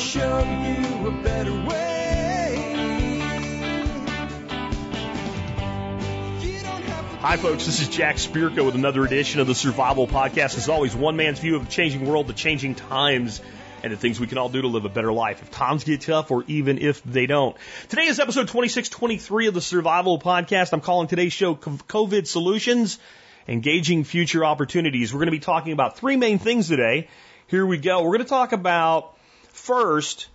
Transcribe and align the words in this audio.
show 0.00 0.38
you 0.38 1.08
a 1.08 1.22
better 1.22 1.52
way. 1.52 3.18
Hi, 7.20 7.36
folks. 7.36 7.66
This 7.66 7.82
is 7.82 7.88
Jack 7.88 8.16
Spirko 8.16 8.64
with 8.64 8.74
another 8.74 9.04
edition 9.04 9.42
of 9.42 9.46
the 9.46 9.54
Survival 9.54 10.08
Podcast. 10.08 10.56
As 10.56 10.70
always, 10.70 10.96
one 10.96 11.16
man's 11.16 11.38
view 11.38 11.56
of 11.56 11.66
the 11.66 11.70
changing 11.70 12.06
world, 12.06 12.28
the 12.28 12.32
changing 12.32 12.76
times, 12.76 13.42
and 13.82 13.92
the 13.92 13.96
things 13.98 14.18
we 14.18 14.26
can 14.26 14.38
all 14.38 14.48
do 14.48 14.62
to 14.62 14.68
live 14.68 14.86
a 14.86 14.88
better 14.88 15.12
life 15.12 15.42
if 15.42 15.50
times 15.50 15.84
get 15.84 16.00
tough 16.00 16.30
or 16.30 16.44
even 16.46 16.78
if 16.78 17.02
they 17.02 17.26
don't. 17.26 17.54
Today 17.90 18.06
is 18.06 18.18
episode 18.18 18.48
2623 18.48 19.48
of 19.48 19.54
the 19.54 19.60
Survival 19.60 20.18
Podcast. 20.18 20.72
I'm 20.72 20.80
calling 20.80 21.08
today's 21.08 21.34
show 21.34 21.54
COVID 21.54 22.26
Solutions, 22.26 22.98
and 23.46 23.62
Gauging 23.62 24.04
Future 24.04 24.44
Opportunities. 24.46 25.12
We're 25.12 25.18
going 25.18 25.26
to 25.26 25.32
be 25.32 25.40
talking 25.40 25.72
about 25.72 25.98
three 25.98 26.16
main 26.16 26.38
things 26.38 26.68
today. 26.68 27.08
Here 27.48 27.66
we 27.66 27.78
go. 27.78 28.02
We're 28.02 28.16
going 28.16 28.20
to 28.20 28.24
talk 28.24 28.52
about 28.52 29.16
first 29.60 30.28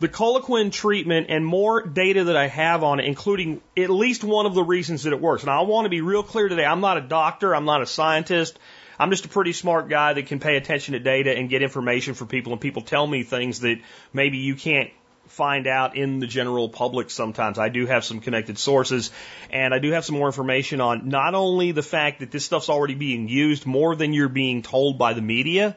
the 0.00 0.08
chloroquine 0.08 0.70
treatment 0.70 1.26
and 1.28 1.44
more 1.44 1.82
data 1.82 2.24
that 2.24 2.36
I 2.36 2.46
have 2.46 2.84
on 2.84 3.00
it, 3.00 3.06
including 3.06 3.60
at 3.76 3.90
least 3.90 4.22
one 4.22 4.46
of 4.46 4.54
the 4.54 4.62
reasons 4.62 5.02
that 5.02 5.12
it 5.12 5.20
works. 5.20 5.42
And 5.42 5.50
I 5.50 5.62
want 5.62 5.86
to 5.86 5.90
be 5.90 6.02
real 6.02 6.22
clear 6.22 6.48
today. 6.48 6.64
I'm 6.64 6.80
not 6.80 6.98
a 6.98 7.00
doctor. 7.00 7.54
I'm 7.54 7.64
not 7.64 7.82
a 7.82 7.86
scientist. 7.86 8.58
I'm 8.98 9.10
just 9.10 9.24
a 9.24 9.28
pretty 9.28 9.52
smart 9.52 9.88
guy 9.88 10.12
that 10.12 10.26
can 10.26 10.38
pay 10.38 10.56
attention 10.56 10.92
to 10.92 11.00
data 11.00 11.36
and 11.36 11.48
get 11.48 11.62
information 11.62 12.14
for 12.14 12.26
people. 12.26 12.52
And 12.52 12.60
people 12.60 12.82
tell 12.82 13.06
me 13.06 13.24
things 13.24 13.60
that 13.60 13.80
maybe 14.12 14.38
you 14.38 14.54
can't 14.54 14.90
find 15.26 15.66
out 15.66 15.96
in 15.96 16.20
the 16.20 16.26
general 16.26 16.68
public 16.68 17.10
sometimes. 17.10 17.58
I 17.58 17.68
do 17.68 17.86
have 17.86 18.04
some 18.04 18.20
connected 18.20 18.56
sources 18.56 19.10
and 19.50 19.74
I 19.74 19.78
do 19.78 19.92
have 19.92 20.04
some 20.04 20.16
more 20.16 20.26
information 20.26 20.80
on 20.80 21.08
not 21.08 21.34
only 21.34 21.72
the 21.72 21.82
fact 21.82 22.20
that 22.20 22.30
this 22.30 22.44
stuff's 22.44 22.68
already 22.68 22.94
being 22.94 23.28
used 23.28 23.66
more 23.66 23.94
than 23.94 24.12
you're 24.12 24.28
being 24.28 24.62
told 24.62 24.96
by 24.96 25.12
the 25.12 25.20
media, 25.20 25.76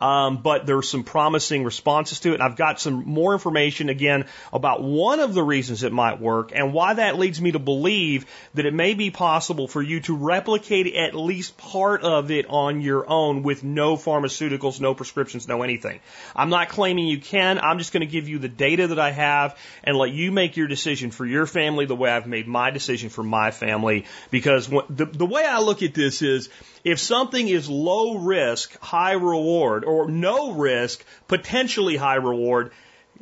um, 0.00 0.38
but 0.42 0.66
there's 0.66 0.88
some 0.88 1.04
promising 1.04 1.64
responses 1.64 2.20
to 2.20 2.30
it. 2.30 2.34
And 2.34 2.42
I've 2.42 2.56
got 2.56 2.80
some 2.80 3.04
more 3.04 3.32
information 3.32 3.88
again 3.88 4.26
about 4.52 4.82
one 4.82 5.20
of 5.20 5.34
the 5.34 5.42
reasons 5.42 5.82
it 5.82 5.92
might 5.92 6.20
work 6.20 6.52
and 6.54 6.72
why 6.72 6.94
that 6.94 7.18
leads 7.18 7.40
me 7.40 7.52
to 7.52 7.58
believe 7.58 8.26
that 8.54 8.66
it 8.66 8.74
may 8.74 8.94
be 8.94 9.10
possible 9.10 9.68
for 9.68 9.82
you 9.82 10.00
to 10.00 10.16
replicate 10.16 10.94
at 10.94 11.14
least 11.14 11.56
part 11.56 12.02
of 12.02 12.30
it 12.30 12.46
on 12.48 12.80
your 12.80 13.08
own 13.08 13.42
with 13.42 13.64
no 13.64 13.96
pharmaceuticals, 13.96 14.80
no 14.80 14.94
prescriptions, 14.94 15.48
no 15.48 15.62
anything. 15.62 16.00
I'm 16.34 16.50
not 16.50 16.68
claiming 16.68 17.06
you 17.06 17.20
can. 17.20 17.58
I'm 17.58 17.78
just 17.78 17.92
going 17.92 18.00
to 18.02 18.06
give 18.06 18.28
you 18.28 18.38
the 18.38 18.48
data 18.48 18.88
that 18.88 18.98
I 18.98 19.10
have 19.10 19.58
and 19.82 19.96
let 19.96 20.10
you 20.10 20.32
make 20.32 20.56
your 20.56 20.66
decision 20.66 21.10
for 21.10 21.26
your 21.26 21.46
family 21.46 21.86
the 21.86 21.96
way 21.96 22.10
I've 22.10 22.26
made 22.26 22.46
my 22.46 22.70
decision 22.70 23.10
for 23.10 23.22
my 23.22 23.50
family. 23.50 24.04
Because 24.30 24.68
the, 24.68 25.06
the 25.06 25.26
way 25.26 25.44
I 25.44 25.60
look 25.60 25.82
at 25.82 25.94
this 25.94 26.22
is 26.22 26.48
if 26.84 26.98
something 27.00 27.48
is 27.48 27.68
low 27.68 28.18
risk, 28.18 28.78
high 28.78 29.12
reward, 29.12 29.84
or 29.84 30.10
no 30.10 30.52
risk, 30.52 31.02
potentially 31.26 31.96
high 31.96 32.16
reward, 32.16 32.72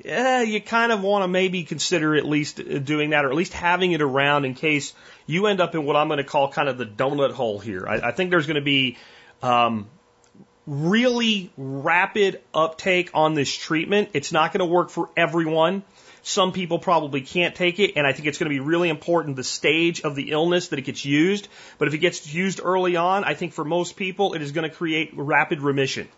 eh, 0.04 0.42
you 0.42 0.60
kind 0.60 0.90
of 0.90 1.02
want 1.02 1.22
to 1.22 1.28
maybe 1.28 1.62
consider 1.62 2.16
at 2.16 2.26
least 2.26 2.56
doing 2.84 3.10
that, 3.10 3.24
or 3.24 3.30
at 3.30 3.36
least 3.36 3.52
having 3.52 3.92
it 3.92 4.02
around 4.02 4.44
in 4.44 4.54
case 4.54 4.92
you 5.26 5.46
end 5.46 5.60
up 5.60 5.76
in 5.76 5.84
what 5.84 5.94
I'm 5.94 6.08
going 6.08 6.18
to 6.18 6.24
call 6.24 6.50
kind 6.50 6.68
of 6.68 6.76
the 6.76 6.86
donut 6.86 7.32
hole 7.32 7.60
here. 7.60 7.86
I, 7.86 8.08
I 8.08 8.10
think 8.10 8.30
there's 8.30 8.46
going 8.46 8.56
to 8.56 8.60
be 8.60 8.98
um, 9.42 9.88
really 10.66 11.52
rapid 11.56 12.40
uptake 12.52 13.10
on 13.14 13.34
this 13.34 13.54
treatment. 13.54 14.10
It's 14.12 14.32
not 14.32 14.52
going 14.52 14.60
to 14.60 14.72
work 14.72 14.90
for 14.90 15.08
everyone. 15.16 15.84
Some 16.22 16.52
people 16.52 16.78
probably 16.78 17.20
can't 17.20 17.54
take 17.54 17.80
it, 17.80 17.94
and 17.96 18.06
I 18.06 18.12
think 18.12 18.28
it's 18.28 18.38
going 18.38 18.50
to 18.50 18.54
be 18.54 18.60
really 18.60 18.88
important 18.88 19.34
the 19.34 19.44
stage 19.44 20.02
of 20.02 20.14
the 20.14 20.30
illness 20.30 20.68
that 20.68 20.78
it 20.78 20.82
gets 20.82 21.04
used. 21.04 21.48
But 21.78 21.88
if 21.88 21.94
it 21.94 21.98
gets 21.98 22.32
used 22.32 22.60
early 22.62 22.94
on, 22.94 23.24
I 23.24 23.34
think 23.34 23.52
for 23.52 23.64
most 23.64 23.96
people 23.96 24.34
it 24.34 24.42
is 24.42 24.52
going 24.52 24.68
to 24.68 24.74
create 24.74 25.10
rapid 25.14 25.60
remission. 25.60 26.08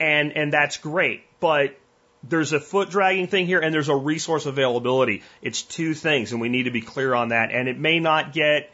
And 0.00 0.36
and 0.36 0.52
that's 0.52 0.78
great. 0.78 1.22
But 1.38 1.76
there's 2.22 2.52
a 2.52 2.60
foot 2.60 2.90
dragging 2.90 3.28
thing 3.28 3.46
here 3.46 3.60
and 3.60 3.72
there's 3.72 3.88
a 3.88 3.96
resource 3.96 4.46
availability. 4.46 5.22
It's 5.40 5.62
two 5.62 5.94
things 5.94 6.32
and 6.32 6.40
we 6.40 6.48
need 6.48 6.64
to 6.64 6.70
be 6.70 6.80
clear 6.80 7.14
on 7.14 7.28
that. 7.28 7.50
And 7.50 7.68
it 7.68 7.78
may 7.78 7.98
not 7.98 8.32
get 8.32 8.70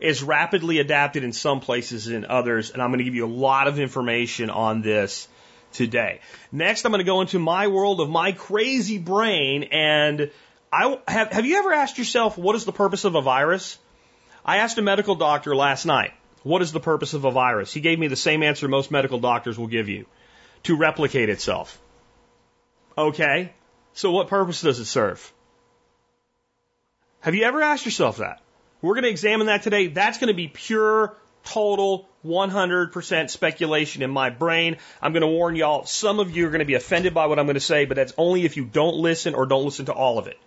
as 0.00 0.22
rapidly 0.22 0.78
adapted 0.78 1.24
in 1.24 1.32
some 1.32 1.60
places 1.60 2.06
than 2.06 2.24
others. 2.24 2.70
And 2.70 2.82
I'm 2.82 2.90
going 2.90 2.98
to 2.98 3.04
give 3.04 3.14
you 3.14 3.26
a 3.26 3.28
lot 3.28 3.68
of 3.68 3.78
information 3.78 4.50
on 4.50 4.82
this 4.82 5.28
today. 5.72 6.20
Next, 6.52 6.84
I'm 6.84 6.92
going 6.92 7.00
to 7.00 7.04
go 7.04 7.20
into 7.20 7.38
my 7.38 7.68
world 7.68 8.00
of 8.00 8.08
my 8.08 8.32
crazy 8.32 8.98
brain. 8.98 9.64
And 9.64 10.30
I 10.72 10.98
have, 11.08 11.32
have 11.32 11.46
you 11.46 11.56
ever 11.58 11.72
asked 11.72 11.98
yourself, 11.98 12.38
what 12.38 12.56
is 12.56 12.64
the 12.64 12.72
purpose 12.72 13.04
of 13.04 13.14
a 13.14 13.20
virus? 13.20 13.78
I 14.44 14.58
asked 14.58 14.78
a 14.78 14.82
medical 14.82 15.14
doctor 15.14 15.54
last 15.54 15.84
night, 15.84 16.12
what 16.42 16.62
is 16.62 16.72
the 16.72 16.80
purpose 16.80 17.14
of 17.14 17.24
a 17.24 17.30
virus? 17.30 17.72
He 17.72 17.80
gave 17.80 17.98
me 17.98 18.08
the 18.08 18.16
same 18.16 18.42
answer 18.42 18.68
most 18.68 18.90
medical 18.90 19.18
doctors 19.18 19.58
will 19.58 19.66
give 19.66 19.88
you 19.88 20.06
to 20.64 20.76
replicate 20.76 21.28
itself. 21.28 21.80
Okay. 22.96 23.52
So 23.92 24.10
what 24.12 24.28
purpose 24.28 24.62
does 24.62 24.78
it 24.78 24.86
serve? 24.86 25.32
Have 27.20 27.34
you 27.34 27.44
ever 27.44 27.60
asked 27.62 27.84
yourself 27.84 28.18
that? 28.18 28.40
We're 28.80 28.94
going 28.94 29.04
to 29.04 29.10
examine 29.10 29.48
that 29.48 29.62
today. 29.62 29.88
That's 29.88 30.18
going 30.18 30.28
to 30.28 30.34
be 30.34 30.48
pure, 30.48 31.16
total, 31.48 32.08
100% 32.24 33.30
speculation 33.30 34.02
in 34.02 34.10
my 34.10 34.30
brain. 34.30 34.76
I'm 35.00 35.12
going 35.12 35.22
to 35.22 35.28
warn 35.28 35.56
y'all, 35.56 35.84
some 35.86 36.20
of 36.20 36.36
you 36.36 36.46
are 36.46 36.50
going 36.50 36.60
to 36.60 36.66
be 36.66 36.74
offended 36.74 37.14
by 37.14 37.26
what 37.26 37.38
I'm 37.38 37.46
going 37.46 37.54
to 37.54 37.60
say, 37.60 37.86
but 37.86 37.96
that's 37.96 38.12
only 38.16 38.44
if 38.44 38.56
you 38.56 38.64
don't 38.64 38.96
listen 38.96 39.34
or 39.34 39.46
don't 39.46 39.64
listen 39.64 39.86
to 39.86 39.92
all 39.92 40.18
of 40.18 40.26
it. 40.26 40.38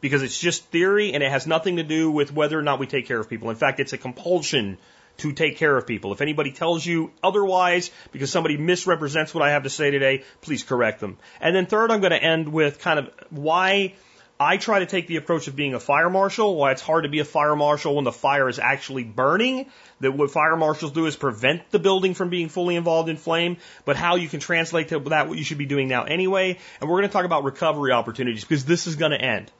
Because 0.00 0.22
it's 0.22 0.38
just 0.38 0.64
theory 0.66 1.14
and 1.14 1.22
it 1.22 1.30
has 1.30 1.46
nothing 1.46 1.76
to 1.76 1.82
do 1.82 2.10
with 2.10 2.32
whether 2.32 2.58
or 2.58 2.62
not 2.62 2.78
we 2.78 2.86
take 2.86 3.06
care 3.06 3.18
of 3.18 3.28
people. 3.28 3.50
In 3.50 3.56
fact, 3.56 3.80
it's 3.80 3.92
a 3.92 3.98
compulsion 3.98 4.78
to 5.18 5.32
take 5.32 5.56
care 5.56 5.76
of 5.76 5.86
people. 5.86 6.12
If 6.12 6.20
anybody 6.20 6.52
tells 6.52 6.84
you 6.84 7.10
otherwise, 7.22 7.90
because 8.12 8.30
somebody 8.30 8.56
misrepresents 8.56 9.34
what 9.34 9.42
I 9.42 9.50
have 9.50 9.62
to 9.62 9.70
say 9.70 9.90
today, 9.90 10.24
please 10.42 10.62
correct 10.62 11.00
them. 11.00 11.16
And 11.40 11.56
then 11.56 11.66
third, 11.66 11.90
I'm 11.90 12.00
going 12.00 12.12
to 12.12 12.22
end 12.22 12.48
with 12.48 12.78
kind 12.78 12.98
of 12.98 13.10
why 13.30 13.94
I 14.38 14.58
try 14.58 14.80
to 14.80 14.86
take 14.86 15.06
the 15.06 15.16
approach 15.16 15.48
of 15.48 15.56
being 15.56 15.72
a 15.72 15.80
fire 15.80 16.10
marshal, 16.10 16.56
why 16.56 16.72
it's 16.72 16.82
hard 16.82 17.04
to 17.04 17.08
be 17.08 17.20
a 17.20 17.24
fire 17.24 17.56
marshal 17.56 17.94
when 17.94 18.04
the 18.04 18.12
fire 18.12 18.50
is 18.50 18.58
actually 18.58 19.04
burning. 19.04 19.66
That 20.00 20.12
what 20.12 20.30
fire 20.30 20.56
marshals 20.56 20.92
do 20.92 21.06
is 21.06 21.16
prevent 21.16 21.70
the 21.70 21.78
building 21.78 22.12
from 22.12 22.28
being 22.28 22.50
fully 22.50 22.76
involved 22.76 23.08
in 23.08 23.16
flame, 23.16 23.56
but 23.86 23.96
how 23.96 24.16
you 24.16 24.28
can 24.28 24.40
translate 24.40 24.88
to 24.88 24.98
that 24.98 25.28
what 25.28 25.38
you 25.38 25.44
should 25.44 25.56
be 25.56 25.64
doing 25.64 25.88
now 25.88 26.04
anyway. 26.04 26.58
And 26.80 26.90
we're 26.90 26.98
going 26.98 27.08
to 27.08 27.12
talk 27.12 27.24
about 27.24 27.44
recovery 27.44 27.92
opportunities 27.92 28.44
because 28.44 28.66
this 28.66 28.86
is 28.86 28.96
going 28.96 29.12
to 29.12 29.20
end. 29.20 29.50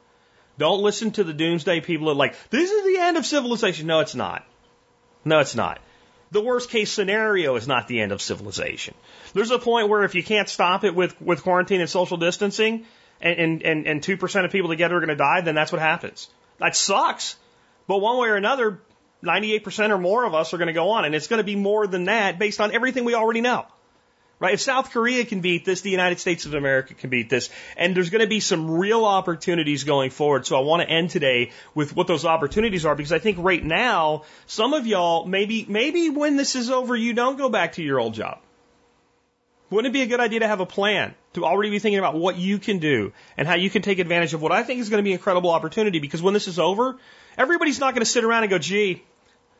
Don't 0.59 0.83
listen 0.83 1.09
to 1.11 1.23
the 1.23 1.33
doomsday 1.33 1.81
people 1.81 2.07
that 2.07 2.13
are 2.13 2.15
like, 2.15 2.35
this 2.51 2.69
is 2.69 2.85
the 2.85 2.99
end 2.99 3.17
of 3.17 3.25
civilization. 3.25 3.87
No, 3.87 4.01
it's 4.01 4.15
not. 4.15 4.45
No, 5.25 5.39
it's 5.39 5.55
not. 5.55 5.79
The 6.29 6.41
worst 6.41 6.69
case 6.69 6.91
scenario 6.91 7.55
is 7.55 7.67
not 7.67 7.87
the 7.87 8.01
end 8.01 8.11
of 8.11 8.21
civilization. 8.21 8.93
There's 9.33 9.51
a 9.51 9.59
point 9.59 9.89
where 9.89 10.03
if 10.03 10.13
you 10.13 10.23
can't 10.23 10.49
stop 10.49 10.83
it 10.83 10.93
with, 10.93 11.19
with 11.21 11.41
quarantine 11.41 11.81
and 11.81 11.89
social 11.89 12.17
distancing, 12.17 12.85
and, 13.21 13.63
and, 13.63 13.87
and 13.87 14.01
2% 14.01 14.45
of 14.45 14.51
people 14.51 14.69
together 14.69 14.97
are 14.97 14.99
going 14.99 15.09
to 15.09 15.15
die, 15.15 15.41
then 15.41 15.55
that's 15.55 15.71
what 15.71 15.81
happens. 15.81 16.29
That 16.59 16.75
sucks. 16.75 17.35
But 17.87 17.99
one 17.99 18.17
way 18.17 18.29
or 18.29 18.35
another, 18.35 18.79
98% 19.23 19.89
or 19.89 19.97
more 19.97 20.25
of 20.25 20.33
us 20.33 20.53
are 20.53 20.57
going 20.57 20.67
to 20.67 20.73
go 20.73 20.91
on, 20.91 21.05
and 21.05 21.15
it's 21.15 21.27
going 21.27 21.39
to 21.39 21.43
be 21.43 21.55
more 21.55 21.87
than 21.87 22.05
that 22.05 22.39
based 22.39 22.61
on 22.61 22.73
everything 22.73 23.05
we 23.05 23.15
already 23.15 23.41
know. 23.41 23.65
Right? 24.39 24.53
If 24.53 24.61
South 24.61 24.91
Korea 24.91 25.25
can 25.25 25.41
beat 25.41 25.65
this, 25.65 25.81
the 25.81 25.89
United 25.89 26.19
States 26.19 26.45
of 26.45 26.53
America 26.53 26.93
can 26.93 27.09
beat 27.09 27.27
this. 27.27 27.49
And 27.75 27.95
there's 27.95 28.11
going 28.11 28.21
to 28.21 28.27
be 28.27 28.39
some 28.39 28.69
real 28.69 29.03
opportunities 29.03 29.83
going 29.83 30.11
forward. 30.11 30.45
So 30.45 30.55
I 30.55 30.59
want 30.59 30.83
to 30.83 30.89
end 30.89 31.09
today 31.09 31.51
with 31.73 31.95
what 31.95 32.05
those 32.05 32.23
opportunities 32.23 32.85
are 32.85 32.93
because 32.93 33.11
I 33.11 33.17
think 33.17 33.39
right 33.39 33.63
now, 33.63 34.25
some 34.45 34.75
of 34.75 34.85
y'all, 34.85 35.25
maybe, 35.25 35.65
maybe 35.67 36.11
when 36.11 36.35
this 36.35 36.55
is 36.55 36.69
over, 36.69 36.95
you 36.95 37.13
don't 37.13 37.39
go 37.39 37.49
back 37.49 37.73
to 37.73 37.83
your 37.83 37.99
old 37.99 38.13
job. 38.13 38.39
Wouldn't 39.69 39.91
it 39.91 39.93
be 39.93 40.01
a 40.01 40.07
good 40.07 40.21
idea 40.21 40.39
to 40.41 40.47
have 40.47 40.61
a 40.61 40.65
plan, 40.65 41.13
to 41.33 41.45
already 41.45 41.69
be 41.69 41.79
thinking 41.79 41.99
about 41.99 42.15
what 42.15 42.37
you 42.37 42.57
can 42.57 42.79
do 42.79 43.11
and 43.35 43.47
how 43.47 43.55
you 43.55 43.69
can 43.69 43.81
take 43.81 43.99
advantage 43.99 44.33
of 44.33 44.41
what 44.41 44.53
I 44.53 44.63
think 44.63 44.79
is 44.79 44.89
going 44.89 44.99
to 44.99 45.03
be 45.03 45.11
an 45.11 45.17
incredible 45.17 45.51
opportunity 45.51 45.99
because 45.99 46.21
when 46.21 46.33
this 46.33 46.47
is 46.47 46.57
over, 46.57 46.97
everybody's 47.37 47.79
not 47.79 47.93
going 47.93 48.03
to 48.03 48.09
sit 48.09 48.23
around 48.23 48.43
and 48.43 48.49
go, 48.49 48.59
gee, 48.59 49.03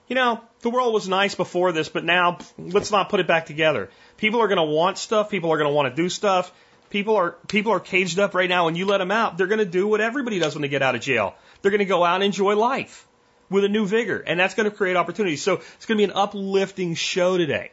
you 0.07 0.16
know, 0.16 0.41
the 0.62 0.69
world 0.69 0.94
was 0.94 1.09
nice 1.09 1.36
before 1.36 1.74
this, 1.74 1.89
but 1.89 2.06
now 2.06 2.38
let's 2.57 2.92
not 2.92 3.09
put 3.09 3.19
it 3.19 3.27
back 3.27 3.45
together. 3.45 3.89
People 4.15 4.42
are 4.42 4.48
going 4.48 4.57
to 4.57 4.63
want 4.63 4.98
stuff. 4.98 5.30
People 5.30 5.51
are 5.51 5.57
going 5.57 5.69
to 5.69 5.74
want 5.74 5.94
to 5.94 6.01
do 6.01 6.07
stuff. 6.07 6.53
People 6.89 7.18
are 7.18 7.31
people 7.50 7.74
are 7.74 7.81
caged 7.81 8.18
up 8.18 8.33
right 8.33 8.48
now, 8.48 8.69
and 8.69 8.77
you 8.77 8.86
let 8.86 9.00
them 9.00 9.12
out, 9.12 9.38
they're 9.38 9.48
going 9.48 9.60
to 9.60 9.65
do 9.65 9.89
what 9.89 10.00
everybody 10.00 10.39
does 10.39 10.56
when 10.56 10.62
they 10.62 10.69
get 10.69 10.81
out 10.81 10.95
of 10.95 11.01
jail. 11.01 11.36
They're 11.62 11.71
going 11.71 11.80
to 11.80 11.86
go 11.86 12.06
out 12.06 12.15
and 12.15 12.24
enjoy 12.24 12.56
life 12.56 13.06
with 13.50 13.65
a 13.65 13.69
new 13.69 13.86
vigor, 13.86 14.24
and 14.25 14.39
that's 14.39 14.56
going 14.56 14.69
to 14.69 14.75
create 14.75 14.95
opportunities. 14.95 15.44
So 15.44 15.56
it's 15.56 15.86
going 15.86 15.98
to 15.98 16.07
be 16.07 16.12
an 16.12 16.18
uplifting 16.18 16.95
show 16.95 17.38
today. 17.38 17.71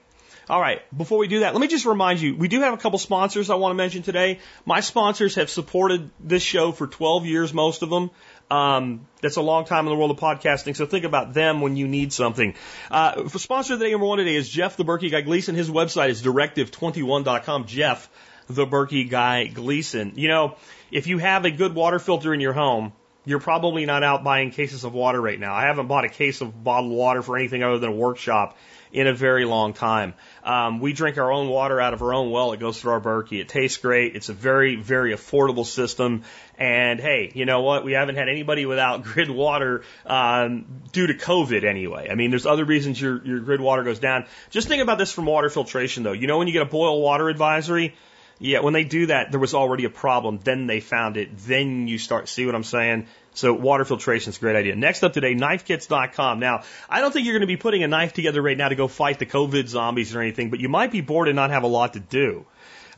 All 0.48 0.60
right, 0.60 0.82
before 0.96 1.16
we 1.16 1.26
do 1.26 1.40
that, 1.40 1.54
let 1.54 1.60
me 1.60 1.68
just 1.68 1.86
remind 1.86 2.20
you, 2.20 2.36
we 2.36 2.48
do 2.48 2.60
have 2.60 2.74
a 2.74 2.76
couple 2.76 2.98
sponsors 2.98 3.48
I 3.48 3.54
want 3.54 3.72
to 3.72 3.76
mention 3.76 4.02
today. 4.02 4.40
My 4.66 4.80
sponsors 4.80 5.36
have 5.36 5.48
supported 5.48 6.10
this 6.20 6.42
show 6.42 6.70
for 6.70 6.86
12 6.86 7.24
years, 7.24 7.54
most 7.54 7.82
of 7.82 7.88
them. 7.88 8.10
Um, 8.50 9.06
that's 9.22 9.36
a 9.36 9.42
long 9.42 9.64
time 9.64 9.86
in 9.86 9.90
the 9.90 9.96
world 9.96 10.10
of 10.10 10.18
podcasting, 10.18 10.76
so 10.76 10.84
think 10.84 11.06
about 11.06 11.32
them 11.32 11.62
when 11.62 11.76
you 11.76 11.88
need 11.88 12.12
something. 12.12 12.54
Uh, 12.90 13.26
for 13.28 13.38
sponsor 13.38 13.72
of 13.72 13.78
the 13.78 13.86
day 13.86 13.92
number 13.92 14.06
one 14.06 14.18
today 14.18 14.34
is 14.34 14.48
Jeff 14.48 14.76
the 14.76 14.84
Berkey 14.84 15.10
Guy 15.10 15.22
Gleason. 15.22 15.54
His 15.54 15.70
website 15.70 16.10
is 16.10 16.22
directive21.com. 16.22 17.64
Jeff 17.66 18.10
the 18.46 18.66
Berkey 18.66 19.08
Guy 19.08 19.46
Gleason. 19.46 20.12
You 20.16 20.28
know, 20.28 20.56
if 20.90 21.06
you 21.06 21.16
have 21.16 21.46
a 21.46 21.50
good 21.50 21.74
water 21.74 21.98
filter 21.98 22.34
in 22.34 22.40
your 22.40 22.52
home, 22.52 22.92
you're 23.24 23.40
probably 23.40 23.86
not 23.86 24.02
out 24.02 24.22
buying 24.24 24.50
cases 24.50 24.84
of 24.84 24.92
water 24.92 25.20
right 25.20 25.38
now. 25.38 25.54
I 25.54 25.62
haven't 25.62 25.86
bought 25.86 26.04
a 26.04 26.08
case 26.08 26.40
of 26.40 26.62
bottled 26.62 26.92
water 26.92 27.22
for 27.22 27.36
anything 27.36 27.62
other 27.62 27.78
than 27.78 27.90
a 27.90 27.94
workshop 27.94 28.56
in 28.92 29.08
a 29.08 29.12
very 29.12 29.44
long 29.44 29.72
time. 29.72 30.14
Um, 30.44 30.78
we 30.78 30.92
drink 30.92 31.18
our 31.18 31.32
own 31.32 31.48
water 31.48 31.80
out 31.80 31.94
of 31.94 32.02
our 32.02 32.14
own 32.14 32.30
well. 32.30 32.52
It 32.52 32.60
goes 32.60 32.80
through 32.80 32.92
our 32.92 33.00
Berkey. 33.00 33.40
It 33.40 33.48
tastes 33.48 33.78
great. 33.78 34.14
It's 34.14 34.28
a 34.28 34.32
very, 34.32 34.76
very 34.76 35.12
affordable 35.12 35.66
system. 35.66 36.22
And 36.56 37.00
hey, 37.00 37.32
you 37.34 37.44
know 37.44 37.62
what? 37.62 37.84
We 37.84 37.92
haven't 37.92 38.14
had 38.14 38.28
anybody 38.28 38.66
without 38.66 39.02
grid 39.02 39.28
water 39.28 39.82
um, 40.06 40.82
due 40.92 41.08
to 41.08 41.14
COVID 41.14 41.64
anyway. 41.64 42.08
I 42.08 42.14
mean, 42.14 42.30
there's 42.30 42.46
other 42.46 42.64
reasons 42.64 43.00
your 43.00 43.24
your 43.24 43.40
grid 43.40 43.60
water 43.60 43.82
goes 43.82 43.98
down. 43.98 44.26
Just 44.50 44.68
think 44.68 44.82
about 44.82 44.98
this 44.98 45.10
from 45.10 45.26
water 45.26 45.50
filtration 45.50 46.04
though. 46.04 46.12
You 46.12 46.28
know 46.28 46.38
when 46.38 46.46
you 46.46 46.52
get 46.52 46.62
a 46.62 46.70
boil 46.70 47.00
water 47.02 47.28
advisory 47.28 47.94
yeah, 48.38 48.60
when 48.60 48.72
they 48.72 48.84
do 48.84 49.06
that, 49.06 49.30
there 49.30 49.40
was 49.40 49.54
already 49.54 49.84
a 49.84 49.90
problem. 49.90 50.40
Then 50.42 50.66
they 50.66 50.80
found 50.80 51.16
it. 51.16 51.36
Then 51.38 51.88
you 51.88 51.98
start, 51.98 52.28
see 52.28 52.46
what 52.46 52.54
I'm 52.54 52.64
saying? 52.64 53.06
So 53.34 53.52
water 53.52 53.84
filtration 53.84 54.30
is 54.30 54.36
a 54.36 54.40
great 54.40 54.56
idea. 54.56 54.76
Next 54.76 55.02
up 55.02 55.12
today, 55.12 55.34
knifekits.com. 55.34 56.38
Now, 56.38 56.62
I 56.88 57.00
don't 57.00 57.12
think 57.12 57.26
you're 57.26 57.34
going 57.34 57.40
to 57.40 57.46
be 57.46 57.56
putting 57.56 57.82
a 57.82 57.88
knife 57.88 58.12
together 58.12 58.40
right 58.40 58.56
now 58.56 58.68
to 58.68 58.74
go 58.74 58.88
fight 58.88 59.18
the 59.18 59.26
COVID 59.26 59.66
zombies 59.66 60.14
or 60.14 60.20
anything, 60.20 60.50
but 60.50 60.60
you 60.60 60.68
might 60.68 60.92
be 60.92 61.00
bored 61.00 61.28
and 61.28 61.36
not 61.36 61.50
have 61.50 61.64
a 61.64 61.68
lot 61.68 61.94
to 61.94 62.00
do. 62.00 62.46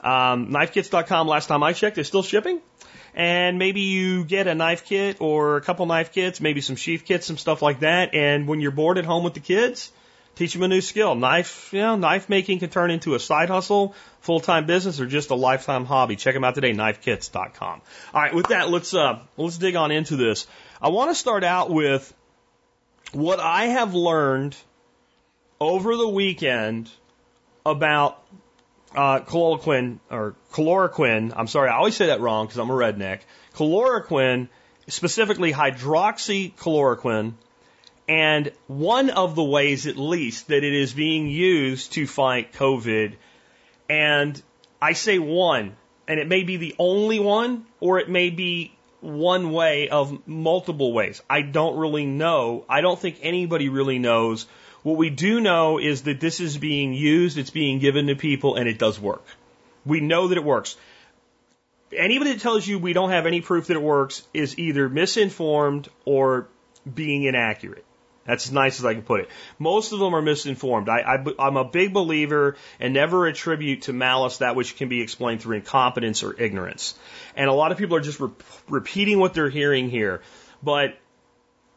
Um, 0.00 0.48
knifekits.com, 0.48 1.26
last 1.26 1.46
time 1.46 1.62
I 1.62 1.72
checked, 1.72 1.98
is 1.98 2.06
still 2.06 2.22
shipping. 2.22 2.60
And 3.14 3.58
maybe 3.58 3.80
you 3.80 4.24
get 4.24 4.46
a 4.46 4.54
knife 4.54 4.84
kit 4.84 5.16
or 5.20 5.56
a 5.56 5.62
couple 5.62 5.86
knife 5.86 6.12
kits, 6.12 6.38
maybe 6.38 6.60
some 6.60 6.76
sheath 6.76 7.04
kits, 7.06 7.26
some 7.26 7.38
stuff 7.38 7.62
like 7.62 7.80
that. 7.80 8.14
And 8.14 8.46
when 8.46 8.60
you're 8.60 8.72
bored 8.72 8.98
at 8.98 9.06
home 9.06 9.24
with 9.24 9.32
the 9.32 9.40
kids, 9.40 9.90
Teach 10.36 10.52
them 10.52 10.62
a 10.62 10.68
new 10.68 10.82
skill. 10.82 11.14
Knife, 11.14 11.72
you 11.72 11.80
know, 11.80 11.96
knife 11.96 12.28
making 12.28 12.58
can 12.58 12.68
turn 12.68 12.90
into 12.90 13.14
a 13.14 13.18
side 13.18 13.48
hustle, 13.48 13.94
full 14.20 14.38
time 14.38 14.66
business, 14.66 15.00
or 15.00 15.06
just 15.06 15.30
a 15.30 15.34
lifetime 15.34 15.86
hobby. 15.86 16.14
Check 16.14 16.34
them 16.34 16.44
out 16.44 16.54
today, 16.54 16.72
knifekits.com. 16.72 17.80
All 18.12 18.22
right, 18.22 18.34
with 18.34 18.48
that, 18.48 18.68
let's 18.68 18.92
uh, 18.92 19.20
let's 19.38 19.56
dig 19.56 19.76
on 19.76 19.90
into 19.90 20.16
this. 20.16 20.46
I 20.80 20.90
want 20.90 21.10
to 21.10 21.14
start 21.14 21.42
out 21.42 21.70
with 21.70 22.12
what 23.12 23.40
I 23.40 23.64
have 23.68 23.94
learned 23.94 24.54
over 25.58 25.96
the 25.96 26.08
weekend 26.08 26.90
about 27.64 28.22
uh, 28.94 29.20
chloroquine 29.20 30.00
or 30.10 30.36
chloroquine. 30.52 31.32
I'm 31.34 31.46
sorry, 31.46 31.70
I 31.70 31.76
always 31.76 31.96
say 31.96 32.08
that 32.08 32.20
wrong 32.20 32.46
because 32.46 32.58
I'm 32.58 32.68
a 32.68 32.74
redneck. 32.74 33.20
Chloroquine, 33.54 34.48
specifically 34.86 35.54
hydroxychloroquine 35.54 37.32
and 38.08 38.52
one 38.66 39.10
of 39.10 39.34
the 39.34 39.42
ways, 39.42 39.86
at 39.86 39.96
least, 39.96 40.48
that 40.48 40.62
it 40.62 40.74
is 40.74 40.92
being 40.92 41.28
used 41.28 41.92
to 41.92 42.06
fight 42.06 42.52
COVID, 42.52 43.14
and 43.88 44.40
I 44.80 44.92
say 44.92 45.18
one, 45.18 45.76
and 46.06 46.20
it 46.20 46.28
may 46.28 46.42
be 46.42 46.56
the 46.56 46.74
only 46.78 47.18
one, 47.18 47.66
or 47.80 47.98
it 47.98 48.08
may 48.08 48.30
be 48.30 48.72
one 49.00 49.52
way 49.52 49.88
of 49.88 50.26
multiple 50.26 50.92
ways. 50.92 51.22
I 51.28 51.42
don't 51.42 51.76
really 51.76 52.06
know. 52.06 52.64
I 52.68 52.80
don't 52.80 52.98
think 52.98 53.18
anybody 53.22 53.68
really 53.68 53.98
knows. 53.98 54.46
What 54.82 54.96
we 54.96 55.10
do 55.10 55.40
know 55.40 55.78
is 55.78 56.02
that 56.02 56.20
this 56.20 56.40
is 56.40 56.58
being 56.58 56.92
used, 56.92 57.38
it's 57.38 57.50
being 57.50 57.78
given 57.78 58.06
to 58.06 58.14
people, 58.14 58.54
and 58.56 58.68
it 58.68 58.78
does 58.78 59.00
work. 59.00 59.24
We 59.84 60.00
know 60.00 60.28
that 60.28 60.38
it 60.38 60.44
works. 60.44 60.76
Anybody 61.92 62.32
that 62.32 62.40
tells 62.40 62.66
you 62.66 62.78
we 62.78 62.92
don't 62.92 63.10
have 63.10 63.26
any 63.26 63.40
proof 63.40 63.68
that 63.68 63.76
it 63.76 63.82
works 63.82 64.22
is 64.34 64.58
either 64.58 64.88
misinformed 64.88 65.88
or 66.04 66.48
being 66.92 67.24
inaccurate. 67.24 67.84
That's 68.26 68.46
as 68.46 68.52
nice 68.52 68.78
as 68.78 68.84
I 68.84 68.94
can 68.94 69.02
put 69.02 69.20
it. 69.20 69.28
Most 69.58 69.92
of 69.92 69.98
them 69.98 70.14
are 70.14 70.22
misinformed. 70.22 70.88
I, 70.88 71.24
I'm 71.38 71.56
a 71.56 71.64
big 71.64 71.92
believer 71.92 72.56
and 72.80 72.92
never 72.92 73.26
attribute 73.26 73.82
to 73.82 73.92
malice 73.92 74.38
that 74.38 74.56
which 74.56 74.76
can 74.76 74.88
be 74.88 75.00
explained 75.00 75.42
through 75.42 75.56
incompetence 75.56 76.22
or 76.22 76.38
ignorance. 76.40 76.94
And 77.36 77.48
a 77.48 77.52
lot 77.52 77.72
of 77.72 77.78
people 77.78 77.96
are 77.96 78.00
just 78.00 78.20
re- 78.20 78.30
repeating 78.68 79.18
what 79.18 79.34
they're 79.34 79.50
hearing 79.50 79.90
here. 79.90 80.22
But 80.62 80.98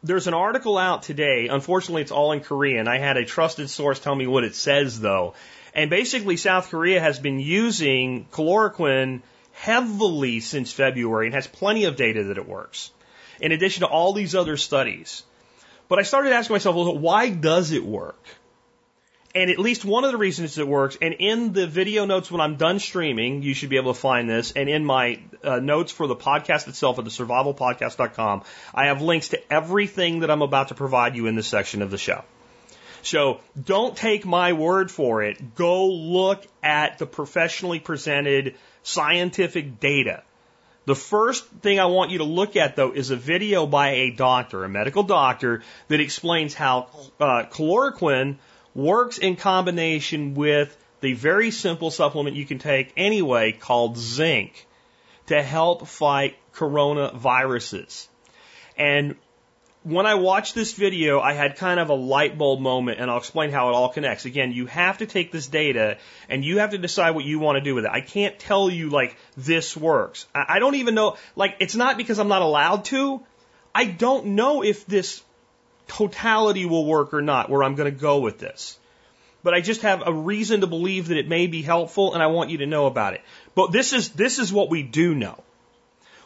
there's 0.02 0.26
an 0.26 0.34
article 0.34 0.78
out 0.78 1.02
today. 1.02 1.48
Unfortunately, 1.48 2.02
it's 2.02 2.12
all 2.12 2.32
in 2.32 2.40
Korean. 2.40 2.88
I 2.88 2.98
had 2.98 3.16
a 3.16 3.24
trusted 3.24 3.70
source 3.70 4.00
tell 4.00 4.14
me 4.14 4.26
what 4.26 4.44
it 4.44 4.54
says, 4.54 5.00
though. 5.00 5.34
And 5.74 5.90
basically, 5.90 6.36
South 6.36 6.70
Korea 6.70 7.00
has 7.00 7.18
been 7.18 7.38
using 7.38 8.26
chloroquine 8.32 9.22
heavily 9.52 10.40
since 10.40 10.72
February 10.72 11.26
and 11.26 11.34
has 11.34 11.46
plenty 11.46 11.84
of 11.84 11.96
data 11.96 12.24
that 12.24 12.38
it 12.38 12.48
works. 12.48 12.90
In 13.40 13.52
addition 13.52 13.82
to 13.82 13.86
all 13.86 14.12
these 14.12 14.34
other 14.34 14.56
studies. 14.56 15.22
But 15.90 15.98
I 15.98 16.02
started 16.02 16.32
asking 16.32 16.54
myself, 16.54 16.76
well, 16.76 16.96
why 16.96 17.30
does 17.30 17.72
it 17.72 17.84
work? 17.84 18.24
And 19.34 19.50
at 19.50 19.58
least 19.58 19.84
one 19.84 20.04
of 20.04 20.12
the 20.12 20.18
reasons 20.18 20.56
it 20.56 20.66
works, 20.66 20.96
and 21.02 21.14
in 21.14 21.52
the 21.52 21.66
video 21.66 22.04
notes 22.04 22.30
when 22.30 22.40
I'm 22.40 22.56
done 22.56 22.78
streaming, 22.78 23.42
you 23.42 23.54
should 23.54 23.70
be 23.70 23.76
able 23.76 23.92
to 23.92 23.98
find 23.98 24.30
this, 24.30 24.52
and 24.52 24.68
in 24.68 24.84
my 24.84 25.20
uh, 25.42 25.58
notes 25.58 25.90
for 25.90 26.06
the 26.06 26.14
podcast 26.14 26.68
itself 26.68 27.00
at 27.00 27.04
the 27.04 27.10
survivalpodcast.com, 27.10 28.44
I 28.72 28.86
have 28.86 29.02
links 29.02 29.30
to 29.30 29.52
everything 29.52 30.20
that 30.20 30.30
I'm 30.30 30.42
about 30.42 30.68
to 30.68 30.76
provide 30.76 31.16
you 31.16 31.26
in 31.26 31.34
this 31.34 31.48
section 31.48 31.82
of 31.82 31.90
the 31.90 31.98
show. 31.98 32.22
So 33.02 33.40
don't 33.60 33.96
take 33.96 34.24
my 34.24 34.52
word 34.52 34.92
for 34.92 35.24
it. 35.24 35.56
Go 35.56 35.88
look 35.88 36.46
at 36.62 36.98
the 36.98 37.06
professionally 37.06 37.80
presented 37.80 38.54
scientific 38.84 39.80
data. 39.80 40.22
The 40.90 40.96
first 40.96 41.46
thing 41.62 41.78
I 41.78 41.84
want 41.84 42.10
you 42.10 42.18
to 42.18 42.24
look 42.24 42.56
at, 42.56 42.74
though, 42.74 42.90
is 42.90 43.10
a 43.10 43.16
video 43.16 43.64
by 43.64 43.90
a 43.90 44.10
doctor, 44.10 44.64
a 44.64 44.68
medical 44.68 45.04
doctor, 45.04 45.62
that 45.86 46.00
explains 46.00 46.52
how 46.52 46.88
uh, 47.20 47.44
chloroquine 47.48 48.38
works 48.74 49.16
in 49.16 49.36
combination 49.36 50.34
with 50.34 50.76
the 51.00 51.12
very 51.12 51.52
simple 51.52 51.92
supplement 51.92 52.34
you 52.34 52.44
can 52.44 52.58
take 52.58 52.92
anyway 52.96 53.52
called 53.52 53.98
zinc 53.98 54.66
to 55.26 55.40
help 55.40 55.86
fight 55.86 56.34
coronaviruses. 56.54 58.08
And 58.76 59.14
when 59.82 60.04
I 60.04 60.14
watched 60.16 60.54
this 60.54 60.74
video, 60.74 61.20
I 61.20 61.32
had 61.32 61.56
kind 61.56 61.80
of 61.80 61.88
a 61.88 61.94
light 61.94 62.36
bulb 62.36 62.60
moment, 62.60 63.00
and 63.00 63.10
I'll 63.10 63.16
explain 63.16 63.50
how 63.50 63.70
it 63.70 63.72
all 63.72 63.88
connects. 63.88 64.26
Again, 64.26 64.52
you 64.52 64.66
have 64.66 64.98
to 64.98 65.06
take 65.06 65.32
this 65.32 65.46
data 65.46 65.96
and 66.28 66.44
you 66.44 66.58
have 66.58 66.70
to 66.70 66.78
decide 66.78 67.12
what 67.12 67.24
you 67.24 67.38
want 67.38 67.56
to 67.56 67.62
do 67.62 67.74
with 67.74 67.86
it. 67.86 67.90
I 67.90 68.02
can't 68.02 68.38
tell 68.38 68.68
you, 68.68 68.90
like, 68.90 69.16
this 69.38 69.74
works. 69.74 70.26
I 70.34 70.58
don't 70.58 70.74
even 70.74 70.94
know, 70.94 71.16
like, 71.34 71.56
it's 71.60 71.74
not 71.74 71.96
because 71.96 72.18
I'm 72.18 72.28
not 72.28 72.42
allowed 72.42 72.84
to. 72.86 73.22
I 73.74 73.86
don't 73.86 74.26
know 74.26 74.62
if 74.62 74.84
this 74.84 75.22
totality 75.88 76.66
will 76.66 76.84
work 76.84 77.14
or 77.14 77.22
not, 77.22 77.48
where 77.48 77.62
I'm 77.62 77.74
going 77.74 77.92
to 77.92 77.98
go 77.98 78.18
with 78.18 78.38
this. 78.38 78.78
But 79.42 79.54
I 79.54 79.62
just 79.62 79.80
have 79.80 80.02
a 80.06 80.12
reason 80.12 80.60
to 80.60 80.66
believe 80.66 81.08
that 81.08 81.16
it 81.16 81.26
may 81.26 81.46
be 81.46 81.62
helpful, 81.62 82.12
and 82.12 82.22
I 82.22 82.26
want 82.26 82.50
you 82.50 82.58
to 82.58 82.66
know 82.66 82.84
about 82.84 83.14
it. 83.14 83.22
But 83.54 83.72
this 83.72 83.94
is, 83.94 84.10
this 84.10 84.38
is 84.38 84.52
what 84.52 84.68
we 84.68 84.82
do 84.82 85.14
know. 85.14 85.42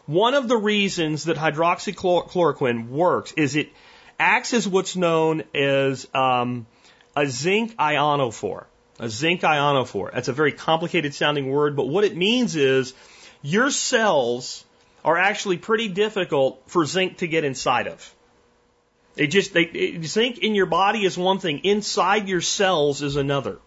One 0.07 0.35
of 0.35 0.49
the 0.49 0.57
reasons 0.57 1.25
that 1.25 1.37
hydroxychloroquine 1.37 2.89
works 2.89 3.33
is 3.37 3.57
it 3.57 3.71
acts 4.19 4.53
as 4.53 4.69
what's 4.69 4.97
known 4.97 5.45
as 5.55 6.07
um, 6.15 6.67
a 7.17 7.27
zinc 7.27 7.77
ionophore. 7.77 8.67
A 9.01 9.09
zinc 9.09 9.41
ionophore. 9.41 10.13
That's 10.13 10.29
a 10.29 10.33
very 10.33 10.53
complicated 10.53 11.15
sounding 11.15 11.49
word, 11.49 11.75
but 11.75 11.89
what 11.89 12.05
it 12.05 12.17
means 12.17 12.55
is 12.55 12.93
your 13.43 13.71
cells 13.71 14.65
are 15.05 15.17
actually 15.17 15.59
pretty 15.59 15.89
difficult 15.89 16.63
for 16.67 16.85
zinc 16.85 17.19
to 17.19 17.27
get 17.27 17.45
inside 17.45 17.89
of. 17.89 18.15
It 19.17 19.29
just 19.29 19.53
they, 19.53 19.63
it, 19.63 20.05
zinc 20.05 20.39
in 20.39 20.55
your 20.55 20.67
body 20.67 21.05
is 21.05 21.17
one 21.17 21.39
thing, 21.39 21.61
inside 21.65 22.29
your 22.29 22.41
cells 22.41 23.03
is 23.03 23.17
another. 23.17 23.59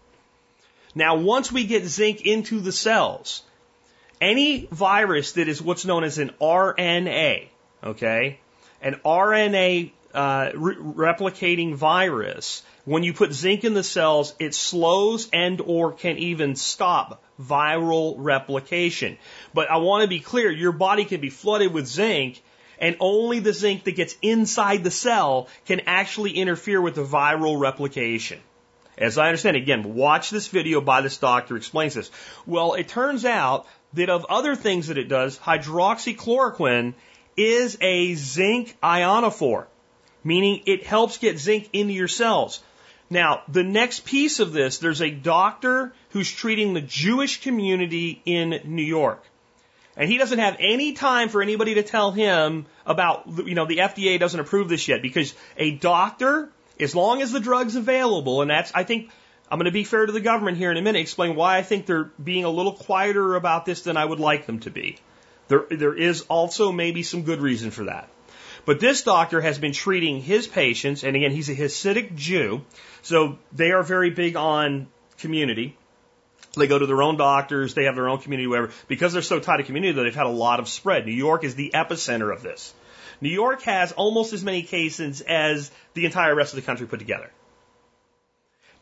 Now, 0.94 1.16
once 1.18 1.52
we 1.52 1.66
get 1.66 1.86
zinc 1.86 2.22
into 2.22 2.60
the 2.60 2.72
cells, 2.72 3.44
any 4.22 4.68
virus 4.72 5.34
that 5.34 5.48
is 5.48 5.62
what's 5.62 5.86
known 5.86 6.04
as 6.04 6.18
an 6.18 6.32
RNA, 6.42 7.48
okay, 7.84 8.40
an 8.82 9.00
RNA 9.06 9.92
uh, 10.14 10.52
re- 10.56 10.76
replicating 10.76 11.76
virus, 11.76 12.64
when 12.86 13.04
you 13.04 13.14
put 13.14 13.34
zinc 13.34 13.64
in 13.64 13.74
the 13.74 13.84
cells, 13.84 14.34
it 14.40 14.56
slows 14.56 15.30
and 15.34 15.62
or 15.62 15.92
can 15.92 16.18
even 16.18 16.56
stop 16.56 17.22
viral 17.42 18.16
replication. 18.18 19.18
But 19.54 19.70
I 19.70 19.78
want 19.78 20.04
to 20.04 20.08
be 20.08 20.20
clear, 20.20 20.50
your 20.52 20.72
body 20.72 21.06
can 21.06 21.22
be 21.22 21.30
flooded 21.30 21.74
with 21.74 21.86
zinc 21.86 22.42
and 22.80 22.96
only 23.00 23.40
the 23.40 23.54
zinc 23.54 23.84
that 23.86 23.96
gets 23.96 24.16
inside 24.22 24.84
the 24.84 24.92
cell 24.92 25.48
can 25.66 25.82
actually 25.86 26.32
interfere 26.32 26.82
with 26.82 26.96
the 26.96 27.04
viral 27.04 27.60
replication. 27.60 28.40
As 28.98 29.18
I 29.18 29.28
understand, 29.28 29.58
again, 29.58 29.94
watch 29.94 30.32
this 30.32 30.48
video 30.48 30.82
by 30.82 31.02
this 31.02 31.18
doctor 31.18 31.56
explains 31.56 31.94
this. 31.94 32.10
Well, 32.48 32.74
it 32.74 32.88
turns 32.88 33.26
out 33.26 33.68
that 33.94 34.10
of 34.10 34.26
other 34.26 34.56
things 34.56 34.88
that 34.88 34.98
it 34.98 35.08
does, 35.08 35.38
hydroxychloroquine 35.40 36.94
is 37.36 37.78
a 37.82 38.16
zinc 38.16 38.78
ionophore, 38.82 39.66
meaning 40.24 40.64
it 40.66 40.86
helps 40.86 41.18
get 41.18 41.40
zinc 41.40 41.70
into 41.74 41.94
your 41.94 42.08
cells. 42.08 42.62
Now, 43.10 43.44
the 43.48 43.64
next 43.64 44.06
piece 44.06 44.40
of 44.40 44.52
this, 44.52 44.80
there's 44.80 45.02
a 45.02 45.10
doctor 45.10 45.94
who's 46.10 46.30
treating 46.30 46.74
the 46.74 46.82
Jewish 46.82 47.42
community 47.42 48.22
in 48.26 48.60
New 48.66 48.84
York. 48.84 49.24
And 49.96 50.10
he 50.10 50.18
doesn't 50.18 50.40
have 50.40 50.58
any 50.60 50.94
time 50.94 51.30
for 51.30 51.42
anybody 51.42 51.76
to 51.76 51.84
tell 51.84 52.12
him 52.12 52.66
about, 52.86 53.48
you 53.48 53.56
know, 53.56 53.66
the 53.66 53.78
FDA 53.78 54.20
doesn't 54.20 54.40
approve 54.40 54.70
this 54.70 54.88
yet 54.88 55.02
because 55.02 55.34
a 55.58 55.72
doctor, 55.72 56.50
as 56.80 56.94
long 56.94 57.22
as 57.22 57.32
the 57.32 57.40
drug's 57.40 57.76
available, 57.76 58.42
and 58.42 58.52
that's, 58.52 58.72
I 58.76 58.84
think, 58.84 59.10
I'm 59.50 59.60
going 59.60 59.66
to 59.66 59.72
be 59.72 59.86
fair 59.86 60.06
to 60.06 60.12
the 60.12 60.20
government 60.20 60.58
here 60.58 60.72
in 60.72 60.78
a 60.78 60.82
minute, 60.82 61.00
explain 61.00 61.36
why 61.36 61.58
I 61.58 61.64
think 61.64 61.86
they're 61.86 62.12
being 62.22 62.44
a 62.44 62.50
little 62.50 62.74
quieter 62.74 63.36
about 63.36 63.66
this 63.66 63.82
than 63.82 63.96
I 63.96 64.04
would 64.04 64.20
like 64.20 64.46
them 64.46 64.60
to 64.62 64.70
be. 64.70 64.98
There, 65.48 65.66
there 65.70 65.94
is 65.94 66.22
also 66.24 66.72
maybe 66.74 67.04
some 67.04 67.24
good 67.24 67.40
reason 67.40 67.72
for 67.72 67.86
that. 67.86 68.10
But 68.66 68.82
this 68.82 69.04
doctor 69.04 69.40
has 69.40 69.58
been 69.58 69.72
treating 69.72 70.22
his 70.22 70.46
patients, 70.46 71.06
and 71.06 71.16
again, 71.16 71.32
he's 71.32 71.48
a 71.48 71.56
Hasidic 71.56 72.16
Jew, 72.16 72.66
so 73.02 73.40
they 73.54 73.72
are 73.72 73.84
very 73.84 74.10
big 74.10 74.36
on 74.36 74.88
community. 75.20 75.78
They 76.58 76.68
go 76.68 76.78
to 76.78 76.86
their 76.86 77.02
own 77.02 77.16
doctors, 77.16 77.74
they 77.74 77.86
have 77.86 77.96
their 77.96 78.10
own 78.10 78.20
community, 78.20 78.48
whatever. 78.48 78.72
Because 78.90 79.14
they're 79.14 79.22
so 79.22 79.40
tied 79.40 79.58
to 79.58 79.64
community, 79.64 79.94
though, 79.94 80.04
they've 80.04 80.14
had 80.14 80.26
a 80.26 80.30
lot 80.30 80.60
of 80.60 80.68
spread. 80.68 81.06
New 81.06 81.14
York 81.14 81.46
is 81.46 81.56
the 81.56 81.72
epicenter 81.74 82.34
of 82.34 82.44
this. 82.44 82.74
New 83.22 83.30
York 83.30 83.62
has 83.62 83.94
almost 83.94 84.34
as 84.34 84.44
many 84.44 84.64
cases 84.64 85.22
as 85.22 85.72
the 85.94 86.06
entire 86.06 86.36
rest 86.36 86.54
of 86.54 86.58
the 86.58 86.66
country 86.66 86.88
put 86.88 87.00
together. 87.00 87.32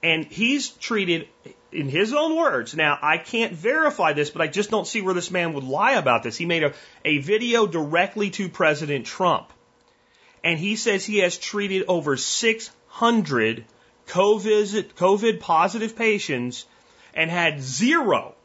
And 0.05 0.23
he's 0.23 0.69
treated, 0.69 1.27
in 1.71 1.89
his 1.89 2.13
own 2.13 2.35
words, 2.35 2.75
now 2.75 2.99
I 3.01 3.17
can't 3.17 3.53
verify 3.53 4.13
this, 4.13 4.29
but 4.29 4.43
I 4.43 4.45
just 4.45 4.69
don't 4.69 4.85
see 4.85 5.01
where 5.01 5.15
this 5.15 5.31
man 5.31 5.53
would 5.53 5.63
lie 5.63 5.93
about 5.93 6.21
this. 6.21 6.37
He 6.37 6.45
made 6.45 6.63
a, 6.63 6.73
a 7.03 7.17
video 7.17 7.65
directly 7.65 8.29
to 8.29 8.47
President 8.47 9.07
Trump. 9.07 9.51
And 10.43 10.59
he 10.59 10.75
says 10.75 11.03
he 11.03 11.17
has 11.21 11.39
treated 11.39 11.85
over 11.87 12.17
600 12.17 13.65
COVID, 14.05 14.93
COVID 14.93 15.39
positive 15.39 15.95
patients 15.95 16.67
and 17.15 17.31
had 17.31 17.59
zero 17.59 18.35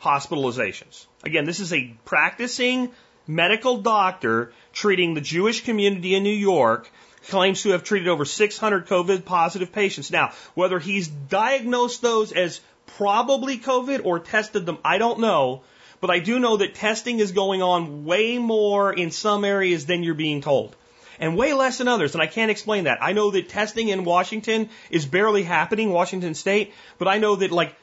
hospitalizations. 0.00 1.04
Again, 1.24 1.44
this 1.44 1.60
is 1.60 1.74
a 1.74 1.94
practicing 2.06 2.90
medical 3.26 3.82
doctor 3.82 4.54
treating 4.72 5.12
the 5.12 5.20
Jewish 5.20 5.62
community 5.62 6.14
in 6.14 6.22
New 6.22 6.30
York 6.30 6.90
claims 7.28 7.62
to 7.62 7.70
have 7.70 7.84
treated 7.84 8.08
over 8.08 8.24
600 8.24 8.86
COVID 8.86 9.24
positive 9.24 9.72
patients. 9.72 10.10
Now, 10.10 10.32
whether 10.54 10.78
he's 10.78 11.08
diagnosed 11.08 12.02
those 12.02 12.32
as 12.32 12.60
probably 12.96 13.58
COVID 13.58 14.04
or 14.04 14.18
tested 14.18 14.66
them, 14.66 14.78
I 14.84 14.98
don't 14.98 15.20
know. 15.20 15.62
But 16.00 16.10
I 16.10 16.18
do 16.18 16.40
know 16.40 16.56
that 16.56 16.74
testing 16.74 17.20
is 17.20 17.30
going 17.30 17.62
on 17.62 18.04
way 18.04 18.38
more 18.38 18.92
in 18.92 19.12
some 19.12 19.44
areas 19.44 19.86
than 19.86 20.02
you're 20.02 20.14
being 20.14 20.40
told. 20.40 20.74
And 21.20 21.36
way 21.36 21.52
less 21.52 21.80
in 21.80 21.86
others, 21.86 22.14
and 22.14 22.22
I 22.22 22.26
can't 22.26 22.50
explain 22.50 22.84
that. 22.84 22.98
I 23.00 23.12
know 23.12 23.30
that 23.30 23.48
testing 23.48 23.88
in 23.88 24.04
Washington 24.04 24.70
is 24.90 25.06
barely 25.06 25.44
happening, 25.44 25.90
Washington 25.90 26.34
State, 26.34 26.74
but 26.98 27.06
I 27.06 27.18
know 27.18 27.36
that 27.36 27.52
like 27.52 27.76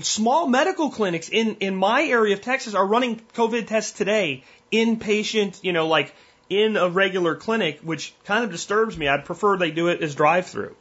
small 0.00 0.46
medical 0.48 0.90
clinics 0.90 1.28
in, 1.28 1.56
in 1.56 1.76
my 1.76 2.04
area 2.04 2.34
of 2.34 2.40
Texas 2.40 2.74
are 2.74 2.86
running 2.86 3.20
COVID 3.34 3.66
tests 3.66 3.92
today, 3.92 4.42
in 4.70 4.96
inpatient, 4.96 5.62
you 5.62 5.72
know, 5.72 5.86
like 5.86 6.14
in 6.48 6.76
a 6.76 6.88
regular 6.88 7.34
clinic, 7.34 7.80
which 7.82 8.14
kind 8.24 8.44
of 8.44 8.50
disturbs 8.50 8.96
me. 8.96 9.08
I'd 9.08 9.24
prefer 9.24 9.56
they 9.56 9.70
do 9.70 9.88
it 9.88 10.02
as 10.02 10.14
drive 10.14 10.46
through. 10.46 10.76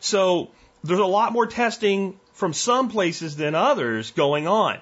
So 0.00 0.50
there's 0.82 1.00
a 1.00 1.06
lot 1.06 1.32
more 1.32 1.46
testing 1.46 2.18
from 2.32 2.52
some 2.54 2.88
places 2.88 3.36
than 3.36 3.54
others 3.54 4.10
going 4.12 4.46
on. 4.46 4.78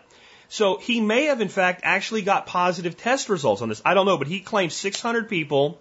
So 0.49 0.79
he 0.79 1.01
may 1.01 1.25
have, 1.25 1.41
in 1.41 1.49
fact, 1.49 1.83
actually 1.85 2.23
got 2.23 2.47
positive 2.47 2.97
test 2.97 3.29
results 3.29 3.61
on 3.61 3.69
this. 3.69 3.83
I 3.85 3.95
don't 3.95 4.07
know, 4.07 4.17
but 4.17 4.29
he 4.29 4.41
claims 4.41 4.75
600 4.75 5.29
people. 5.29 5.79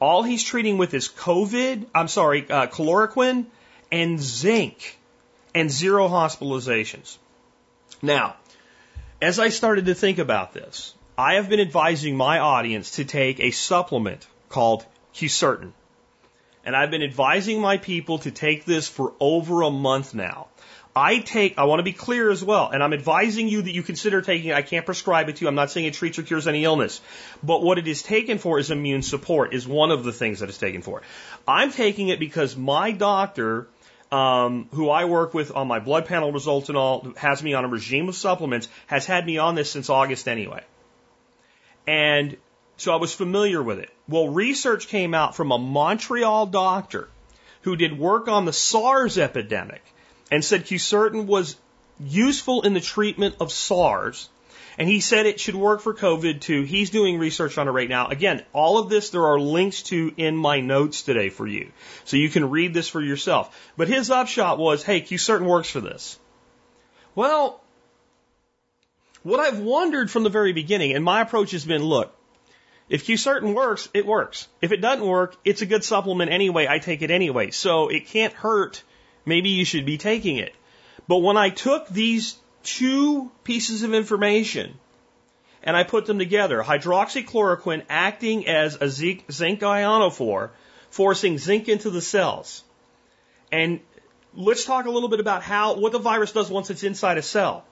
All 0.00 0.22
he's 0.22 0.42
treating 0.42 0.78
with 0.78 0.92
is 0.94 1.08
COVID, 1.08 1.86
I'm 1.94 2.08
sorry, 2.08 2.50
uh, 2.50 2.66
chloroquine 2.66 3.46
and 3.92 4.20
zinc 4.20 4.98
and 5.54 5.70
zero 5.70 6.08
hospitalizations. 6.08 7.16
Now, 8.02 8.36
as 9.22 9.38
I 9.38 9.50
started 9.50 9.86
to 9.86 9.94
think 9.94 10.18
about 10.18 10.52
this, 10.52 10.94
I 11.16 11.34
have 11.34 11.48
been 11.48 11.60
advising 11.60 12.16
my 12.16 12.40
audience 12.40 12.92
to 12.92 13.04
take 13.04 13.38
a 13.38 13.52
supplement 13.52 14.26
called 14.48 14.84
quercetin. 15.14 15.72
And 16.64 16.74
I've 16.74 16.90
been 16.90 17.04
advising 17.04 17.60
my 17.60 17.76
people 17.76 18.18
to 18.20 18.32
take 18.32 18.64
this 18.64 18.88
for 18.88 19.12
over 19.20 19.62
a 19.62 19.70
month 19.70 20.12
now. 20.14 20.48
I 20.96 21.18
take, 21.18 21.58
I 21.58 21.64
want 21.64 21.80
to 21.80 21.84
be 21.84 21.92
clear 21.92 22.30
as 22.30 22.42
well, 22.42 22.70
and 22.70 22.82
I'm 22.82 22.92
advising 22.92 23.48
you 23.48 23.62
that 23.62 23.72
you 23.72 23.82
consider 23.82 24.22
taking 24.22 24.50
it. 24.50 24.54
I 24.54 24.62
can't 24.62 24.86
prescribe 24.86 25.28
it 25.28 25.36
to 25.36 25.42
you. 25.42 25.48
I'm 25.48 25.54
not 25.54 25.70
saying 25.70 25.86
it 25.86 25.94
treats 25.94 26.18
or 26.18 26.22
cures 26.22 26.48
any 26.48 26.64
illness. 26.64 27.00
But 27.42 27.62
what 27.62 27.78
it 27.78 27.86
is 27.86 28.02
taken 28.02 28.38
for 28.38 28.58
is 28.58 28.70
immune 28.70 29.02
support, 29.02 29.54
is 29.54 29.68
one 29.68 29.90
of 29.90 30.04
the 30.04 30.12
things 30.12 30.40
that 30.40 30.48
it's 30.48 30.58
taken 30.58 30.82
for. 30.82 31.02
I'm 31.46 31.70
taking 31.70 32.08
it 32.08 32.18
because 32.18 32.56
my 32.56 32.92
doctor 32.92 33.68
um, 34.10 34.68
who 34.72 34.88
I 34.88 35.04
work 35.04 35.34
with 35.34 35.54
on 35.54 35.66
my 35.68 35.80
blood 35.80 36.06
panel 36.06 36.32
results 36.32 36.68
and 36.68 36.78
all, 36.78 37.12
has 37.16 37.42
me 37.42 37.54
on 37.54 37.64
a 37.64 37.68
regime 37.68 38.08
of 38.08 38.14
supplements, 38.14 38.68
has 38.86 39.06
had 39.06 39.26
me 39.26 39.38
on 39.38 39.56
this 39.56 39.70
since 39.70 39.90
August 39.90 40.28
anyway. 40.28 40.62
And 41.86 42.36
so 42.76 42.92
I 42.92 42.96
was 42.96 43.14
familiar 43.14 43.62
with 43.62 43.78
it. 43.78 43.90
Well, 44.08 44.28
research 44.28 44.88
came 44.88 45.14
out 45.14 45.36
from 45.36 45.52
a 45.52 45.58
Montreal 45.58 46.46
doctor 46.46 47.08
who 47.62 47.76
did 47.76 47.98
work 47.98 48.28
on 48.28 48.44
the 48.44 48.52
SARS 48.52 49.18
epidemic 49.18 49.82
and 50.30 50.44
said 50.44 50.66
quercetin 50.66 51.26
was 51.26 51.56
useful 52.00 52.62
in 52.62 52.74
the 52.74 52.80
treatment 52.80 53.36
of 53.40 53.52
SARS 53.52 54.28
and 54.76 54.88
he 54.88 55.00
said 55.00 55.26
it 55.26 55.40
should 55.40 55.54
work 55.54 55.80
for 55.80 55.94
COVID 55.94 56.40
too. 56.40 56.62
He's 56.62 56.90
doing 56.90 57.18
research 57.18 57.58
on 57.58 57.68
it 57.68 57.72
right 57.72 57.88
now. 57.88 58.08
Again, 58.08 58.44
all 58.52 58.78
of 58.78 58.88
this 58.88 59.10
there 59.10 59.26
are 59.26 59.38
links 59.38 59.82
to 59.84 60.12
in 60.16 60.36
my 60.36 60.60
notes 60.60 61.02
today 61.02 61.28
for 61.28 61.46
you. 61.46 61.70
So 62.04 62.16
you 62.16 62.28
can 62.28 62.50
read 62.50 62.74
this 62.74 62.88
for 62.88 63.00
yourself. 63.00 63.56
But 63.76 63.88
his 63.88 64.10
upshot 64.10 64.58
was, 64.58 64.82
hey, 64.82 65.00
quercetin 65.00 65.46
works 65.46 65.70
for 65.70 65.80
this. 65.80 66.18
Well, 67.14 67.60
what 69.24 69.40
I've 69.40 69.58
wondered 69.58 70.10
from 70.10 70.22
the 70.22 70.30
very 70.30 70.52
beginning, 70.52 70.92
and 70.92 71.04
my 71.04 71.20
approach 71.20 71.50
has 71.50 71.64
been, 71.64 71.82
look, 71.82 72.14
if 72.88 73.06
quercetin 73.06 73.54
works, 73.54 73.88
it 73.92 74.06
works. 74.06 74.46
If 74.62 74.70
it 74.70 74.80
doesn't 74.80 75.04
work, 75.04 75.36
it's 75.44 75.62
a 75.62 75.66
good 75.66 75.82
supplement 75.82 76.30
anyway. 76.30 76.68
I 76.68 76.78
take 76.78 77.02
it 77.02 77.10
anyway. 77.10 77.50
So 77.50 77.88
it 77.88 78.06
can't 78.06 78.32
hurt. 78.32 78.82
Maybe 79.26 79.48
you 79.48 79.64
should 79.64 79.86
be 79.86 79.98
taking 79.98 80.36
it. 80.36 80.54
But 81.08 81.18
when 81.18 81.36
I 81.36 81.48
took 81.48 81.88
these 81.88 82.36
two 82.64 83.30
pieces 83.44 83.82
of 83.82 83.94
information 83.94 84.74
and 85.62 85.76
I 85.76 85.82
put 85.82 86.06
them 86.06 86.18
together. 86.18 86.62
Hydroxychloroquine 86.62 87.84
acting 87.88 88.46
as 88.46 88.76
a 88.80 88.88
zinc, 88.88 89.26
ionophore, 89.28 90.50
forcing 90.90 91.38
zinc 91.38 91.68
into 91.68 91.90
the 91.90 92.02
cells. 92.02 92.62
And 93.50 93.80
let's 94.34 94.64
talk 94.64 94.86
a 94.86 94.90
little 94.90 95.08
bit 95.08 95.20
about 95.20 95.42
how, 95.42 95.76
what 95.76 95.92
the 95.92 95.98
virus 95.98 96.32
does 96.32 96.50
once 96.50 96.70
it's 96.70 96.82
inside 96.82 97.18
a 97.18 97.22
cell. 97.22 97.64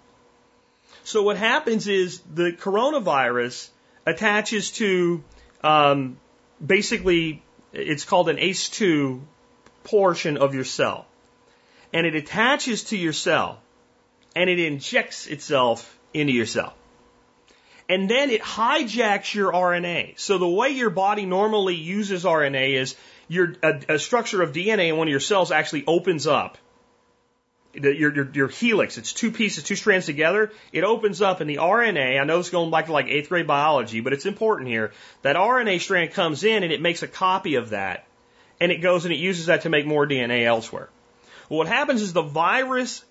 So 1.04 1.22
what 1.22 1.36
happens 1.36 1.88
is 1.88 2.20
the 2.32 2.52
coronavirus 2.52 3.68
attaches 4.06 4.70
to, 4.72 5.22
um, 5.62 6.18
basically, 6.64 7.42
it's 7.72 8.04
called 8.04 8.28
an 8.28 8.36
ACE2 8.36 9.20
portion 9.84 10.36
of 10.36 10.54
your 10.54 10.64
cell. 10.64 11.06
And 11.92 12.06
it 12.06 12.14
attaches 12.14 12.84
to 12.84 12.96
your 12.96 13.12
cell 13.12 13.60
and 14.34 14.48
it 14.48 14.58
injects 14.58 15.26
itself 15.26 15.98
into 16.14 16.32
your 16.32 16.46
cell. 16.46 16.74
And 17.88 18.08
then 18.08 18.30
it 18.30 18.40
hijacks 18.40 19.34
your 19.34 19.52
RNA. 19.52 20.18
So 20.18 20.38
the 20.38 20.48
way 20.48 20.70
your 20.70 20.90
body 20.90 21.26
normally 21.26 21.74
uses 21.74 22.24
RNA 22.24 22.80
is 22.80 22.96
your 23.28 23.54
a, 23.62 23.94
a 23.94 23.98
structure 23.98 24.40
of 24.40 24.52
DNA 24.52 24.88
in 24.88 24.96
one 24.96 25.08
of 25.08 25.10
your 25.10 25.20
cells 25.20 25.50
actually 25.50 25.84
opens 25.86 26.26
up. 26.26 26.58
Your, 27.74 28.12
your, 28.14 28.30
your 28.32 28.48
helix, 28.48 28.98
it's 28.98 29.14
two 29.14 29.30
pieces, 29.30 29.64
two 29.64 29.76
strands 29.76 30.04
together. 30.04 30.52
It 30.72 30.84
opens 30.84 31.22
up, 31.22 31.40
and 31.40 31.48
the 31.48 31.56
RNA. 31.56 32.20
I 32.20 32.24
know 32.24 32.38
it's 32.38 32.50
going 32.50 32.70
back 32.70 32.86
to 32.86 32.92
like 32.92 33.06
eighth 33.06 33.30
grade 33.30 33.46
biology, 33.46 34.00
but 34.00 34.12
it's 34.12 34.26
important 34.26 34.68
here. 34.68 34.92
That 35.22 35.36
RNA 35.36 35.80
strand 35.80 36.12
comes 36.12 36.44
in, 36.44 36.64
and 36.64 36.72
it 36.72 36.82
makes 36.82 37.02
a 37.02 37.08
copy 37.08 37.54
of 37.54 37.70
that, 37.70 38.04
and 38.60 38.70
it 38.70 38.78
goes 38.82 39.06
and 39.06 39.14
it 39.14 39.18
uses 39.18 39.46
that 39.46 39.62
to 39.62 39.70
make 39.70 39.86
more 39.86 40.06
DNA 40.06 40.44
elsewhere. 40.44 40.90
Well, 41.48 41.58
what 41.58 41.68
happens 41.68 42.02
is 42.02 42.12
the 42.12 42.22
virus 42.22 43.04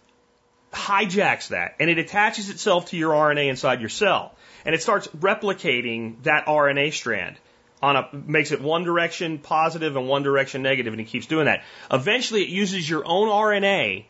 hijacks 0.74 1.50
that 1.50 1.75
and 1.80 1.89
it 1.89 1.98
attaches 1.98 2.50
itself 2.50 2.88
to 2.88 2.98
your 2.98 3.13
RNA 3.13 3.50
inside 3.50 3.82
your 3.82 3.89
cell. 3.89 4.34
And 4.65 4.75
it 4.75 4.82
starts 4.82 5.08
replicating 5.08 6.22
that 6.24 6.46
RNA 6.46 6.94
strand 6.94 7.38
on 7.82 7.96
a, 7.96 8.10
makes 8.13 8.51
it 8.51 8.62
one 8.62 8.84
direction 8.84 9.39
positive 9.39 9.96
and 9.96 10.08
one 10.08 10.24
direction 10.24 10.62
negative, 10.62 10.94
and 10.94 11.01
it 11.01 11.06
keeps 11.06 11.25
doing 11.25 11.46
that. 11.46 11.63
Eventually, 11.91 12.44
it 12.44 12.50
uses 12.50 12.88
your 12.88 13.03
own 13.06 13.27
RNA 13.27 14.06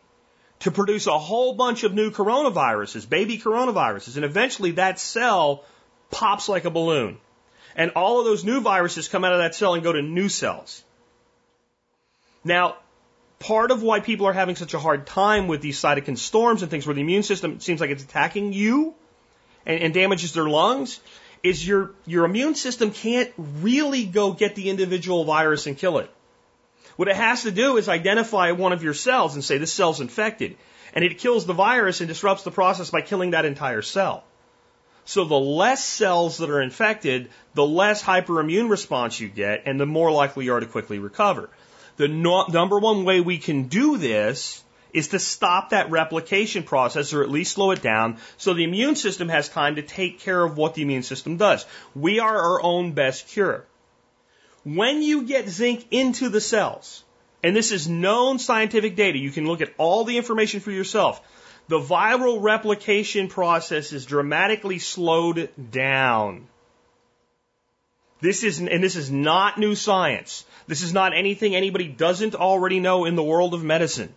to 0.62 0.72
produce 0.72 1.08
a 1.08 1.18
whole 1.18 1.54
bunch 1.54 1.84
of 1.84 1.94
new 1.94 2.12
coronaviruses, 2.12 3.08
baby 3.08 3.38
coronaviruses, 3.38 4.16
and 4.16 4.26
eventually 4.26 4.72
that 4.72 5.00
cell 5.00 5.64
pops 6.12 6.48
like 6.48 6.66
a 6.66 6.70
balloon. 6.70 7.18
And 7.76 7.92
all 7.96 8.20
of 8.20 8.26
those 8.26 8.44
new 8.44 8.62
viruses 8.62 9.08
come 9.08 9.24
out 9.24 9.34
of 9.34 9.40
that 9.40 9.56
cell 9.56 9.74
and 9.74 9.84
go 9.84 9.92
to 9.92 10.02
new 10.02 10.30
cells. 10.30 10.84
Now, 12.44 12.78
part 13.40 13.72
of 13.72 13.82
why 13.82 14.02
people 14.02 14.28
are 14.28 14.34
having 14.34 14.56
such 14.56 14.74
a 14.74 14.80
hard 14.80 15.08
time 15.08 15.48
with 15.48 15.62
these 15.62 15.80
cytokine 15.80 16.18
storms 16.18 16.62
and 16.62 16.70
things 16.70 16.86
where 16.86 16.96
the 16.96 17.02
immune 17.02 17.24
system 17.24 17.60
seems 17.60 17.82
like 17.82 17.90
it's 17.90 18.04
attacking 18.04 18.54
you 18.54 18.94
and, 19.66 19.82
and 19.82 19.94
damages 19.94 20.34
their 20.34 20.50
lungs 20.50 21.00
is 21.44 21.66
your, 21.68 21.92
your 22.06 22.26
immune 22.26 22.54
system 22.54 22.92
can't 22.92 23.32
really 23.38 24.06
go 24.06 24.32
get 24.32 24.54
the 24.54 24.70
individual 24.70 25.24
virus 25.24 25.66
and 25.66 25.76
kill 25.78 25.98
it. 25.98 26.12
What 26.96 27.08
it 27.08 27.16
has 27.16 27.44
to 27.44 27.52
do 27.52 27.78
is 27.78 27.90
identify 27.90 28.52
one 28.52 28.74
of 28.74 28.84
your 28.84 28.94
cells 28.94 29.36
and 29.36 29.44
say 29.44 29.58
this 29.58 29.74
cell's 29.74 30.02
infected. 30.02 30.58
And 30.94 31.06
it 31.06 31.20
kills 31.20 31.46
the 31.46 31.54
virus 31.54 32.02
and 32.02 32.08
disrupts 32.08 32.44
the 32.44 32.52
process 32.52 32.90
by 32.90 33.02
killing 33.02 33.32
that 33.32 33.46
entire 33.46 33.82
cell. 33.82 34.24
So 35.06 35.26
the 35.26 35.40
less 35.40 35.84
cells 35.84 36.38
that 36.38 36.50
are 36.50 36.62
infected, 36.62 37.30
the 37.54 37.66
less 37.66 38.04
hyperimmune 38.04 38.70
response 38.70 39.20
you 39.20 39.30
get, 39.30 39.64
and 39.66 39.80
the 39.80 39.86
more 39.86 40.12
likely 40.12 40.46
you 40.46 40.54
are 40.54 40.60
to 40.60 40.66
quickly 40.66 41.00
recover. 41.00 41.50
The 41.98 42.08
no 42.08 42.46
number 42.48 42.80
one 42.80 43.04
way 43.04 43.22
we 43.22 43.38
can 43.38 43.64
do 43.64 43.98
this 43.98 44.64
is 44.94 45.10
to 45.10 45.20
stop 45.20 45.70
that 45.70 45.90
replication 45.90 46.64
process 46.64 47.14
or 47.14 47.24
at 47.24 47.30
least 47.30 47.54
slow 47.54 47.72
it 47.72 47.82
down 47.82 48.18
so 48.38 48.54
the 48.54 48.64
immune 48.64 48.96
system 48.96 49.30
has 49.30 49.48
time 49.48 49.76
to 49.76 49.82
take 49.82 50.20
care 50.20 50.44
of 50.44 50.58
what 50.58 50.74
the 50.74 50.82
immune 50.82 51.04
system 51.04 51.38
does. 51.38 51.66
We 51.96 52.20
are 52.20 52.38
our 52.38 52.62
own 52.62 52.92
best 52.92 53.28
cure. 53.30 53.66
When 54.64 55.02
you 55.02 55.24
get 55.24 55.50
zinc 55.50 55.88
into 55.92 56.30
the 56.30 56.42
cells, 56.42 57.04
and 57.44 57.56
this 57.56 57.72
is 57.72 57.88
known 57.88 58.38
scientific 58.38 58.96
data, 58.96 59.18
you 59.18 59.32
can 59.32 59.48
look 59.48 59.62
at 59.62 59.74
all 59.78 60.04
the 60.04 60.18
information 60.18 60.60
for 60.60 60.72
yourself. 60.72 61.22
The 61.68 61.80
viral 61.80 62.42
replication 62.42 63.28
process 63.28 63.92
is 63.94 64.06
dramatically 64.06 64.80
slowed 64.80 65.50
down. 65.72 66.48
This 68.20 68.44
is, 68.44 68.60
and 68.60 68.84
this 68.84 68.96
is 68.96 69.10
not 69.10 69.58
new 69.58 69.74
science. 69.74 70.46
This 70.68 70.84
is 70.84 70.94
not 70.94 71.16
anything 71.16 71.56
anybody 71.56 71.88
doesn't 71.88 72.36
already 72.36 72.80
know 72.80 73.06
in 73.06 73.16
the 73.16 73.24
world 73.24 73.56
of 73.56 73.64
medicine. 73.64 74.14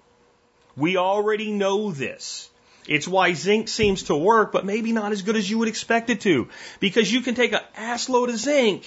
We 0.76 0.98
already 0.98 1.52
know 1.52 1.90
this. 1.90 2.50
It's 2.86 3.08
why 3.08 3.32
zinc 3.32 3.68
seems 3.68 4.04
to 4.04 4.16
work, 4.16 4.52
but 4.52 4.66
maybe 4.66 4.92
not 4.92 5.12
as 5.12 5.22
good 5.22 5.36
as 5.36 5.48
you 5.48 5.58
would 5.58 5.68
expect 5.68 6.10
it 6.10 6.20
to. 6.22 6.48
Because 6.80 7.10
you 7.10 7.22
can 7.22 7.34
take 7.34 7.54
an 7.54 7.60
ass 7.76 8.10
load 8.10 8.28
of 8.28 8.36
zinc, 8.36 8.84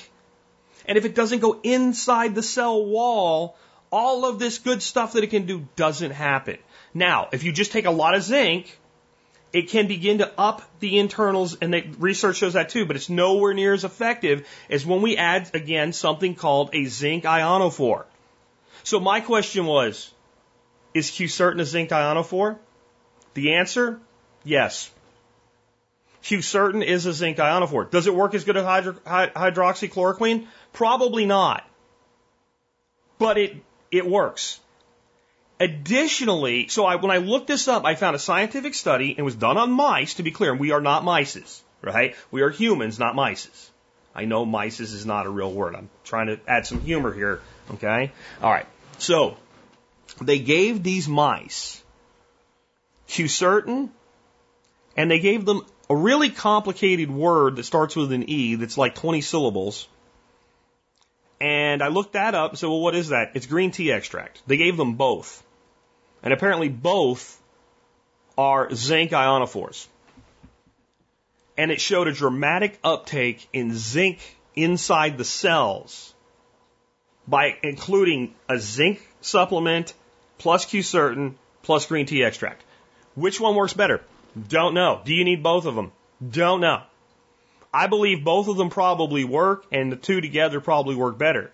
and 0.88 0.98
if 0.98 1.06
it 1.06 1.16
doesn't 1.16 1.40
go 1.40 1.60
inside 1.64 2.36
the 2.36 2.44
cell 2.44 2.86
wall, 2.86 3.58
all 3.92 4.26
of 4.26 4.40
this 4.40 4.58
good 4.58 4.82
stuff 4.82 5.14
that 5.14 5.24
it 5.24 5.28
can 5.28 5.46
do 5.46 5.68
doesn't 5.76 6.12
happen. 6.12 6.58
Now, 6.94 7.30
if 7.32 7.44
you 7.44 7.52
just 7.52 7.72
take 7.72 7.86
a 7.86 7.92
lot 7.92 8.16
of 8.16 8.24
zinc, 8.24 8.78
it 9.54 9.70
can 9.70 9.88
begin 9.88 10.18
to 10.20 10.32
up 10.38 10.62
the 10.80 11.00
internals, 11.00 11.58
and 11.62 11.74
the 11.74 11.84
research 12.00 12.38
shows 12.38 12.54
that 12.54 12.70
too, 12.70 12.86
but 12.86 12.96
it's 12.96 13.10
nowhere 13.10 13.54
near 13.54 13.74
as 13.74 13.84
effective 13.84 14.48
as 14.70 14.86
when 14.86 15.02
we 15.02 15.18
add, 15.18 15.50
again, 15.54 15.94
something 15.94 16.36
called 16.36 16.70
a 16.74 16.86
zinc 16.86 17.24
ionophore. 17.24 18.06
So 18.84 19.00
my 19.00 19.22
question 19.22 19.66
was, 19.66 20.14
is 20.94 21.10
quercetin 21.12 21.62
a 21.62 21.66
zinc 21.66 21.90
ionophore? 21.90 22.58
The 23.34 23.54
answer, 23.54 24.00
yes. 24.44 24.92
quercetin 26.24 26.84
is 26.84 27.06
a 27.06 27.14
zinc 27.14 27.38
ionophore. 27.38 27.90
Does 27.90 28.08
it 28.08 28.16
work 28.16 28.34
as 28.34 28.44
good 28.44 28.58
as 28.58 28.66
hydro- 28.66 29.00
hydroxychloroquine? 29.06 30.48
Probably 30.74 31.26
not. 31.26 31.68
But 33.20 33.38
it, 33.38 33.56
it 33.92 34.06
works. 34.06 34.60
Additionally, 35.60 36.68
so 36.68 36.86
I, 36.86 36.98
when 36.98 37.10
I 37.10 37.18
looked 37.18 37.48
this 37.48 37.68
up, 37.68 37.84
I 37.84 37.96
found 37.96 38.16
a 38.16 38.20
scientific 38.20 38.76
study 38.76 39.12
and 39.12 39.20
it 39.20 39.24
was 39.24 39.36
done 39.36 39.58
on 39.58 39.72
mice, 39.72 40.16
to 40.16 40.24
be 40.24 40.32
clear, 40.32 40.52
and 40.52 40.60
we 40.60 40.72
are 40.72 40.82
not 40.82 41.04
mices, 41.04 41.62
right? 41.82 42.16
We 42.30 42.42
are 42.42 42.50
humans, 42.50 43.00
not 43.00 43.16
mices. 43.16 43.70
I 44.14 44.26
know 44.26 44.46
mices 44.46 44.94
is 44.94 45.06
not 45.06 45.26
a 45.26 45.30
real 45.30 45.52
word. 45.52 45.76
I'm 45.76 45.90
trying 46.04 46.28
to 46.28 46.40
add 46.48 46.66
some 46.66 46.82
humor 46.82 47.14
here, 47.14 47.42
okay? 47.72 48.12
All 48.42 48.52
right. 48.52 48.68
So, 49.00 49.38
they 50.22 50.40
gave 50.40 50.84
these 50.84 51.08
mice 51.08 51.84
quercetin, 53.08 53.90
and 54.96 55.10
they 55.12 55.20
gave 55.20 55.46
them 55.46 55.62
a 55.90 55.96
really 55.96 56.30
complicated 56.30 57.10
word 57.10 57.56
that 57.56 57.64
starts 57.64 57.96
with 57.96 58.12
an 58.12 58.30
E 58.30 58.56
that's 58.56 58.78
like 58.78 58.96
20 58.96 59.22
syllables. 59.22 59.88
And 61.40 61.84
I 61.84 61.90
looked 61.90 62.14
that 62.14 62.34
up. 62.36 62.52
and 62.52 62.60
said, 62.60 62.68
well, 62.68 62.82
what 62.82 62.96
is 62.96 63.10
that? 63.10 63.32
It's 63.36 63.46
green 63.46 63.72
tea 63.72 63.92
extract. 63.92 64.42
They 64.48 64.58
gave 64.58 64.78
them 64.78 64.96
both. 64.96 65.44
And 66.24 66.34
apparently 66.34 66.70
both 66.70 67.42
are 68.38 68.74
zinc 68.74 69.12
ionophores. 69.12 69.88
And 71.58 71.72
it 71.72 71.82
showed 71.82 72.08
a 72.08 72.14
dramatic 72.14 72.80
uptake 72.84 73.48
in 73.54 73.76
zinc 73.76 74.20
inside 74.56 75.18
the 75.18 75.24
cells 75.24 76.14
by 77.28 77.58
including 77.64 78.34
a 78.48 78.58
zinc 78.58 79.02
supplement 79.22 79.94
plus 80.38 80.66
quercetin 80.66 81.36
plus 81.64 81.86
green 81.86 82.06
tea 82.06 82.24
extract. 82.24 82.64
Which 83.16 83.40
one 83.40 83.56
works 83.56 83.74
better? 83.74 84.02
Don't 84.48 84.74
know. 84.74 85.02
Do 85.04 85.14
you 85.14 85.24
need 85.24 85.42
both 85.42 85.66
of 85.66 85.76
them? 85.76 85.92
Don't 86.28 86.62
know. 86.62 86.84
I 87.74 87.88
believe 87.88 88.24
both 88.24 88.48
of 88.48 88.58
them 88.58 88.70
probably 88.70 89.24
work 89.24 89.66
and 89.72 89.92
the 89.92 89.96
two 89.96 90.22
together 90.22 90.60
probably 90.60 90.96
work 90.96 91.18
better. 91.18 91.52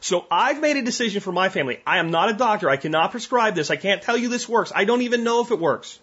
So 0.00 0.26
I've 0.30 0.60
made 0.60 0.76
a 0.76 0.82
decision 0.82 1.20
for 1.20 1.32
my 1.32 1.48
family. 1.48 1.80
I 1.86 1.98
am 1.98 2.10
not 2.10 2.28
a 2.28 2.34
doctor. 2.34 2.68
I 2.68 2.76
cannot 2.76 3.10
prescribe 3.10 3.54
this. 3.54 3.70
I 3.70 3.76
can't 3.76 4.02
tell 4.02 4.16
you 4.16 4.28
this 4.28 4.48
works. 4.48 4.72
I 4.74 4.84
don't 4.84 5.02
even 5.02 5.24
know 5.24 5.42
if 5.42 5.50
it 5.50 5.58
works. 5.58 5.98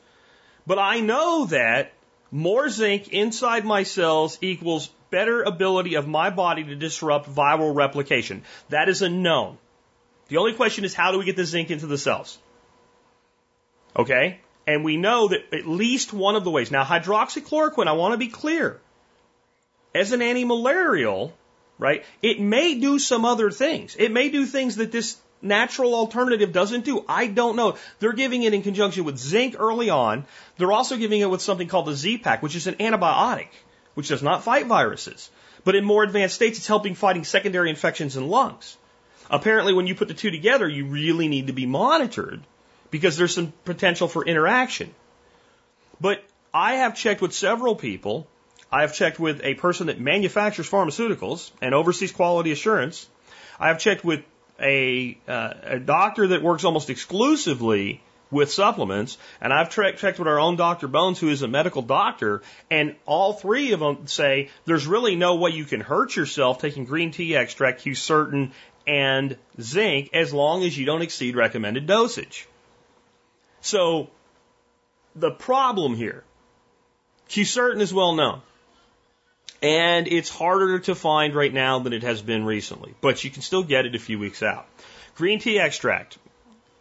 But 0.65 0.79
I 0.79 0.99
know 0.99 1.45
that 1.45 1.93
more 2.31 2.67
zinc 2.69 3.09
inside 3.09 3.63
my 3.63 3.83
cells 3.83 4.37
equals 4.41 4.89
better 5.11 5.43
ability 5.43 5.95
of 5.95 6.07
my 6.07 6.31
body 6.31 6.63
to 6.63 6.75
disrupt 6.75 7.29
viral 7.29 7.75
replication. 7.75 8.41
That 8.69 8.89
is 8.89 9.01
a 9.01 9.09
known. 9.09 9.57
The 10.29 10.37
only 10.37 10.53
question 10.53 10.85
is 10.85 10.95
how 10.95 11.11
do 11.11 11.19
we 11.19 11.25
get 11.25 11.35
the 11.35 11.45
zinc 11.45 11.69
into 11.69 11.85
the 11.85 11.97
cells? 11.97 12.39
Okay? 13.95 14.39
And 14.65 14.83
we 14.83 14.97
know 14.97 15.27
that 15.27 15.53
at 15.53 15.67
least 15.67 16.13
one 16.13 16.35
of 16.35 16.43
the 16.43 16.49
ways. 16.49 16.71
Now, 16.71 16.83
hydroxychloroquine, 16.83 17.87
I 17.87 17.91
want 17.91 18.13
to 18.13 18.17
be 18.17 18.29
clear. 18.29 18.79
As 19.95 20.11
an 20.11 20.21
anti-malarial, 20.21 21.33
right, 21.77 22.03
it 22.21 22.39
may 22.39 22.75
do 22.75 22.99
some 22.99 23.25
other 23.25 23.51
things. 23.51 23.95
It 23.97 24.11
may 24.11 24.29
do 24.29 24.45
things 24.45 24.77
that 24.77 24.91
this 24.91 25.17
natural 25.41 25.93
alternative 25.93 26.51
doesn't 26.51 26.85
do. 26.85 27.05
I 27.07 27.27
don't 27.27 27.55
know. 27.55 27.77
They're 27.99 28.13
giving 28.13 28.43
it 28.43 28.53
in 28.53 28.63
conjunction 28.63 29.03
with 29.03 29.17
zinc 29.17 29.55
early 29.59 29.89
on. 29.89 30.25
They're 30.57 30.71
also 30.71 30.97
giving 30.97 31.21
it 31.21 31.29
with 31.29 31.41
something 31.41 31.67
called 31.67 31.87
the 31.87 31.95
Z-Pak, 31.95 32.41
which 32.41 32.55
is 32.55 32.67
an 32.67 32.75
antibiotic, 32.75 33.49
which 33.93 34.07
does 34.07 34.23
not 34.23 34.43
fight 34.43 34.67
viruses. 34.67 35.29
But 35.63 35.75
in 35.75 35.85
more 35.85 36.03
advanced 36.03 36.35
states, 36.35 36.57
it's 36.57 36.67
helping 36.67 36.95
fighting 36.95 37.23
secondary 37.23 37.69
infections 37.69 38.17
in 38.17 38.27
lungs. 38.27 38.77
Apparently, 39.29 39.73
when 39.73 39.87
you 39.87 39.95
put 39.95 40.07
the 40.07 40.13
two 40.13 40.31
together, 40.31 40.67
you 40.67 40.85
really 40.85 41.27
need 41.27 41.47
to 41.47 41.53
be 41.53 41.65
monitored 41.65 42.41
because 42.91 43.17
there's 43.17 43.33
some 43.33 43.53
potential 43.65 44.07
for 44.07 44.25
interaction. 44.25 44.93
But 46.01 46.23
I 46.53 46.75
have 46.75 46.95
checked 46.95 47.21
with 47.21 47.33
several 47.33 47.75
people. 47.75 48.27
I 48.73 48.81
have 48.81 48.95
checked 48.95 49.19
with 49.19 49.39
a 49.43 49.53
person 49.53 49.85
that 49.85 49.99
manufactures 49.99 50.67
pharmaceuticals 50.67 51.51
and 51.61 51.75
oversees 51.75 52.11
quality 52.11 52.51
assurance. 52.51 53.07
I 53.59 53.67
have 53.67 53.77
checked 53.77 54.03
with 54.03 54.23
a, 54.59 55.15
uh, 55.27 55.53
a 55.63 55.79
doctor 55.79 56.29
that 56.29 56.41
works 56.41 56.63
almost 56.63 56.89
exclusively 56.89 58.01
with 58.31 58.51
supplements, 58.51 59.19
and 59.39 59.53
I've 59.53 59.69
checked 59.69 60.17
with 60.17 60.27
our 60.27 60.39
own 60.39 60.55
Dr. 60.55 60.87
Bones, 60.87 61.19
who 61.19 61.29
is 61.29 61.43
a 61.43 61.47
medical 61.47 61.83
doctor, 61.83 62.41
and 62.71 62.95
all 63.05 63.33
three 63.33 63.73
of 63.73 63.79
them 63.79 64.07
say 64.07 64.49
there's 64.65 64.87
really 64.87 65.15
no 65.15 65.35
way 65.35 65.51
you 65.51 65.65
can 65.65 65.79
hurt 65.79 66.15
yourself 66.15 66.59
taking 66.59 66.85
green 66.85 67.11
tea 67.11 67.35
extract, 67.35 67.85
quercetin, 67.85 68.53
and 68.87 69.37
zinc 69.61 70.09
as 70.13 70.33
long 70.33 70.63
as 70.63 70.75
you 70.75 70.87
don't 70.87 71.03
exceed 71.03 71.35
recommended 71.35 71.85
dosage. 71.85 72.47
So 73.61 74.09
the 75.15 75.29
problem 75.29 75.93
here, 75.93 76.23
quercetin 77.29 77.79
is 77.79 77.93
well 77.93 78.15
known. 78.15 78.41
And 79.61 80.07
it's 80.07 80.29
harder 80.29 80.79
to 80.79 80.95
find 80.95 81.33
right 81.33 81.53
now 81.53 81.79
than 81.79 81.93
it 81.93 82.03
has 82.03 82.21
been 82.21 82.43
recently, 82.43 82.93
but 82.99 83.23
you 83.23 83.29
can 83.29 83.41
still 83.41 83.63
get 83.63 83.85
it 83.85 83.95
a 83.95 83.99
few 83.99 84.19
weeks 84.19 84.43
out. 84.43 84.67
Green 85.15 85.39
tea 85.39 85.57
extract. 85.57 86.17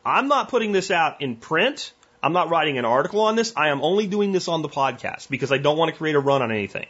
I'm 0.05 0.27
not 0.27 0.49
putting 0.49 0.73
this 0.73 0.91
out 0.91 1.23
in 1.23 1.37
print. 1.37 1.93
I'm 2.23 2.33
not 2.33 2.51
writing 2.51 2.79
an 2.79 2.85
article 2.85 3.21
on 3.21 3.37
this. 3.37 3.53
I 3.57 3.69
am 3.69 3.83
only 3.83 4.07
doing 4.07 4.33
this 4.33 4.49
on 4.49 4.63
the 4.63 4.69
podcast 4.69 5.29
because 5.29 5.53
I 5.53 5.59
don't 5.59 5.77
want 5.77 5.93
to 5.93 5.97
create 5.97 6.17
a 6.17 6.21
run 6.21 6.43
on 6.43 6.51
anything. 6.51 6.87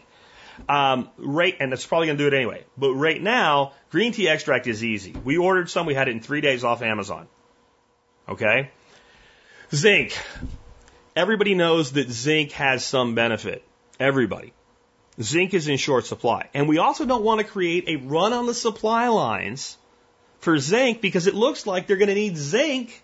Um, 0.69 1.11
right, 1.17 1.57
and 1.61 1.73
that's 1.73 1.87
probably 1.87 2.07
going 2.07 2.19
to 2.19 2.25
do 2.25 2.35
it 2.35 2.37
anyway. 2.37 2.65
But 2.77 2.95
right 2.95 3.21
now, 3.21 3.73
green 3.91 4.13
tea 4.13 4.29
extract 4.29 4.67
is 4.67 4.85
easy. 4.85 5.13
We 5.13 5.39
ordered 5.39 5.71
some. 5.71 5.87
We 5.87 5.95
had 5.95 6.09
it 6.09 6.13
in 6.13 6.21
three 6.21 6.41
days 6.41 6.65
off 6.65 6.83
Amazon. 6.83 7.27
Okay. 8.29 8.71
Zinc. 9.75 10.17
Everybody 11.17 11.55
knows 11.55 11.93
that 11.93 12.11
zinc 12.11 12.53
has 12.53 12.85
some 12.85 13.15
benefit. 13.15 13.65
Everybody. 13.99 14.53
Zinc 15.21 15.53
is 15.55 15.69
in 15.69 15.77
short 15.77 16.07
supply. 16.07 16.49
And 16.55 16.69
we 16.69 16.79
also 16.79 17.05
don't 17.05 17.23
want 17.23 17.41
to 17.41 17.47
create 17.47 17.89
a 17.89 17.97
run 17.97 18.33
on 18.33 18.47
the 18.47 18.55
supply 18.55 19.09
lines 19.09 19.77
for 20.41 20.59
zinc 20.59 21.01
because 21.01 21.27
it 21.27 21.35
looks 21.35 21.67
like 21.67 21.87
they're 21.87 21.99
going 21.99 22.09
to 22.09 22.15
need 22.15 22.37
zinc 22.37 23.03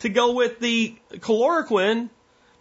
to 0.00 0.08
go 0.08 0.34
with 0.34 0.60
the 0.60 0.96
chloroquine 1.14 2.10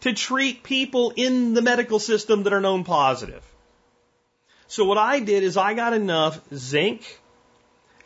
to 0.02 0.14
treat 0.14 0.64
people 0.64 1.14
in 1.16 1.54
the 1.54 1.62
medical 1.62 2.00
system 2.00 2.44
that 2.44 2.54
are 2.54 2.62
known 2.62 2.84
positive. 2.84 3.44
So 4.68 4.86
what 4.86 4.98
I 4.98 5.20
did 5.20 5.44
is 5.44 5.58
I 5.58 5.74
got 5.74 5.94
enough 5.94 6.40
zinc 6.54 7.20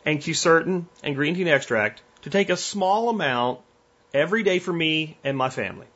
and 0.04 0.18
quercetin 0.18 0.86
and 1.02 1.14
green 1.14 1.34
tea 1.34 1.48
extract 1.50 2.02
to 2.22 2.30
take 2.30 2.50
a 2.50 2.56
small 2.56 3.08
amount 3.08 3.60
every 4.14 4.42
day 4.42 4.58
for 4.58 4.72
me 4.72 5.16
and 5.24 5.36
my 5.36 5.50
family. 5.50 5.86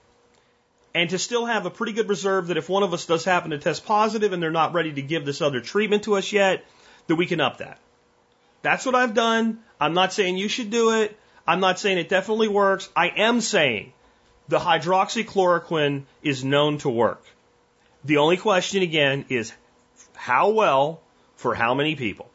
And 0.96 1.10
to 1.10 1.18
still 1.18 1.44
have 1.44 1.66
a 1.66 1.70
pretty 1.70 1.92
good 1.92 2.08
reserve 2.08 2.46
that 2.46 2.56
if 2.56 2.70
one 2.70 2.82
of 2.82 2.94
us 2.94 3.04
does 3.04 3.22
happen 3.22 3.50
to 3.50 3.58
test 3.58 3.84
positive 3.84 4.32
and 4.32 4.42
they're 4.42 4.50
not 4.50 4.72
ready 4.72 4.94
to 4.94 5.02
give 5.02 5.26
this 5.26 5.42
other 5.42 5.60
treatment 5.60 6.04
to 6.04 6.16
us 6.16 6.32
yet, 6.32 6.64
that 7.06 7.16
we 7.16 7.26
can 7.26 7.38
up 7.38 7.58
that. 7.58 7.78
That's 8.62 8.86
what 8.86 8.94
I've 8.94 9.12
done. 9.12 9.58
I'm 9.78 9.92
not 9.92 10.14
saying 10.14 10.38
you 10.38 10.48
should 10.48 10.70
do 10.70 10.92
it. 11.02 11.14
I'm 11.46 11.60
not 11.60 11.78
saying 11.78 11.98
it 11.98 12.08
definitely 12.08 12.48
works. 12.48 12.88
I 12.96 13.08
am 13.08 13.42
saying 13.42 13.92
the 14.48 14.58
hydroxychloroquine 14.58 16.04
is 16.22 16.42
known 16.42 16.78
to 16.78 16.88
work. 16.88 17.22
The 18.02 18.16
only 18.16 18.38
question 18.38 18.82
again 18.82 19.26
is 19.28 19.52
how 20.14 20.48
well 20.48 21.02
for 21.34 21.54
how 21.54 21.74
many 21.74 21.94
people? 21.94 22.30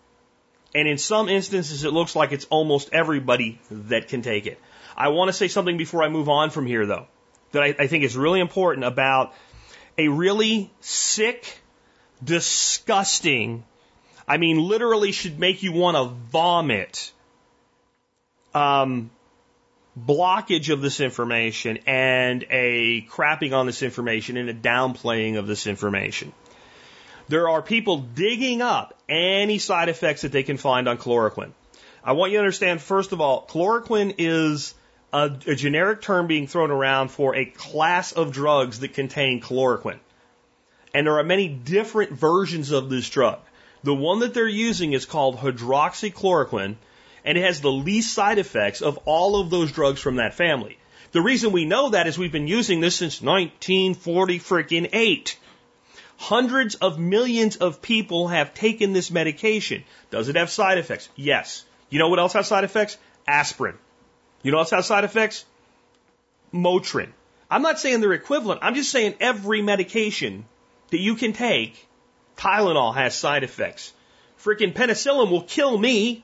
And 0.75 0.87
in 0.87 0.99
some 0.99 1.29
instances, 1.29 1.83
it 1.83 1.93
looks 1.93 2.15
like 2.15 2.31
it's 2.31 2.45
almost 2.51 2.89
everybody 2.93 3.59
that 3.71 4.07
can 4.09 4.21
take 4.21 4.45
it. 4.45 4.59
I 4.95 5.07
want 5.07 5.29
to 5.29 5.33
say 5.33 5.47
something 5.47 5.77
before 5.77 6.03
I 6.03 6.09
move 6.09 6.29
on 6.29 6.51
from 6.51 6.67
here, 6.67 6.85
though, 6.85 7.07
that 7.51 7.63
I, 7.63 7.75
I 7.79 7.87
think 7.87 8.03
is 8.03 8.17
really 8.17 8.39
important 8.39 8.85
about 8.85 9.33
a 9.97 10.07
really 10.07 10.71
sick, 10.79 11.61
disgusting 12.23 13.63
I 14.31 14.37
mean, 14.37 14.59
literally 14.59 15.11
should 15.11 15.39
make 15.39 15.61
you 15.61 15.73
want 15.73 15.97
to 15.97 16.05
vomit. 16.31 17.11
Um, 18.53 19.11
blockage 19.99 20.71
of 20.71 20.79
this 20.79 21.01
information 21.01 21.79
and 21.85 22.45
a 22.49 23.01
crapping 23.09 23.53
on 23.53 23.65
this 23.65 23.83
information 23.83 24.37
and 24.37 24.49
a 24.49 24.53
downplaying 24.53 25.37
of 25.37 25.47
this 25.47 25.67
information. 25.67 26.31
There 27.27 27.49
are 27.49 27.61
people 27.61 27.97
digging 27.97 28.61
up 28.61 28.97
any 29.09 29.57
side 29.57 29.89
effects 29.89 30.21
that 30.21 30.31
they 30.31 30.43
can 30.43 30.55
find 30.55 30.87
on 30.87 30.97
chloroquine. 30.97 31.51
I 32.01 32.13
want 32.13 32.31
you 32.31 32.37
to 32.37 32.43
understand, 32.43 32.81
first 32.81 33.11
of 33.11 33.19
all, 33.19 33.45
chloroquine 33.45 34.15
is 34.17 34.73
a, 35.13 35.31
a 35.47 35.55
generic 35.55 36.01
term 36.01 36.27
being 36.27 36.47
thrown 36.47 36.71
around 36.71 37.09
for 37.09 37.35
a 37.35 37.45
class 37.45 38.11
of 38.11 38.31
drugs 38.31 38.79
that 38.79 38.93
contain 38.93 39.41
chloroquine. 39.41 39.99
And 40.93 41.07
there 41.07 41.19
are 41.19 41.23
many 41.23 41.47
different 41.47 42.13
versions 42.13 42.71
of 42.71 42.89
this 42.89 43.09
drug. 43.09 43.39
The 43.83 43.95
one 43.95 44.19
that 44.19 44.33
they're 44.33 44.47
using 44.47 44.93
is 44.93 45.05
called 45.05 45.37
hydroxychloroquine, 45.37 46.75
and 47.25 47.37
it 47.37 47.43
has 47.43 47.61
the 47.61 47.71
least 47.71 48.13
side 48.13 48.37
effects 48.37 48.81
of 48.81 48.99
all 49.05 49.39
of 49.39 49.49
those 49.49 49.71
drugs 49.71 49.99
from 49.99 50.17
that 50.17 50.33
family. 50.33 50.77
The 51.11 51.21
reason 51.21 51.51
we 51.51 51.65
know 51.65 51.89
that 51.89 52.07
is 52.07 52.17
we've 52.17 52.31
been 52.31 52.47
using 52.47 52.79
this 52.79 52.95
since 52.95 53.21
1940 53.21 54.39
freaking 54.39 54.89
eight. 54.93 55.37
Hundreds 56.17 56.75
of 56.75 56.99
millions 56.99 57.57
of 57.57 57.81
people 57.81 58.27
have 58.27 58.53
taken 58.53 58.93
this 58.93 59.11
medication. 59.11 59.83
Does 60.11 60.29
it 60.29 60.35
have 60.35 60.49
side 60.49 60.77
effects? 60.77 61.09
Yes. 61.15 61.65
You 61.89 61.99
know 61.99 62.09
what 62.09 62.19
else 62.19 62.33
has 62.33 62.47
side 62.47 62.63
effects? 62.63 62.97
Aspirin. 63.27 63.77
You 64.43 64.51
know 64.51 64.59
else 64.59 64.71
has 64.71 64.87
side 64.87 65.03
effects? 65.03 65.45
Motrin. 66.53 67.09
I'm 67.49 67.61
not 67.61 67.79
saying 67.79 68.01
they're 68.01 68.13
equivalent. 68.13 68.61
I'm 68.63 68.75
just 68.75 68.91
saying 68.91 69.15
every 69.19 69.61
medication 69.61 70.45
that 70.89 70.99
you 70.99 71.15
can 71.15 71.33
take, 71.33 71.87
Tylenol 72.37 72.95
has 72.95 73.13
side 73.15 73.43
effects. 73.43 73.93
Freaking 74.43 74.73
penicillin 74.73 75.29
will 75.29 75.43
kill 75.43 75.77
me 75.77 76.23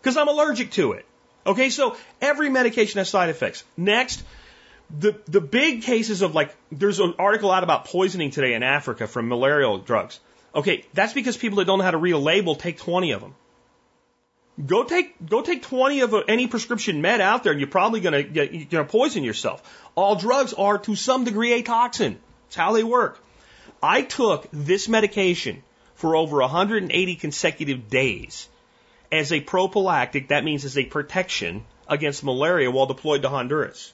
because 0.00 0.16
I'm 0.16 0.28
allergic 0.28 0.72
to 0.72 0.92
it. 0.92 1.06
Okay, 1.46 1.70
so 1.70 1.96
every 2.20 2.50
medication 2.50 2.98
has 2.98 3.08
side 3.08 3.28
effects. 3.28 3.64
Next, 3.76 4.22
the 4.90 5.18
the 5.26 5.40
big 5.40 5.82
cases 5.82 6.22
of 6.22 6.34
like 6.34 6.54
there's 6.70 7.00
an 7.00 7.14
article 7.18 7.50
out 7.50 7.62
about 7.62 7.86
poisoning 7.86 8.30
today 8.30 8.54
in 8.54 8.62
Africa 8.62 9.06
from 9.06 9.28
malarial 9.28 9.78
drugs. 9.78 10.20
Okay, 10.54 10.84
that's 10.94 11.12
because 11.12 11.36
people 11.36 11.58
that 11.58 11.66
don't 11.66 11.78
know 11.78 11.84
how 11.84 11.90
to 11.92 11.98
read 11.98 12.12
a 12.12 12.18
label 12.18 12.54
take 12.54 12.78
20 12.78 13.12
of 13.12 13.20
them. 13.20 13.34
Go 14.64 14.84
take 14.84 15.14
go 15.28 15.42
take 15.42 15.62
20 15.62 16.00
of 16.00 16.14
uh, 16.14 16.22
any 16.28 16.46
prescription 16.46 17.02
med 17.02 17.20
out 17.20 17.42
there, 17.42 17.52
and 17.52 17.60
you're 17.60 17.68
probably 17.68 18.00
gonna 18.00 18.20
you're 18.20 18.64
gonna 18.64 18.84
poison 18.84 19.22
yourself. 19.22 19.62
All 19.94 20.16
drugs 20.16 20.54
are 20.54 20.78
to 20.78 20.94
some 20.94 21.24
degree 21.24 21.52
a 21.52 21.62
toxin. 21.62 22.18
It's 22.46 22.56
how 22.56 22.72
they 22.72 22.84
work. 22.84 23.22
I 23.82 24.02
took 24.02 24.48
this 24.52 24.88
medication 24.88 25.62
for 25.96 26.16
over 26.16 26.38
180 26.38 27.16
consecutive 27.16 27.90
days 27.90 28.48
as 29.12 29.32
a 29.32 29.40
prophylactic, 29.40 30.28
that 30.28 30.44
means 30.44 30.64
as 30.64 30.76
a 30.76 30.84
protection 30.84 31.64
against 31.88 32.24
malaria 32.24 32.70
while 32.70 32.86
deployed 32.86 33.22
to 33.22 33.28
Honduras. 33.28 33.92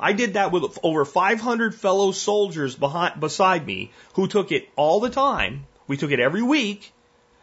I 0.00 0.12
did 0.12 0.34
that 0.34 0.52
with 0.52 0.78
over 0.82 1.04
500 1.04 1.74
fellow 1.74 2.12
soldiers 2.12 2.74
behind, 2.74 3.20
beside 3.20 3.66
me 3.66 3.90
who 4.14 4.28
took 4.28 4.52
it 4.52 4.68
all 4.76 5.00
the 5.00 5.10
time. 5.10 5.66
We 5.86 5.96
took 5.96 6.10
it 6.10 6.20
every 6.20 6.42
week, 6.42 6.92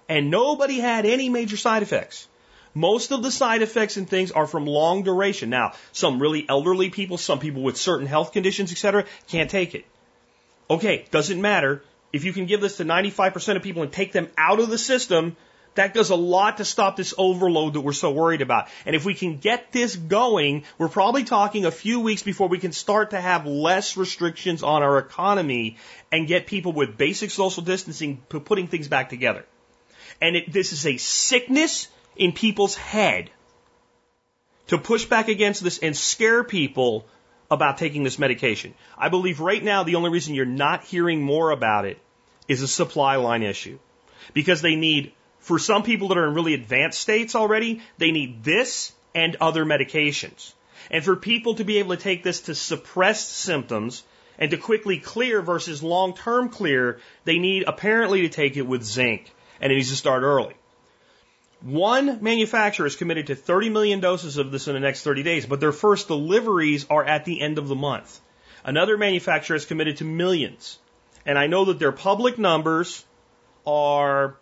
and 0.07 0.29
nobody 0.29 0.79
had 0.79 1.05
any 1.05 1.29
major 1.29 1.57
side 1.57 1.83
effects. 1.83 2.27
Most 2.75 3.13
of 3.13 3.23
the 3.23 3.31
side 3.31 3.61
effects 3.61 3.95
and 3.95 4.07
things 4.07 4.31
are 4.31 4.45
from 4.45 4.67
long 4.67 5.03
duration. 5.03 5.49
Now, 5.49 5.73
some 5.93 6.21
really 6.21 6.45
elderly 6.47 6.89
people, 6.89 7.17
some 7.17 7.39
people 7.39 7.63
with 7.63 7.77
certain 7.77 8.05
health 8.05 8.33
conditions, 8.33 8.71
etc., 8.71 9.05
can't 9.27 9.49
take 9.49 9.73
it. 9.73 9.85
Okay, 10.69 11.05
doesn't 11.09 11.41
matter. 11.41 11.83
If 12.11 12.25
you 12.25 12.33
can 12.33 12.45
give 12.45 12.59
this 12.59 12.77
to 12.77 12.83
95% 12.83 13.55
of 13.55 13.63
people 13.63 13.83
and 13.83 13.91
take 13.91 14.11
them 14.11 14.27
out 14.37 14.59
of 14.59 14.69
the 14.69 14.77
system, 14.77 15.37
that 15.75 15.93
does 15.93 16.09
a 16.09 16.15
lot 16.15 16.57
to 16.57 16.65
stop 16.65 16.97
this 16.97 17.13
overload 17.17 17.73
that 17.73 17.81
we're 17.81 17.93
so 17.93 18.11
worried 18.11 18.41
about. 18.41 18.67
And 18.85 18.93
if 18.93 19.05
we 19.05 19.13
can 19.13 19.37
get 19.37 19.71
this 19.71 19.95
going, 19.95 20.63
we're 20.77 20.89
probably 20.89 21.23
talking 21.23 21.65
a 21.65 21.71
few 21.71 22.01
weeks 22.01 22.23
before 22.23 22.49
we 22.49 22.59
can 22.59 22.73
start 22.73 23.11
to 23.11 23.21
have 23.21 23.45
less 23.45 23.95
restrictions 23.95 24.63
on 24.63 24.83
our 24.83 24.97
economy 24.97 25.77
and 26.11 26.27
get 26.27 26.45
people 26.45 26.73
with 26.73 26.97
basic 26.97 27.31
social 27.31 27.63
distancing 27.63 28.17
putting 28.27 28.67
things 28.67 28.89
back 28.89 29.09
together. 29.09 29.45
And 30.21 30.35
it, 30.35 30.51
this 30.51 30.73
is 30.73 30.85
a 30.85 30.97
sickness 30.97 31.89
in 32.15 32.31
people's 32.31 32.75
head 32.75 33.29
to 34.67 34.77
push 34.77 35.05
back 35.05 35.27
against 35.27 35.63
this 35.63 35.79
and 35.79 35.95
scare 35.95 36.43
people 36.43 37.05
about 37.51 37.77
taking 37.77 38.03
this 38.03 38.19
medication. 38.19 38.73
I 38.97 39.09
believe 39.09 39.39
right 39.39 39.63
now 39.63 39.83
the 39.83 39.95
only 39.95 40.09
reason 40.09 40.33
you're 40.33 40.45
not 40.45 40.83
hearing 40.83 41.21
more 41.21 41.51
about 41.51 41.85
it 41.85 41.99
is 42.47 42.61
a 42.61 42.67
supply 42.67 43.17
line 43.17 43.43
issue. 43.43 43.79
Because 44.33 44.61
they 44.61 44.75
need 44.75 45.13
for 45.39 45.59
some 45.59 45.83
people 45.83 46.07
that 46.07 46.17
are 46.17 46.27
in 46.27 46.33
really 46.33 46.55
advanced 46.55 46.99
states 46.99 47.35
already, 47.35 47.81
they 47.97 48.11
need 48.11 48.43
this 48.43 48.91
and 49.13 49.35
other 49.39 49.65
medications. 49.65 50.53
And 50.89 51.03
for 51.03 51.15
people 51.15 51.55
to 51.55 51.63
be 51.63 51.77
able 51.77 51.95
to 51.95 52.01
take 52.01 52.23
this 52.23 52.41
to 52.41 52.55
suppress 52.55 53.27
symptoms 53.27 54.03
and 54.37 54.51
to 54.51 54.57
quickly 54.57 54.97
clear 54.97 55.41
versus 55.41 55.83
long 55.83 56.15
term 56.15 56.49
clear, 56.49 56.99
they 57.23 57.37
need 57.37 57.63
apparently 57.67 58.21
to 58.21 58.29
take 58.29 58.57
it 58.57 58.63
with 58.63 58.83
zinc. 58.83 59.31
And 59.61 59.71
it 59.71 59.75
needs 59.75 59.89
to 59.89 59.95
start 59.95 60.23
early. 60.23 60.55
One 61.65 62.21
manufacturer 62.21 62.85
is 62.85 62.95
committed 62.95 63.25
to 63.27 63.35
30 63.35 63.69
million 63.69 63.99
doses 63.99 64.37
of 64.37 64.51
this 64.51 64.67
in 64.67 64.75
the 64.75 64.79
next 64.79 65.01
30 65.01 65.23
days, 65.23 65.47
but 65.47 65.59
their 65.59 65.71
first 65.71 66.07
deliveries 66.07 66.85
are 66.91 67.03
at 67.03 67.25
the 67.25 67.41
end 67.41 67.57
of 67.57 67.67
the 67.67 67.73
month. 67.73 68.19
Another 68.63 68.99
manufacturer 68.99 69.55
is 69.55 69.65
committed 69.65 69.97
to 69.97 70.03
millions. 70.03 70.77
And 71.25 71.39
I 71.39 71.47
know 71.47 71.65
that 71.65 71.79
their 71.79 71.91
public 71.91 72.37
numbers 72.37 73.03
are 73.65 74.37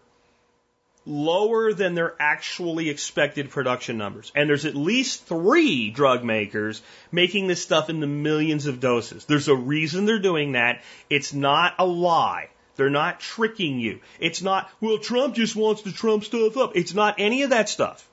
lower 1.05 1.71
than 1.71 1.95
their 1.95 2.13
actually 2.19 2.89
expected 2.89 3.51
production 3.51 3.97
numbers. 3.97 4.29
And 4.35 4.49
there's 4.49 4.65
at 4.65 4.75
least 4.75 5.25
three 5.25 5.91
drug 5.91 6.25
makers 6.25 6.81
making 7.09 7.47
this 7.47 7.63
stuff 7.63 7.89
in 7.89 8.01
the 8.01 8.07
millions 8.07 8.65
of 8.65 8.81
doses. 8.81 9.23
There's 9.23 9.47
a 9.47 9.55
reason 9.55 10.05
they're 10.05 10.19
doing 10.19 10.53
that. 10.53 10.81
It's 11.09 11.31
not 11.31 11.75
a 11.79 11.85
lie. 11.85 12.49
They're 12.75 12.89
not 12.89 13.19
tricking 13.19 13.79
you. 13.79 13.99
It's 14.19 14.41
not, 14.41 14.69
well, 14.81 14.97
Trump 14.97 15.35
just 15.35 15.55
wants 15.55 15.83
to 15.83 15.91
trump 15.91 16.23
stuff 16.23 16.57
up. 16.57 16.75
It's 16.75 16.93
not 16.93 17.15
any 17.19 17.43
of 17.43 17.51
that 17.51 17.69
stuff. 17.69 18.07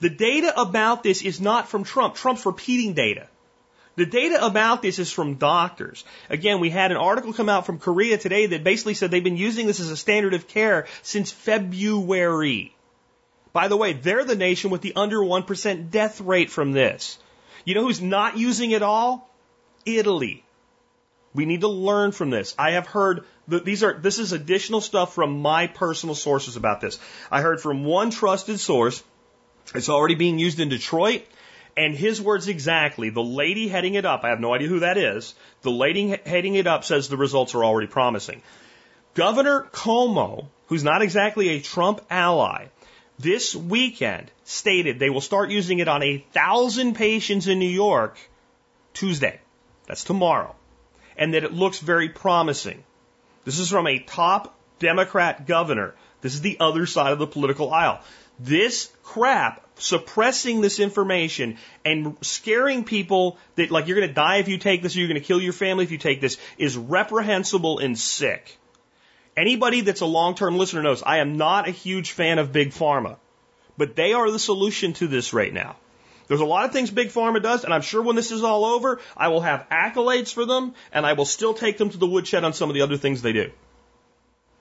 The 0.00 0.10
data 0.10 0.52
about 0.60 1.02
this 1.02 1.22
is 1.22 1.40
not 1.40 1.68
from 1.68 1.84
Trump. 1.84 2.16
Trump's 2.16 2.44
repeating 2.44 2.94
data. 2.94 3.28
The 3.96 4.06
data 4.06 4.44
about 4.44 4.82
this 4.82 4.98
is 4.98 5.12
from 5.12 5.36
doctors. 5.36 6.04
Again, 6.28 6.58
we 6.58 6.70
had 6.70 6.90
an 6.90 6.96
article 6.96 7.32
come 7.32 7.48
out 7.48 7.64
from 7.64 7.78
Korea 7.78 8.18
today 8.18 8.46
that 8.46 8.64
basically 8.64 8.94
said 8.94 9.10
they've 9.10 9.22
been 9.22 9.36
using 9.36 9.68
this 9.68 9.78
as 9.78 9.90
a 9.90 9.96
standard 9.96 10.34
of 10.34 10.48
care 10.48 10.88
since 11.02 11.30
February. 11.30 12.74
By 13.52 13.68
the 13.68 13.76
way, 13.76 13.92
they're 13.92 14.24
the 14.24 14.34
nation 14.34 14.70
with 14.70 14.82
the 14.82 14.96
under 14.96 15.18
1% 15.18 15.90
death 15.90 16.20
rate 16.20 16.50
from 16.50 16.72
this. 16.72 17.18
You 17.64 17.76
know 17.76 17.82
who's 17.82 18.02
not 18.02 18.36
using 18.36 18.72
it 18.72 18.82
all? 18.82 19.30
Italy. 19.86 20.44
We 21.34 21.46
need 21.46 21.60
to 21.60 21.68
learn 21.68 22.10
from 22.10 22.30
this. 22.30 22.54
I 22.58 22.72
have 22.72 22.86
heard 22.86 23.24
these 23.46 23.82
are, 23.82 23.94
this 23.94 24.18
is 24.18 24.32
additional 24.32 24.80
stuff 24.80 25.14
from 25.14 25.40
my 25.40 25.66
personal 25.66 26.14
sources 26.14 26.56
about 26.56 26.80
this. 26.80 26.98
I 27.30 27.42
heard 27.42 27.60
from 27.60 27.84
one 27.84 28.10
trusted 28.10 28.60
source. 28.60 29.02
It's 29.74 29.88
already 29.88 30.14
being 30.14 30.38
used 30.38 30.60
in 30.60 30.68
Detroit. 30.68 31.26
And 31.76 31.94
his 31.94 32.22
words 32.22 32.46
exactly, 32.46 33.10
the 33.10 33.22
lady 33.22 33.66
heading 33.66 33.94
it 33.94 34.04
up, 34.04 34.22
I 34.22 34.28
have 34.28 34.38
no 34.38 34.54
idea 34.54 34.68
who 34.68 34.80
that 34.80 34.96
is, 34.96 35.34
the 35.62 35.72
lady 35.72 36.16
heading 36.24 36.54
it 36.54 36.68
up 36.68 36.84
says 36.84 37.08
the 37.08 37.16
results 37.16 37.54
are 37.54 37.64
already 37.64 37.88
promising. 37.88 38.42
Governor 39.14 39.66
Cuomo, 39.72 40.46
who's 40.68 40.84
not 40.84 41.02
exactly 41.02 41.48
a 41.48 41.60
Trump 41.60 42.00
ally, 42.10 42.66
this 43.18 43.54
weekend 43.54 44.30
stated 44.44 44.98
they 44.98 45.10
will 45.10 45.20
start 45.20 45.50
using 45.50 45.78
it 45.78 45.88
on 45.88 46.02
a 46.02 46.24
thousand 46.32 46.94
patients 46.94 47.48
in 47.48 47.58
New 47.58 47.68
York 47.68 48.18
Tuesday. 48.92 49.40
That's 49.86 50.04
tomorrow. 50.04 50.54
And 51.16 51.34
that 51.34 51.44
it 51.44 51.52
looks 51.52 51.78
very 51.78 52.08
promising. 52.08 52.82
This 53.44 53.58
is 53.58 53.70
from 53.70 53.86
a 53.86 53.98
top 53.98 54.58
Democrat 54.78 55.46
governor. 55.46 55.94
This 56.20 56.34
is 56.34 56.40
the 56.40 56.58
other 56.60 56.86
side 56.86 57.12
of 57.12 57.18
the 57.18 57.26
political 57.26 57.72
aisle. 57.72 58.00
This 58.38 58.90
crap 59.02 59.64
suppressing 59.76 60.60
this 60.60 60.80
information 60.80 61.58
and 61.84 62.16
scaring 62.22 62.84
people 62.84 63.38
that 63.56 63.70
like 63.70 63.86
you're 63.86 63.96
going 63.96 64.08
to 64.08 64.14
die 64.14 64.36
if 64.36 64.48
you 64.48 64.58
take 64.58 64.82
this 64.82 64.96
or 64.96 65.00
you're 65.00 65.08
going 65.08 65.20
to 65.20 65.26
kill 65.26 65.40
your 65.40 65.52
family 65.52 65.84
if 65.84 65.90
you 65.90 65.98
take 65.98 66.20
this 66.20 66.38
is 66.58 66.76
reprehensible 66.76 67.78
and 67.78 67.98
sick. 67.98 68.56
Anybody 69.36 69.80
that's 69.80 70.00
a 70.00 70.06
long-term 70.06 70.56
listener 70.56 70.82
knows 70.82 71.02
I 71.02 71.18
am 71.18 71.36
not 71.36 71.68
a 71.68 71.72
huge 71.72 72.12
fan 72.12 72.38
of 72.38 72.52
big 72.52 72.70
pharma, 72.70 73.16
but 73.76 73.96
they 73.96 74.12
are 74.12 74.30
the 74.30 74.38
solution 74.38 74.92
to 74.94 75.08
this 75.08 75.32
right 75.32 75.52
now. 75.52 75.76
There's 76.26 76.40
a 76.40 76.46
lot 76.46 76.64
of 76.64 76.72
things 76.72 76.90
big 76.90 77.08
pharma 77.08 77.42
does, 77.42 77.64
and 77.64 77.74
I'm 77.74 77.82
sure 77.82 78.02
when 78.02 78.16
this 78.16 78.30
is 78.30 78.42
all 78.42 78.64
over, 78.64 79.00
I 79.16 79.28
will 79.28 79.42
have 79.42 79.68
accolades 79.70 80.32
for 80.32 80.46
them, 80.46 80.74
and 80.92 81.04
I 81.04 81.12
will 81.12 81.26
still 81.26 81.54
take 81.54 81.76
them 81.76 81.90
to 81.90 81.98
the 81.98 82.06
woodshed 82.06 82.44
on 82.44 82.54
some 82.54 82.70
of 82.70 82.74
the 82.74 82.82
other 82.82 82.96
things 82.96 83.20
they 83.20 83.32
do. 83.32 83.50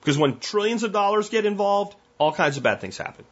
Because 0.01 0.17
when 0.17 0.39
trillions 0.39 0.83
of 0.83 0.91
dollars 0.91 1.29
get 1.29 1.45
involved, 1.45 1.95
all 2.17 2.33
kinds 2.33 2.57
of 2.57 2.63
bad 2.63 2.81
things 2.81 2.97
happen. 2.97 3.23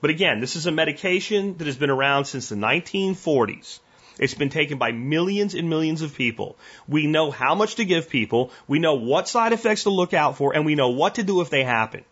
But 0.00 0.10
again, 0.10 0.40
this 0.40 0.56
is 0.56 0.66
a 0.66 0.72
medication 0.72 1.56
that 1.56 1.66
has 1.66 1.76
been 1.76 1.90
around 1.90 2.26
since 2.26 2.48
the 2.48 2.56
1940s. 2.56 3.80
It's 4.18 4.34
been 4.34 4.50
taken 4.50 4.78
by 4.78 4.92
millions 4.92 5.54
and 5.54 5.70
millions 5.70 6.02
of 6.02 6.14
people. 6.14 6.56
We 6.88 7.06
know 7.06 7.30
how 7.30 7.54
much 7.54 7.76
to 7.76 7.84
give 7.84 8.10
people. 8.10 8.52
We 8.66 8.78
know 8.78 8.94
what 8.94 9.28
side 9.28 9.52
effects 9.52 9.84
to 9.84 9.90
look 9.90 10.12
out 10.12 10.36
for 10.36 10.54
and 10.54 10.66
we 10.66 10.74
know 10.74 10.90
what 10.90 11.16
to 11.16 11.22
do 11.22 11.40
if 11.40 11.50
they 11.50 11.64
happen. 11.64 12.04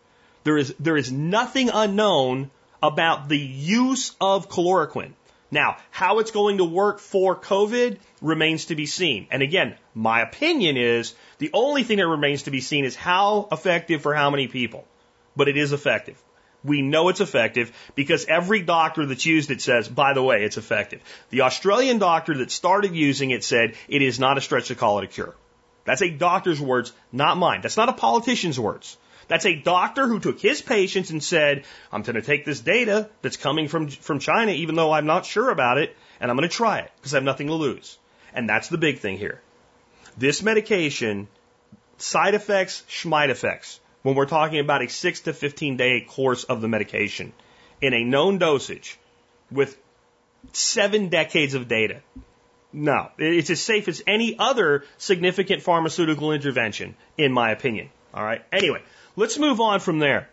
There 0.44 0.56
is, 0.56 0.74
there 0.78 0.96
is 0.96 1.10
nothing 1.10 1.70
unknown 1.72 2.50
about 2.82 3.28
the 3.28 3.38
use 3.38 4.14
of 4.20 4.48
chloroquine. 4.48 5.12
Now, 5.50 5.76
how 5.90 6.18
it's 6.18 6.32
going 6.32 6.58
to 6.58 6.64
work 6.64 6.98
for 6.98 7.36
COVID 7.36 7.98
remains 8.20 8.66
to 8.66 8.74
be 8.74 8.86
seen. 8.86 9.28
And 9.30 9.42
again, 9.42 9.76
my 9.94 10.20
opinion 10.20 10.76
is 10.76 11.14
the 11.38 11.50
only 11.52 11.84
thing 11.84 11.98
that 11.98 12.08
remains 12.08 12.44
to 12.44 12.50
be 12.50 12.60
seen 12.60 12.84
is 12.84 12.96
how 12.96 13.48
effective 13.52 14.02
for 14.02 14.14
how 14.14 14.30
many 14.30 14.48
people. 14.48 14.84
But 15.36 15.48
it 15.48 15.56
is 15.56 15.72
effective. 15.72 16.20
We 16.64 16.82
know 16.82 17.10
it's 17.10 17.20
effective 17.20 17.70
because 17.94 18.24
every 18.26 18.62
doctor 18.62 19.06
that's 19.06 19.24
used 19.24 19.52
it 19.52 19.60
says, 19.60 19.88
by 19.88 20.14
the 20.14 20.22
way, 20.22 20.42
it's 20.42 20.56
effective. 20.56 21.00
The 21.30 21.42
Australian 21.42 21.98
doctor 21.98 22.36
that 22.38 22.50
started 22.50 22.96
using 22.96 23.30
it 23.30 23.44
said 23.44 23.74
it 23.86 24.02
is 24.02 24.18
not 24.18 24.38
a 24.38 24.40
stretch 24.40 24.68
to 24.68 24.74
call 24.74 24.98
it 24.98 25.04
a 25.04 25.06
cure. 25.06 25.34
That's 25.84 26.02
a 26.02 26.10
doctor's 26.10 26.60
words, 26.60 26.92
not 27.12 27.36
mine. 27.36 27.60
That's 27.60 27.76
not 27.76 27.88
a 27.88 27.92
politician's 27.92 28.58
words. 28.58 28.96
That's 29.28 29.46
a 29.46 29.54
doctor 29.54 30.06
who 30.06 30.20
took 30.20 30.38
his 30.38 30.62
patients 30.62 31.10
and 31.10 31.22
said, 31.22 31.64
I'm 31.90 32.02
going 32.02 32.14
to 32.14 32.22
take 32.22 32.44
this 32.44 32.60
data 32.60 33.08
that's 33.22 33.36
coming 33.36 33.68
from, 33.68 33.88
from 33.88 34.20
China, 34.20 34.52
even 34.52 34.76
though 34.76 34.92
I'm 34.92 35.06
not 35.06 35.26
sure 35.26 35.50
about 35.50 35.78
it, 35.78 35.96
and 36.20 36.30
I'm 36.30 36.36
going 36.36 36.48
to 36.48 36.54
try 36.54 36.78
it 36.78 36.90
because 36.96 37.12
I 37.12 37.16
have 37.16 37.24
nothing 37.24 37.48
to 37.48 37.54
lose. 37.54 37.98
And 38.32 38.48
that's 38.48 38.68
the 38.68 38.78
big 38.78 38.98
thing 38.98 39.18
here. 39.18 39.40
This 40.16 40.42
medication, 40.42 41.28
side 41.98 42.34
effects, 42.34 42.84
schmide 42.88 43.30
effects, 43.30 43.80
when 44.02 44.14
we're 44.14 44.26
talking 44.26 44.60
about 44.60 44.82
a 44.82 44.88
6 44.88 45.20
to 45.22 45.32
15 45.32 45.76
day 45.76 46.00
course 46.02 46.44
of 46.44 46.60
the 46.60 46.68
medication 46.68 47.32
in 47.80 47.92
a 47.92 48.04
known 48.04 48.38
dosage 48.38 48.98
with 49.50 49.76
seven 50.52 51.08
decades 51.08 51.54
of 51.54 51.66
data. 51.66 52.00
No, 52.72 53.10
it's 53.18 53.50
as 53.50 53.60
safe 53.60 53.88
as 53.88 54.02
any 54.06 54.36
other 54.38 54.84
significant 54.98 55.62
pharmaceutical 55.62 56.32
intervention, 56.32 56.94
in 57.16 57.32
my 57.32 57.50
opinion. 57.50 57.90
All 58.12 58.24
right. 58.24 58.44
Anyway, 58.52 58.82
let's 59.16 59.38
move 59.38 59.60
on 59.60 59.80
from 59.80 59.98
there. 59.98 60.28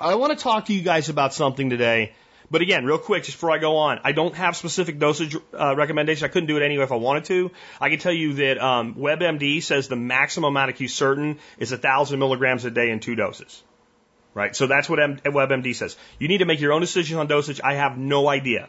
I 0.00 0.14
want 0.14 0.36
to 0.36 0.42
talk 0.42 0.66
to 0.66 0.74
you 0.74 0.82
guys 0.82 1.08
about 1.08 1.34
something 1.34 1.70
today 1.70 2.12
but 2.50 2.62
again, 2.62 2.84
real 2.84 2.98
quick, 2.98 3.24
just 3.24 3.36
before 3.36 3.50
I 3.50 3.58
go 3.58 3.76
on, 3.78 4.00
I 4.04 4.12
don't 4.12 4.34
have 4.34 4.56
specific 4.56 4.98
dosage 4.98 5.36
uh, 5.52 5.74
recommendations. 5.76 6.22
I 6.22 6.28
couldn't 6.28 6.46
do 6.46 6.56
it 6.56 6.62
anyway 6.62 6.84
if 6.84 6.92
I 6.92 6.96
wanted 6.96 7.24
to. 7.26 7.50
I 7.80 7.90
can 7.90 7.98
tell 7.98 8.12
you 8.12 8.34
that 8.34 8.62
um, 8.62 8.94
WebMD 8.94 9.62
says 9.62 9.88
the 9.88 9.96
maximum 9.96 10.48
amount 10.48 10.70
of 10.70 10.76
quercetin 10.76 11.38
is 11.58 11.72
1,000 11.72 12.18
milligrams 12.18 12.64
a 12.64 12.70
day 12.70 12.90
in 12.90 13.00
two 13.00 13.16
doses. 13.16 13.62
Right? 14.32 14.54
So 14.54 14.66
that's 14.66 14.88
what 14.88 15.00
M- 15.00 15.18
WebMD 15.18 15.74
says. 15.74 15.96
You 16.18 16.28
need 16.28 16.38
to 16.38 16.44
make 16.44 16.60
your 16.60 16.72
own 16.72 16.82
decision 16.82 17.18
on 17.18 17.26
dosage. 17.26 17.60
I 17.62 17.74
have 17.74 17.98
no 17.98 18.28
idea. 18.28 18.68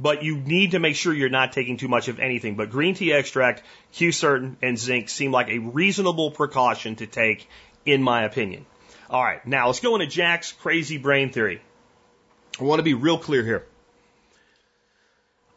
But 0.00 0.22
you 0.22 0.36
need 0.36 0.70
to 0.70 0.78
make 0.78 0.96
sure 0.96 1.12
you're 1.12 1.28
not 1.28 1.52
taking 1.52 1.76
too 1.76 1.88
much 1.88 2.08
of 2.08 2.18
anything. 2.18 2.54
But 2.54 2.70
green 2.70 2.94
tea 2.94 3.12
extract, 3.12 3.62
quercetin, 3.92 4.56
and 4.62 4.78
zinc 4.78 5.08
seem 5.10 5.32
like 5.32 5.48
a 5.48 5.58
reasonable 5.58 6.30
precaution 6.30 6.96
to 6.96 7.06
take, 7.06 7.46
in 7.84 8.02
my 8.02 8.24
opinion. 8.24 8.66
All 9.10 9.22
right, 9.22 9.46
now 9.46 9.66
let's 9.66 9.80
go 9.80 9.94
into 9.94 10.06
Jack's 10.06 10.52
crazy 10.52 10.98
brain 10.98 11.30
theory. 11.30 11.60
I 12.60 12.64
want 12.64 12.78
to 12.78 12.84
be 12.84 12.94
real 12.94 13.18
clear 13.18 13.42
here. 13.42 13.66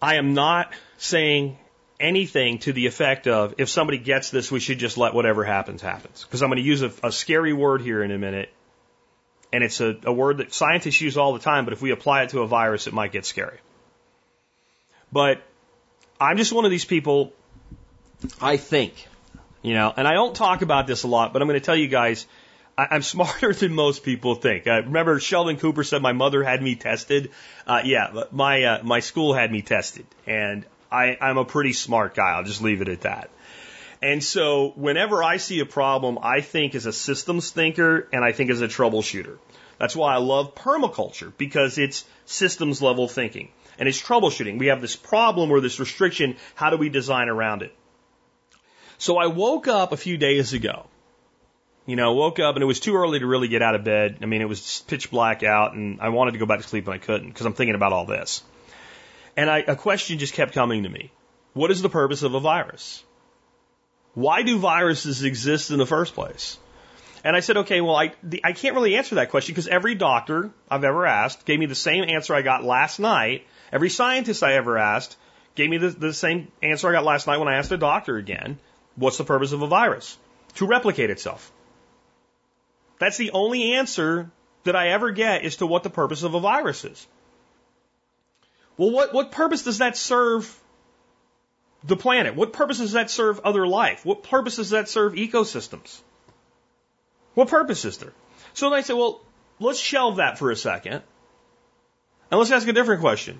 I 0.01 0.15
am 0.15 0.33
not 0.33 0.73
saying 0.97 1.57
anything 1.99 2.59
to 2.59 2.73
the 2.73 2.87
effect 2.87 3.27
of 3.27 3.55
if 3.57 3.69
somebody 3.69 3.97
gets 3.97 4.29
this, 4.29 4.51
we 4.51 4.59
should 4.59 4.79
just 4.79 4.97
let 4.97 5.13
whatever 5.13 5.43
happens 5.43 5.81
happens. 5.81 6.23
Because 6.23 6.41
I'm 6.41 6.49
going 6.49 6.57
to 6.57 6.63
use 6.63 6.81
a, 6.81 6.91
a, 7.03 7.11
scary 7.11 7.53
word 7.53 7.81
here 7.81 8.03
in 8.03 8.11
a 8.11 8.17
minute. 8.17 8.49
And 9.53 9.63
it's 9.63 9.79
a, 9.79 9.95
a 10.03 10.11
word 10.11 10.37
that 10.37 10.53
scientists 10.53 10.99
use 10.99 11.17
all 11.17 11.33
the 11.33 11.39
time, 11.39 11.63
but 11.63 11.73
if 11.73 11.81
we 11.81 11.91
apply 11.91 12.23
it 12.23 12.29
to 12.29 12.41
a 12.41 12.47
virus, 12.47 12.87
it 12.87 12.93
might 12.93 13.11
get 13.11 13.25
scary. 13.25 13.57
But 15.11 15.41
I'm 16.19 16.35
just 16.37 16.51
one 16.51 16.65
of 16.65 16.71
these 16.71 16.85
people, 16.85 17.31
I 18.41 18.57
think, 18.57 19.07
you 19.65 19.73
know, 19.73 19.91
and 19.95 20.07
I 20.07 20.13
don't 20.13 20.35
talk 20.35 20.61
about 20.61 20.85
this 20.85 21.01
a 21.03 21.07
lot, 21.07 21.33
but 21.33 21.41
I'm 21.41 21.47
going 21.47 21.59
to 21.59 21.65
tell 21.65 21.75
you 21.75 21.87
guys 21.87 22.27
I, 22.77 22.95
am 22.95 23.01
smarter 23.15 23.51
than 23.51 23.73
most 23.73 24.03
people 24.03 24.35
think. 24.35 24.67
I 24.67 24.77
remember 24.77 25.19
Sheldon 25.19 25.57
Cooper 25.57 25.83
said 25.83 26.01
my 26.01 26.13
mother 26.13 26.43
had 26.43 26.61
me 26.61 26.75
tested. 26.75 27.31
Uh, 27.65 27.81
yeah, 27.83 28.25
my 28.31 28.63
uh, 28.63 28.83
my 28.83 28.99
school 28.99 29.33
had 29.33 29.51
me 29.51 29.63
tested, 29.63 30.05
and 30.27 30.65
I, 30.91 31.17
I'm 31.19 31.37
a 31.37 31.45
pretty 31.45 31.73
smart 31.73 32.13
guy. 32.13 32.31
I'll 32.31 32.43
just 32.43 32.61
leave 32.61 32.81
it 32.81 32.89
at 32.89 33.01
that. 33.01 33.31
And 34.03 34.23
so 34.23 34.71
whenever 34.75 35.23
I 35.23 35.37
see 35.37 35.61
a 35.61 35.65
problem, 35.65 36.19
I 36.21 36.41
think 36.41 36.75
as 36.75 36.85
a 36.85 36.93
systems 36.93 37.49
thinker 37.49 38.07
and 38.13 38.23
I 38.23 38.33
think 38.33 38.51
as 38.51 38.61
a 38.61 38.67
troubleshooter. 38.67 39.37
That's 39.79 39.95
why 39.95 40.13
I 40.13 40.17
love 40.17 40.53
permaculture 40.53 41.33
because 41.35 41.79
it's 41.79 42.05
systems 42.25 42.81
level 42.83 43.07
thinking 43.07 43.49
and 43.79 43.89
it's 43.89 44.01
troubleshooting. 44.01 44.59
We 44.59 44.67
have 44.67 44.81
this 44.81 44.95
problem 44.95 45.49
or 45.49 45.59
this 45.59 45.79
restriction. 45.79 46.35
How 46.53 46.69
do 46.69 46.77
we 46.77 46.89
design 46.89 47.29
around 47.29 47.63
it? 47.63 47.73
So 48.97 49.17
I 49.17 49.27
woke 49.27 49.67
up 49.67 49.91
a 49.91 49.97
few 49.97 50.17
days 50.17 50.53
ago 50.53 50.87
you 51.85 51.95
know, 51.95 52.13
woke 52.13 52.39
up 52.39 52.55
and 52.55 52.63
it 52.63 52.65
was 52.65 52.79
too 52.79 52.95
early 52.95 53.19
to 53.19 53.27
really 53.27 53.47
get 53.47 53.61
out 53.61 53.75
of 53.75 53.83
bed. 53.83 54.17
I 54.21 54.25
mean, 54.25 54.41
it 54.41 54.49
was 54.49 54.83
pitch 54.87 55.11
black 55.11 55.43
out 55.43 55.73
and 55.73 56.01
I 56.01 56.09
wanted 56.09 56.31
to 56.31 56.39
go 56.39 56.45
back 56.45 56.61
to 56.61 56.67
sleep 56.67 56.85
and 56.85 56.93
I 56.93 56.97
couldn't 56.97 57.29
because 57.29 57.45
I'm 57.45 57.53
thinking 57.53 57.75
about 57.75 57.93
all 57.93 58.05
this. 58.05 58.43
And 59.37 59.49
I, 59.49 59.59
a 59.59 59.75
question 59.75 60.17
just 60.17 60.33
kept 60.33 60.53
coming 60.53 60.83
to 60.83 60.89
me. 60.89 61.11
What 61.53 61.71
is 61.71 61.81
the 61.81 61.89
purpose 61.89 62.23
of 62.23 62.33
a 62.33 62.39
virus? 62.39 63.03
Why 64.13 64.43
do 64.43 64.57
viruses 64.57 65.23
exist 65.23 65.71
in 65.71 65.77
the 65.77 65.85
first 65.85 66.15
place? 66.15 66.57
And 67.23 67.35
I 67.35 67.39
said, 67.39 67.57
okay, 67.57 67.81
well, 67.81 67.95
I, 67.95 68.13
the, 68.23 68.41
I 68.43 68.53
can't 68.53 68.75
really 68.75 68.95
answer 68.95 69.15
that 69.15 69.29
question 69.29 69.53
because 69.53 69.67
every 69.67 69.95
doctor 69.95 70.51
I've 70.69 70.83
ever 70.83 71.05
asked 71.05 71.45
gave 71.45 71.59
me 71.59 71.65
the 71.65 71.75
same 71.75 72.03
answer 72.07 72.33
I 72.33 72.41
got 72.41 72.63
last 72.63 72.99
night. 72.99 73.45
Every 73.71 73.89
scientist 73.89 74.43
I 74.43 74.53
ever 74.53 74.77
asked 74.77 75.17
gave 75.55 75.69
me 75.69 75.77
the, 75.77 75.89
the 75.89 76.13
same 76.13 76.51
answer 76.61 76.87
I 76.87 76.93
got 76.93 77.03
last 77.03 77.27
night 77.27 77.37
when 77.37 77.47
I 77.47 77.57
asked 77.57 77.71
a 77.71 77.77
doctor 77.77 78.17
again. 78.17 78.57
What's 78.95 79.17
the 79.17 79.23
purpose 79.23 79.51
of 79.51 79.61
a 79.61 79.67
virus? 79.67 80.17
To 80.55 80.67
replicate 80.67 81.09
itself. 81.09 81.51
That's 82.99 83.17
the 83.17 83.31
only 83.31 83.73
answer 83.73 84.31
that 84.63 84.75
I 84.75 84.89
ever 84.89 85.11
get 85.11 85.43
as 85.43 85.57
to 85.57 85.65
what 85.65 85.83
the 85.83 85.89
purpose 85.89 86.23
of 86.23 86.33
a 86.33 86.39
virus 86.39 86.85
is. 86.85 87.07
Well, 88.77 88.91
what, 88.91 89.13
what 89.13 89.31
purpose 89.31 89.63
does 89.63 89.77
that 89.79 89.97
serve 89.97 90.61
the 91.83 91.95
planet? 91.95 92.35
What 92.35 92.53
purpose 92.53 92.79
does 92.79 92.93
that 92.93 93.09
serve 93.09 93.39
other 93.43 93.67
life? 93.67 94.05
What 94.05 94.23
purpose 94.23 94.57
does 94.57 94.71
that 94.71 94.89
serve 94.89 95.13
ecosystems? 95.13 96.01
What 97.35 97.49
purpose 97.49 97.85
is 97.85 97.97
there? 97.97 98.13
So 98.53 98.69
then 98.69 98.79
I 98.79 98.81
say, 98.81 98.93
well, 98.93 99.21
let's 99.59 99.79
shelve 99.79 100.17
that 100.17 100.39
for 100.39 100.51
a 100.51 100.55
second. 100.55 101.03
And 102.31 102.39
let's 102.39 102.51
ask 102.51 102.67
a 102.67 102.73
different 102.73 103.01
question. 103.01 103.39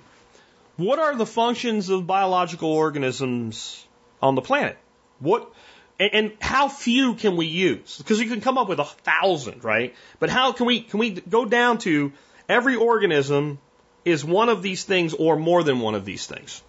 What 0.76 0.98
are 0.98 1.16
the 1.16 1.26
functions 1.26 1.88
of 1.88 2.06
biological 2.06 2.70
organisms 2.70 3.84
on 4.22 4.34
the 4.34 4.42
planet? 4.42 4.76
What, 5.18 5.52
and, 5.98 6.10
and 6.12 6.32
how 6.40 6.68
few 6.68 7.14
can 7.14 7.36
we 7.36 7.46
use? 7.46 7.98
Because 7.98 8.20
you 8.20 8.28
can 8.28 8.40
come 8.40 8.58
up 8.58 8.68
with 8.68 8.78
a 8.78 8.84
thousand, 8.84 9.64
right? 9.64 9.94
But 10.18 10.30
how 10.30 10.52
can 10.52 10.66
we 10.66 10.80
can 10.80 10.98
we 10.98 11.10
go 11.10 11.44
down 11.44 11.78
to 11.78 12.12
every 12.48 12.76
organism 12.76 13.58
is 14.04 14.24
one 14.24 14.48
of 14.48 14.62
these 14.62 14.84
things 14.84 15.14
or 15.14 15.36
more 15.36 15.62
than 15.62 15.80
one 15.80 15.94
of 15.94 16.04
these 16.04 16.26
things? 16.26 16.62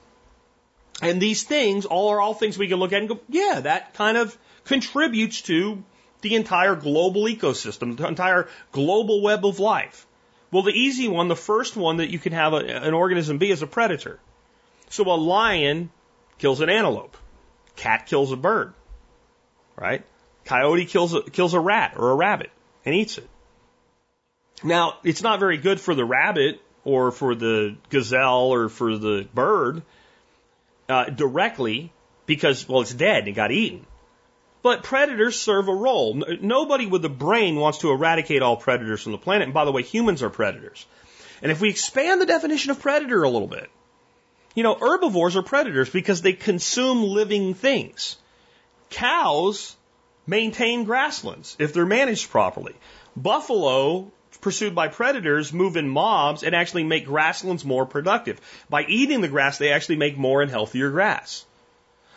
And 1.02 1.22
these 1.22 1.44
things 1.44 1.86
all 1.86 2.10
are 2.10 2.22
all 2.22 2.34
things 2.34 2.58
we 2.58 2.68
can 2.68 2.78
look 2.78 2.94
at 2.94 3.00
and 3.00 3.10
go, 3.10 3.20
yeah, 3.30 3.60
that 3.62 3.94
kind 3.94 4.18
of 4.18 4.36
contributes 4.66 5.42
to 5.44 5.84
the 6.22 6.36
entire 6.36 6.76
global 6.76 7.24
ecosystem, 7.24 7.96
the 7.96 8.08
entire 8.08 8.48
global 8.72 9.22
web 9.22 9.46
of 9.46 9.60
life. 9.60 10.08
Well, 10.52 10.64
the 10.64 10.72
easy 10.72 11.08
one, 11.08 11.28
the 11.28 11.36
first 11.36 11.76
one 11.76 11.98
that 11.98 12.10
you 12.10 12.20
can 12.20 12.34
have 12.34 12.54
a, 12.54 12.58
an 12.58 12.94
organism 12.94 13.38
be 13.38 13.52
is 13.52 13.62
a 13.62 13.68
predator. 13.68 14.20
So 14.90 15.04
a 15.04 15.16
lion 15.16 15.92
kills 16.38 16.62
an 16.62 16.70
antelope. 16.70 17.18
Cat 17.78 18.06
kills 18.06 18.32
a 18.34 18.38
bird 18.38 18.74
right? 19.78 20.04
Coyote 20.46 20.86
kills 20.86 21.14
a, 21.14 21.22
kills 21.22 21.54
a 21.54 21.60
rat 21.60 21.94
or 21.96 22.12
a 22.12 22.16
rabbit 22.16 22.50
and 22.86 22.96
eats 22.96 23.18
it. 23.18 23.30
Now, 24.64 24.96
it's 25.04 25.22
not 25.22 25.40
very 25.40 25.58
good 25.58 25.80
for 25.80 25.94
the 25.94 26.04
rabbit 26.04 26.60
or 26.84 27.12
for 27.12 27.36
the 27.36 27.78
gazelle 27.90 28.54
or 28.54 28.70
for 28.70 28.98
the 28.98 29.28
bird 29.34 29.84
uh, 30.90 31.06
directly 31.06 31.94
because, 32.26 32.68
well, 32.68 32.82
it's 32.82 32.94
dead 32.94 33.20
and 33.20 33.28
it 33.30 33.34
got 33.34 33.52
eaten. 33.52 33.86
But 34.64 34.84
predators 34.84 35.40
serve 35.40 35.68
a 35.68 35.74
role. 35.74 36.22
Nobody 36.42 36.88
with 36.88 37.06
a 37.06 37.10
brain 37.10 37.58
wants 37.58 37.80
to 37.80 37.92
eradicate 37.92 38.42
all 38.42 38.58
predators 38.58 39.04
from 39.04 39.12
the 39.12 39.18
planet. 39.18 39.46
And 39.46 39.54
by 39.54 39.66
the 39.66 39.72
way, 39.72 39.84
humans 39.84 40.24
are 40.24 40.30
predators. 40.30 40.86
And 41.42 41.52
if 41.52 41.62
we 41.62 41.70
expand 41.70 42.20
the 42.20 42.26
definition 42.26 42.72
of 42.72 42.82
predator 42.82 43.24
a 43.24 43.30
little 43.30 43.48
bit, 43.48 43.70
you 44.58 44.64
know, 44.64 44.74
herbivores 44.74 45.36
are 45.36 45.44
predators 45.44 45.88
because 45.88 46.24
they 46.24 46.34
consume 46.34 47.04
living 47.04 47.54
things. 47.54 48.18
Cows 48.90 49.76
maintain 50.26 50.84
grasslands 50.84 51.56
if 51.60 51.74
they're 51.74 51.86
managed 51.86 52.32
properly. 52.32 52.74
Buffalo, 53.16 54.12
pursued 54.42 54.74
by 54.74 54.88
predators, 54.88 55.54
move 55.54 55.78
in 55.78 55.88
mobs 55.88 56.42
and 56.42 56.56
actually 56.56 56.84
make 56.84 57.06
grasslands 57.06 57.64
more 57.64 57.86
productive. 57.86 58.42
By 58.68 58.84
eating 58.86 59.22
the 59.22 59.28
grass, 59.28 59.60
they 59.60 59.72
actually 59.72 59.98
make 59.98 60.18
more 60.18 60.42
and 60.42 60.50
healthier 60.50 60.90
grass. 60.90 61.46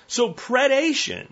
So 0.07 0.33
predation, 0.33 1.29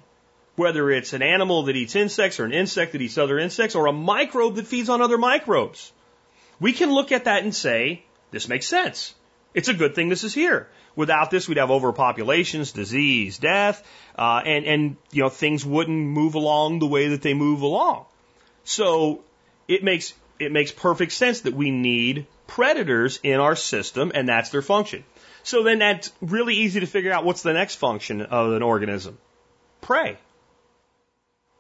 whether 0.57 0.91
it's 0.91 1.15
an 1.15 1.23
animal 1.23 1.63
that 1.63 1.77
eats 1.77 1.97
insects 1.97 2.39
or 2.39 2.45
an 2.45 2.53
insect 2.53 2.93
that 2.93 3.01
eats 3.01 3.17
other 3.17 3.39
insects 3.39 3.75
or 3.75 3.87
a 3.87 3.95
microbe 3.95 4.57
that 4.57 4.67
feeds 4.67 4.91
on 4.91 5.01
other 5.01 5.17
microbes, 5.17 5.91
we 6.61 6.75
can 6.75 6.93
look 6.93 7.13
at 7.13 7.25
that 7.25 7.45
and 7.45 7.55
say, 7.55 8.05
this 8.31 8.47
makes 8.47 8.67
sense. 8.67 9.15
It's 9.59 9.67
a 9.67 9.75
good 9.75 9.97
thing 9.97 10.09
this 10.09 10.23
is 10.23 10.33
here. 10.33 10.69
Without 10.95 11.33
this, 11.33 11.49
we'd 11.49 11.59
have 11.59 11.71
overpopulations, 11.71 12.73
disease, 12.73 13.39
death, 13.39 13.85
uh, 14.17 14.41
and 14.47 14.65
and 14.65 14.97
you 15.11 15.25
know 15.25 15.31
things 15.31 15.65
wouldn't 15.67 15.99
move 15.99 16.37
along 16.37 16.79
the 16.79 16.87
way 16.87 17.09
that 17.09 17.23
they 17.23 17.35
move 17.35 17.63
along. 17.63 18.05
So 18.63 19.25
it 19.67 19.83
makes 19.83 20.15
it 20.39 20.53
makes 20.53 20.71
perfect 20.71 21.11
sense 21.11 21.41
that 21.41 21.55
we 21.55 21.73
need 21.73 22.29
predators 22.47 23.19
in 23.25 23.41
our 23.41 23.57
system, 23.57 24.13
and 24.15 24.29
that's 24.29 24.51
their 24.51 24.63
function. 24.63 25.03
So 25.43 25.65
then 25.65 25.81
that's 25.81 26.13
really 26.21 26.55
easy 26.55 26.79
to 26.79 26.87
figure 26.87 27.11
out 27.11 27.25
what's 27.25 27.43
the 27.43 27.53
next 27.53 27.75
function 27.77 28.23
of 28.23 28.53
an 28.53 28.63
organism. 28.63 29.19
Prey. 29.81 30.19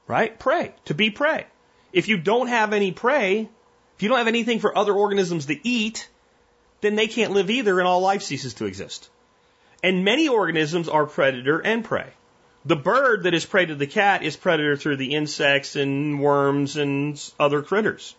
Right? 0.06 0.38
Prey. 0.38 0.72
To 0.84 0.94
be 0.94 1.10
prey. 1.10 1.46
If 1.92 2.06
you 2.06 2.16
don't 2.16 2.46
have 2.46 2.72
any 2.72 2.92
prey, 2.92 3.48
if 3.96 4.02
you 4.04 4.08
don't 4.08 4.18
have 4.18 4.28
anything 4.28 4.60
for 4.60 4.78
other 4.78 4.92
organisms 4.92 5.46
to 5.46 5.68
eat, 5.68 6.08
then 6.80 6.96
they 6.96 7.08
can't 7.08 7.32
live 7.32 7.50
either 7.50 7.78
and 7.78 7.88
all 7.88 8.00
life 8.00 8.22
ceases 8.22 8.54
to 8.54 8.66
exist. 8.66 9.08
And 9.82 10.04
many 10.04 10.28
organisms 10.28 10.88
are 10.88 11.06
predator 11.06 11.60
and 11.60 11.84
prey. 11.84 12.10
The 12.64 12.76
bird 12.76 13.22
that 13.22 13.34
is 13.34 13.46
prey 13.46 13.66
to 13.66 13.74
the 13.74 13.86
cat 13.86 14.22
is 14.22 14.36
predator 14.36 14.76
through 14.76 14.96
the 14.96 15.14
insects 15.14 15.76
and 15.76 16.20
worms 16.20 16.76
and 16.76 17.20
other 17.38 17.62
critters. 17.62 18.14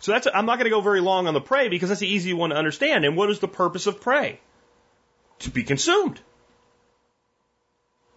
So 0.00 0.12
that's, 0.12 0.26
I'm 0.32 0.44
not 0.44 0.56
going 0.56 0.64
to 0.64 0.70
go 0.70 0.82
very 0.82 1.00
long 1.00 1.26
on 1.26 1.34
the 1.34 1.40
prey 1.40 1.68
because 1.68 1.88
that's 1.88 2.00
the 2.00 2.06
easy 2.06 2.34
one 2.34 2.50
to 2.50 2.56
understand. 2.56 3.04
And 3.04 3.16
what 3.16 3.30
is 3.30 3.38
the 3.38 3.48
purpose 3.48 3.86
of 3.86 4.00
prey? 4.00 4.38
To 5.40 5.50
be 5.50 5.64
consumed. 5.64 6.20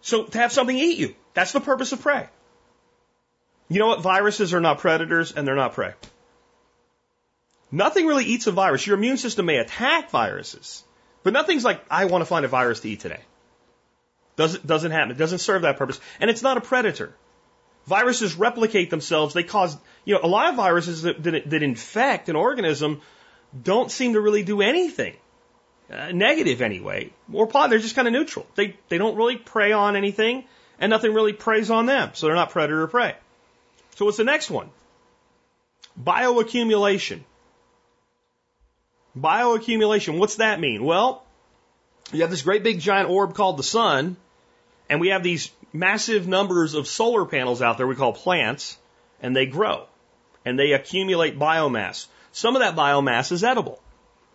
So 0.02 0.24
to 0.24 0.38
have 0.38 0.52
something 0.52 0.76
eat 0.76 0.98
you. 0.98 1.14
That's 1.34 1.52
the 1.52 1.60
purpose 1.60 1.92
of 1.92 2.02
prey. 2.02 2.28
You 3.68 3.78
know 3.78 3.88
what? 3.88 4.02
Viruses 4.02 4.54
are 4.54 4.60
not 4.60 4.78
predators 4.78 5.32
and 5.32 5.46
they're 5.46 5.54
not 5.54 5.72
prey. 5.72 5.94
Nothing 7.70 8.06
really 8.06 8.24
eats 8.24 8.46
a 8.46 8.52
virus. 8.52 8.86
Your 8.86 8.96
immune 8.96 9.18
system 9.18 9.46
may 9.46 9.58
attack 9.58 10.10
viruses, 10.10 10.82
but 11.22 11.32
nothing's 11.32 11.64
like, 11.64 11.84
I 11.90 12.06
want 12.06 12.22
to 12.22 12.26
find 12.26 12.44
a 12.44 12.48
virus 12.48 12.80
to 12.80 12.88
eat 12.88 13.00
today. 13.00 13.20
Doesn't, 14.36 14.66
doesn't 14.66 14.92
happen. 14.92 15.10
It 15.10 15.18
doesn't 15.18 15.40
serve 15.40 15.62
that 15.62 15.76
purpose. 15.76 16.00
And 16.20 16.30
it's 16.30 16.42
not 16.42 16.56
a 16.56 16.60
predator. 16.60 17.14
Viruses 17.86 18.36
replicate 18.36 18.88
themselves. 18.90 19.34
They 19.34 19.42
cause, 19.42 19.76
you 20.04 20.14
know, 20.14 20.20
a 20.22 20.28
lot 20.28 20.50
of 20.50 20.54
viruses 20.54 21.02
that, 21.02 21.22
that, 21.24 21.50
that 21.50 21.62
infect 21.62 22.28
an 22.28 22.36
organism 22.36 23.00
don't 23.60 23.90
seem 23.90 24.12
to 24.12 24.20
really 24.20 24.42
do 24.42 24.62
anything. 24.62 25.16
Uh, 25.90 26.12
negative 26.12 26.60
anyway, 26.60 27.10
or 27.32 27.46
positive. 27.46 27.70
They're 27.70 27.78
just 27.78 27.96
kind 27.96 28.06
of 28.06 28.12
neutral. 28.12 28.46
They, 28.56 28.76
they 28.90 28.98
don't 28.98 29.16
really 29.16 29.36
prey 29.36 29.72
on 29.72 29.96
anything, 29.96 30.44
and 30.78 30.90
nothing 30.90 31.14
really 31.14 31.32
preys 31.32 31.70
on 31.70 31.86
them. 31.86 32.10
So 32.12 32.26
they're 32.26 32.36
not 32.36 32.50
predator 32.50 32.82
or 32.82 32.88
prey. 32.88 33.16
So 33.96 34.04
what's 34.04 34.18
the 34.18 34.24
next 34.24 34.50
one? 34.50 34.68
Bioaccumulation. 36.00 37.20
Bioaccumulation, 39.20 40.18
what's 40.18 40.36
that 40.36 40.60
mean? 40.60 40.84
Well, 40.84 41.24
you 42.12 42.22
have 42.22 42.30
this 42.30 42.42
great 42.42 42.62
big 42.62 42.80
giant 42.80 43.10
orb 43.10 43.34
called 43.34 43.56
the 43.56 43.62
sun, 43.62 44.16
and 44.88 45.00
we 45.00 45.08
have 45.08 45.22
these 45.22 45.50
massive 45.72 46.26
numbers 46.26 46.74
of 46.74 46.86
solar 46.86 47.26
panels 47.26 47.60
out 47.60 47.76
there 47.76 47.86
we 47.86 47.94
call 47.94 48.12
plants, 48.12 48.78
and 49.20 49.34
they 49.34 49.46
grow 49.46 49.86
and 50.44 50.58
they 50.58 50.72
accumulate 50.72 51.38
biomass. 51.38 52.06
Some 52.32 52.56
of 52.56 52.60
that 52.60 52.76
biomass 52.76 53.32
is 53.32 53.44
edible 53.44 53.82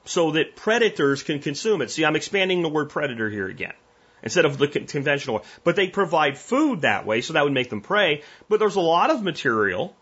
so 0.06 0.32
that 0.32 0.56
predators 0.56 1.24
can 1.24 1.40
consume 1.40 1.82
it. 1.82 1.90
See, 1.90 2.06
I'm 2.06 2.16
expanding 2.16 2.62
the 2.62 2.70
word 2.70 2.90
predator 2.90 3.30
here 3.30 3.48
again 3.48 3.74
instead 4.22 4.46
of 4.46 4.58
the 4.58 4.68
conventional. 4.68 5.44
But 5.64 5.76
they 5.76 5.88
provide 5.88 6.38
food 6.38 6.82
that 6.82 7.06
way, 7.06 7.22
so 7.22 7.34
that 7.34 7.44
would 7.44 7.54
make 7.54 7.70
them 7.70 7.82
prey. 7.82 8.24
But 8.50 8.60
there's 8.60 8.76
a 8.76 8.82
lot 8.82 9.10
of 9.10 9.24
material 9.24 9.96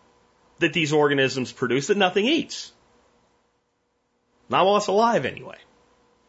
that 0.58 0.72
these 0.72 0.92
organisms 0.92 1.50
produce 1.50 1.86
that 1.86 1.96
nothing 1.96 2.26
eats. 2.26 2.72
Not 4.52 4.66
while 4.66 4.76
it's 4.76 4.86
alive, 4.86 5.24
anyway. 5.24 5.56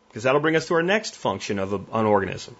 Because 0.08 0.24
that'll 0.24 0.40
bring 0.40 0.56
us 0.56 0.68
to 0.68 0.76
our 0.76 0.82
next 0.82 1.16
function 1.16 1.60
of 1.60 1.74
a, 1.74 1.76
an 1.92 2.06
organism. 2.06 2.56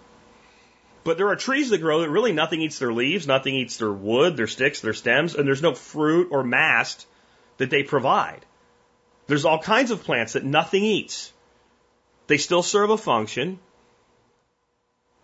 But 1.06 1.18
there 1.18 1.30
are 1.30 1.38
trees 1.38 1.70
that 1.70 1.78
grow 1.80 2.02
that 2.02 2.10
really 2.10 2.34
nothing 2.34 2.62
eats 2.62 2.80
their 2.80 2.92
leaves, 2.92 3.28
nothing 3.28 3.56
eats 3.56 3.78
their 3.78 3.92
wood, 3.92 4.36
their 4.36 4.48
sticks, 4.48 4.82
their 4.82 4.94
stems, 4.94 5.36
and 5.36 5.48
there's 5.48 5.62
no 5.62 5.74
fruit 5.74 6.30
or 6.32 6.44
mast 6.44 7.08
that 7.58 7.70
they 7.70 7.84
provide. 7.84 8.46
There's 9.28 9.46
all 9.46 9.60
kinds 9.60 9.92
of 9.92 10.04
plants 10.04 10.34
that 10.34 10.44
nothing 10.44 10.84
eats. 10.84 11.32
They 12.28 12.38
still 12.38 12.64
serve 12.64 12.90
a 12.90 12.98
function 12.98 13.60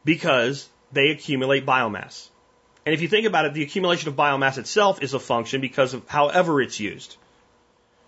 because 0.06 0.70
they 0.94 1.10
accumulate 1.10 1.66
biomass. 1.66 2.30
And 2.86 2.94
if 2.94 3.02
you 3.02 3.10
think 3.10 3.28
about 3.28 3.46
it, 3.46 3.54
the 3.54 3.64
accumulation 3.64 4.08
of 4.08 4.16
biomass 4.16 4.58
itself 4.58 5.04
is 5.04 5.14
a 5.14 5.20
function 5.20 5.60
because 5.60 5.94
of 5.94 6.08
however 6.08 6.62
it's 6.62 6.80
used. 6.80 7.18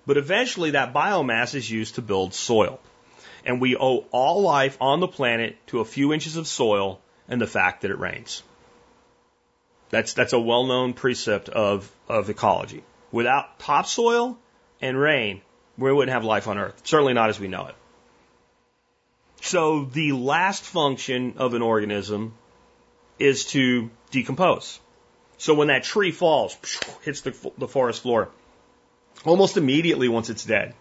But 0.06 0.18
eventually 0.18 0.72
that 0.72 0.94
biomass 0.94 1.56
is 1.56 1.70
used 1.70 1.96
to 1.96 2.02
build 2.02 2.34
soil. 2.34 2.80
And 3.46 3.60
we 3.60 3.76
owe 3.76 4.06
all 4.12 4.42
life 4.42 4.78
on 4.80 5.00
the 5.00 5.08
planet 5.08 5.58
to 5.68 5.80
a 5.80 5.86
few 5.86 6.14
inches 6.14 6.38
of 6.38 6.48
soil 6.48 7.00
and 7.28 7.42
the 7.42 7.48
fact 7.48 7.82
that 7.82 7.92
it 7.92 8.00
rains. 8.00 8.44
That's, 9.90 10.14
that's 10.14 10.34
a 10.34 10.40
well 10.40 10.66
known 10.66 10.94
precept 10.94 11.50
of, 11.50 11.92
of 12.08 12.30
ecology. 12.30 12.84
Without 13.12 13.60
topsoil 13.60 14.38
and 14.82 14.98
rain, 14.98 15.42
we 15.78 15.92
wouldn't 15.92 16.14
have 16.14 16.24
life 16.24 16.48
on 16.48 16.58
Earth. 16.58 16.82
Certainly 16.86 17.14
not 17.14 17.30
as 17.30 17.40
we 17.40 17.48
know 17.48 17.68
it. 17.68 17.76
So 19.42 19.86
the 19.86 20.12
last 20.12 20.64
function 20.64 21.36
of 21.38 21.56
an 21.56 21.62
organism 21.62 22.34
is 23.18 23.46
to 23.48 23.90
decompose. 24.12 24.80
So 25.38 25.56
when 25.56 25.70
that 25.70 25.84
tree 25.84 26.12
falls, 26.12 26.56
hits 27.02 27.22
the, 27.22 27.52
the 27.58 27.68
forest 27.68 28.04
floor, 28.04 28.30
almost 29.26 29.58
immediately 29.58 30.08
once 30.08 30.30
it's 30.30 30.46
dead, 30.46 30.74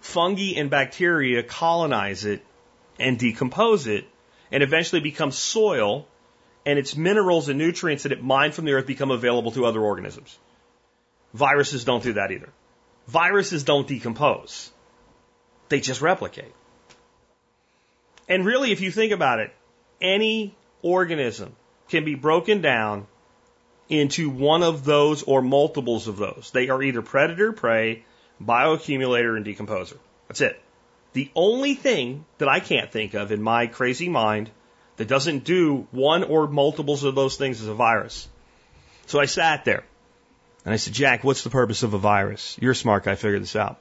fungi 0.00 0.54
and 0.56 0.70
bacteria 0.70 1.42
colonize 1.42 2.24
it 2.24 2.44
and 2.98 3.18
decompose 3.18 3.86
it 3.86 4.06
and 4.50 4.62
eventually 4.62 5.00
become 5.00 5.30
soil 5.30 6.06
and 6.64 6.78
its 6.78 6.96
minerals 6.96 7.48
and 7.48 7.58
nutrients 7.58 8.04
that 8.04 8.12
it 8.12 8.22
mined 8.22 8.54
from 8.54 8.64
the 8.64 8.72
earth 8.72 8.86
become 8.86 9.10
available 9.10 9.50
to 9.52 9.64
other 9.64 9.80
organisms. 9.80 10.38
Viruses 11.34 11.84
don't 11.84 12.02
do 12.02 12.12
that 12.14 12.30
either. 12.30 12.50
Viruses 13.08 13.64
don't 13.64 13.88
decompose. 13.88 14.70
They 15.68 15.80
just 15.80 16.00
replicate. 16.00 16.52
And 18.28 18.44
really, 18.44 18.70
if 18.72 18.80
you 18.80 18.90
think 18.90 19.12
about 19.12 19.40
it, 19.40 19.52
any 20.00 20.54
organism 20.82 21.56
can 21.88 22.04
be 22.04 22.14
broken 22.14 22.60
down 22.60 23.06
into 23.92 24.30
one 24.30 24.62
of 24.62 24.84
those 24.84 25.22
or 25.22 25.42
multiples 25.42 26.08
of 26.08 26.16
those. 26.16 26.50
They 26.52 26.68
are 26.68 26.82
either 26.82 27.02
predator, 27.02 27.52
prey, 27.52 28.04
bioaccumulator, 28.42 29.36
and 29.36 29.44
decomposer. 29.44 29.98
That's 30.28 30.40
it. 30.40 30.60
The 31.12 31.30
only 31.34 31.74
thing 31.74 32.24
that 32.38 32.48
I 32.48 32.60
can't 32.60 32.90
think 32.90 33.14
of 33.14 33.32
in 33.32 33.42
my 33.42 33.66
crazy 33.66 34.08
mind 34.08 34.50
that 34.96 35.08
doesn't 35.08 35.44
do 35.44 35.86
one 35.90 36.24
or 36.24 36.48
multiples 36.48 37.04
of 37.04 37.14
those 37.14 37.36
things 37.36 37.60
is 37.60 37.68
a 37.68 37.74
virus. 37.74 38.28
So 39.06 39.20
I 39.20 39.26
sat 39.26 39.64
there 39.64 39.84
and 40.64 40.72
I 40.72 40.76
said, 40.76 40.94
Jack, 40.94 41.22
what's 41.22 41.44
the 41.44 41.50
purpose 41.50 41.82
of 41.82 41.92
a 41.92 41.98
virus? 41.98 42.56
You're 42.60 42.72
a 42.72 42.76
smart 42.76 43.04
guy, 43.04 43.14
figure 43.14 43.38
this 43.38 43.56
out. 43.56 43.78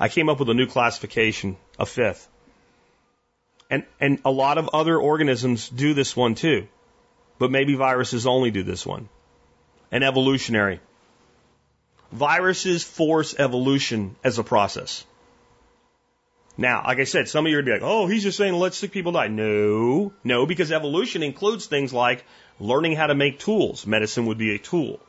I 0.00 0.08
came 0.08 0.28
up 0.28 0.38
with 0.38 0.48
a 0.48 0.54
new 0.54 0.66
classification, 0.66 1.56
a 1.78 1.84
fifth. 1.84 2.28
And, 3.68 3.84
and 4.00 4.20
a 4.24 4.30
lot 4.30 4.58
of 4.58 4.70
other 4.72 4.98
organisms 4.98 5.68
do 5.68 5.94
this 5.94 6.16
one 6.16 6.34
too. 6.34 6.68
But 7.38 7.50
maybe 7.50 7.74
viruses 7.74 8.26
only 8.26 8.50
do 8.50 8.62
this 8.62 8.86
one. 8.86 9.08
An 9.92 10.02
evolutionary. 10.02 10.80
Viruses 12.10 12.82
force 12.82 13.34
evolution 13.38 14.16
as 14.24 14.38
a 14.38 14.42
process. 14.42 15.04
Now, 16.56 16.82
like 16.86 16.98
I 16.98 17.04
said, 17.04 17.28
some 17.28 17.46
of 17.46 17.50
you 17.50 17.58
to 17.58 17.62
be 17.62 17.72
like, 17.72 17.82
oh, 17.82 18.06
he's 18.06 18.22
just 18.22 18.38
saying 18.38 18.54
let 18.54 18.74
sick 18.74 18.92
people 18.92 19.12
die. 19.12 19.28
No, 19.28 20.12
no, 20.24 20.46
because 20.46 20.72
evolution 20.72 21.22
includes 21.22 21.66
things 21.66 21.92
like 21.92 22.24
learning 22.58 22.96
how 22.96 23.06
to 23.06 23.14
make 23.14 23.38
tools. 23.38 23.86
Medicine 23.86 24.26
would 24.26 24.38
be 24.38 24.54
a 24.54 24.58
tool. 24.58 25.00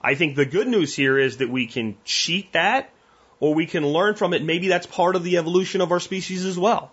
I 0.00 0.14
think 0.14 0.36
the 0.36 0.44
good 0.44 0.68
news 0.68 0.94
here 0.94 1.18
is 1.18 1.38
that 1.38 1.50
we 1.50 1.66
can 1.66 1.96
cheat 2.04 2.52
that 2.52 2.92
or 3.40 3.54
we 3.54 3.66
can 3.66 3.86
learn 3.86 4.14
from 4.14 4.34
it. 4.34 4.44
Maybe 4.44 4.68
that's 4.68 4.86
part 4.86 5.16
of 5.16 5.24
the 5.24 5.38
evolution 5.38 5.80
of 5.80 5.90
our 5.90 6.00
species 6.00 6.44
as 6.44 6.58
well. 6.58 6.92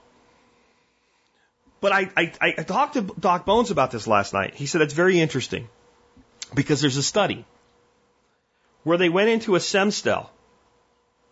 But 1.81 1.91
I, 1.91 2.11
I, 2.15 2.33
I 2.41 2.63
talked 2.63 2.93
to 2.93 3.01
Doc 3.01 3.45
Bones 3.45 3.69
about 3.69 3.91
this 3.91 4.07
last 4.07 4.33
night. 4.33 4.55
He 4.55 4.65
said 4.65 4.81
it's 4.81 4.93
very 4.93 5.19
interesting 5.19 5.67
because 6.53 6.81
there's 6.81 6.97
a 6.97 7.03
study 7.03 7.45
where 8.83 8.97
they 8.97 9.09
went 9.09 9.29
into 9.29 9.55
a 9.55 9.59
stem 9.59 9.91
cell 9.91 10.33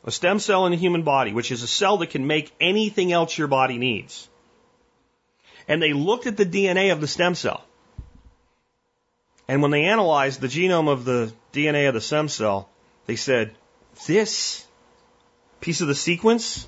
a 0.04 0.12
stem 0.12 0.40
cell 0.40 0.66
in 0.66 0.72
the 0.72 0.78
human 0.78 1.04
body, 1.04 1.32
which 1.32 1.52
is 1.52 1.62
a 1.62 1.68
cell 1.68 1.98
that 1.98 2.10
can 2.10 2.26
make 2.26 2.52
anything 2.60 3.12
else 3.12 3.38
your 3.38 3.48
body 3.48 3.78
needs. 3.78 4.28
And 5.68 5.82
they 5.82 5.94
looked 5.94 6.26
at 6.26 6.38
the 6.38 6.46
DNA 6.46 6.92
of 6.92 7.02
the 7.02 7.08
stem 7.08 7.36
cell. 7.36 7.64
And 9.48 9.62
when 9.62 9.72
they 9.72 9.84
analyzed 9.84 10.42
the 10.42 10.48
genome 10.48 10.90
of 10.90 11.06
the 11.06 11.32
DNA 11.54 11.88
of 11.88 11.94
the 11.94 12.02
stem 12.02 12.30
cell, 12.30 12.70
they 13.06 13.16
said, 13.16 13.54
this 14.08 14.66
piece 15.60 15.82
of 15.82 15.88
the 15.88 15.96
sequence 15.96 16.68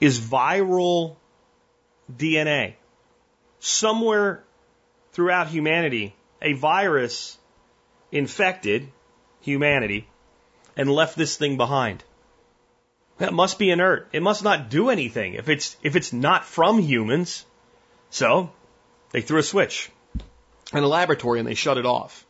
is 0.00 0.18
viral 0.18 1.16
DNA. 2.12 2.74
Somewhere 3.60 4.42
throughout 5.12 5.48
humanity, 5.48 6.15
a 6.42 6.52
virus 6.52 7.38
infected 8.12 8.88
humanity 9.40 10.08
and 10.76 10.90
left 10.90 11.16
this 11.16 11.36
thing 11.36 11.56
behind. 11.56 12.04
That 13.18 13.32
must 13.32 13.58
be 13.58 13.70
inert. 13.70 14.08
It 14.12 14.22
must 14.22 14.44
not 14.44 14.68
do 14.68 14.90
anything 14.90 15.34
if 15.34 15.48
it's 15.48 15.76
if 15.82 15.96
it's 15.96 16.12
not 16.12 16.44
from 16.44 16.78
humans. 16.78 17.46
So 18.10 18.50
they 19.10 19.22
threw 19.22 19.38
a 19.38 19.42
switch 19.42 19.90
in 20.72 20.82
a 20.82 20.88
laboratory 20.88 21.38
and 21.38 21.48
they 21.48 21.54
shut 21.54 21.78
it 21.78 21.86
off. 21.86 22.26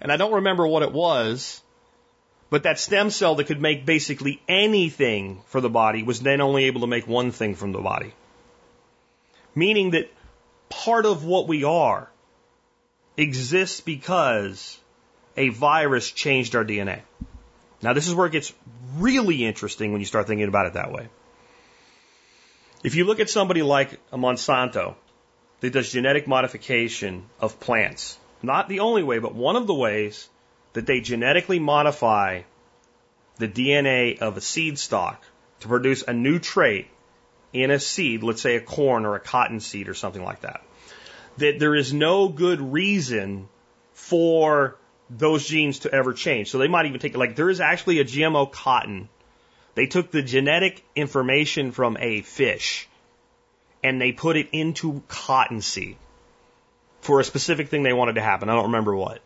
And 0.00 0.10
I 0.10 0.16
don't 0.16 0.34
remember 0.34 0.66
what 0.66 0.82
it 0.82 0.92
was, 0.92 1.60
But 2.48 2.62
that 2.62 2.78
stem 2.78 3.10
cell 3.10 3.34
that 3.36 3.44
could 3.44 3.60
make 3.60 3.84
basically 3.84 4.40
anything 4.48 5.42
for 5.46 5.60
the 5.60 5.68
body 5.68 6.02
was 6.02 6.20
then 6.20 6.40
only 6.40 6.64
able 6.64 6.82
to 6.82 6.86
make 6.86 7.06
one 7.06 7.32
thing 7.32 7.54
from 7.56 7.72
the 7.72 7.80
body. 7.80 8.12
Meaning 9.54 9.90
that 9.90 10.12
part 10.68 11.06
of 11.06 11.24
what 11.24 11.48
we 11.48 11.64
are 11.64 12.08
exists 13.16 13.80
because 13.80 14.78
a 15.36 15.48
virus 15.48 16.10
changed 16.10 16.54
our 16.54 16.64
DNA. 16.64 17.00
Now, 17.82 17.92
this 17.92 18.08
is 18.08 18.14
where 18.14 18.26
it 18.26 18.32
gets 18.32 18.52
really 18.96 19.44
interesting 19.44 19.92
when 19.92 20.00
you 20.00 20.06
start 20.06 20.26
thinking 20.26 20.48
about 20.48 20.66
it 20.66 20.74
that 20.74 20.92
way. 20.92 21.08
If 22.82 22.94
you 22.94 23.04
look 23.04 23.20
at 23.20 23.30
somebody 23.30 23.62
like 23.62 23.92
a 24.12 24.18
Monsanto 24.18 24.94
that 25.60 25.72
does 25.72 25.90
genetic 25.90 26.26
modification 26.26 27.26
of 27.40 27.58
plants, 27.60 28.18
not 28.42 28.68
the 28.68 28.80
only 28.80 29.02
way, 29.02 29.18
but 29.18 29.34
one 29.34 29.56
of 29.56 29.66
the 29.66 29.74
ways 29.74 30.28
that 30.74 30.86
they 30.86 31.00
genetically 31.00 31.58
modify 31.58 32.42
the 33.38 33.48
DNA 33.48 34.18
of 34.18 34.36
a 34.36 34.40
seed 34.40 34.78
stock 34.78 35.22
to 35.60 35.68
produce 35.68 36.02
a 36.02 36.12
new 36.12 36.38
trait 36.38 36.88
in 37.52 37.70
a 37.70 37.78
seed, 37.78 38.22
let's 38.22 38.42
say 38.42 38.56
a 38.56 38.60
corn 38.60 39.06
or 39.06 39.14
a 39.14 39.20
cotton 39.20 39.60
seed 39.60 39.88
or 39.88 39.94
something 39.94 40.22
like 40.22 40.42
that, 40.42 40.62
that 41.38 41.58
there 41.58 41.74
is 41.74 41.92
no 41.92 42.28
good 42.28 42.60
reason 42.60 43.48
for 43.92 44.76
those 45.10 45.46
genes 45.46 45.80
to 45.80 45.92
ever 45.92 46.12
change. 46.12 46.50
So 46.50 46.58
they 46.58 46.68
might 46.68 46.86
even 46.86 47.00
take, 47.00 47.16
like, 47.16 47.36
there 47.36 47.50
is 47.50 47.60
actually 47.60 48.00
a 48.00 48.04
GMO 48.04 48.50
cotton. 48.50 49.08
They 49.74 49.86
took 49.86 50.10
the 50.10 50.22
genetic 50.22 50.82
information 50.94 51.72
from 51.72 51.96
a 52.00 52.22
fish 52.22 52.88
and 53.82 54.00
they 54.00 54.12
put 54.12 54.36
it 54.36 54.48
into 54.52 55.02
cottonseed 55.06 55.96
for 57.00 57.20
a 57.20 57.24
specific 57.24 57.68
thing 57.68 57.82
they 57.82 57.92
wanted 57.92 58.14
to 58.14 58.22
happen. 58.22 58.48
I 58.48 58.54
don't 58.54 58.66
remember 58.66 58.96
what. 58.96 59.20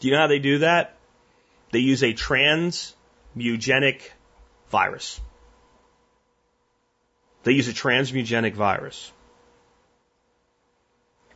Do 0.00 0.08
you 0.08 0.14
know 0.14 0.20
how 0.20 0.26
they 0.26 0.38
do 0.38 0.58
that? 0.58 0.96
They 1.72 1.80
use 1.80 2.02
a 2.02 2.14
transmugenic 2.14 4.02
virus. 4.70 5.20
They 7.42 7.52
use 7.52 7.68
a 7.68 7.72
transmugenic 7.72 8.54
virus. 8.54 9.12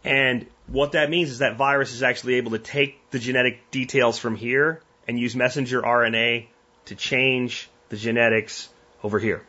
And 0.04 0.46
what 0.66 0.92
that 0.92 1.10
means 1.10 1.30
is 1.30 1.38
that 1.38 1.56
virus 1.56 1.92
is 1.92 2.02
actually 2.02 2.34
able 2.34 2.52
to 2.52 2.58
take 2.58 3.10
the 3.10 3.18
genetic 3.18 3.70
details 3.70 4.18
from 4.18 4.36
here 4.36 4.80
and 5.06 5.18
use 5.18 5.36
messenger 5.36 5.82
RNA 5.82 6.46
to 6.86 6.94
change 6.94 7.68
the 7.88 7.96
genetics 7.96 8.68
over 9.02 9.18
here. 9.18 9.44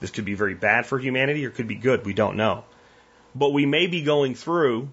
This 0.00 0.10
could 0.10 0.24
be 0.24 0.34
very 0.34 0.54
bad 0.54 0.86
for 0.86 0.98
humanity 0.98 1.46
or 1.46 1.50
could 1.50 1.68
be 1.68 1.76
good. 1.76 2.04
We 2.04 2.12
don't 2.12 2.36
know. 2.36 2.64
But 3.34 3.52
we 3.52 3.64
may 3.64 3.86
be 3.86 4.02
going 4.02 4.34
through 4.34 4.90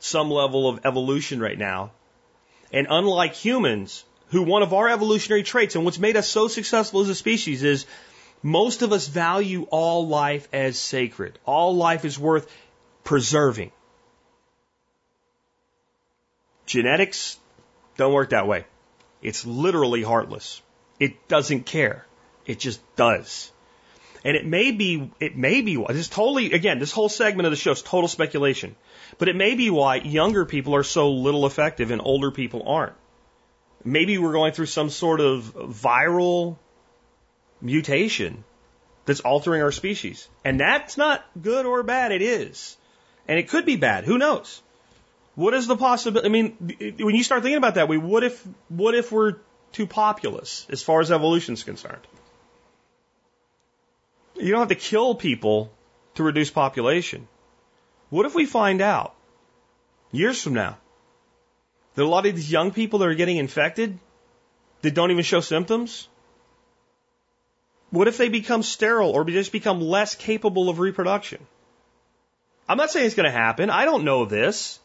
some 0.00 0.30
level 0.30 0.68
of 0.68 0.80
evolution 0.84 1.40
right 1.40 1.58
now. 1.58 1.92
And 2.72 2.86
unlike 2.90 3.34
humans, 3.34 4.04
who 4.28 4.42
one 4.42 4.62
of 4.62 4.72
our 4.72 4.88
evolutionary 4.88 5.42
traits 5.42 5.74
and 5.74 5.84
what's 5.84 5.98
made 5.98 6.16
us 6.16 6.28
so 6.28 6.48
successful 6.48 7.00
as 7.00 7.08
a 7.08 7.14
species 7.14 7.62
is 7.62 7.86
most 8.42 8.82
of 8.82 8.92
us 8.92 9.08
value 9.08 9.66
all 9.70 10.06
life 10.06 10.48
as 10.52 10.78
sacred. 10.78 11.38
All 11.44 11.76
life 11.76 12.04
is 12.04 12.18
worth 12.18 12.50
preserving. 13.04 13.72
Genetics 16.70 17.36
don't 17.96 18.12
work 18.12 18.30
that 18.30 18.46
way. 18.46 18.64
It's 19.22 19.44
literally 19.44 20.04
heartless. 20.04 20.62
It 21.00 21.26
doesn't 21.26 21.66
care. 21.66 22.06
It 22.46 22.60
just 22.60 22.80
does. 22.94 23.50
And 24.24 24.36
it 24.36 24.46
may 24.46 24.70
be, 24.70 25.10
it 25.18 25.36
may 25.36 25.62
be, 25.62 25.84
this 25.88 26.06
totally, 26.06 26.52
again, 26.52 26.78
this 26.78 26.92
whole 26.92 27.08
segment 27.08 27.46
of 27.46 27.50
the 27.50 27.56
show 27.56 27.72
is 27.72 27.82
total 27.82 28.06
speculation. 28.06 28.76
But 29.18 29.28
it 29.28 29.34
may 29.34 29.56
be 29.56 29.68
why 29.68 29.96
younger 29.96 30.44
people 30.44 30.76
are 30.76 30.84
so 30.84 31.10
little 31.10 31.44
effective 31.44 31.90
and 31.90 32.00
older 32.04 32.30
people 32.30 32.62
aren't. 32.68 32.94
Maybe 33.82 34.16
we're 34.18 34.32
going 34.32 34.52
through 34.52 34.66
some 34.66 34.90
sort 34.90 35.20
of 35.20 35.52
viral 35.52 36.56
mutation 37.60 38.44
that's 39.06 39.20
altering 39.20 39.60
our 39.60 39.72
species. 39.72 40.28
And 40.44 40.60
that's 40.60 40.96
not 40.96 41.24
good 41.42 41.66
or 41.66 41.82
bad, 41.82 42.12
it 42.12 42.22
is. 42.22 42.76
And 43.26 43.40
it 43.40 43.48
could 43.48 43.66
be 43.66 43.74
bad. 43.74 44.04
Who 44.04 44.18
knows? 44.18 44.62
What 45.34 45.54
is 45.54 45.66
the 45.66 45.76
possibility? 45.76 46.28
I 46.28 46.30
mean, 46.30 46.96
when 46.98 47.14
you 47.14 47.22
start 47.22 47.42
thinking 47.42 47.56
about 47.56 47.74
that, 47.76 47.88
we 47.88 47.98
what 47.98 48.24
if 48.24 48.46
what 48.68 48.94
if 48.94 49.12
we're 49.12 49.36
too 49.72 49.86
populous 49.86 50.66
as 50.70 50.82
far 50.82 51.00
as 51.00 51.10
evolution 51.10 51.54
is 51.54 51.62
concerned? 51.62 52.06
You 54.34 54.50
don't 54.50 54.60
have 54.60 54.68
to 54.68 54.74
kill 54.74 55.14
people 55.14 55.72
to 56.14 56.22
reduce 56.22 56.50
population. 56.50 57.28
What 58.08 58.26
if 58.26 58.34
we 58.34 58.46
find 58.46 58.80
out 58.80 59.14
years 60.10 60.42
from 60.42 60.54
now 60.54 60.78
that 61.94 62.02
a 62.02 62.08
lot 62.08 62.26
of 62.26 62.34
these 62.34 62.50
young 62.50 62.72
people 62.72 63.00
that 63.00 63.08
are 63.08 63.14
getting 63.14 63.36
infected 63.36 63.98
that 64.82 64.94
don't 64.94 65.10
even 65.10 65.22
show 65.22 65.40
symptoms? 65.40 66.08
What 67.90 68.08
if 68.08 68.18
they 68.18 68.28
become 68.28 68.62
sterile 68.62 69.10
or 69.10 69.24
just 69.24 69.52
become 69.52 69.80
less 69.80 70.14
capable 70.14 70.68
of 70.68 70.78
reproduction? 70.78 71.46
I'm 72.68 72.76
not 72.76 72.90
saying 72.90 73.06
it's 73.06 73.16
going 73.16 73.30
to 73.30 73.36
happen. 73.36 73.68
I 73.68 73.84
don't 73.84 74.04
know 74.04 74.24
this. 74.24 74.78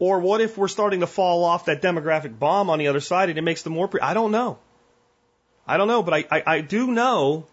Or 0.00 0.18
what 0.18 0.40
if 0.40 0.56
we're 0.56 0.68
starting 0.68 1.00
to 1.00 1.06
fall 1.06 1.44
off 1.44 1.66
that 1.66 1.82
demographic 1.82 2.38
bomb 2.38 2.70
on 2.70 2.78
the 2.78 2.88
other 2.88 3.00
side 3.00 3.28
and 3.28 3.38
it 3.38 3.42
makes 3.42 3.62
them 3.62 3.74
more 3.74 3.86
pre- 3.86 4.00
I 4.00 4.14
don't 4.14 4.32
know. 4.32 4.58
I 5.66 5.76
don't 5.76 5.88
know, 5.88 6.02
but 6.02 6.14
I, 6.14 6.24
I, 6.30 6.42
I 6.46 6.60
do 6.62 6.90
know 6.90 7.46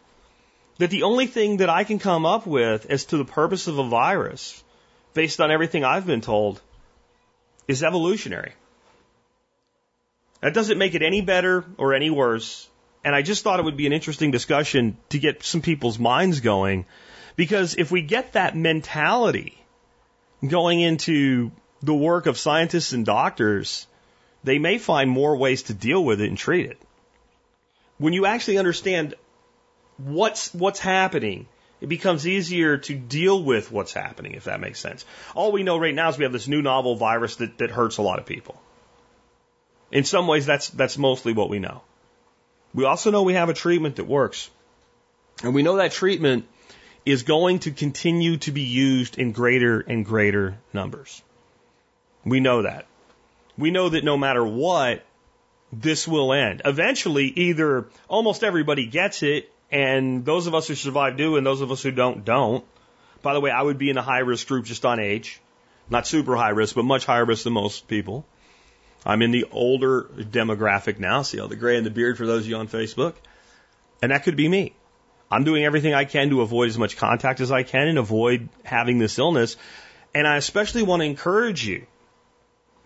that 0.77 0.89
the 0.89 1.03
only 1.03 1.27
thing 1.27 1.57
that 1.57 1.69
I 1.69 1.83
can 1.83 1.99
come 1.99 2.25
up 2.25 2.47
with 2.47 2.85
as 2.89 3.05
to 3.05 3.17
the 3.17 3.25
purpose 3.25 3.67
of 3.67 3.77
a 3.77 3.83
virus, 3.83 4.63
based 5.13 5.41
on 5.41 5.51
everything 5.51 5.83
I've 5.83 6.07
been 6.07 6.21
told, 6.21 6.61
is 7.67 7.83
evolutionary. 7.83 8.53
That 10.41 10.53
doesn't 10.53 10.77
make 10.77 10.95
it 10.95 11.01
any 11.01 11.19
better 11.19 11.65
or 11.77 11.93
any 11.93 12.09
worse. 12.09 12.69
And 13.03 13.13
I 13.13 13.23
just 13.23 13.43
thought 13.43 13.59
it 13.59 13.65
would 13.65 13.77
be 13.77 13.87
an 13.87 13.93
interesting 13.93 14.31
discussion 14.31 14.97
to 15.09 15.19
get 15.19 15.43
some 15.43 15.61
people's 15.61 15.99
minds 15.99 16.39
going. 16.39 16.85
Because 17.35 17.75
if 17.75 17.91
we 17.91 18.01
get 18.01 18.33
that 18.33 18.55
mentality 18.55 19.61
going 20.47 20.79
into 20.79 21.51
the 21.81 21.93
work 21.93 22.25
of 22.25 22.37
scientists 22.37 22.93
and 22.93 23.05
doctors, 23.05 23.87
they 24.43 24.59
may 24.59 24.77
find 24.77 25.09
more 25.09 25.35
ways 25.37 25.63
to 25.63 25.73
deal 25.73 26.03
with 26.03 26.21
it 26.21 26.29
and 26.29 26.37
treat 26.37 26.65
it. 26.65 26.77
When 27.97 28.13
you 28.13 28.25
actually 28.25 28.57
understand 28.57 29.15
what's 29.97 30.53
what's 30.53 30.79
happening, 30.79 31.47
it 31.81 31.87
becomes 31.87 32.27
easier 32.27 32.77
to 32.77 32.95
deal 32.95 33.43
with 33.43 33.71
what's 33.71 33.93
happening, 33.93 34.33
if 34.33 34.45
that 34.45 34.59
makes 34.59 34.79
sense. 34.79 35.05
All 35.35 35.51
we 35.51 35.63
know 35.63 35.77
right 35.77 35.93
now 35.93 36.09
is 36.09 36.17
we 36.17 36.23
have 36.23 36.33
this 36.33 36.47
new 36.47 36.61
novel 36.61 36.95
virus 36.95 37.35
that, 37.37 37.57
that 37.59 37.71
hurts 37.71 37.97
a 37.97 38.01
lot 38.01 38.19
of 38.19 38.25
people. 38.25 38.59
In 39.91 40.03
some 40.03 40.27
ways, 40.27 40.45
that's 40.45 40.69
that's 40.69 40.97
mostly 40.97 41.33
what 41.33 41.49
we 41.49 41.59
know. 41.59 41.81
We 42.73 42.85
also 42.85 43.11
know 43.11 43.23
we 43.23 43.33
have 43.33 43.49
a 43.49 43.53
treatment 43.53 43.95
that 43.95 44.05
works. 44.05 44.49
And 45.43 45.53
we 45.53 45.63
know 45.63 45.77
that 45.77 45.91
treatment 45.91 46.47
is 47.05 47.23
going 47.23 47.59
to 47.59 47.71
continue 47.71 48.37
to 48.37 48.51
be 48.51 48.63
used 48.63 49.17
in 49.17 49.31
greater 49.31 49.79
and 49.79 50.03
greater 50.03 50.57
numbers. 50.73 51.21
We 52.27 52.39
know 52.41 52.63
that. 52.63 52.85
We 53.57 53.71
know 53.71 53.89
that 53.89 54.03
no 54.03 54.17
matter 54.17 54.45
what, 54.45 55.05
this 55.71 56.07
will 56.07 56.33
end. 56.33 56.61
Eventually, 56.65 57.25
either 57.25 57.87
almost 58.07 58.43
everybody 58.43 58.85
gets 58.85 59.23
it, 59.23 59.51
and 59.71 60.25
those 60.25 60.47
of 60.47 60.53
us 60.53 60.67
who 60.67 60.75
survive 60.75 61.17
do, 61.17 61.37
and 61.37 61.45
those 61.45 61.61
of 61.61 61.71
us 61.71 61.81
who 61.81 61.91
don't, 61.91 62.25
don't. 62.25 62.65
By 63.21 63.33
the 63.33 63.39
way, 63.39 63.51
I 63.51 63.61
would 63.61 63.77
be 63.77 63.89
in 63.89 63.95
the 63.95 64.01
high 64.01 64.19
risk 64.19 64.47
group 64.47 64.65
just 64.65 64.85
on 64.85 64.99
age. 64.99 65.39
Not 65.89 66.05
super 66.05 66.35
high 66.35 66.49
risk, 66.49 66.75
but 66.75 66.83
much 66.83 67.05
higher 67.05 67.25
risk 67.25 67.45
than 67.45 67.53
most 67.53 67.87
people. 67.87 68.25
I'm 69.05 69.21
in 69.21 69.31
the 69.31 69.45
older 69.51 70.03
demographic 70.03 70.99
now. 70.99 71.21
See 71.21 71.39
all 71.39 71.47
the 71.47 71.55
gray 71.55 71.77
and 71.77 71.85
the 71.85 71.91
beard 71.91 72.17
for 72.17 72.25
those 72.25 72.43
of 72.43 72.49
you 72.49 72.57
on 72.57 72.67
Facebook? 72.67 73.13
And 74.01 74.11
that 74.11 74.23
could 74.23 74.35
be 74.35 74.47
me. 74.49 74.73
I'm 75.31 75.45
doing 75.45 75.63
everything 75.63 75.93
I 75.93 76.05
can 76.05 76.29
to 76.29 76.41
avoid 76.41 76.69
as 76.69 76.77
much 76.77 76.97
contact 76.97 77.39
as 77.39 77.51
I 77.51 77.63
can 77.63 77.87
and 77.87 77.97
avoid 77.97 78.49
having 78.63 78.97
this 78.97 79.17
illness. 79.17 79.55
And 80.13 80.27
I 80.27 80.35
especially 80.37 80.83
want 80.83 81.01
to 81.01 81.05
encourage 81.05 81.65
you 81.65 81.85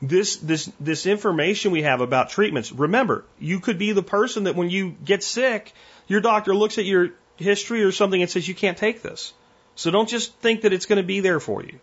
this 0.01 0.37
this 0.37 0.71
this 0.79 1.05
information 1.05 1.71
we 1.71 1.83
have 1.83 2.01
about 2.01 2.29
treatments. 2.29 2.71
Remember, 2.71 3.23
you 3.39 3.59
could 3.59 3.77
be 3.77 3.91
the 3.91 4.03
person 4.03 4.45
that 4.45 4.55
when 4.55 4.69
you 4.69 4.95
get 5.05 5.23
sick, 5.23 5.73
your 6.07 6.21
doctor 6.21 6.55
looks 6.55 6.77
at 6.77 6.85
your 6.85 7.11
history 7.37 7.83
or 7.83 7.91
something 7.91 8.21
and 8.21 8.29
says 8.29 8.47
you 8.47 8.55
can't 8.55 8.77
take 8.77 9.01
this. 9.01 9.33
So 9.75 9.91
don't 9.91 10.09
just 10.09 10.33
think 10.39 10.61
that 10.61 10.73
it's 10.73 10.85
going 10.85 10.97
to 10.97 11.07
be 11.07 11.19
there 11.19 11.39
for 11.39 11.63
you. 11.63 11.79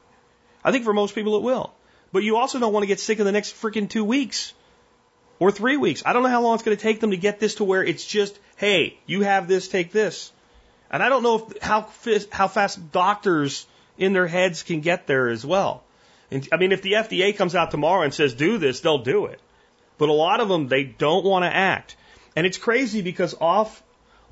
I 0.64 0.72
think 0.72 0.84
for 0.84 0.92
most 0.92 1.14
people 1.14 1.36
it 1.36 1.42
will. 1.42 1.72
But 2.12 2.22
you 2.22 2.36
also 2.36 2.58
don't 2.58 2.72
want 2.72 2.82
to 2.82 2.88
get 2.88 3.00
sick 3.00 3.18
in 3.18 3.24
the 3.24 3.32
next 3.32 3.54
freaking 3.60 3.88
two 3.88 4.04
weeks 4.04 4.52
or 5.38 5.50
three 5.50 5.76
weeks. 5.76 6.02
I 6.04 6.12
don't 6.12 6.22
know 6.22 6.28
how 6.28 6.42
long 6.42 6.54
it's 6.54 6.62
going 6.62 6.76
to 6.76 6.82
take 6.82 7.00
them 7.00 7.10
to 7.10 7.16
get 7.16 7.38
this 7.38 7.56
to 7.56 7.64
where 7.64 7.84
it's 7.84 8.04
just, 8.04 8.38
hey, 8.56 8.98
you 9.06 9.22
have 9.22 9.46
this, 9.46 9.68
take 9.68 9.92
this. 9.92 10.32
And 10.90 11.02
I 11.02 11.08
don't 11.08 11.22
know 11.22 11.46
if, 11.46 11.62
how 11.62 11.88
how 12.30 12.48
fast 12.48 12.92
doctors 12.92 13.66
in 13.98 14.14
their 14.14 14.26
heads 14.26 14.62
can 14.62 14.80
get 14.80 15.06
there 15.06 15.28
as 15.28 15.44
well. 15.44 15.82
I 16.30 16.56
mean, 16.56 16.72
if 16.72 16.82
the 16.82 16.92
FDA 16.92 17.36
comes 17.36 17.54
out 17.54 17.70
tomorrow 17.70 18.02
and 18.02 18.12
says 18.12 18.34
do 18.34 18.58
this, 18.58 18.80
they'll 18.80 18.98
do 18.98 19.26
it. 19.26 19.40
But 19.96 20.08
a 20.08 20.12
lot 20.12 20.40
of 20.40 20.48
them, 20.48 20.68
they 20.68 20.84
don't 20.84 21.24
want 21.24 21.44
to 21.44 21.54
act. 21.54 21.96
And 22.36 22.46
it's 22.46 22.58
crazy 22.58 23.02
because 23.02 23.34
off, 23.40 23.82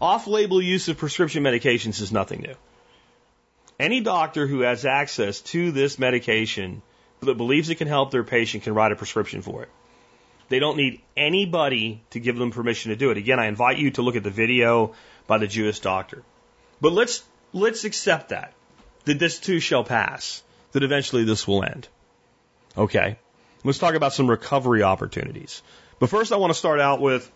off-label 0.00 0.60
use 0.60 0.88
of 0.88 0.98
prescription 0.98 1.42
medications 1.42 2.00
is 2.00 2.12
nothing 2.12 2.42
new. 2.42 2.54
Any 3.78 4.00
doctor 4.00 4.46
who 4.46 4.60
has 4.60 4.84
access 4.84 5.40
to 5.52 5.72
this 5.72 5.98
medication 5.98 6.82
that 7.20 7.36
believes 7.36 7.68
it 7.70 7.76
can 7.76 7.88
help 7.88 8.10
their 8.10 8.24
patient 8.24 8.64
can 8.64 8.74
write 8.74 8.92
a 8.92 8.96
prescription 8.96 9.42
for 9.42 9.62
it. 9.62 9.68
They 10.48 10.60
don't 10.60 10.76
need 10.76 11.00
anybody 11.16 12.02
to 12.10 12.20
give 12.20 12.36
them 12.36 12.52
permission 12.52 12.90
to 12.90 12.96
do 12.96 13.10
it. 13.10 13.16
Again, 13.16 13.40
I 13.40 13.46
invite 13.46 13.78
you 13.78 13.90
to 13.92 14.02
look 14.02 14.16
at 14.16 14.22
the 14.22 14.30
video 14.30 14.94
by 15.26 15.38
the 15.38 15.46
Jewish 15.46 15.80
doctor. 15.80 16.22
But 16.80 16.92
let's 16.92 17.24
let's 17.52 17.84
accept 17.84 18.28
that 18.28 18.52
that 19.04 19.18
this 19.18 19.40
too 19.40 19.60
shall 19.60 19.82
pass. 19.82 20.42
That 20.76 20.82
eventually 20.82 21.24
this 21.24 21.48
will 21.48 21.64
end. 21.64 21.88
Okay. 22.76 23.18
Let's 23.64 23.78
talk 23.78 23.94
about 23.94 24.12
some 24.12 24.28
recovery 24.28 24.82
opportunities. 24.82 25.62
But 25.98 26.10
first, 26.10 26.34
I 26.34 26.36
want 26.36 26.52
to 26.52 26.58
start 26.58 26.80
out 26.80 27.00
with 27.00 27.32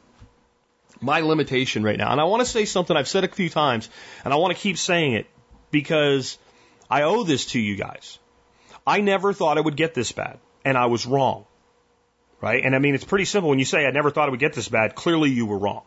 my 1.00 1.20
limitation 1.20 1.82
right 1.82 1.96
now. 1.96 2.12
And 2.12 2.20
I 2.20 2.24
want 2.24 2.40
to 2.40 2.44
say 2.44 2.66
something 2.66 2.94
I've 2.94 3.08
said 3.08 3.24
a 3.24 3.28
few 3.28 3.48
times, 3.48 3.88
and 4.26 4.34
I 4.34 4.36
want 4.36 4.54
to 4.54 4.62
keep 4.62 4.76
saying 4.76 5.14
it 5.14 5.26
because 5.70 6.36
I 6.90 7.04
owe 7.04 7.22
this 7.22 7.46
to 7.52 7.58
you 7.58 7.76
guys. 7.76 8.18
I 8.86 9.00
never 9.00 9.32
thought 9.32 9.56
it 9.56 9.64
would 9.64 9.78
get 9.78 9.94
this 9.94 10.12
bad, 10.12 10.38
and 10.62 10.76
I 10.76 10.84
was 10.84 11.06
wrong. 11.06 11.46
Right? 12.42 12.62
And 12.62 12.76
I 12.76 12.78
mean, 12.78 12.94
it's 12.94 13.06
pretty 13.06 13.24
simple. 13.24 13.48
When 13.48 13.58
you 13.58 13.64
say 13.64 13.86
I 13.86 13.90
never 13.90 14.10
thought 14.10 14.28
it 14.28 14.32
would 14.32 14.40
get 14.40 14.52
this 14.52 14.68
bad, 14.68 14.94
clearly 14.94 15.30
you 15.30 15.46
were 15.46 15.56
wrong. 15.56 15.84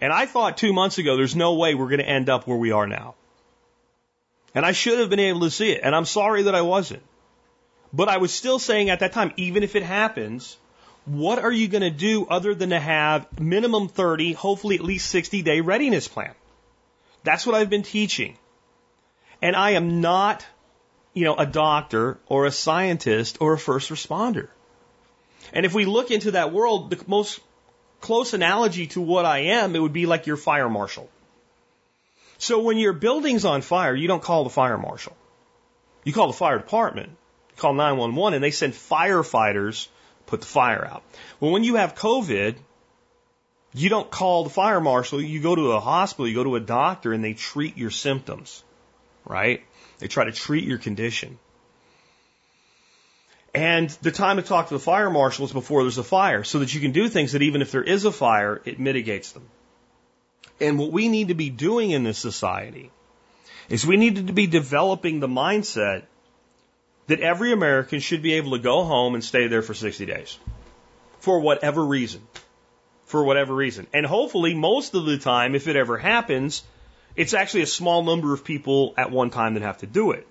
And 0.00 0.12
I 0.12 0.26
thought 0.26 0.56
two 0.56 0.72
months 0.72 0.98
ago, 0.98 1.16
there's 1.16 1.36
no 1.36 1.54
way 1.54 1.76
we're 1.76 1.90
going 1.90 2.00
to 2.00 2.08
end 2.08 2.28
up 2.28 2.48
where 2.48 2.58
we 2.58 2.72
are 2.72 2.88
now. 2.88 3.14
And 4.56 4.64
I 4.64 4.72
should 4.72 4.98
have 4.98 5.10
been 5.10 5.20
able 5.20 5.40
to 5.40 5.50
see 5.50 5.70
it. 5.70 5.82
And 5.84 5.94
I'm 5.94 6.06
sorry 6.06 6.44
that 6.44 6.54
I 6.54 6.62
wasn't. 6.62 7.02
But 7.92 8.08
I 8.08 8.16
was 8.16 8.32
still 8.32 8.58
saying 8.58 8.88
at 8.88 9.00
that 9.00 9.12
time, 9.12 9.32
even 9.36 9.62
if 9.62 9.76
it 9.76 9.82
happens, 9.82 10.56
what 11.04 11.38
are 11.38 11.52
you 11.52 11.68
going 11.68 11.82
to 11.82 11.90
do 11.90 12.26
other 12.26 12.54
than 12.54 12.70
to 12.70 12.80
have 12.80 13.38
minimum 13.38 13.88
30, 13.88 14.32
hopefully 14.32 14.76
at 14.76 14.80
least 14.80 15.10
60 15.10 15.42
day 15.42 15.60
readiness 15.60 16.08
plan? 16.08 16.34
That's 17.22 17.46
what 17.46 17.54
I've 17.54 17.68
been 17.68 17.82
teaching. 17.82 18.38
And 19.42 19.54
I 19.54 19.72
am 19.72 20.00
not, 20.00 20.46
you 21.12 21.24
know, 21.24 21.36
a 21.36 21.44
doctor 21.44 22.18
or 22.26 22.46
a 22.46 22.50
scientist 22.50 23.36
or 23.40 23.52
a 23.52 23.58
first 23.58 23.90
responder. 23.90 24.48
And 25.52 25.66
if 25.66 25.74
we 25.74 25.84
look 25.84 26.10
into 26.10 26.30
that 26.30 26.50
world, 26.50 26.88
the 26.88 27.04
most 27.06 27.40
close 28.00 28.32
analogy 28.32 28.86
to 28.88 29.02
what 29.02 29.26
I 29.26 29.38
am, 29.60 29.76
it 29.76 29.80
would 29.80 29.92
be 29.92 30.06
like 30.06 30.26
your 30.26 30.38
fire 30.38 30.70
marshal. 30.70 31.10
So 32.38 32.60
when 32.60 32.76
your 32.78 32.92
building's 32.92 33.44
on 33.44 33.62
fire, 33.62 33.94
you 33.94 34.08
don't 34.08 34.22
call 34.22 34.44
the 34.44 34.50
fire 34.50 34.78
marshal. 34.78 35.16
You 36.04 36.12
call 36.12 36.28
the 36.28 36.32
fire 36.32 36.58
department, 36.58 37.08
you 37.08 37.56
call 37.56 37.74
911, 37.74 38.34
and 38.34 38.44
they 38.44 38.50
send 38.50 38.74
firefighters 38.74 39.88
put 40.26 40.40
the 40.40 40.46
fire 40.46 40.84
out. 40.84 41.02
Well, 41.40 41.52
when 41.52 41.64
you 41.64 41.76
have 41.76 41.94
COVID, 41.94 42.56
you 43.74 43.88
don't 43.88 44.10
call 44.10 44.44
the 44.44 44.50
fire 44.50 44.80
marshal, 44.80 45.20
you 45.20 45.40
go 45.40 45.54
to 45.54 45.72
a 45.72 45.80
hospital, 45.80 46.28
you 46.28 46.34
go 46.34 46.44
to 46.44 46.56
a 46.56 46.60
doctor, 46.60 47.12
and 47.12 47.22
they 47.22 47.34
treat 47.34 47.76
your 47.76 47.90
symptoms, 47.90 48.62
right? 49.24 49.62
They 49.98 50.08
try 50.08 50.24
to 50.24 50.32
treat 50.32 50.64
your 50.64 50.78
condition. 50.78 51.38
And 53.54 53.88
the 54.02 54.12
time 54.12 54.36
to 54.36 54.42
talk 54.42 54.68
to 54.68 54.74
the 54.74 54.80
fire 54.80 55.08
marshal 55.10 55.46
is 55.46 55.52
before 55.52 55.82
there's 55.82 55.98
a 55.98 56.04
fire, 56.04 56.44
so 56.44 56.58
that 56.58 56.74
you 56.74 56.80
can 56.80 56.92
do 56.92 57.08
things 57.08 57.32
that 57.32 57.42
even 57.42 57.62
if 57.62 57.72
there 57.72 57.82
is 57.82 58.04
a 58.04 58.12
fire, 58.12 58.60
it 58.64 58.78
mitigates 58.78 59.32
them. 59.32 59.48
And 60.60 60.78
what 60.78 60.92
we 60.92 61.08
need 61.08 61.28
to 61.28 61.34
be 61.34 61.50
doing 61.50 61.90
in 61.90 62.04
this 62.04 62.18
society 62.18 62.90
is 63.68 63.86
we 63.86 63.96
need 63.96 64.26
to 64.26 64.32
be 64.32 64.46
developing 64.46 65.20
the 65.20 65.28
mindset 65.28 66.04
that 67.08 67.20
every 67.20 67.52
American 67.52 68.00
should 68.00 68.22
be 68.22 68.34
able 68.34 68.52
to 68.52 68.58
go 68.58 68.84
home 68.84 69.14
and 69.14 69.22
stay 69.22 69.48
there 69.48 69.62
for 69.62 69.74
60 69.74 70.06
days. 70.06 70.38
For 71.20 71.40
whatever 71.40 71.84
reason. 71.84 72.22
For 73.04 73.22
whatever 73.24 73.54
reason. 73.54 73.86
And 73.92 74.04
hopefully, 74.06 74.54
most 74.54 74.94
of 74.94 75.04
the 75.04 75.18
time, 75.18 75.54
if 75.54 75.68
it 75.68 75.76
ever 75.76 75.98
happens, 75.98 76.64
it's 77.14 77.34
actually 77.34 77.62
a 77.62 77.66
small 77.66 78.02
number 78.02 78.32
of 78.32 78.44
people 78.44 78.94
at 78.96 79.10
one 79.10 79.30
time 79.30 79.54
that 79.54 79.62
have 79.62 79.78
to 79.78 79.86
do 79.86 80.12
it. 80.12 80.26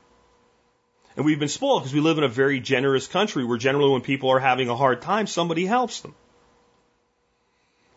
And 1.15 1.25
we've 1.25 1.39
been 1.39 1.47
spoiled 1.47 1.83
because 1.83 1.93
we 1.93 2.01
live 2.01 2.17
in 2.17 2.25
a 2.25 2.29
very 2.29 2.59
generous 2.59 3.07
country 3.07 3.45
where 3.45 3.57
generally 3.57 3.91
when 3.91 4.01
people 4.01 4.29
are 4.31 4.39
having 4.39 4.69
a 4.69 4.75
hard 4.75 5.01
time, 5.01 5.27
somebody 5.27 5.65
helps 5.65 6.01
them. 6.01 6.13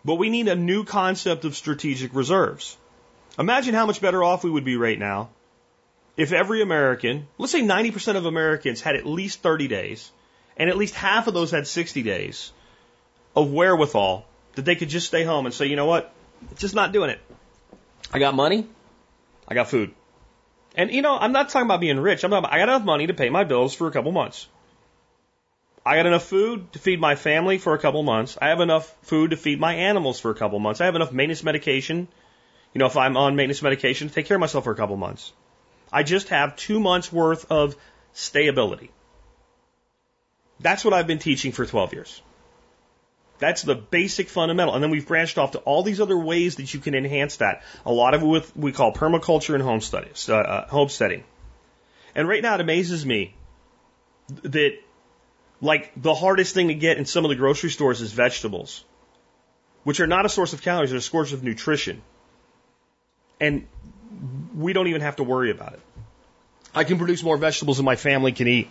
But 0.09 0.15
we 0.15 0.31
need 0.31 0.49
a 0.49 0.57
new 0.57 0.85
concept 0.85 1.45
of 1.45 1.55
strategic 1.55 2.15
reserves. 2.15 2.79
Imagine 3.39 3.75
how 3.75 3.85
much 3.85 4.01
better 4.01 4.25
off 4.25 4.43
we 4.43 4.51
would 4.51 4.65
be 4.65 4.79
right 4.79 4.99
now 4.99 5.29
if 6.17 6.33
every 6.33 6.63
American, 6.63 7.27
let's 7.37 7.53
say 7.53 7.61
90% 7.61 8.17
of 8.17 8.25
Americans 8.25 8.81
had 8.81 8.97
at 8.97 9.05
least 9.05 9.43
30 9.43 9.69
days, 9.69 10.11
and 10.57 10.71
at 10.71 10.79
least 10.79 10.95
half 10.95 11.27
of 11.27 11.35
those 11.35 11.51
had 11.51 11.67
60 11.67 12.03
days 12.05 12.53
of 13.37 13.53
wherewithal 13.53 14.25
that 14.55 14.65
they 14.65 14.77
could 14.77 14.89
just 14.89 15.09
stay 15.09 15.25
home 15.25 15.45
and 15.45 15.55
say, 15.55 15.67
you 15.67 15.77
know 15.77 15.85
what, 15.85 16.11
it's 16.53 16.63
just 16.63 16.75
not 16.75 16.93
doing 16.93 17.11
it. 17.11 17.21
I 18.11 18.19
got 18.19 18.35
money, 18.35 18.67
I 19.47 19.53
got 19.53 19.69
food. 19.69 19.93
And 20.75 20.91
you 20.91 21.03
know, 21.03 21.19
I'm 21.19 21.33
not 21.33 21.51
talking 21.51 21.67
about 21.67 21.81
being 21.81 22.01
rich. 22.01 22.25
I'm 22.25 22.33
about, 22.33 22.51
I 22.51 22.61
got 22.61 22.71
enough 22.71 22.85
money 22.85 23.09
to 23.09 23.15
pay 23.15 23.29
my 23.29 23.45
bills 23.45 23.75
for 23.75 23.87
a 23.87 23.91
couple 23.91 24.13
months. 24.13 24.49
I 25.89 25.97
got 25.97 26.05
enough 26.05 26.25
food 26.25 26.71
to 26.75 26.79
feed 26.79 27.01
my 27.01 27.15
family 27.15 27.57
for 27.57 27.73
a 27.73 27.79
couple 27.79 28.03
months. 28.03 28.37
I 28.43 28.49
have 28.49 28.61
enough 28.61 28.95
food 29.05 29.31
to 29.31 29.39
feed 29.39 29.59
my 29.59 29.73
animals 29.73 30.21
for 30.21 30.31
a 30.31 30.35
couple 30.35 30.59
months. 30.59 30.83
I 30.83 30.85
have 30.85 30.95
enough 30.95 31.13
maintenance 31.13 31.43
medication. 31.43 32.09
You 32.75 32.79
know, 32.81 32.85
if 32.85 32.99
I'm 32.99 33.17
on 33.17 33.37
maintenance 33.37 33.63
medication, 33.63 34.09
to 34.09 34.15
take 34.15 34.27
care 34.27 34.37
of 34.37 34.41
myself 34.43 34.65
for 34.65 34.71
a 34.71 34.77
couple 34.77 34.99
months. 34.99 35.33
I 35.91 36.03
just 36.03 36.29
have 36.29 36.57
two 36.57 36.79
months 36.79 37.11
worth 37.11 37.51
of 37.51 37.75
stability. 38.13 38.91
That's 40.61 40.85
what 40.85 40.93
I've 40.93 41.07
been 41.07 41.21
teaching 41.21 41.53
for 41.53 41.65
12 41.65 41.95
years. 41.95 42.21
That's 43.39 43.63
the 43.63 43.75
basic 43.75 44.29
fundamental. 44.29 44.75
And 44.75 44.85
then 44.85 44.91
we've 44.91 45.09
branched 45.09 45.39
off 45.39 45.53
to 45.53 45.59
all 45.61 45.83
these 45.83 46.03
other 46.03 46.19
ways 46.19 46.57
that 46.57 46.75
you 46.75 46.81
can 46.81 46.95
enhance 46.95 47.39
that. 47.39 47.63
A 47.87 47.93
lot 47.93 48.13
of 48.13 48.23
it 48.23 48.27
with 48.27 48.55
we 48.55 48.73
call 48.73 48.93
permaculture 48.93 49.55
and 49.55 49.63
home 49.63 49.81
studies, 49.81 50.29
uh, 50.29 50.37
uh, 50.37 50.69
homesteading. 50.69 51.25
And 52.15 52.29
right 52.29 52.43
now 52.43 52.57
it 52.57 52.61
amazes 52.61 53.07
me 53.07 53.35
that 54.43 54.77
like 55.61 55.93
the 55.97 56.15
hardest 56.15 56.55
thing 56.55 56.69
to 56.69 56.75
get 56.75 56.99
in 56.99 57.07
some 57.07 57.25
of 57.25 57.29
the 57.31 57.37
grocery 57.37 57.71
stores 57.71 58.01
is 58.01 58.13
vegetables, 58.13 58.85
which 59.85 60.01
are 60.01 60.07
not 60.07 60.25
a 60.25 60.29
source 60.29 60.53
of 60.53 60.63
calories, 60.63 60.91
they're 60.91 60.99
a 60.99 61.03
source 61.03 61.33
of 61.33 61.43
nutrition. 61.43 62.03
And 63.41 63.67
we 64.57 64.73
don't 64.73 64.89
even 64.89 65.01
have 65.01 65.17
to 65.17 65.25
worry 65.25 65.51
about 65.51 65.75
it. 65.75 65.81
I 66.75 66.85
can 66.85 66.99
produce 66.99 67.23
more 67.23 67.37
vegetables 67.37 67.79
than 67.79 67.87
my 67.87 67.97
family 67.97 68.33
can 68.33 68.47
eat. 68.47 68.69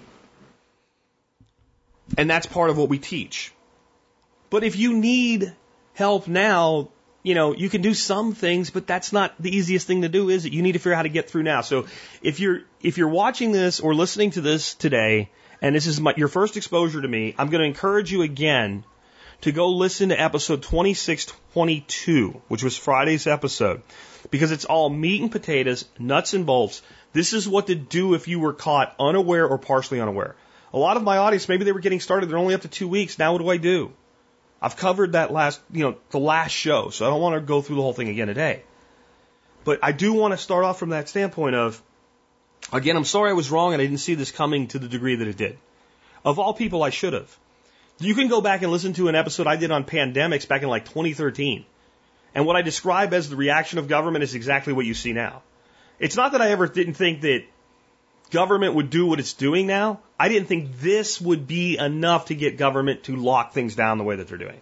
And 2.17 2.29
that's 2.29 2.45
part 2.45 2.69
of 2.69 2.77
what 2.77 2.89
we 2.89 2.99
teach. 2.99 3.51
But 4.49 4.63
if 4.63 4.77
you 4.77 4.93
need 4.93 5.53
help 5.93 6.27
now, 6.27 6.89
you 7.23 7.35
know, 7.35 7.53
you 7.53 7.69
can 7.69 7.81
do 7.81 7.93
some 7.93 8.33
things, 8.33 8.69
but 8.69 8.87
that's 8.87 9.11
not 9.11 9.33
the 9.39 9.53
easiest 9.53 9.87
thing 9.87 10.03
to 10.03 10.09
do, 10.09 10.29
is 10.29 10.45
it? 10.45 10.53
You 10.53 10.61
need 10.61 10.73
to 10.73 10.79
figure 10.79 10.93
out 10.93 10.97
how 10.97 11.03
to 11.03 11.09
get 11.09 11.29
through 11.29 11.43
now. 11.43 11.61
So 11.61 11.87
if 12.21 12.39
you're, 12.39 12.61
if 12.81 12.97
you're 12.97 13.09
watching 13.09 13.51
this 13.51 13.81
or 13.81 13.93
listening 13.93 14.31
to 14.31 14.41
this 14.41 14.75
today, 14.75 15.29
and 15.61 15.75
this 15.75 15.87
is 15.87 15.99
my, 15.99 16.13
your 16.17 16.27
first 16.27 16.57
exposure 16.57 17.01
to 17.01 17.07
me, 17.07 17.35
I'm 17.37 17.49
going 17.49 17.61
to 17.61 17.67
encourage 17.67 18.11
you 18.11 18.21
again 18.21 18.83
to 19.41 19.51
go 19.51 19.69
listen 19.69 20.09
to 20.09 20.19
episode 20.19 20.63
2622, 20.63 22.41
which 22.47 22.63
was 22.63 22.77
Friday's 22.77 23.27
episode, 23.27 23.81
because 24.31 24.51
it's 24.51 24.65
all 24.65 24.89
meat 24.89 25.21
and 25.21 25.31
potatoes, 25.31 25.85
nuts 25.99 26.33
and 26.33 26.45
bolts. 26.45 26.81
This 27.13 27.33
is 27.33 27.47
what 27.47 27.67
to 27.67 27.75
do 27.75 28.13
if 28.13 28.27
you 28.27 28.39
were 28.39 28.53
caught 28.53 28.95
unaware 28.99 29.47
or 29.47 29.57
partially 29.57 29.99
unaware. 29.99 30.35
A 30.73 30.77
lot 30.77 30.97
of 30.97 31.03
my 31.03 31.17
audience, 31.17 31.47
maybe 31.47 31.65
they 31.65 31.71
were 31.71 31.79
getting 31.79 31.99
started, 31.99 32.29
they're 32.29 32.37
only 32.37 32.53
up 32.53 32.61
to 32.61 32.67
two 32.67 32.87
weeks. 32.87 33.17
Now 33.17 33.33
what 33.33 33.41
do 33.41 33.49
I 33.49 33.57
do? 33.57 33.93
I've 34.61 34.75
covered 34.75 35.11
that 35.11 35.31
last, 35.31 35.61
you 35.71 35.83
know, 35.83 35.97
the 36.09 36.19
last 36.19 36.51
show, 36.51 36.89
so 36.89 37.05
I 37.05 37.09
don't 37.09 37.21
want 37.21 37.35
to 37.35 37.41
go 37.41 37.61
through 37.61 37.75
the 37.75 37.81
whole 37.81 37.93
thing 37.93 38.09
again 38.09 38.27
today. 38.27 38.63
But 39.63 39.79
I 39.83 39.91
do 39.91 40.13
want 40.13 40.33
to 40.33 40.37
start 40.37 40.63
off 40.63 40.79
from 40.79 40.89
that 40.89 41.09
standpoint 41.09 41.55
of, 41.55 41.81
again, 42.71 42.97
I'm 42.97 43.05
sorry 43.05 43.29
I 43.29 43.33
was 43.33 43.51
wrong 43.51 43.73
and 43.73 43.81
I 43.81 43.85
didn't 43.85 43.99
see 43.99 44.15
this 44.15 44.31
coming 44.31 44.67
to 44.69 44.79
the 44.79 44.87
degree 44.87 45.15
that 45.15 45.27
it 45.27 45.37
did. 45.37 45.57
Of 46.23 46.39
all 46.39 46.53
people, 46.53 46.83
I 46.83 46.89
should 46.89 47.13
have. 47.13 47.37
You 47.99 48.13
can 48.13 48.27
go 48.27 48.41
back 48.41 48.61
and 48.61 48.71
listen 48.71 48.93
to 48.93 49.07
an 49.07 49.15
episode 49.15 49.47
I 49.47 49.55
did 49.55 49.71
on 49.71 49.83
pandemics 49.83 50.47
back 50.47 50.61
in 50.61 50.69
like 50.69 50.85
2013. 50.85 51.65
And 52.35 52.45
what 52.45 52.55
I 52.55 52.61
describe 52.61 53.13
as 53.13 53.29
the 53.29 53.35
reaction 53.35 53.79
of 53.79 53.87
government 53.87 54.23
is 54.23 54.35
exactly 54.35 54.73
what 54.73 54.85
you 54.85 54.93
see 54.93 55.13
now. 55.13 55.41
It's 55.99 56.15
not 56.15 56.33
that 56.33 56.41
I 56.41 56.51
ever 56.51 56.67
didn't 56.67 56.93
think 56.93 57.21
that 57.21 57.43
government 58.29 58.75
would 58.75 58.89
do 58.89 59.05
what 59.07 59.19
it's 59.19 59.33
doing 59.33 59.65
now, 59.67 60.01
I 60.19 60.29
didn't 60.29 60.47
think 60.47 60.79
this 60.79 61.19
would 61.21 61.47
be 61.47 61.77
enough 61.77 62.25
to 62.25 62.35
get 62.35 62.57
government 62.57 63.03
to 63.03 63.15
lock 63.15 63.53
things 63.53 63.75
down 63.75 63.97
the 63.97 64.03
way 64.03 64.17
that 64.17 64.27
they're 64.27 64.37
doing. 64.37 64.59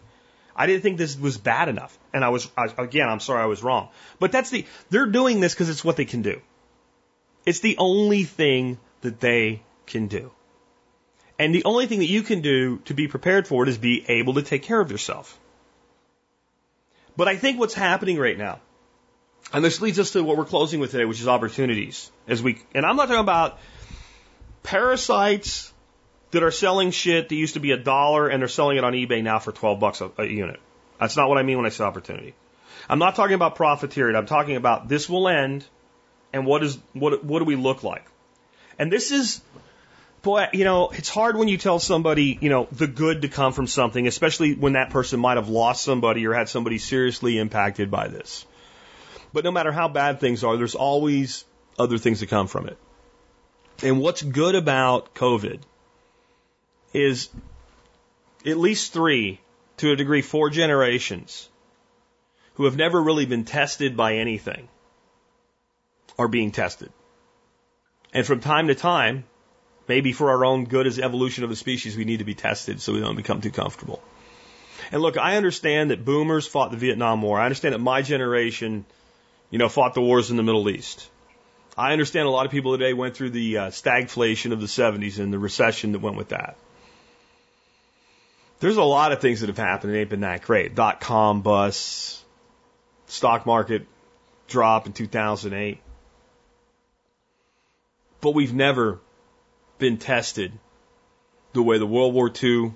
I 0.55 0.67
didn't 0.67 0.83
think 0.83 0.97
this 0.97 1.17
was 1.17 1.37
bad 1.37 1.67
enough. 1.67 1.97
And 2.13 2.23
I 2.23 2.29
was, 2.29 2.49
I, 2.57 2.67
again, 2.77 3.09
I'm 3.09 3.19
sorry 3.19 3.41
I 3.41 3.47
was 3.47 3.61
wrong. 3.63 3.89
But 4.19 4.31
that's 4.31 4.49
the, 4.49 4.65
they're 4.89 5.07
doing 5.07 5.41
this 5.41 5.53
because 5.53 5.69
it's 5.69 5.83
what 5.83 5.97
they 5.97 6.05
can 6.05 6.21
do. 6.21 6.41
It's 7.45 7.59
the 7.59 7.77
only 7.77 8.23
thing 8.23 8.77
that 9.01 9.19
they 9.19 9.61
can 9.85 10.07
do. 10.07 10.31
And 11.37 11.53
the 11.53 11.65
only 11.65 11.85
thing 11.85 11.99
that 11.99 12.09
you 12.09 12.23
can 12.23 12.41
do 12.41 12.79
to 12.85 12.93
be 12.93 13.07
prepared 13.07 13.47
for 13.47 13.63
it 13.63 13.69
is 13.69 13.77
be 13.77 14.05
able 14.07 14.35
to 14.35 14.41
take 14.41 14.63
care 14.63 14.79
of 14.79 14.89
yourself. 14.89 15.37
But 17.17 17.27
I 17.27 17.35
think 17.35 17.59
what's 17.59 17.73
happening 17.73 18.17
right 18.17 18.37
now 18.37 18.59
and 19.53 19.63
this 19.63 19.81
leads 19.81 19.99
us 19.99 20.11
to 20.11 20.23
what 20.23 20.37
we're 20.37 20.45
closing 20.45 20.79
with 20.79 20.91
today, 20.91 21.05
which 21.05 21.21
is 21.21 21.27
opportunities. 21.27 22.11
As 22.27 22.41
we, 22.41 22.61
and 22.73 22.85
I'm 22.85 22.95
not 22.95 23.07
talking 23.07 23.21
about 23.21 23.59
parasites 24.63 25.71
that 26.31 26.43
are 26.43 26.51
selling 26.51 26.91
shit 26.91 27.29
that 27.29 27.35
used 27.35 27.53
to 27.53 27.59
be 27.59 27.71
a 27.71 27.77
dollar 27.77 28.27
and 28.27 28.41
they're 28.41 28.47
selling 28.47 28.77
it 28.77 28.83
on 28.83 28.93
eBay 28.93 29.23
now 29.23 29.39
for 29.39 29.51
12 29.51 29.79
bucks 29.79 30.01
a, 30.01 30.11
a 30.17 30.25
unit. 30.25 30.59
That's 30.99 31.15
not 31.15 31.29
what 31.29 31.37
I 31.37 31.43
mean 31.43 31.57
when 31.57 31.65
I 31.65 31.69
say 31.69 31.83
opportunity. 31.83 32.33
I'm 32.89 32.99
not 32.99 33.15
talking 33.15 33.35
about 33.35 33.55
profiteering. 33.55 34.15
I'm 34.15 34.25
talking 34.25 34.55
about 34.55 34.87
this 34.87 35.07
will 35.07 35.27
end 35.27 35.65
and 36.35 36.45
what 36.45 36.63
is, 36.63 36.77
what, 36.91 37.23
what 37.23 37.39
do 37.39 37.45
we 37.45 37.55
look 37.55 37.81
like? 37.83 38.05
And 38.77 38.91
this 38.91 39.11
is 39.11 39.41
boy, 40.21 40.47
you 40.51 40.65
know, 40.65 40.89
it's 40.89 41.07
hard 41.07 41.37
when 41.37 41.47
you 41.47 41.57
tell 41.57 41.79
somebody, 41.79 42.37
you 42.41 42.49
know, 42.49 42.67
the 42.71 42.87
good 42.87 43.21
to 43.21 43.29
come 43.29 43.53
from 43.53 43.67
something, 43.67 44.05
especially 44.05 44.53
when 44.53 44.73
that 44.73 44.89
person 44.89 45.19
might 45.19 45.37
have 45.37 45.47
lost 45.47 45.83
somebody 45.83 46.27
or 46.27 46.33
had 46.33 46.49
somebody 46.49 46.77
seriously 46.77 47.37
impacted 47.37 47.89
by 47.89 48.09
this. 48.09 48.45
But 49.31 49.45
no 49.45 49.51
matter 49.51 49.71
how 49.71 49.87
bad 49.87 50.19
things 50.19 50.43
are, 50.43 50.57
there's 50.57 50.75
always 50.75 51.45
other 51.79 51.97
things 51.97 52.19
that 52.19 52.27
come 52.27 52.47
from 52.47 52.67
it. 52.67 52.77
And 53.81 54.01
what's 54.01 54.21
good 54.21 54.55
about 54.55 55.15
COVID 55.15 55.61
is 56.91 57.29
at 58.45 58.57
least 58.57 58.91
three, 58.91 59.39
to 59.77 59.91
a 59.91 59.95
degree, 59.95 60.21
four 60.21 60.49
generations 60.49 61.47
who 62.55 62.65
have 62.65 62.75
never 62.75 63.01
really 63.01 63.25
been 63.25 63.45
tested 63.45 63.95
by 63.95 64.15
anything 64.15 64.67
are 66.17 66.27
being 66.27 66.51
tested. 66.51 66.91
And 68.13 68.25
from 68.25 68.39
time 68.39 68.67
to 68.67 68.75
time, 68.75 69.25
maybe 69.87 70.13
for 70.13 70.29
our 70.31 70.45
own 70.45 70.65
good 70.65 70.87
as 70.87 70.99
evolution 70.99 71.43
of 71.43 71.49
the 71.49 71.55
species, 71.55 71.97
we 71.97 72.05
need 72.05 72.19
to 72.19 72.25
be 72.25 72.35
tested 72.35 72.81
so 72.81 72.93
we 72.93 73.01
don't 73.01 73.15
become 73.15 73.41
too 73.41 73.51
comfortable. 73.51 74.01
And 74.91 75.01
look, 75.01 75.17
I 75.17 75.37
understand 75.37 75.91
that 75.91 76.05
boomers 76.05 76.47
fought 76.47 76.71
the 76.71 76.77
Vietnam 76.77 77.21
War. 77.21 77.39
I 77.39 77.45
understand 77.45 77.73
that 77.73 77.79
my 77.79 78.01
generation, 78.01 78.85
you 79.49 79.57
know, 79.57 79.69
fought 79.69 79.93
the 79.93 80.01
wars 80.01 80.31
in 80.31 80.37
the 80.37 80.43
Middle 80.43 80.69
East. 80.69 81.09
I 81.77 81.91
understand 81.91 82.27
a 82.27 82.31
lot 82.31 82.45
of 82.45 82.51
people 82.51 82.77
today 82.77 82.93
went 82.93 83.15
through 83.15 83.31
the 83.31 83.57
uh, 83.57 83.67
stagflation 83.67 84.53
of 84.53 84.61
the 84.61 84.67
70s 84.67 85.19
and 85.19 85.33
the 85.33 85.39
recession 85.39 85.91
that 85.91 85.99
went 85.99 86.15
with 86.15 86.29
that. 86.29 86.55
There's 88.59 88.77
a 88.77 88.83
lot 88.83 89.11
of 89.11 89.19
things 89.19 89.41
that 89.41 89.47
have 89.47 89.57
happened 89.57 89.93
that 89.93 89.97
ain't 89.97 90.09
been 90.09 90.21
that 90.21 90.41
great. 90.41 90.75
Dot 90.75 91.01
com 91.01 91.41
bust, 91.41 92.23
stock 93.07 93.45
market 93.45 93.85
drop 94.47 94.85
in 94.85 94.93
2008. 94.93 95.79
But 98.25 98.33
we've 98.33 98.55
never 98.55 98.99
been 99.77 99.97
tested 99.97 100.51
the 101.53 101.61
way 101.61 101.77
the 101.77 101.85
World 101.85 102.11
War 102.11 102.31
II 102.43 102.73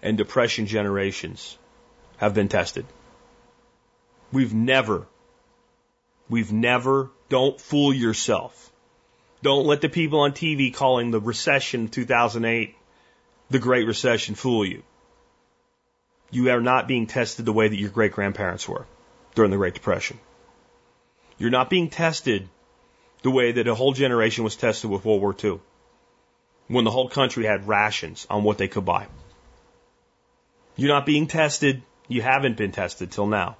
and 0.00 0.16
Depression 0.16 0.66
generations 0.66 1.58
have 2.18 2.34
been 2.34 2.46
tested. 2.46 2.86
We've 4.30 4.54
never 4.54 5.08
We've 6.28 6.52
never, 6.52 7.10
don't 7.28 7.60
fool 7.60 7.92
yourself. 7.92 8.70
Don't 9.42 9.66
let 9.66 9.80
the 9.80 9.88
people 9.88 10.20
on 10.20 10.30
TV 10.30 10.72
calling 10.72 11.10
the 11.10 11.20
recession 11.20 11.86
of 11.86 11.90
2008 11.90 12.76
the 13.50 13.58
Great 13.58 13.88
Recession 13.88 14.36
fool 14.36 14.64
you. 14.64 14.84
You 16.30 16.48
are 16.50 16.60
not 16.60 16.86
being 16.86 17.08
tested 17.08 17.44
the 17.44 17.52
way 17.52 17.66
that 17.66 17.76
your 17.76 17.90
great 17.90 18.12
grandparents 18.12 18.68
were 18.68 18.86
during 19.34 19.50
the 19.50 19.56
Great 19.56 19.74
Depression. 19.74 20.20
You're 21.38 21.50
not 21.50 21.70
being 21.70 21.90
tested 21.90 22.48
the 23.26 23.32
way 23.32 23.50
that 23.50 23.66
a 23.66 23.74
whole 23.74 23.92
generation 23.92 24.44
was 24.44 24.54
tested 24.54 24.88
with 24.88 25.04
World 25.04 25.20
War 25.20 25.34
II, 25.42 25.58
when 26.68 26.84
the 26.84 26.92
whole 26.92 27.08
country 27.08 27.44
had 27.44 27.66
rations 27.66 28.24
on 28.30 28.44
what 28.44 28.56
they 28.56 28.68
could 28.68 28.84
buy. 28.84 29.08
You're 30.76 30.94
not 30.94 31.06
being 31.06 31.26
tested. 31.26 31.82
You 32.06 32.22
haven't 32.22 32.56
been 32.56 32.70
tested 32.70 33.10
till 33.10 33.26
now 33.26 33.56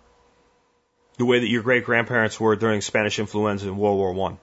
the 1.19 1.25
way 1.25 1.41
that 1.41 1.49
your 1.49 1.65
great 1.65 1.85
grandparents 1.85 2.39
were 2.39 2.55
during 2.55 2.81
Spanish 2.81 3.19
influenza 3.19 3.67
in 3.67 3.77
World 3.77 3.99
War 3.99 4.13
One. 4.13 4.39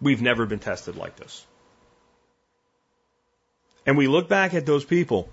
We've 0.00 0.22
never 0.22 0.46
been 0.46 0.60
tested 0.60 0.96
like 0.96 1.16
this. 1.16 1.44
And 3.84 3.98
we 3.98 4.08
look 4.08 4.30
back 4.30 4.54
at 4.54 4.64
those 4.64 4.84
people, 4.96 5.28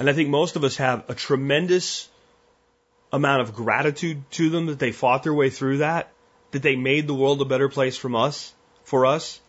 and 0.00 0.10
I 0.10 0.14
think 0.14 0.30
most 0.30 0.56
of 0.56 0.64
us 0.64 0.78
have 0.78 1.08
a 1.08 1.14
tremendous 1.14 2.08
amount 3.12 3.42
of 3.42 3.54
gratitude 3.54 4.28
to 4.32 4.50
them 4.50 4.66
that 4.66 4.80
they 4.80 4.90
fought 4.90 5.22
their 5.22 5.34
way 5.42 5.50
through 5.50 5.78
that, 5.78 6.12
that 6.50 6.62
they 6.62 6.76
made 6.76 7.06
the 7.06 7.14
world 7.14 7.40
a 7.40 7.44
better 7.44 7.68
place 7.68 7.96
from 7.96 8.14
us, 8.14 8.52
for 8.84 9.06
us. 9.06 9.40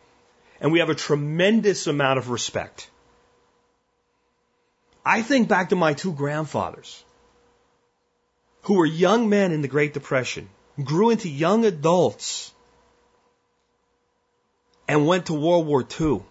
And 0.62 0.72
we 0.72 0.80
have 0.80 0.90
a 0.90 0.96
tremendous 0.96 1.88
amount 1.88 2.20
of 2.20 2.30
respect. 2.30 2.90
I 5.06 5.22
think 5.22 5.48
back 5.48 5.70
to 5.70 5.76
my 5.76 5.94
two 5.94 6.12
grandfathers 6.12 7.04
who 8.64 8.76
were 8.76 8.86
young 8.86 9.30
men 9.30 9.52
in 9.52 9.62
the 9.62 9.68
Great 9.68 9.94
Depression, 9.94 10.50
grew 10.84 11.10
into 11.10 11.30
young 11.30 11.66
adults, 11.66 12.54
and 14.88 15.08
went 15.08 15.28
to 15.28 15.34
World 15.34 15.66
War 15.66 15.86
II, 16.00 16.22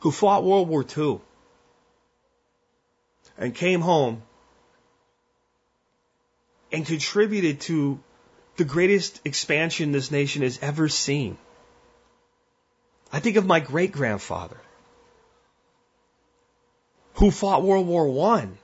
who 0.00 0.10
fought 0.10 0.44
World 0.44 0.68
War 0.68 0.84
II, 0.96 1.20
and 3.38 3.54
came 3.54 3.80
home 3.80 4.22
and 6.72 6.86
contributed 6.86 7.60
to 7.62 8.00
the 8.56 8.64
greatest 8.64 9.20
expansion 9.24 9.92
this 9.92 10.10
nation 10.10 10.42
has 10.42 10.58
ever 10.62 10.88
seen. 10.88 11.36
I 13.12 13.20
think 13.20 13.36
of 13.36 13.46
my 13.46 13.60
great 13.60 13.92
grandfather 13.92 14.56
who 17.14 17.30
fought 17.30 17.62
World 17.62 17.86
War 17.86 18.08
One 18.08 18.58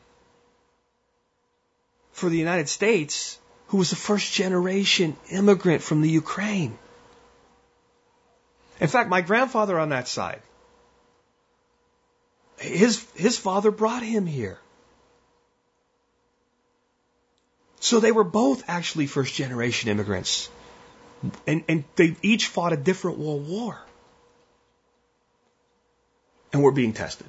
for 2.12 2.28
the 2.28 2.38
United 2.38 2.68
States 2.68 3.38
who 3.68 3.78
was 3.78 3.92
a 3.92 3.96
first 3.96 4.32
generation 4.32 5.16
immigrant 5.30 5.82
from 5.82 6.02
the 6.02 6.10
Ukraine. 6.10 6.76
In 8.80 8.88
fact, 8.88 9.08
my 9.08 9.20
grandfather 9.20 9.78
on 9.78 9.90
that 9.90 10.08
side, 10.08 10.42
his, 12.58 13.06
his 13.14 13.38
father 13.38 13.70
brought 13.70 14.02
him 14.02 14.26
here. 14.26 14.58
So 17.82 17.98
they 17.98 18.12
were 18.12 18.24
both 18.24 18.62
actually 18.68 19.08
first 19.08 19.34
generation 19.34 19.90
immigrants. 19.90 20.48
And, 21.48 21.64
and 21.68 21.84
they 21.96 22.14
each 22.22 22.46
fought 22.46 22.72
a 22.72 22.76
different 22.76 23.18
world 23.18 23.48
war. 23.48 23.76
And 26.52 26.62
we're 26.62 26.70
being 26.70 26.92
tested. 26.92 27.26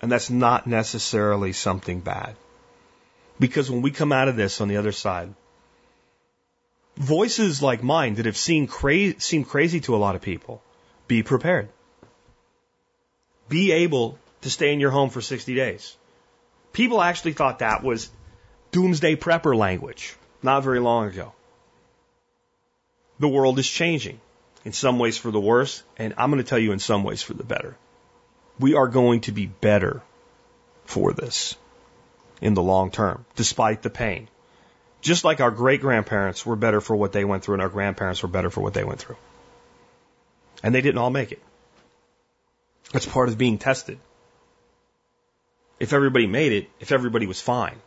And 0.00 0.10
that's 0.10 0.30
not 0.30 0.66
necessarily 0.66 1.52
something 1.52 2.00
bad. 2.00 2.34
Because 3.38 3.70
when 3.70 3.82
we 3.82 3.92
come 3.92 4.10
out 4.10 4.26
of 4.26 4.34
this 4.34 4.60
on 4.60 4.66
the 4.66 4.78
other 4.78 4.90
side, 4.90 5.32
voices 6.96 7.62
like 7.62 7.84
mine 7.84 8.16
that 8.16 8.26
have 8.26 8.36
seen 8.36 8.66
cra- 8.66 9.20
seem 9.20 9.44
crazy 9.44 9.78
to 9.82 9.94
a 9.94 10.02
lot 10.04 10.16
of 10.16 10.22
people, 10.22 10.60
be 11.06 11.22
prepared. 11.22 11.68
Be 13.48 13.70
able 13.70 14.18
to 14.40 14.50
stay 14.50 14.72
in 14.72 14.80
your 14.80 14.90
home 14.90 15.10
for 15.10 15.20
60 15.20 15.54
days. 15.54 15.96
People 16.72 17.00
actually 17.00 17.34
thought 17.34 17.60
that 17.60 17.84
was 17.84 18.10
doomsday 18.72 19.16
prepper 19.16 19.56
language 19.56 20.16
not 20.42 20.64
very 20.64 20.80
long 20.80 21.06
ago. 21.06 21.32
The 23.20 23.28
world 23.28 23.58
is 23.58 23.68
changing 23.68 24.20
in 24.64 24.72
some 24.72 24.98
ways 24.98 25.16
for 25.16 25.30
the 25.30 25.40
worse, 25.40 25.82
and 25.96 26.14
I'm 26.16 26.30
going 26.30 26.42
to 26.42 26.48
tell 26.48 26.58
you 26.58 26.72
in 26.72 26.78
some 26.78 27.04
ways 27.04 27.22
for 27.22 27.34
the 27.34 27.44
better. 27.44 27.76
We 28.58 28.74
are 28.74 28.88
going 28.88 29.20
to 29.22 29.32
be 29.32 29.46
better 29.46 30.02
for 30.84 31.12
this 31.12 31.56
in 32.40 32.54
the 32.54 32.62
long 32.62 32.90
term, 32.90 33.24
despite 33.36 33.82
the 33.82 33.90
pain. 33.90 34.28
Just 35.00 35.24
like 35.24 35.40
our 35.40 35.50
great 35.50 35.80
grandparents 35.80 36.46
were 36.46 36.56
better 36.56 36.80
for 36.80 36.96
what 36.96 37.12
they 37.12 37.24
went 37.24 37.44
through 37.44 37.54
and 37.54 37.62
our 37.62 37.68
grandparents 37.68 38.22
were 38.22 38.28
better 38.28 38.50
for 38.50 38.60
what 38.60 38.74
they 38.74 38.84
went 38.84 39.00
through. 39.00 39.16
And 40.62 40.74
they 40.74 40.80
didn't 40.80 40.98
all 40.98 41.10
make 41.10 41.32
it. 41.32 41.42
That's 42.92 43.06
part 43.06 43.28
of 43.28 43.38
being 43.38 43.58
tested. 43.58 43.98
If 45.80 45.92
everybody 45.92 46.26
made 46.26 46.52
it, 46.52 46.70
if 46.78 46.92
everybody 46.92 47.26
was 47.26 47.40
fine, 47.40 47.80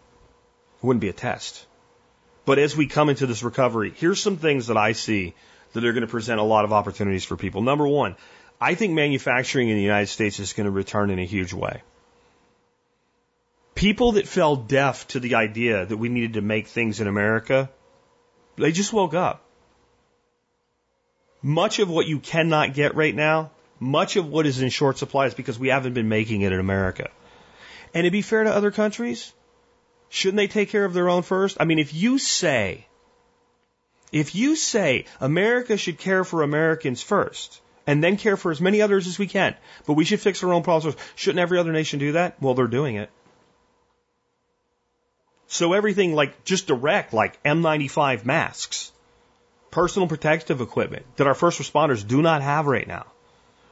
it 0.85 0.87
wouldn't 0.87 1.01
be 1.01 1.09
a 1.09 1.13
test. 1.13 1.65
But 2.45 2.59
as 2.59 2.77
we 2.77 2.87
come 2.87 3.09
into 3.09 3.25
this 3.25 3.43
recovery, 3.43 3.93
here's 3.95 4.21
some 4.21 4.37
things 4.37 4.67
that 4.67 4.77
I 4.77 4.91
see 4.91 5.33
that 5.73 5.83
are 5.83 5.93
going 5.93 6.01
to 6.01 6.07
present 6.07 6.39
a 6.39 6.43
lot 6.43 6.63
of 6.63 6.71
opportunities 6.71 7.25
for 7.25 7.35
people. 7.35 7.61
Number 7.61 7.87
one, 7.87 8.15
I 8.61 8.75
think 8.75 8.93
manufacturing 8.93 9.69
in 9.69 9.75
the 9.75 9.83
United 9.83 10.07
States 10.07 10.39
is 10.39 10.53
going 10.53 10.65
to 10.65 10.71
return 10.71 11.09
in 11.09 11.19
a 11.19 11.25
huge 11.25 11.53
way 11.53 11.81
people 13.75 14.13
that 14.13 14.27
fell 14.27 14.55
deaf 14.55 15.07
to 15.09 15.19
the 15.19 15.35
idea 15.35 15.85
that 15.85 15.97
we 15.97 16.09
needed 16.09 16.33
to 16.33 16.41
make 16.41 16.67
things 16.67 17.01
in 17.01 17.07
America, 17.07 17.69
they 18.55 18.71
just 18.71 18.93
woke 18.93 19.13
up. 19.13 19.43
Much 21.41 21.79
of 21.79 21.89
what 21.89 22.07
you 22.07 22.19
cannot 22.19 22.73
get 22.73 22.95
right 22.95 23.13
now, 23.13 23.51
much 23.79 24.15
of 24.15 24.27
what 24.27 24.45
is 24.45 24.61
in 24.61 24.69
short 24.69 24.97
supply 24.97 25.27
is 25.27 25.33
because 25.33 25.59
we 25.59 25.67
haven't 25.67 25.93
been 25.93 26.09
making 26.09 26.41
it 26.41 26.53
in 26.53 26.59
America. 26.59 27.09
And 27.93 28.05
to 28.05 28.11
be 28.11 28.21
fair 28.21 28.45
to 28.45 28.51
other 28.51 28.71
countries, 28.71 29.31
shouldn't 30.09 30.37
they 30.37 30.47
take 30.47 30.69
care 30.69 30.85
of 30.85 30.93
their 30.93 31.09
own 31.09 31.23
first? 31.23 31.57
I 31.59 31.65
mean, 31.65 31.79
if 31.79 31.93
you 31.93 32.17
say, 32.17 32.85
if 34.11 34.35
you 34.35 34.55
say 34.55 35.05
America 35.19 35.77
should 35.77 35.97
care 35.97 36.23
for 36.23 36.43
Americans 36.43 37.01
first, 37.01 37.61
and 37.87 38.03
then 38.03 38.17
care 38.17 38.37
for 38.37 38.51
as 38.51 38.61
many 38.61 38.81
others 38.81 39.07
as 39.07 39.19
we 39.19 39.27
can, 39.27 39.55
but 39.85 39.93
we 39.93 40.05
should 40.05 40.19
fix 40.19 40.43
our 40.43 40.53
own 40.53 40.63
problems, 40.63 40.97
shouldn't 41.15 41.39
every 41.39 41.59
other 41.59 41.71
nation 41.71 41.99
do 41.99 42.13
that? 42.13 42.41
Well, 42.41 42.53
they're 42.53 42.67
doing 42.67 42.95
it. 42.95 43.09
So 45.47 45.73
everything 45.73 46.13
like 46.13 46.43
just 46.43 46.67
direct, 46.67 47.13
like 47.13 47.41
N95 47.43 48.25
masks, 48.25 48.91
personal 49.69 50.07
protective 50.07 50.61
equipment 50.61 51.05
that 51.17 51.27
our 51.27 51.35
first 51.35 51.59
responders 51.61 52.05
do 52.05 52.21
not 52.21 52.41
have 52.41 52.65
right 52.65 52.87
now, 52.87 53.05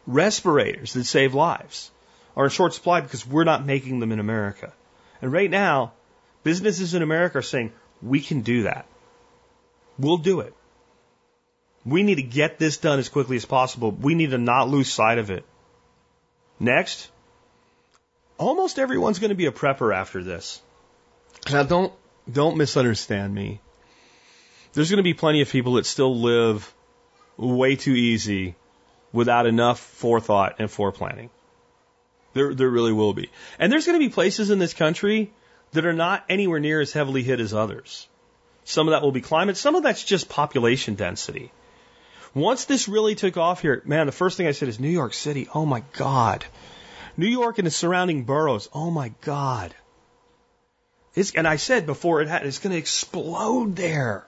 respirators 0.05 0.93
that 0.93 1.05
save 1.05 1.33
lives 1.33 1.89
are 2.35 2.45
in 2.45 2.49
short 2.51 2.73
supply 2.73 3.01
because 3.01 3.25
we're 3.25 3.43
not 3.43 3.65
making 3.65 3.99
them 3.99 4.11
in 4.11 4.19
America. 4.19 4.71
And 5.21 5.31
right 5.31 5.49
now, 5.49 5.93
businesses 6.43 6.93
in 6.93 7.01
America 7.01 7.39
are 7.39 7.41
saying, 7.41 7.73
we 8.01 8.19
can 8.21 8.41
do 8.41 8.63
that. 8.63 8.85
We'll 9.97 10.17
do 10.17 10.41
it. 10.41 10.53
We 11.85 12.03
need 12.03 12.15
to 12.15 12.23
get 12.23 12.59
this 12.59 12.77
done 12.77 12.99
as 12.99 13.09
quickly 13.09 13.35
as 13.35 13.45
possible. 13.45 13.91
We 13.91 14.15
need 14.15 14.31
to 14.31 14.37
not 14.37 14.69
lose 14.69 14.91
sight 14.91 15.17
of 15.17 15.29
it. 15.29 15.45
Next, 16.59 17.09
almost 18.37 18.79
everyone's 18.79 19.19
going 19.19 19.29
to 19.29 19.35
be 19.35 19.47
a 19.47 19.51
prepper 19.51 19.93
after 19.93 20.23
this. 20.23 20.61
Now, 21.51 21.63
don't 21.63 21.93
don't 22.31 22.57
misunderstand 22.57 23.33
me. 23.33 23.59
There's 24.73 24.89
going 24.89 24.97
to 24.97 25.03
be 25.03 25.13
plenty 25.13 25.41
of 25.41 25.49
people 25.49 25.73
that 25.73 25.85
still 25.85 26.15
live 26.21 26.73
way 27.37 27.75
too 27.75 27.93
easy 27.93 28.55
without 29.11 29.45
enough 29.45 29.79
forethought 29.79 30.55
and 30.59 30.69
foreplanning. 30.69 31.29
There, 32.33 32.53
there 32.55 32.69
really 32.69 32.93
will 32.93 33.13
be. 33.13 33.29
And 33.59 33.71
there's 33.71 33.85
going 33.85 33.99
to 33.99 34.05
be 34.07 34.11
places 34.11 34.49
in 34.49 34.57
this 34.57 34.73
country 34.73 35.31
that 35.73 35.85
are 35.85 35.93
not 35.93 36.23
anywhere 36.29 36.59
near 36.59 36.81
as 36.81 36.93
heavily 36.93 37.23
hit 37.23 37.39
as 37.39 37.53
others. 37.53 38.07
Some 38.63 38.87
of 38.87 38.91
that 38.91 39.01
will 39.01 39.11
be 39.11 39.21
climate. 39.21 39.57
Some 39.57 39.75
of 39.75 39.83
that's 39.83 40.03
just 40.03 40.29
population 40.29 40.95
density. 40.95 41.51
Once 42.33 42.65
this 42.65 42.87
really 42.87 43.15
took 43.15 43.37
off 43.37 43.61
here, 43.61 43.81
man, 43.85 44.05
the 44.05 44.11
first 44.11 44.37
thing 44.37 44.47
I 44.47 44.51
said 44.51 44.69
is 44.69 44.79
New 44.79 44.89
York 44.89 45.13
City. 45.13 45.47
Oh 45.53 45.65
my 45.65 45.83
God. 45.93 46.45
New 47.15 47.27
York 47.27 47.59
and 47.59 47.67
the 47.67 47.71
surrounding 47.71 48.23
boroughs. 48.23 48.69
Oh 48.73 48.89
my 48.89 49.13
God. 49.21 49.75
It's, 51.13 51.35
and 51.35 51.47
I 51.47 51.57
said 51.57 51.85
before 51.85 52.21
it 52.21 52.27
had, 52.27 52.45
it's 52.45 52.59
going 52.59 52.71
to 52.71 52.77
explode 52.77 53.75
there. 53.75 54.25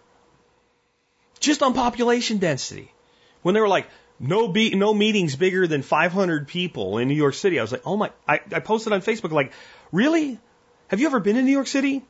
Just 1.40 1.64
on 1.64 1.74
population 1.74 2.38
density. 2.38 2.94
When 3.42 3.56
they 3.56 3.62
were 3.62 3.68
like, 3.68 3.88
no 4.20 4.48
be, 4.48 4.76
no 4.76 4.94
meetings 4.94 5.36
bigger 5.36 5.68
than 5.68 5.82
500 5.82 6.48
people 6.48 7.00
in 7.00 7.08
New 7.08 7.16
York 7.16 7.34
City. 7.34 7.60
I 7.60 7.64
was 7.64 7.72
like, 7.72 7.82
oh 7.86 7.98
my, 7.98 8.12
I, 8.28 8.40
I 8.52 8.60
posted 8.60 8.94
on 8.94 9.02
Facebook 9.02 9.32
like, 9.32 9.52
really? 9.92 10.40
Have 10.88 11.00
you 11.00 11.08
ever 11.08 11.20
been 11.20 11.36
in 11.36 11.46
New 11.46 11.52
York 11.52 11.68
City? 11.68 12.04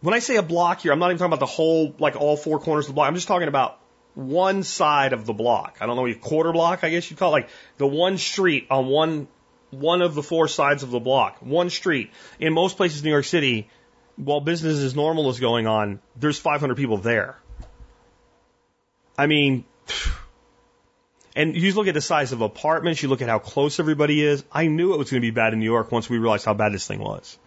When 0.00 0.14
I 0.14 0.18
say 0.18 0.36
a 0.36 0.42
block 0.42 0.80
here, 0.80 0.92
I'm 0.92 0.98
not 0.98 1.06
even 1.06 1.18
talking 1.18 1.32
about 1.32 1.40
the 1.40 1.46
whole, 1.46 1.94
like 1.98 2.16
all 2.16 2.36
four 2.36 2.58
corners 2.58 2.86
of 2.86 2.88
the 2.88 2.94
block. 2.94 3.08
I'm 3.08 3.14
just 3.14 3.28
talking 3.28 3.48
about 3.48 3.78
one 4.14 4.62
side 4.62 5.12
of 5.12 5.26
the 5.26 5.32
block. 5.32 5.78
I 5.80 5.86
don't 5.86 5.96
know, 5.96 6.06
a 6.06 6.14
quarter 6.14 6.52
block, 6.52 6.84
I 6.84 6.90
guess 6.90 7.10
you'd 7.10 7.18
call 7.18 7.30
it, 7.30 7.32
like 7.32 7.48
the 7.76 7.86
one 7.86 8.18
street 8.18 8.66
on 8.70 8.86
one, 8.86 9.28
one 9.70 10.02
of 10.02 10.14
the 10.14 10.22
four 10.22 10.48
sides 10.48 10.82
of 10.82 10.90
the 10.90 11.00
block. 11.00 11.38
One 11.40 11.70
street. 11.70 12.10
In 12.40 12.52
most 12.52 12.76
places 12.76 13.00
in 13.00 13.04
New 13.04 13.10
York 13.10 13.24
City, 13.24 13.68
while 14.16 14.40
business 14.40 14.78
as 14.78 14.96
normal 14.96 15.30
is 15.30 15.38
going 15.38 15.66
on, 15.66 16.00
there's 16.16 16.38
500 16.38 16.76
people 16.76 16.98
there. 16.98 17.36
I 19.18 19.26
mean, 19.26 19.64
and 21.36 21.54
you 21.54 21.74
look 21.74 21.86
at 21.86 21.92
the 21.92 22.00
size 22.00 22.32
of 22.32 22.40
apartments, 22.40 23.02
you 23.02 23.10
look 23.10 23.20
at 23.20 23.28
how 23.28 23.38
close 23.38 23.78
everybody 23.78 24.22
is. 24.22 24.42
I 24.50 24.68
knew 24.68 24.94
it 24.94 24.98
was 24.98 25.10
going 25.10 25.20
to 25.20 25.26
be 25.26 25.30
bad 25.30 25.52
in 25.52 25.58
New 25.60 25.66
York 25.66 25.92
once 25.92 26.08
we 26.08 26.16
realized 26.16 26.46
how 26.46 26.54
bad 26.54 26.72
this 26.72 26.86
thing 26.86 26.98
was. 26.98 27.38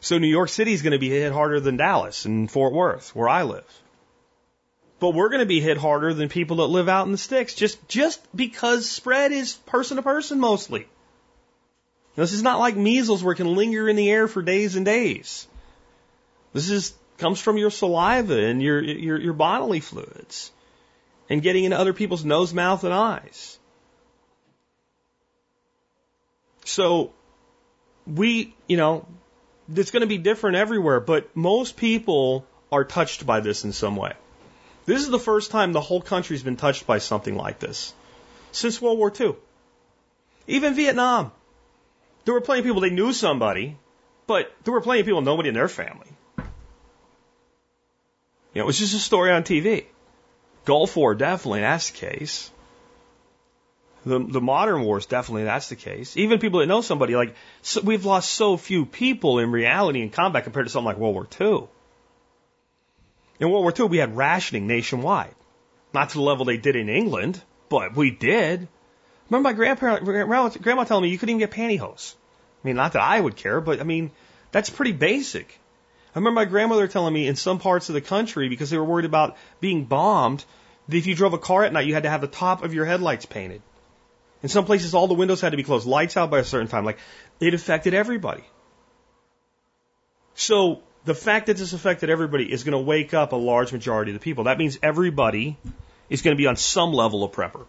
So 0.00 0.16
New 0.16 0.28
York 0.28 0.48
City 0.48 0.72
is 0.72 0.80
going 0.80 0.94
to 0.94 0.98
be 0.98 1.10
hit 1.10 1.30
harder 1.30 1.60
than 1.60 1.76
Dallas 1.76 2.24
and 2.24 2.50
Fort 2.50 2.72
Worth, 2.72 3.14
where 3.14 3.28
I 3.28 3.42
live. 3.42 3.82
But 4.98 5.10
we're 5.10 5.28
going 5.28 5.40
to 5.40 5.46
be 5.46 5.60
hit 5.60 5.76
harder 5.76 6.14
than 6.14 6.30
people 6.30 6.56
that 6.56 6.68
live 6.68 6.88
out 6.88 7.04
in 7.04 7.12
the 7.12 7.18
sticks, 7.18 7.54
just 7.54 7.86
just 7.86 8.20
because 8.34 8.88
spread 8.88 9.30
is 9.30 9.52
person 9.66 9.98
to 9.98 10.02
person 10.02 10.40
mostly. 10.40 10.88
This 12.16 12.32
is 12.32 12.42
not 12.42 12.58
like 12.58 12.76
measles 12.76 13.22
where 13.22 13.34
it 13.34 13.36
can 13.36 13.54
linger 13.54 13.88
in 13.88 13.94
the 13.94 14.10
air 14.10 14.26
for 14.26 14.40
days 14.40 14.74
and 14.74 14.86
days. 14.86 15.46
This 16.54 16.70
is 16.70 16.94
comes 17.18 17.40
from 17.40 17.58
your 17.58 17.70
saliva 17.70 18.38
and 18.46 18.62
your 18.62 18.82
your, 18.82 19.20
your 19.20 19.34
bodily 19.34 19.80
fluids 19.80 20.50
and 21.28 21.42
getting 21.42 21.64
into 21.64 21.78
other 21.78 21.92
people's 21.92 22.24
nose, 22.24 22.54
mouth, 22.54 22.84
and 22.84 22.94
eyes. 22.94 23.58
So 26.64 27.12
we, 28.06 28.54
you 28.66 28.76
know, 28.76 29.06
it's 29.74 29.90
going 29.90 30.02
to 30.02 30.06
be 30.06 30.18
different 30.18 30.56
everywhere, 30.56 31.00
but 31.00 31.34
most 31.36 31.76
people 31.76 32.46
are 32.72 32.84
touched 32.84 33.26
by 33.26 33.40
this 33.40 33.64
in 33.64 33.72
some 33.72 33.96
way. 33.96 34.12
This 34.86 35.02
is 35.02 35.08
the 35.08 35.18
first 35.18 35.50
time 35.50 35.72
the 35.72 35.80
whole 35.80 36.00
country's 36.00 36.42
been 36.42 36.56
touched 36.56 36.86
by 36.86 36.98
something 36.98 37.36
like 37.36 37.58
this 37.58 37.92
since 38.52 38.80
World 38.80 38.98
War 38.98 39.12
II. 39.18 39.34
Even 40.46 40.74
Vietnam. 40.74 41.32
There 42.24 42.34
were 42.34 42.40
plenty 42.40 42.60
of 42.60 42.66
people, 42.66 42.80
they 42.80 42.90
knew 42.90 43.12
somebody, 43.12 43.76
but 44.26 44.52
there 44.64 44.72
were 44.72 44.80
plenty 44.80 45.00
of 45.00 45.06
people, 45.06 45.20
nobody 45.20 45.48
in 45.48 45.54
their 45.54 45.68
family. 45.68 46.06
You 48.54 48.60
know, 48.60 48.62
it 48.62 48.66
was 48.66 48.78
just 48.78 48.94
a 48.94 48.98
story 48.98 49.30
on 49.30 49.42
TV. 49.42 49.84
Gulf 50.68 50.96
War, 50.96 51.14
definitely, 51.14 51.60
that's 51.60 51.88
the 51.88 51.96
case. 51.96 52.50
The, 54.04 54.18
the 54.18 54.42
modern 54.42 54.82
wars, 54.82 55.06
definitely, 55.06 55.44
that's 55.44 55.70
the 55.70 55.76
case. 55.76 56.14
Even 56.18 56.40
people 56.40 56.60
that 56.60 56.66
know 56.66 56.82
somebody, 56.82 57.16
like, 57.16 57.34
so 57.62 57.80
we've 57.80 58.04
lost 58.04 58.30
so 58.30 58.58
few 58.58 58.84
people 58.84 59.38
in 59.38 59.50
reality 59.50 60.02
in 60.02 60.10
combat 60.10 60.44
compared 60.44 60.66
to 60.66 60.70
something 60.70 60.84
like 60.84 60.98
World 60.98 61.14
War 61.14 61.26
II. 61.40 61.68
In 63.40 63.50
World 63.50 63.62
War 63.62 63.72
II, 63.78 63.86
we 63.86 63.96
had 63.96 64.14
rationing 64.14 64.66
nationwide. 64.66 65.34
Not 65.94 66.10
to 66.10 66.18
the 66.18 66.22
level 66.22 66.44
they 66.44 66.58
did 66.58 66.76
in 66.76 66.90
England, 66.90 67.40
but 67.70 67.96
we 67.96 68.10
did. 68.10 68.68
Remember 69.30 69.48
my 69.48 69.54
grandparent, 69.54 70.04
grandma, 70.04 70.50
grandma 70.50 70.84
telling 70.84 71.04
me 71.04 71.08
you 71.08 71.16
couldn't 71.16 71.36
even 71.36 71.48
get 71.48 71.52
pantyhose. 71.52 72.14
I 72.62 72.68
mean, 72.68 72.76
not 72.76 72.92
that 72.92 73.00
I 73.00 73.18
would 73.18 73.36
care, 73.36 73.62
but 73.62 73.80
I 73.80 73.84
mean, 73.84 74.10
that's 74.52 74.68
pretty 74.68 74.92
basic. 74.92 75.58
I 76.14 76.18
remember 76.18 76.40
my 76.40 76.44
grandmother 76.44 76.88
telling 76.88 77.14
me 77.14 77.26
in 77.26 77.36
some 77.36 77.58
parts 77.58 77.88
of 77.88 77.94
the 77.94 78.02
country, 78.02 78.50
because 78.50 78.68
they 78.68 78.76
were 78.76 78.84
worried 78.84 79.06
about 79.06 79.38
being 79.60 79.86
bombed, 79.86 80.44
if 80.88 81.06
you 81.06 81.14
drove 81.14 81.34
a 81.34 81.38
car 81.38 81.64
at 81.64 81.72
night, 81.72 81.86
you 81.86 81.94
had 81.94 82.04
to 82.04 82.10
have 82.10 82.20
the 82.20 82.26
top 82.26 82.62
of 82.62 82.74
your 82.74 82.84
headlights 82.84 83.26
painted. 83.26 83.62
In 84.42 84.48
some 84.48 84.64
places, 84.64 84.94
all 84.94 85.08
the 85.08 85.14
windows 85.14 85.40
had 85.40 85.50
to 85.50 85.56
be 85.56 85.62
closed, 85.62 85.86
lights 85.86 86.16
out 86.16 86.30
by 86.30 86.38
a 86.38 86.44
certain 86.44 86.68
time. 86.68 86.84
Like, 86.84 86.98
it 87.40 87.54
affected 87.54 87.92
everybody. 87.92 88.44
So, 90.34 90.82
the 91.04 91.14
fact 91.14 91.46
that 91.46 91.56
this 91.56 91.72
affected 91.72 92.10
everybody 92.10 92.50
is 92.50 92.62
going 92.64 92.72
to 92.72 92.78
wake 92.78 93.14
up 93.14 93.32
a 93.32 93.36
large 93.36 93.72
majority 93.72 94.12
of 94.12 94.14
the 94.14 94.22
people. 94.22 94.44
That 94.44 94.58
means 94.58 94.78
everybody 94.82 95.56
is 96.08 96.22
going 96.22 96.36
to 96.36 96.38
be 96.38 96.46
on 96.46 96.56
some 96.56 96.92
level 96.92 97.24
of 97.24 97.32
prepper. 97.32 97.66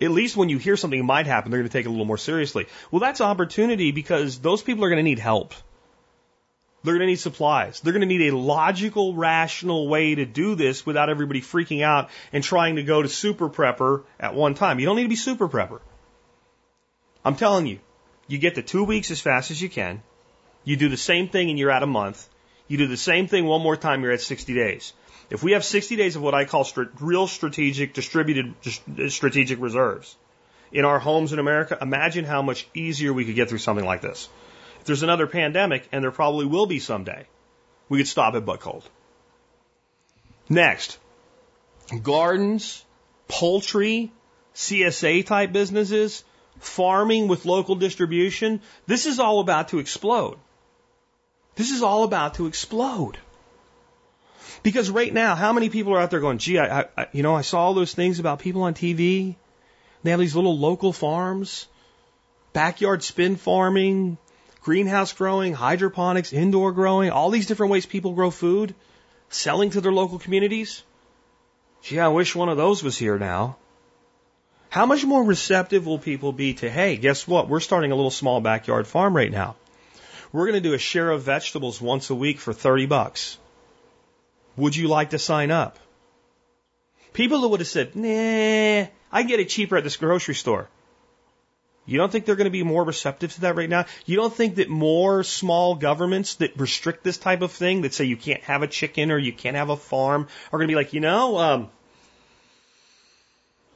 At 0.00 0.10
least 0.10 0.36
when 0.36 0.50
you 0.50 0.58
hear 0.58 0.76
something 0.76 1.04
might 1.04 1.26
happen, 1.26 1.50
they're 1.50 1.60
going 1.60 1.70
to 1.70 1.72
take 1.72 1.86
it 1.86 1.88
a 1.88 1.90
little 1.90 2.04
more 2.04 2.18
seriously. 2.18 2.66
Well, 2.90 3.00
that's 3.00 3.22
opportunity 3.22 3.92
because 3.92 4.38
those 4.38 4.62
people 4.62 4.84
are 4.84 4.90
going 4.90 4.98
to 4.98 5.02
need 5.02 5.18
help. 5.18 5.54
They're 6.86 6.94
going 6.94 7.08
to 7.08 7.10
need 7.10 7.18
supplies. 7.18 7.80
They're 7.80 7.92
going 7.92 8.02
to 8.02 8.06
need 8.06 8.32
a 8.32 8.36
logical, 8.36 9.12
rational 9.12 9.88
way 9.88 10.14
to 10.14 10.24
do 10.24 10.54
this 10.54 10.86
without 10.86 11.10
everybody 11.10 11.40
freaking 11.40 11.82
out 11.82 12.10
and 12.32 12.44
trying 12.44 12.76
to 12.76 12.84
go 12.84 13.02
to 13.02 13.08
super 13.08 13.48
prepper 13.48 14.04
at 14.20 14.36
one 14.36 14.54
time. 14.54 14.78
You 14.78 14.86
don't 14.86 14.94
need 14.94 15.02
to 15.02 15.08
be 15.08 15.16
super 15.16 15.48
prepper. 15.48 15.80
I'm 17.24 17.34
telling 17.34 17.66
you, 17.66 17.80
you 18.28 18.38
get 18.38 18.54
to 18.54 18.62
two 18.62 18.84
weeks 18.84 19.10
as 19.10 19.20
fast 19.20 19.50
as 19.50 19.60
you 19.60 19.68
can. 19.68 20.00
You 20.62 20.76
do 20.76 20.88
the 20.88 20.96
same 20.96 21.28
thing 21.28 21.50
and 21.50 21.58
you're 21.58 21.72
at 21.72 21.82
a 21.82 21.88
month. 21.88 22.28
You 22.68 22.78
do 22.78 22.86
the 22.86 22.96
same 22.96 23.26
thing 23.26 23.46
one 23.46 23.62
more 23.62 23.76
time, 23.76 24.04
you're 24.04 24.12
at 24.12 24.20
60 24.20 24.54
days. 24.54 24.92
If 25.28 25.42
we 25.42 25.52
have 25.52 25.64
60 25.64 25.96
days 25.96 26.14
of 26.14 26.22
what 26.22 26.34
I 26.34 26.44
call 26.44 26.62
st- 26.62 26.90
real 27.00 27.26
strategic, 27.26 27.94
distributed 27.94 28.54
uh, 28.64 29.08
strategic 29.08 29.60
reserves 29.60 30.14
in 30.70 30.84
our 30.84 31.00
homes 31.00 31.32
in 31.32 31.40
America, 31.40 31.76
imagine 31.80 32.24
how 32.24 32.42
much 32.42 32.68
easier 32.74 33.12
we 33.12 33.24
could 33.24 33.34
get 33.34 33.48
through 33.48 33.58
something 33.58 33.84
like 33.84 34.02
this. 34.02 34.28
There's 34.86 35.02
another 35.02 35.26
pandemic, 35.26 35.88
and 35.92 36.02
there 36.02 36.10
probably 36.10 36.46
will 36.46 36.66
be 36.66 36.78
someday, 36.78 37.26
we 37.88 37.98
could 37.98 38.08
stop 38.08 38.34
it 38.34 38.44
but 38.44 38.60
cold. 38.60 38.88
Next, 40.48 40.98
gardens, 42.02 42.84
poultry, 43.28 44.12
CSA 44.54 45.26
type 45.26 45.52
businesses, 45.52 46.24
farming 46.60 47.28
with 47.28 47.44
local 47.44 47.74
distribution. 47.74 48.60
This 48.86 49.06
is 49.06 49.18
all 49.18 49.40
about 49.40 49.68
to 49.68 49.78
explode. 49.78 50.38
This 51.56 51.70
is 51.70 51.82
all 51.82 52.04
about 52.04 52.34
to 52.34 52.46
explode. 52.46 53.18
Because 54.62 54.90
right 54.90 55.12
now, 55.12 55.34
how 55.34 55.52
many 55.52 55.68
people 55.68 55.94
are 55.94 56.00
out 56.00 56.10
there 56.10 56.20
going, 56.20 56.38
gee, 56.38 56.58
I, 56.58 56.86
I, 56.96 57.06
you 57.12 57.22
know, 57.22 57.34
I 57.34 57.42
saw 57.42 57.60
all 57.60 57.74
those 57.74 57.94
things 57.94 58.18
about 58.18 58.38
people 58.38 58.62
on 58.62 58.74
TV. 58.74 59.36
They 60.02 60.10
have 60.10 60.20
these 60.20 60.36
little 60.36 60.58
local 60.58 60.92
farms, 60.92 61.66
backyard 62.52 63.02
spin 63.02 63.36
farming, 63.36 64.18
greenhouse 64.66 65.12
growing, 65.12 65.54
hydroponics, 65.54 66.32
indoor 66.32 66.72
growing, 66.72 67.08
all 67.08 67.30
these 67.30 67.46
different 67.46 67.70
ways 67.70 67.86
people 67.86 68.14
grow 68.14 68.32
food, 68.32 68.74
selling 69.28 69.70
to 69.70 69.80
their 69.80 69.92
local 69.92 70.18
communities. 70.18 70.82
Gee, 71.82 72.00
I 72.00 72.08
wish 72.08 72.34
one 72.34 72.48
of 72.48 72.56
those 72.56 72.82
was 72.82 72.98
here 72.98 73.16
now. 73.16 73.58
How 74.68 74.84
much 74.84 75.04
more 75.04 75.22
receptive 75.22 75.86
will 75.86 76.00
people 76.00 76.32
be 76.32 76.54
to, 76.54 76.68
hey, 76.68 76.96
guess 76.96 77.28
what? 77.28 77.48
We're 77.48 77.60
starting 77.60 77.92
a 77.92 77.94
little 77.94 78.10
small 78.10 78.40
backyard 78.40 78.88
farm 78.88 79.14
right 79.14 79.30
now. 79.30 79.54
We're 80.32 80.48
going 80.48 80.60
to 80.60 80.68
do 80.68 80.74
a 80.74 80.78
share 80.78 81.12
of 81.12 81.22
vegetables 81.22 81.80
once 81.80 82.10
a 82.10 82.16
week 82.16 82.40
for 82.40 82.52
30 82.52 82.86
bucks. 82.86 83.38
Would 84.56 84.74
you 84.74 84.88
like 84.88 85.10
to 85.10 85.20
sign 85.20 85.52
up? 85.52 85.78
People 87.12 87.42
that 87.42 87.48
would 87.48 87.60
have 87.60 87.68
said, 87.68 87.94
nah, 87.94 88.88
I 89.12 89.22
get 89.22 89.38
it 89.38 89.48
cheaper 89.48 89.76
at 89.76 89.84
this 89.84 89.96
grocery 89.96 90.34
store. 90.34 90.68
You 91.86 91.98
don't 91.98 92.10
think 92.10 92.24
they're 92.24 92.36
going 92.36 92.46
to 92.46 92.50
be 92.50 92.64
more 92.64 92.84
receptive 92.84 93.32
to 93.34 93.40
that 93.42 93.54
right 93.54 93.70
now? 93.70 93.86
You 94.04 94.16
don't 94.16 94.34
think 94.34 94.56
that 94.56 94.68
more 94.68 95.22
small 95.22 95.76
governments 95.76 96.34
that 96.36 96.58
restrict 96.58 97.04
this 97.04 97.16
type 97.16 97.42
of 97.42 97.52
thing, 97.52 97.82
that 97.82 97.94
say 97.94 98.04
you 98.04 98.16
can't 98.16 98.42
have 98.42 98.62
a 98.62 98.66
chicken 98.66 99.12
or 99.12 99.18
you 99.18 99.32
can't 99.32 99.56
have 99.56 99.70
a 99.70 99.76
farm, 99.76 100.26
are 100.52 100.58
going 100.58 100.68
to 100.68 100.72
be 100.72 100.76
like, 100.76 100.92
you 100.92 101.00
know, 101.00 101.38
um, 101.38 101.70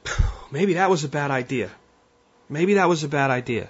maybe 0.51 0.73
that 0.73 0.89
was 0.89 1.05
a 1.05 1.09
bad 1.09 1.31
idea. 1.31 1.69
Maybe 2.49 2.73
that 2.73 2.89
was 2.89 3.05
a 3.05 3.07
bad 3.07 3.31
idea. 3.31 3.69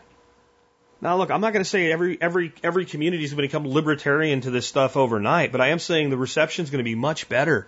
Now, 1.01 1.17
look, 1.17 1.29
I'm 1.31 1.41
not 1.41 1.53
going 1.53 1.63
to 1.63 1.69
say 1.69 1.91
every 1.91 2.19
every 2.21 2.53
every 2.63 2.85
community 2.85 3.23
is 3.23 3.31
going 3.31 3.41
to 3.41 3.47
become 3.47 3.67
libertarian 3.67 4.41
to 4.41 4.51
this 4.51 4.67
stuff 4.67 4.97
overnight, 4.97 5.51
but 5.51 5.61
I 5.61 5.69
am 5.69 5.79
saying 5.79 6.09
the 6.09 6.17
reception 6.17 6.63
is 6.63 6.69
going 6.69 6.83
to 6.83 6.83
be 6.83 6.95
much 6.95 7.27
better, 7.29 7.67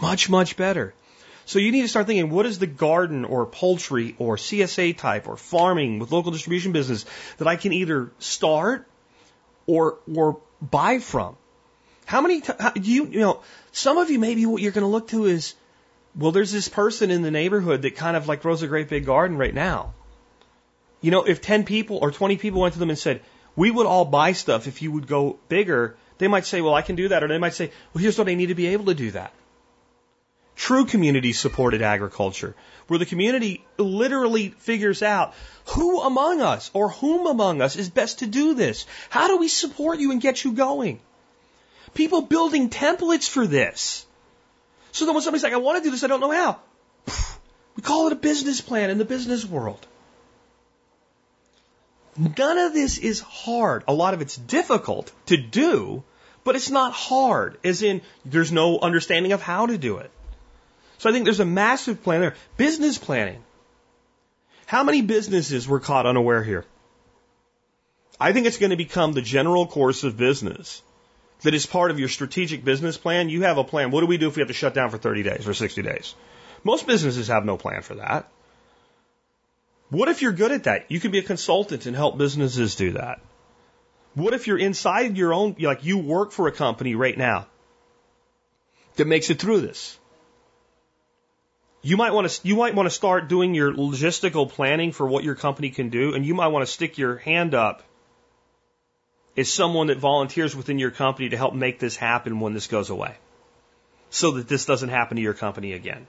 Much, 0.00 0.28
much 0.28 0.56
better. 0.56 0.94
So 1.48 1.58
you 1.58 1.72
need 1.72 1.80
to 1.80 1.88
start 1.88 2.06
thinking, 2.06 2.28
what 2.28 2.44
is 2.44 2.58
the 2.58 2.66
garden 2.66 3.24
or 3.24 3.46
poultry 3.46 4.14
or 4.18 4.36
CSA 4.36 4.98
type 4.98 5.26
or 5.26 5.38
farming 5.38 5.98
with 5.98 6.12
local 6.12 6.30
distribution 6.30 6.72
business 6.72 7.06
that 7.38 7.48
I 7.48 7.56
can 7.56 7.72
either 7.72 8.10
start 8.18 8.86
or, 9.66 9.96
or 10.14 10.40
buy 10.60 10.98
from? 10.98 11.36
How 12.04 12.20
many, 12.20 12.42
do 12.42 12.92
you, 12.92 13.06
you 13.06 13.20
know, 13.20 13.40
some 13.72 13.96
of 13.96 14.10
you 14.10 14.18
maybe 14.18 14.44
what 14.44 14.60
you're 14.60 14.72
going 14.72 14.82
to 14.82 14.88
look 14.88 15.08
to 15.08 15.24
is, 15.24 15.54
well, 16.14 16.32
there's 16.32 16.52
this 16.52 16.68
person 16.68 17.10
in 17.10 17.22
the 17.22 17.30
neighborhood 17.30 17.80
that 17.80 17.96
kind 17.96 18.14
of 18.14 18.28
like 18.28 18.42
grows 18.42 18.60
a 18.60 18.66
great 18.66 18.90
big 18.90 19.06
garden 19.06 19.38
right 19.38 19.54
now. 19.54 19.94
You 21.00 21.10
know, 21.10 21.22
if 21.24 21.40
10 21.40 21.64
people 21.64 21.96
or 21.96 22.10
20 22.10 22.36
people 22.36 22.60
went 22.60 22.74
to 22.74 22.78
them 22.78 22.90
and 22.90 22.98
said, 22.98 23.22
we 23.56 23.70
would 23.70 23.86
all 23.86 24.04
buy 24.04 24.32
stuff 24.32 24.66
if 24.66 24.82
you 24.82 24.92
would 24.92 25.06
go 25.06 25.38
bigger, 25.48 25.96
they 26.18 26.28
might 26.28 26.44
say, 26.44 26.60
well, 26.60 26.74
I 26.74 26.82
can 26.82 26.96
do 26.96 27.08
that. 27.08 27.24
Or 27.24 27.28
they 27.28 27.38
might 27.38 27.54
say, 27.54 27.72
well, 27.94 28.02
here's 28.02 28.18
what 28.18 28.28
I 28.28 28.34
need 28.34 28.48
to 28.48 28.54
be 28.54 28.66
able 28.66 28.84
to 28.84 28.94
do 28.94 29.12
that. 29.12 29.32
True 30.58 30.86
community 30.86 31.32
supported 31.32 31.82
agriculture, 31.82 32.56
where 32.88 32.98
the 32.98 33.06
community 33.06 33.64
literally 33.78 34.48
figures 34.48 35.04
out 35.04 35.34
who 35.66 36.00
among 36.00 36.40
us 36.40 36.72
or 36.74 36.88
whom 36.88 37.28
among 37.28 37.62
us 37.62 37.76
is 37.76 37.88
best 37.88 38.18
to 38.18 38.26
do 38.26 38.54
this. 38.54 38.84
How 39.08 39.28
do 39.28 39.36
we 39.36 39.46
support 39.46 40.00
you 40.00 40.10
and 40.10 40.20
get 40.20 40.42
you 40.42 40.52
going? 40.52 40.98
People 41.94 42.22
building 42.22 42.70
templates 42.70 43.28
for 43.28 43.46
this. 43.46 44.04
So 44.90 45.06
then 45.06 45.14
when 45.14 45.22
somebody's 45.22 45.44
like, 45.44 45.52
I 45.52 45.58
want 45.58 45.78
to 45.78 45.84
do 45.84 45.92
this, 45.92 46.02
I 46.02 46.08
don't 46.08 46.20
know 46.20 46.32
how. 46.32 46.58
We 47.76 47.82
call 47.84 48.08
it 48.08 48.12
a 48.12 48.16
business 48.16 48.60
plan 48.60 48.90
in 48.90 48.98
the 48.98 49.04
business 49.04 49.44
world. 49.44 49.86
None 52.16 52.58
of 52.58 52.74
this 52.74 52.98
is 52.98 53.20
hard. 53.20 53.84
A 53.86 53.94
lot 53.94 54.12
of 54.12 54.22
it's 54.22 54.36
difficult 54.36 55.12
to 55.26 55.36
do, 55.36 56.02
but 56.42 56.56
it's 56.56 56.68
not 56.68 56.92
hard, 56.92 57.58
as 57.62 57.82
in 57.84 58.02
there's 58.24 58.50
no 58.50 58.80
understanding 58.80 59.30
of 59.30 59.40
how 59.40 59.66
to 59.66 59.78
do 59.78 59.98
it. 59.98 60.10
So 60.98 61.08
I 61.08 61.12
think 61.12 61.24
there's 61.24 61.40
a 61.40 61.44
massive 61.44 62.02
plan 62.02 62.20
there. 62.20 62.34
Business 62.56 62.98
planning. 62.98 63.42
How 64.66 64.84
many 64.84 65.02
businesses 65.02 65.66
were 65.66 65.80
caught 65.80 66.06
unaware 66.06 66.42
here? 66.42 66.64
I 68.20 68.32
think 68.32 68.46
it's 68.46 68.58
going 68.58 68.70
to 68.70 68.76
become 68.76 69.12
the 69.12 69.22
general 69.22 69.66
course 69.66 70.04
of 70.04 70.16
business 70.16 70.82
that 71.42 71.54
is 71.54 71.66
part 71.66 71.90
of 71.90 72.00
your 72.00 72.08
strategic 72.08 72.64
business 72.64 72.96
plan. 72.96 73.28
You 73.28 73.42
have 73.42 73.58
a 73.58 73.64
plan. 73.64 73.92
What 73.92 74.00
do 74.00 74.06
we 74.06 74.18
do 74.18 74.28
if 74.28 74.36
we 74.36 74.40
have 74.40 74.48
to 74.48 74.54
shut 74.54 74.74
down 74.74 74.90
for 74.90 74.98
30 74.98 75.22
days 75.22 75.46
or 75.46 75.54
60 75.54 75.82
days? 75.82 76.14
Most 76.64 76.86
businesses 76.86 77.28
have 77.28 77.44
no 77.44 77.56
plan 77.56 77.82
for 77.82 77.94
that. 77.94 78.28
What 79.90 80.08
if 80.08 80.20
you're 80.20 80.32
good 80.32 80.52
at 80.52 80.64
that? 80.64 80.90
You 80.90 81.00
can 81.00 81.12
be 81.12 81.18
a 81.18 81.22
consultant 81.22 81.86
and 81.86 81.94
help 81.94 82.18
businesses 82.18 82.74
do 82.74 82.92
that. 82.92 83.20
What 84.14 84.34
if 84.34 84.46
you're 84.46 84.58
inside 84.58 85.16
your 85.16 85.32
own, 85.32 85.56
like 85.60 85.84
you 85.84 85.98
work 85.98 86.32
for 86.32 86.48
a 86.48 86.52
company 86.52 86.94
right 86.94 87.16
now 87.16 87.46
that 88.96 89.06
makes 89.06 89.30
it 89.30 89.38
through 89.38 89.60
this? 89.60 89.96
You 91.88 91.96
might 91.96 92.12
want 92.12 92.28
to, 92.28 92.46
you 92.46 92.56
might 92.56 92.74
want 92.74 92.86
to 92.86 92.94
start 92.94 93.28
doing 93.28 93.54
your 93.54 93.72
logistical 93.72 94.46
planning 94.46 94.92
for 94.92 95.06
what 95.06 95.24
your 95.24 95.34
company 95.34 95.70
can 95.70 95.88
do, 95.88 96.14
and 96.14 96.26
you 96.26 96.34
might 96.34 96.48
want 96.48 96.66
to 96.66 96.70
stick 96.70 96.98
your 96.98 97.16
hand 97.16 97.54
up 97.54 97.82
as 99.38 99.50
someone 99.50 99.86
that 99.86 99.96
volunteers 99.96 100.54
within 100.54 100.78
your 100.78 100.90
company 100.90 101.30
to 101.30 101.38
help 101.38 101.54
make 101.54 101.78
this 101.78 101.96
happen 101.96 102.40
when 102.40 102.52
this 102.52 102.66
goes 102.66 102.90
away. 102.90 103.16
So 104.10 104.32
that 104.32 104.48
this 104.48 104.66
doesn't 104.66 104.90
happen 104.90 105.16
to 105.16 105.22
your 105.22 105.32
company 105.32 105.72
again. 105.72 106.06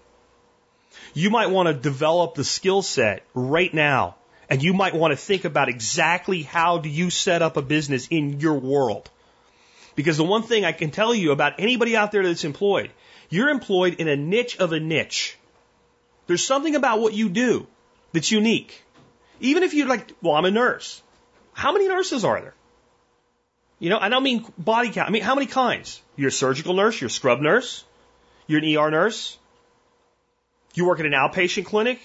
You 1.13 1.29
might 1.29 1.49
want 1.49 1.67
to 1.67 1.73
develop 1.73 2.35
the 2.35 2.43
skill 2.43 2.81
set 2.81 3.23
right 3.33 3.73
now. 3.73 4.17
And 4.49 4.61
you 4.61 4.73
might 4.73 4.95
want 4.95 5.13
to 5.13 5.15
think 5.15 5.45
about 5.45 5.69
exactly 5.69 6.41
how 6.43 6.79
do 6.79 6.89
you 6.89 7.09
set 7.09 7.41
up 7.41 7.55
a 7.55 7.61
business 7.61 8.09
in 8.09 8.41
your 8.41 8.55
world. 8.59 9.09
Because 9.95 10.17
the 10.17 10.25
one 10.25 10.43
thing 10.43 10.65
I 10.65 10.73
can 10.73 10.91
tell 10.91 11.15
you 11.15 11.31
about 11.31 11.53
anybody 11.57 11.95
out 11.95 12.11
there 12.11 12.23
that's 12.23 12.43
employed, 12.43 12.91
you're 13.29 13.47
employed 13.47 13.93
in 13.93 14.09
a 14.09 14.17
niche 14.17 14.57
of 14.57 14.73
a 14.73 14.79
niche. 14.81 15.37
There's 16.29 16.45
something 16.45 16.75
about 16.75 16.99
what 16.99 17.13
you 17.13 17.27
do 17.27 17.65
that's 18.13 18.29
unique. 18.29 18.83
Even 19.39 19.63
if 19.63 19.73
you're 19.73 19.87
like, 19.87 20.11
well, 20.21 20.35
I'm 20.35 20.45
a 20.45 20.51
nurse. 20.51 21.01
How 21.53 21.71
many 21.71 21.87
nurses 21.87 22.23
are 22.23 22.39
there? 22.39 22.53
You 23.79 23.89
know, 23.89 23.97
I 23.97 24.09
don't 24.09 24.21
mean 24.21 24.45
body 24.55 24.91
count. 24.91 25.09
I 25.09 25.11
mean, 25.11 25.23
how 25.23 25.33
many 25.33 25.47
kinds? 25.47 25.99
You're 26.15 26.27
a 26.27 26.31
surgical 26.31 26.75
nurse, 26.75 27.01
you're 27.01 27.07
a 27.07 27.11
scrub 27.11 27.41
nurse, 27.41 27.83
you're 28.45 28.63
an 28.63 28.77
ER 28.77 28.91
nurse, 28.91 29.39
you 30.75 30.85
work 30.85 30.99
in 30.99 31.07
an 31.07 31.13
outpatient 31.13 31.65
clinic. 31.65 31.99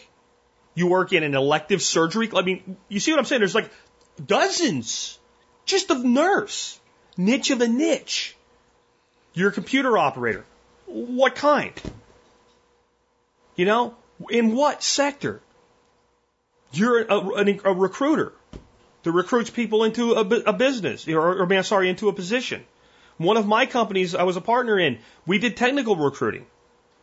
You 0.74 0.86
work 0.86 1.12
in 1.12 1.22
an 1.22 1.34
elective 1.34 1.82
surgery. 1.82 2.30
I 2.34 2.40
mean, 2.40 2.78
you 2.88 3.00
see 3.00 3.12
what 3.12 3.18
I'm 3.18 3.26
saying? 3.26 3.40
There's 3.40 3.54
like 3.54 3.70
dozens 4.24 5.18
just 5.66 5.90
of 5.90 6.02
nurse, 6.02 6.80
niche 7.18 7.50
of 7.50 7.60
a 7.60 7.68
niche. 7.68 8.34
You're 9.34 9.50
a 9.50 9.52
computer 9.52 9.98
operator. 9.98 10.46
What 10.86 11.34
kind? 11.34 11.74
You 13.54 13.66
know, 13.66 13.94
in 14.30 14.54
what 14.54 14.82
sector? 14.82 15.40
You're 16.72 17.02
a, 17.02 17.18
a, 17.18 17.58
a 17.64 17.72
recruiter 17.72 18.32
that 19.04 19.12
recruits 19.12 19.50
people 19.50 19.84
into 19.84 20.12
a, 20.12 20.20
a 20.20 20.52
business, 20.52 21.06
or, 21.06 21.42
or, 21.42 21.46
man 21.46 21.62
sorry, 21.62 21.88
into 21.88 22.08
a 22.08 22.12
position. 22.12 22.64
One 23.16 23.36
of 23.36 23.46
my 23.46 23.66
companies 23.66 24.14
I 24.14 24.24
was 24.24 24.36
a 24.36 24.40
partner 24.40 24.78
in, 24.78 24.98
we 25.24 25.38
did 25.38 25.56
technical 25.56 25.94
recruiting. 25.94 26.46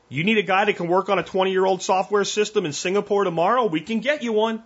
You 0.09 0.25
need 0.25 0.37
a 0.37 0.43
guy 0.43 0.65
that 0.65 0.75
can 0.75 0.89
work 0.89 1.07
on 1.07 1.19
a 1.19 1.23
20 1.23 1.51
year 1.51 1.65
old 1.65 1.81
software 1.81 2.25
system 2.25 2.65
in 2.65 2.73
Singapore 2.73 3.23
tomorrow? 3.23 3.65
We 3.65 3.79
can 3.79 4.01
get 4.01 4.23
you 4.23 4.33
one. 4.33 4.61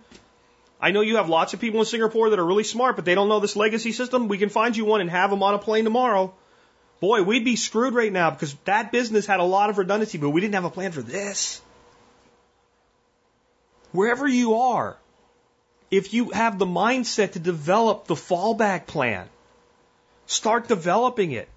I 0.80 0.90
know 0.90 1.02
you 1.02 1.16
have 1.16 1.28
lots 1.28 1.54
of 1.54 1.60
people 1.60 1.80
in 1.80 1.86
Singapore 1.86 2.30
that 2.30 2.38
are 2.38 2.44
really 2.44 2.64
smart, 2.64 2.96
but 2.96 3.04
they 3.04 3.14
don't 3.14 3.28
know 3.28 3.38
this 3.38 3.54
legacy 3.54 3.92
system. 3.92 4.28
We 4.28 4.38
can 4.38 4.48
find 4.48 4.76
you 4.76 4.84
one 4.84 5.00
and 5.00 5.08
have 5.08 5.30
them 5.30 5.42
on 5.42 5.54
a 5.54 5.58
plane 5.58 5.84
tomorrow. 5.84 6.34
Boy, 7.00 7.22
we'd 7.22 7.44
be 7.44 7.56
screwed 7.56 7.94
right 7.94 8.12
now 8.12 8.30
because 8.30 8.54
that 8.64 8.90
business 8.90 9.26
had 9.26 9.40
a 9.40 9.44
lot 9.44 9.70
of 9.70 9.78
redundancy, 9.78 10.18
but 10.18 10.30
we 10.30 10.40
didn't 10.40 10.54
have 10.54 10.64
a 10.64 10.70
plan 10.70 10.92
for 10.92 11.02
this. 11.02 11.60
Wherever 13.96 14.28
you 14.28 14.56
are, 14.56 14.96
if 15.90 16.12
you 16.12 16.30
have 16.30 16.58
the 16.58 16.66
mindset 16.66 17.32
to 17.32 17.38
develop 17.38 18.06
the 18.06 18.14
fallback 18.14 18.86
plan, 18.86 19.26
start 20.26 20.68
developing 20.68 21.32
it. 21.32 21.48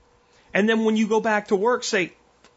And 0.54 0.68
then 0.68 0.86
when 0.86 0.96
you 0.96 1.08
go 1.08 1.20
back 1.20 1.50
to 1.50 1.58
work, 1.58 1.84
say, 1.84 2.14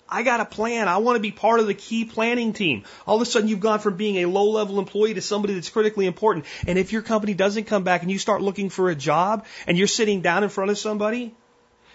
I 0.09 0.23
got 0.23 0.41
a 0.41 0.45
plan. 0.45 0.89
I 0.89 0.99
want 0.99 1.17
to 1.17 1.21
be 1.21 1.33
part 1.33 1.59
of 1.59 1.67
the 1.67 1.75
key 1.75 2.05
planning 2.05 2.53
team. 2.53 2.85
All 3.07 3.17
of 3.17 3.23
a 3.23 3.27
sudden, 3.27 3.49
you've 3.49 3.61
gone 3.61 3.81
from 3.81 3.97
being 3.97 4.17
a 4.19 4.27
low 4.27 4.51
level 4.51 4.79
employee 4.79 5.15
to 5.15 5.23
somebody 5.23 5.55
that's 5.55 5.71
critically 5.71 6.07
important. 6.07 6.45
And 6.67 6.79
if 6.79 6.93
your 6.93 7.03
company 7.03 7.35
doesn't 7.35 7.65
come 7.65 7.83
back 7.83 8.03
and 8.03 8.11
you 8.11 8.19
start 8.19 8.43
looking 8.43 8.69
for 8.69 8.89
a 8.89 8.95
job 8.95 9.47
and 9.67 9.77
you're 9.77 9.87
sitting 9.87 10.21
down 10.21 10.45
in 10.45 10.51
front 10.51 10.71
of 10.71 10.79
somebody 10.79 11.35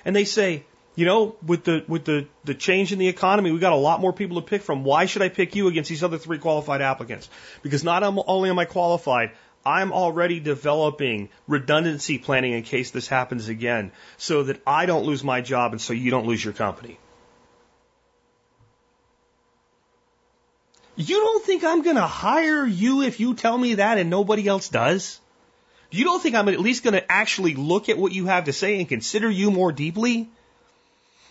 and 0.03 0.15
they 0.15 0.25
say, 0.25 0.65
you 0.97 1.05
know, 1.05 1.35
with 1.45 1.63
the 1.63 1.85
with 1.87 2.05
the 2.05 2.27
the 2.43 2.55
change 2.55 2.91
in 2.91 2.97
the 2.97 3.07
economy, 3.07 3.51
we 3.51 3.59
got 3.59 3.71
a 3.71 3.83
lot 3.87 4.01
more 4.01 4.11
people 4.11 4.41
to 4.41 4.47
pick 4.47 4.63
from. 4.63 4.83
Why 4.83 5.05
should 5.05 5.21
I 5.21 5.29
pick 5.29 5.55
you 5.55 5.67
against 5.67 5.91
these 5.91 6.03
other 6.03 6.17
three 6.17 6.39
qualified 6.39 6.81
applicants? 6.81 7.29
Because 7.61 7.83
not 7.83 8.01
only 8.01 8.49
am 8.49 8.57
I 8.57 8.65
qualified, 8.65 9.29
I'm 9.63 9.93
already 9.93 10.39
developing 10.39 11.29
redundancy 11.47 12.17
planning 12.17 12.53
in 12.53 12.63
case 12.63 12.89
this 12.89 13.07
happens 13.07 13.47
again, 13.47 13.91
so 14.17 14.41
that 14.45 14.59
I 14.65 14.87
don't 14.87 15.05
lose 15.05 15.23
my 15.23 15.41
job 15.41 15.73
and 15.73 15.79
so 15.79 15.93
you 15.93 16.09
don't 16.09 16.25
lose 16.25 16.43
your 16.43 16.53
company. 16.53 16.97
You 20.95 21.17
don't 21.17 21.45
think 21.45 21.63
I'm 21.63 21.83
going 21.83 21.97
to 21.97 22.07
hire 22.07 22.65
you 22.65 23.03
if 23.03 23.19
you 23.19 23.35
tell 23.35 23.55
me 23.55 23.75
that 23.75 23.99
and 23.99 24.09
nobody 24.09 24.47
else 24.47 24.67
does? 24.69 25.19
You 25.91 26.05
don't 26.05 26.23
think 26.23 26.33
I'm 26.33 26.49
at 26.49 26.59
least 26.59 26.83
going 26.83 26.95
to 26.95 27.11
actually 27.11 27.53
look 27.53 27.87
at 27.87 27.99
what 27.99 28.13
you 28.13 28.25
have 28.25 28.45
to 28.45 28.53
say 28.53 28.79
and 28.79 28.89
consider 28.89 29.29
you 29.29 29.51
more 29.51 29.71
deeply? 29.71 30.31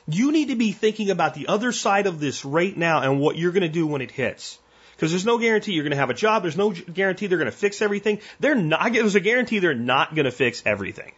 You 0.09 0.31
need 0.33 0.49
to 0.49 0.57
be 0.57 0.73
thinking 0.73 1.11
about 1.11 1.35
the 1.35 1.49
other 1.49 1.73
side 1.73 2.07
of 2.07 2.21
this 2.21 2.45
right 2.45 2.77
now 2.77 3.03
and 3.03 3.21
what 3.21 3.37
you're 3.37 3.53
going 3.53 3.63
to 3.63 3.69
do 3.69 3.87
when 3.87 4.03
it 4.03 4.11
hits. 4.11 4.59
Because 4.95 5.11
there's 5.11 5.27
no 5.27 5.39
guarantee 5.39 5.73
you're 5.73 5.85
going 5.85 5.91
to 5.91 5.99
have 5.99 6.11
a 6.11 6.15
job. 6.15 6.43
There's 6.43 6.57
no 6.57 6.71
guarantee 6.71 7.27
they're 7.27 7.39
going 7.39 7.51
to 7.51 7.57
fix 7.57 7.83
everything. 7.83 8.21
They're 8.41 8.55
not, 8.55 8.93
there's 8.93 9.15
a 9.15 9.21
guarantee 9.21 9.59
they're 9.59 9.75
not 9.75 10.15
going 10.15 10.25
to 10.25 10.31
fix 10.31 10.63
everything. 10.65 11.13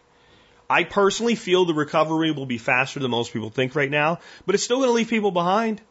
I 0.69 0.83
personally 0.83 1.35
feel 1.35 1.65
the 1.65 1.73
recovery 1.73 2.31
will 2.31 2.45
be 2.45 2.57
faster 2.57 2.99
than 2.99 3.09
most 3.09 3.31
people 3.31 3.49
think 3.49 3.75
right 3.75 3.89
now, 3.89 4.19
but 4.45 4.53
it's 4.53 4.63
still 4.63 4.77
going 4.77 4.89
to 4.89 4.93
leave 4.93 5.09
people 5.09 5.31
behind. 5.31 5.81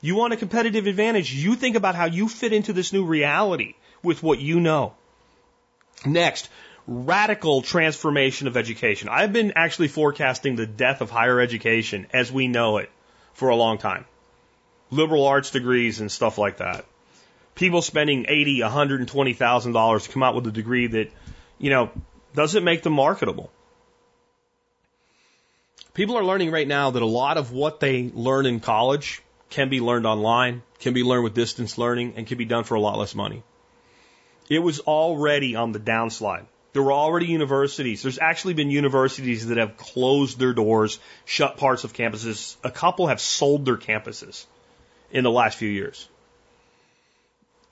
You 0.00 0.16
want 0.16 0.32
a 0.32 0.36
competitive 0.36 0.86
advantage. 0.86 1.32
You 1.32 1.54
think 1.54 1.76
about 1.76 1.94
how 1.94 2.06
you 2.06 2.28
fit 2.28 2.52
into 2.52 2.72
this 2.72 2.92
new 2.92 3.04
reality 3.04 3.74
with 4.02 4.22
what 4.22 4.40
you 4.40 4.58
know. 4.58 4.94
Next, 6.06 6.48
radical 6.90 7.62
transformation 7.62 8.48
of 8.48 8.56
education. 8.56 9.08
I've 9.08 9.32
been 9.32 9.52
actually 9.54 9.86
forecasting 9.86 10.56
the 10.56 10.66
death 10.66 11.00
of 11.00 11.08
higher 11.08 11.40
education 11.40 12.08
as 12.12 12.32
we 12.32 12.48
know 12.48 12.78
it 12.78 12.90
for 13.32 13.48
a 13.48 13.54
long 13.54 13.78
time. 13.78 14.06
Liberal 14.90 15.24
arts 15.24 15.52
degrees 15.52 16.00
and 16.00 16.10
stuff 16.10 16.36
like 16.36 16.56
that. 16.56 16.84
People 17.54 17.80
spending 17.80 18.26
eighty, 18.28 18.60
one 18.60 18.72
hundred 18.72 18.98
and 18.98 19.08
twenty 19.08 19.34
thousand 19.34 19.72
dollars 19.72 20.02
to 20.02 20.10
come 20.10 20.24
out 20.24 20.34
with 20.34 20.48
a 20.48 20.50
degree 20.50 20.88
that, 20.88 21.12
you 21.58 21.70
know, 21.70 21.90
doesn't 22.34 22.64
make 22.64 22.82
them 22.82 22.94
marketable. 22.94 23.52
People 25.94 26.16
are 26.16 26.24
learning 26.24 26.50
right 26.50 26.66
now 26.66 26.90
that 26.90 27.02
a 27.02 27.06
lot 27.06 27.36
of 27.36 27.52
what 27.52 27.78
they 27.78 28.10
learn 28.12 28.46
in 28.46 28.58
college 28.58 29.22
can 29.48 29.68
be 29.68 29.80
learned 29.80 30.06
online, 30.06 30.62
can 30.80 30.92
be 30.92 31.04
learned 31.04 31.22
with 31.22 31.34
distance 31.34 31.78
learning, 31.78 32.14
and 32.16 32.26
can 32.26 32.36
be 32.36 32.44
done 32.44 32.64
for 32.64 32.74
a 32.74 32.80
lot 32.80 32.98
less 32.98 33.14
money. 33.14 33.44
It 34.48 34.58
was 34.58 34.80
already 34.80 35.54
on 35.54 35.70
the 35.70 35.78
downslide. 35.78 36.46
There 36.72 36.82
were 36.82 36.92
already 36.92 37.26
universities. 37.26 38.02
There's 38.02 38.18
actually 38.18 38.54
been 38.54 38.70
universities 38.70 39.48
that 39.48 39.58
have 39.58 39.76
closed 39.76 40.38
their 40.38 40.52
doors, 40.52 41.00
shut 41.24 41.56
parts 41.56 41.84
of 41.84 41.92
campuses. 41.92 42.56
A 42.62 42.70
couple 42.70 43.08
have 43.08 43.20
sold 43.20 43.64
their 43.64 43.76
campuses 43.76 44.46
in 45.10 45.24
the 45.24 45.30
last 45.30 45.58
few 45.58 45.68
years. 45.68 46.08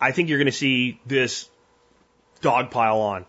I 0.01 0.13
think 0.13 0.29
you're 0.29 0.39
going 0.39 0.47
to 0.47 0.53
see 0.53 1.01
this 1.07 1.49
dog 2.41 2.71
pile 2.71 3.01
on. 3.01 3.25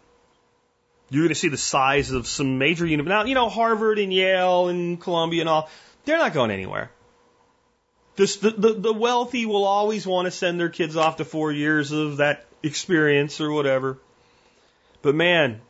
You're 1.11 1.24
going 1.24 1.30
to 1.30 1.36
see 1.36 1.49
the 1.49 1.57
size 1.57 2.11
of 2.11 2.28
some 2.28 2.57
major 2.57 2.86
universities. 2.86 3.24
Now, 3.24 3.26
you 3.26 3.36
know, 3.36 3.49
Harvard 3.49 3.99
and 3.99 4.13
Yale 4.13 4.70
and 4.70 4.99
Columbia 4.99 5.41
and 5.41 5.49
all, 5.49 5.70
they're 6.05 6.17
not 6.17 6.34
going 6.34 6.51
anywhere. 6.51 6.91
This, 8.15 8.38
the, 8.38 8.51
the, 8.51 8.74
the 8.74 8.93
wealthy 8.93 9.45
will 9.45 9.63
always 9.63 10.05
want 10.05 10.26
to 10.26 10.32
send 10.32 10.59
their 10.59 10.70
kids 10.70 10.97
off 10.97 11.17
to 11.17 11.26
four 11.26 11.51
years 11.51 11.91
of 11.91 12.17
that 12.17 12.45
experience 12.61 13.39
or 13.39 13.51
whatever. 13.51 13.97
But 15.02 15.16
man, 15.16 15.62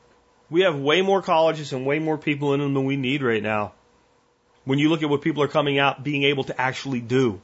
we 0.50 0.62
have 0.62 0.78
way 0.78 1.02
more 1.02 1.22
colleges 1.22 1.74
and 1.74 1.86
way 1.86 2.00
more 2.00 2.18
people 2.18 2.54
in 2.54 2.60
them 2.60 2.74
than 2.74 2.86
we 2.86 2.98
need 2.98 3.22
right 3.22 3.44
now. 3.44 3.74
When 4.66 4.80
you 4.80 4.90
look 4.90 5.04
at 5.04 5.10
what 5.10 5.22
people 5.22 5.44
are 5.44 5.48
coming 5.48 5.78
out 5.78 6.04
being 6.04 6.24
able 6.24 6.44
to 6.46 6.60
actually 6.60 7.02
do. 7.02 7.42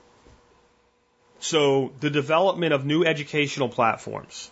So 1.40 1.92
the 2.00 2.10
development 2.10 2.74
of 2.74 2.86
new 2.86 3.04
educational 3.04 3.70
platforms. 3.70 4.52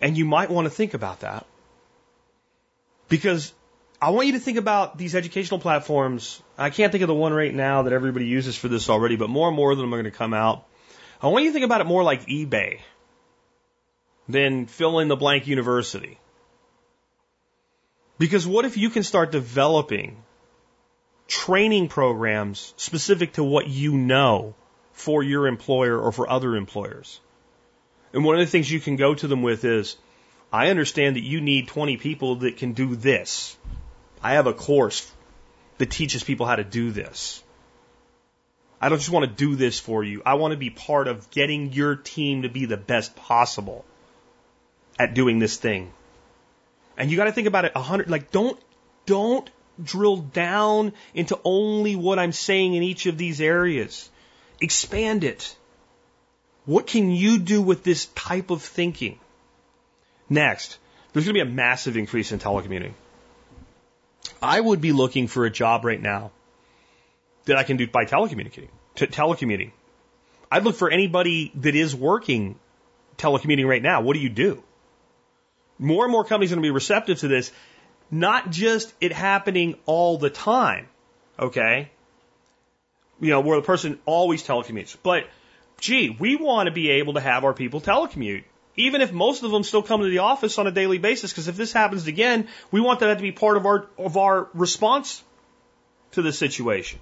And 0.00 0.16
you 0.16 0.24
might 0.24 0.50
want 0.50 0.66
to 0.66 0.70
think 0.70 0.94
about 0.94 1.20
that. 1.20 1.46
Because 3.08 3.52
I 4.00 4.10
want 4.10 4.26
you 4.26 4.34
to 4.34 4.40
think 4.40 4.58
about 4.58 4.98
these 4.98 5.14
educational 5.14 5.58
platforms. 5.58 6.42
I 6.58 6.70
can't 6.70 6.92
think 6.92 7.02
of 7.02 7.08
the 7.08 7.14
one 7.14 7.32
right 7.32 7.54
now 7.54 7.82
that 7.82 7.92
everybody 7.92 8.26
uses 8.26 8.56
for 8.56 8.68
this 8.68 8.90
already, 8.90 9.16
but 9.16 9.30
more 9.30 9.48
and 9.48 9.56
more 9.56 9.72
of 9.72 9.78
them 9.78 9.92
are 9.92 9.96
going 9.96 10.04
to 10.04 10.10
come 10.10 10.34
out. 10.34 10.66
I 11.22 11.28
want 11.28 11.44
you 11.44 11.50
to 11.50 11.54
think 11.54 11.64
about 11.64 11.80
it 11.80 11.86
more 11.86 12.02
like 12.02 12.26
eBay 12.26 12.80
than 14.28 14.66
fill 14.66 14.98
in 14.98 15.08
the 15.08 15.16
blank 15.16 15.46
university. 15.46 16.18
Because 18.18 18.46
what 18.46 18.64
if 18.64 18.76
you 18.76 18.90
can 18.90 19.02
start 19.02 19.30
developing 19.30 20.16
training 21.28 21.88
programs 21.88 22.72
specific 22.76 23.34
to 23.34 23.44
what 23.44 23.68
you 23.68 23.96
know 23.96 24.54
for 24.92 25.22
your 25.22 25.46
employer 25.46 25.98
or 25.98 26.12
for 26.12 26.28
other 26.28 26.56
employers? 26.56 27.20
And 28.12 28.24
one 28.24 28.36
of 28.36 28.40
the 28.40 28.50
things 28.50 28.70
you 28.70 28.80
can 28.80 28.96
go 28.96 29.14
to 29.14 29.28
them 29.28 29.42
with 29.42 29.64
is, 29.64 29.96
I 30.52 30.70
understand 30.70 31.16
that 31.16 31.24
you 31.24 31.40
need 31.40 31.68
20 31.68 31.98
people 31.98 32.36
that 32.36 32.56
can 32.56 32.72
do 32.72 32.96
this. 32.96 33.56
I 34.22 34.34
have 34.34 34.46
a 34.46 34.54
course 34.54 35.12
that 35.78 35.90
teaches 35.90 36.24
people 36.24 36.46
how 36.46 36.56
to 36.56 36.64
do 36.64 36.90
this. 36.90 37.42
I 38.80 38.88
don't 38.88 38.98
just 38.98 39.10
want 39.10 39.28
to 39.28 39.46
do 39.46 39.56
this 39.56 39.78
for 39.78 40.02
you. 40.02 40.22
I 40.24 40.34
want 40.34 40.52
to 40.52 40.58
be 40.58 40.70
part 40.70 41.08
of 41.08 41.30
getting 41.30 41.72
your 41.72 41.96
team 41.96 42.42
to 42.42 42.48
be 42.48 42.64
the 42.64 42.76
best 42.76 43.16
possible 43.16 43.84
at 44.98 45.14
doing 45.14 45.38
this 45.38 45.56
thing. 45.56 45.92
And 46.96 47.10
you 47.10 47.16
got 47.16 47.24
to 47.24 47.32
think 47.32 47.46
about 47.46 47.64
it 47.64 47.72
a 47.74 47.82
hundred, 47.82 48.08
like 48.08 48.30
don't, 48.30 48.58
don't 49.04 49.48
drill 49.82 50.16
down 50.16 50.92
into 51.14 51.38
only 51.44 51.96
what 51.96 52.18
I'm 52.18 52.32
saying 52.32 52.74
in 52.74 52.82
each 52.82 53.06
of 53.06 53.18
these 53.18 53.40
areas. 53.40 54.08
Expand 54.60 55.24
it. 55.24 55.56
What 56.64 56.86
can 56.86 57.10
you 57.10 57.38
do 57.38 57.62
with 57.62 57.84
this 57.84 58.06
type 58.06 58.50
of 58.50 58.62
thinking? 58.62 59.18
Next, 60.28 60.78
there's 61.12 61.24
going 61.24 61.36
to 61.36 61.44
be 61.44 61.50
a 61.50 61.54
massive 61.54 61.96
increase 61.96 62.32
in 62.32 62.38
telecommuting. 62.38 62.94
I 64.42 64.60
would 64.60 64.80
be 64.80 64.92
looking 64.92 65.28
for 65.28 65.44
a 65.44 65.50
job 65.50 65.84
right 65.84 66.00
now 66.00 66.32
that 67.44 67.56
I 67.56 67.62
can 67.62 67.76
do 67.76 67.86
by 67.86 68.04
telecommunicating, 68.04 68.68
t- 68.94 69.06
telecommuting. 69.06 69.70
I'd 70.50 70.64
look 70.64 70.76
for 70.76 70.90
anybody 70.90 71.52
that 71.56 71.74
is 71.74 71.94
working 71.94 72.58
telecommuting 73.18 73.66
right 73.66 73.82
now. 73.82 74.00
What 74.00 74.14
do 74.14 74.20
you 74.20 74.28
do? 74.28 74.62
More 75.78 76.04
and 76.04 76.12
more 76.12 76.24
companies 76.24 76.52
are 76.52 76.56
going 76.56 76.62
to 76.62 76.66
be 76.66 76.70
receptive 76.70 77.20
to 77.20 77.28
this, 77.28 77.52
not 78.10 78.50
just 78.50 78.94
it 79.00 79.12
happening 79.12 79.76
all 79.84 80.18
the 80.18 80.30
time, 80.30 80.88
okay? 81.38 81.90
You 83.20 83.30
know, 83.30 83.40
where 83.40 83.56
the 83.56 83.66
person 83.66 83.98
always 84.06 84.42
telecommutes, 84.42 84.96
but 85.02 85.24
gee, 85.80 86.16
we 86.18 86.36
want 86.36 86.66
to 86.66 86.72
be 86.72 86.90
able 86.90 87.14
to 87.14 87.20
have 87.20 87.44
our 87.44 87.54
people 87.54 87.80
telecommute. 87.80 88.44
Even 88.78 89.00
if 89.00 89.10
most 89.10 89.42
of 89.42 89.50
them 89.50 89.62
still 89.62 89.82
come 89.82 90.02
to 90.02 90.08
the 90.08 90.18
office 90.18 90.58
on 90.58 90.66
a 90.66 90.70
daily 90.70 90.98
basis, 90.98 91.32
because 91.32 91.48
if 91.48 91.56
this 91.56 91.72
happens 91.72 92.06
again, 92.06 92.48
we 92.70 92.80
want 92.80 93.00
that 93.00 93.14
to 93.14 93.22
be 93.22 93.32
part 93.32 93.56
of 93.56 93.64
our 93.64 93.88
of 93.96 94.18
our 94.18 94.48
response 94.52 95.22
to 96.12 96.20
the 96.20 96.32
situation. 96.32 97.00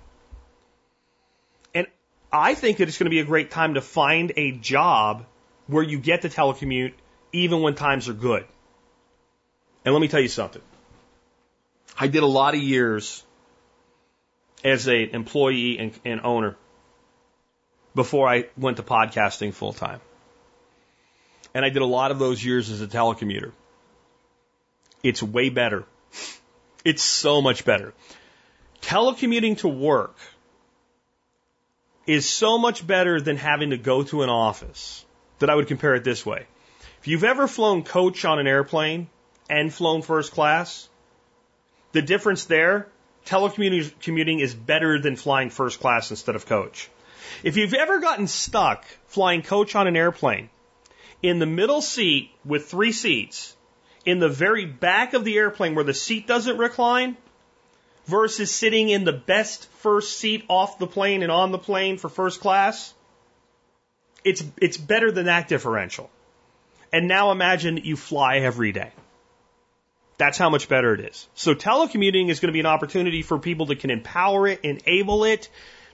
And 1.75 1.89
I 2.33 2.55
think 2.55 2.79
that 2.79 2.87
it's 2.87 2.97
going 2.97 3.07
to 3.07 3.11
be 3.11 3.19
a 3.19 3.25
great 3.25 3.51
time 3.51 3.75
to 3.75 3.81
find 3.81 4.33
a 4.37 4.53
job 4.53 5.27
where 5.67 5.83
you 5.83 5.99
get 5.99 6.23
to 6.23 6.29
telecommute 6.29 6.93
even 7.33 7.61
when 7.61 7.75
times 7.75 8.09
are 8.09 8.13
good. 8.13 8.45
And 9.85 9.93
let 9.93 10.01
me 10.01 10.09
tell 10.09 10.21
you 10.21 10.29
something. 10.29 10.63
I 11.99 12.07
did 12.09 12.23
a 12.23 12.27
lot 12.27 12.55
of 12.55 12.61
years 12.63 13.23
as 14.65 14.87
an 14.87 15.11
employee 15.13 15.79
and, 15.79 15.93
and 16.05 16.21
owner 16.25 16.57
before 17.95 18.29
I 18.29 18.47
went 18.57 18.79
to 18.79 18.83
podcasting 18.83 19.53
full 19.53 19.73
time. 19.73 20.01
And 21.53 21.65
I 21.65 21.69
did 21.69 21.83
a 21.83 21.87
lot 21.87 22.11
of 22.11 22.19
those 22.19 22.45
years 22.45 22.71
as 22.71 22.81
a 22.81 22.87
telecommuter. 22.87 23.53
It's 25.03 25.23
way 25.23 25.51
better. 25.51 25.85
It's 26.85 27.03
so 27.03 27.41
much 27.41 27.65
better. 27.65 27.95
Telecommuting 28.83 29.59
to 29.59 29.69
work 29.69 30.17
is 32.07 32.29
so 32.29 32.59
much 32.59 32.87
better 32.87 33.21
than 33.21 33.37
having 33.37 33.71
to 33.71 33.79
go 33.79 34.03
to 34.03 34.23
an 34.23 34.31
office 34.31 35.05
that 35.39 35.49
I 35.49 35.55
would 35.55 35.69
compare 35.69 35.95
it 35.95 36.05
this 36.05 36.27
way. 36.27 36.47
If 37.01 37.09
you've 37.09 37.25
ever 37.25 37.47
flown 37.47 37.83
coach 37.83 38.25
on 38.25 38.39
an 38.39 38.47
airplane, 38.47 39.09
and 39.49 39.73
flown 39.73 40.03
first 40.03 40.33
class. 40.33 40.89
The 41.93 42.03
difference 42.03 42.45
there, 42.47 42.89
telecommuting 43.27 44.41
is 44.41 44.55
better 44.55 45.01
than 45.01 45.17
flying 45.17 45.51
first 45.51 45.81
class 45.81 46.11
instead 46.11 46.37
of 46.37 46.47
coach. 46.47 46.91
If 47.43 47.57
you've 47.57 47.75
ever 47.75 48.01
gotten 48.01 48.27
stuck 48.27 48.85
flying 49.07 49.43
coach 49.43 49.75
on 49.75 49.87
an 49.87 49.97
airplane, 49.97 50.51
in 51.23 51.39
the 51.39 51.47
middle 51.47 51.81
seat 51.81 52.31
with 52.45 52.67
three 52.67 52.93
seats, 52.93 53.57
in 54.05 54.19
the 54.19 54.29
very 54.29 54.67
back 54.67 55.15
of 55.15 55.25
the 55.25 55.37
airplane 55.37 55.75
where 55.75 55.85
the 55.85 55.95
seat 55.95 56.27
doesn't 56.27 56.59
recline, 56.59 57.17
versus 58.07 58.55
sitting 58.55 58.91
in 58.91 59.05
the 59.05 59.13
best 59.13 59.67
first 59.79 60.19
seat 60.19 60.45
off 60.49 60.79
the 60.79 60.87
plane 60.87 61.23
and 61.23 61.33
on 61.33 61.53
the 61.53 61.59
plane 61.59 61.97
for 61.97 62.09
first 62.09 62.41
class, 62.41 62.93
it's, 64.25 64.45
it's 64.61 64.77
better 64.77 65.11
than 65.11 65.27
that 65.27 65.49
differential. 65.49 66.11
And 66.93 67.09
now 67.09 67.31
imagine 67.31 67.79
you 67.79 67.97
fly 67.97 68.39
every 68.39 68.73
day. 68.73 68.93
That's 70.17 70.39
how 70.39 70.51
much 70.51 70.69
better 70.69 70.95
it 70.95 71.01
is. 71.01 71.29
So 71.35 71.55
telecommuting 71.55 72.29
is 72.29 72.41
going 72.41 72.49
to 72.49 72.53
be 72.53 72.61
an 72.61 72.67
opportunity 72.67 73.23
for 73.23 73.39
people 73.39 73.67
that 73.67 73.81
can 73.81 73.91
empower 73.91 74.47
it, 74.47 74.61
enable 74.63 75.25
it, 75.25 75.49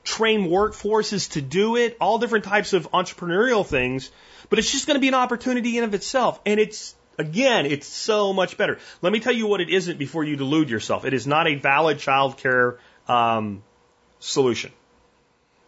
train 0.05 0.49
workforces 0.49 1.33
to 1.33 1.41
do 1.41 1.77
it, 1.77 1.97
all 2.01 2.19
different 2.19 2.45
types 2.45 2.73
of 2.73 2.91
entrepreneurial 2.93 3.65
things. 3.65 4.11
But 4.51 4.59
it's 4.59 4.71
just 4.71 4.87
going 4.87 4.97
to 4.97 5.01
be 5.01 5.09
an 5.09 5.15
opportunity 5.15 5.79
in 5.79 5.85
of 5.85 5.95
itself. 5.95 6.41
And 6.45 6.61
it's, 6.61 6.95
again, 7.19 7.65
it's 7.65 7.87
so 7.87 8.33
much 8.33 8.57
better. 8.57 8.79
Let 9.01 9.13
me 9.13 9.21
tell 9.21 9.33
you 9.33 9.47
what 9.47 9.61
it 9.61 9.71
isn't 9.71 9.99
before 9.99 10.25
you 10.25 10.37
delude 10.37 10.69
yourself. 10.69 11.05
It 11.05 11.15
is 11.15 11.27
not 11.27 11.47
a 11.47 11.55
valid 11.55 11.99
child 11.99 12.37
care 12.37 12.79
um, 13.09 13.63
solution. 14.19 14.73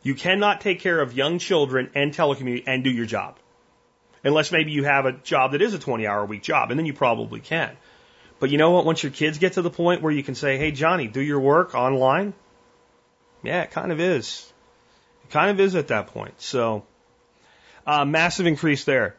You 0.03 0.15
cannot 0.15 0.61
take 0.61 0.81
care 0.81 1.01
of 1.01 1.15
young 1.15 1.39
children 1.39 1.91
and 1.95 2.13
telecommute 2.13 2.65
and 2.67 2.83
do 2.83 2.91
your 2.91 3.07
job. 3.07 3.37
Unless 4.25 4.53
maybe 4.53 4.73
you 4.73 4.85
have 4.85 5.07
a 5.07 5.13
job 5.13 5.53
that 5.53 5.63
is 5.63 5.75
a 5.75 5.79
20 5.79 6.07
hour 6.07 6.23
a 6.23 6.27
week 6.27 6.43
job, 6.43 6.71
and 6.71 6.79
then 6.79 6.87
you 6.87 6.93
probably 6.93 7.41
can. 7.41 7.77
But 8.43 8.51
you 8.51 8.59
know 8.59 8.73
what? 8.73 8.85
Once 8.85 9.05
your 9.05 9.13
kids 9.13 9.39
get 9.39 9.53
to 9.53 9.63
the 9.63 9.71
point 9.71 10.03
where 10.03 10.11
you 10.11 10.25
can 10.25 10.35
say, 10.35 10.59
hey, 10.59 10.73
Johnny, 10.73 11.07
do 11.07 11.21
your 11.21 11.39
work 11.39 11.77
online, 11.77 12.35
yeah, 13.45 13.63
it 13.63 13.71
kind 13.71 13.93
of 13.93 14.01
is. 14.01 14.53
It 15.23 15.31
kind 15.31 15.53
of 15.53 15.61
is 15.61 15.77
at 15.77 15.87
that 15.89 16.09
point. 16.09 16.35
So, 16.43 16.85
uh, 17.87 18.05
massive 18.05 18.49
increase 18.49 18.83
there. 18.83 19.15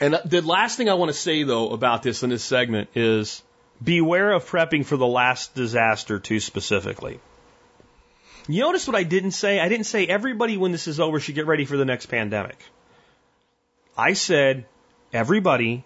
And 0.00 0.18
the 0.24 0.40
last 0.40 0.78
thing 0.78 0.88
I 0.88 0.94
want 0.94 1.10
to 1.10 1.18
say, 1.18 1.42
though, 1.42 1.68
about 1.68 2.02
this 2.02 2.22
in 2.22 2.30
this 2.30 2.42
segment 2.42 2.88
is 2.94 3.42
beware 3.84 4.32
of 4.32 4.48
prepping 4.48 4.86
for 4.86 4.96
the 4.96 5.06
last 5.06 5.54
disaster 5.54 6.18
too 6.18 6.40
specifically. 6.40 7.20
You 8.48 8.62
notice 8.62 8.86
what 8.86 8.96
I 8.96 9.02
didn't 9.02 9.32
say? 9.32 9.60
I 9.60 9.68
didn't 9.68 9.84
say 9.84 10.06
everybody, 10.06 10.56
when 10.56 10.72
this 10.72 10.88
is 10.88 10.98
over, 10.98 11.20
should 11.20 11.34
get 11.34 11.44
ready 11.44 11.66
for 11.66 11.76
the 11.76 11.84
next 11.84 12.06
pandemic. 12.06 12.56
I 13.98 14.14
said 14.14 14.64
everybody 15.12 15.84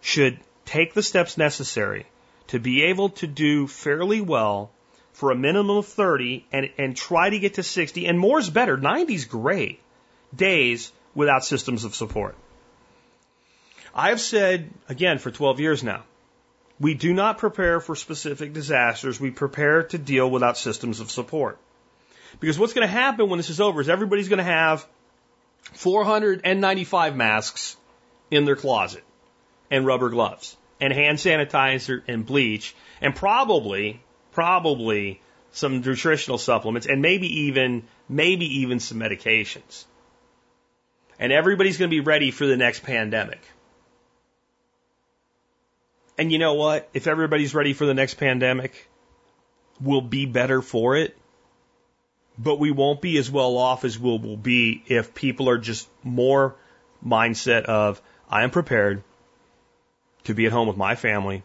should 0.00 0.40
take 0.64 0.94
the 0.94 1.02
steps 1.02 1.36
necessary 1.38 2.06
to 2.48 2.58
be 2.58 2.84
able 2.84 3.10
to 3.10 3.26
do 3.26 3.66
fairly 3.66 4.20
well 4.20 4.70
for 5.12 5.30
a 5.30 5.34
minimum 5.34 5.78
of 5.78 5.86
30 5.86 6.46
and, 6.52 6.70
and 6.78 6.96
try 6.96 7.30
to 7.30 7.38
get 7.38 7.54
to 7.54 7.62
60, 7.62 8.06
and 8.06 8.18
more 8.18 8.38
is 8.38 8.50
better. 8.50 8.76
90 8.76 9.14
is 9.14 9.24
great 9.24 9.80
days 10.34 10.92
without 11.14 11.44
systems 11.44 11.84
of 11.84 11.94
support. 11.94 12.34
I 13.94 14.08
have 14.08 14.20
said, 14.20 14.70
again, 14.88 15.18
for 15.18 15.30
12 15.30 15.60
years 15.60 15.82
now, 15.82 16.04
we 16.80 16.94
do 16.94 17.12
not 17.12 17.38
prepare 17.38 17.80
for 17.80 17.94
specific 17.94 18.52
disasters. 18.52 19.20
We 19.20 19.30
prepare 19.30 19.84
to 19.84 19.98
deal 19.98 20.30
without 20.30 20.56
systems 20.56 21.00
of 21.00 21.10
support. 21.10 21.58
Because 22.40 22.58
what's 22.58 22.72
going 22.72 22.86
to 22.86 22.92
happen 22.92 23.28
when 23.28 23.36
this 23.36 23.50
is 23.50 23.60
over 23.60 23.80
is 23.80 23.90
everybody's 23.90 24.28
going 24.28 24.38
to 24.38 24.44
have 24.44 24.86
N95 25.74 27.14
masks 27.14 27.76
in 28.30 28.46
their 28.46 28.56
closet 28.56 29.04
and 29.72 29.86
rubber 29.86 30.10
gloves 30.10 30.56
and 30.80 30.92
hand 30.92 31.18
sanitizer 31.18 32.02
and 32.06 32.26
bleach 32.26 32.76
and 33.00 33.16
probably, 33.16 34.00
probably 34.32 35.20
some 35.50 35.80
nutritional 35.80 36.38
supplements, 36.38 36.86
and 36.86 37.02
maybe 37.02 37.44
even, 37.44 37.82
maybe 38.08 38.60
even 38.60 38.78
some 38.78 38.98
medications. 38.98 39.84
And 41.18 41.32
everybody's 41.32 41.78
going 41.78 41.90
to 41.90 41.94
be 41.94 42.00
ready 42.00 42.30
for 42.30 42.46
the 42.46 42.56
next 42.56 42.82
pandemic. 42.82 43.40
And 46.18 46.30
you 46.30 46.38
know 46.38 46.54
what? 46.54 46.88
If 46.92 47.06
everybody's 47.06 47.54
ready 47.54 47.72
for 47.72 47.86
the 47.86 47.94
next 47.94 48.14
pandemic, 48.14 48.88
we'll 49.80 50.02
be 50.02 50.26
better 50.26 50.60
for 50.60 50.96
it. 50.96 51.16
But 52.38 52.58
we 52.58 52.70
won't 52.70 53.00
be 53.00 53.16
as 53.18 53.30
well 53.30 53.56
off 53.56 53.84
as 53.84 53.98
we'll, 53.98 54.18
we'll 54.18 54.36
be 54.36 54.82
if 54.86 55.14
people 55.14 55.48
are 55.48 55.58
just 55.58 55.88
more 56.02 56.56
mindset 57.04 57.64
of, 57.64 58.02
I 58.28 58.42
am 58.42 58.50
prepared 58.50 59.02
to 60.24 60.34
be 60.34 60.46
at 60.46 60.52
home 60.52 60.68
with 60.68 60.76
my 60.76 60.94
family 60.94 61.42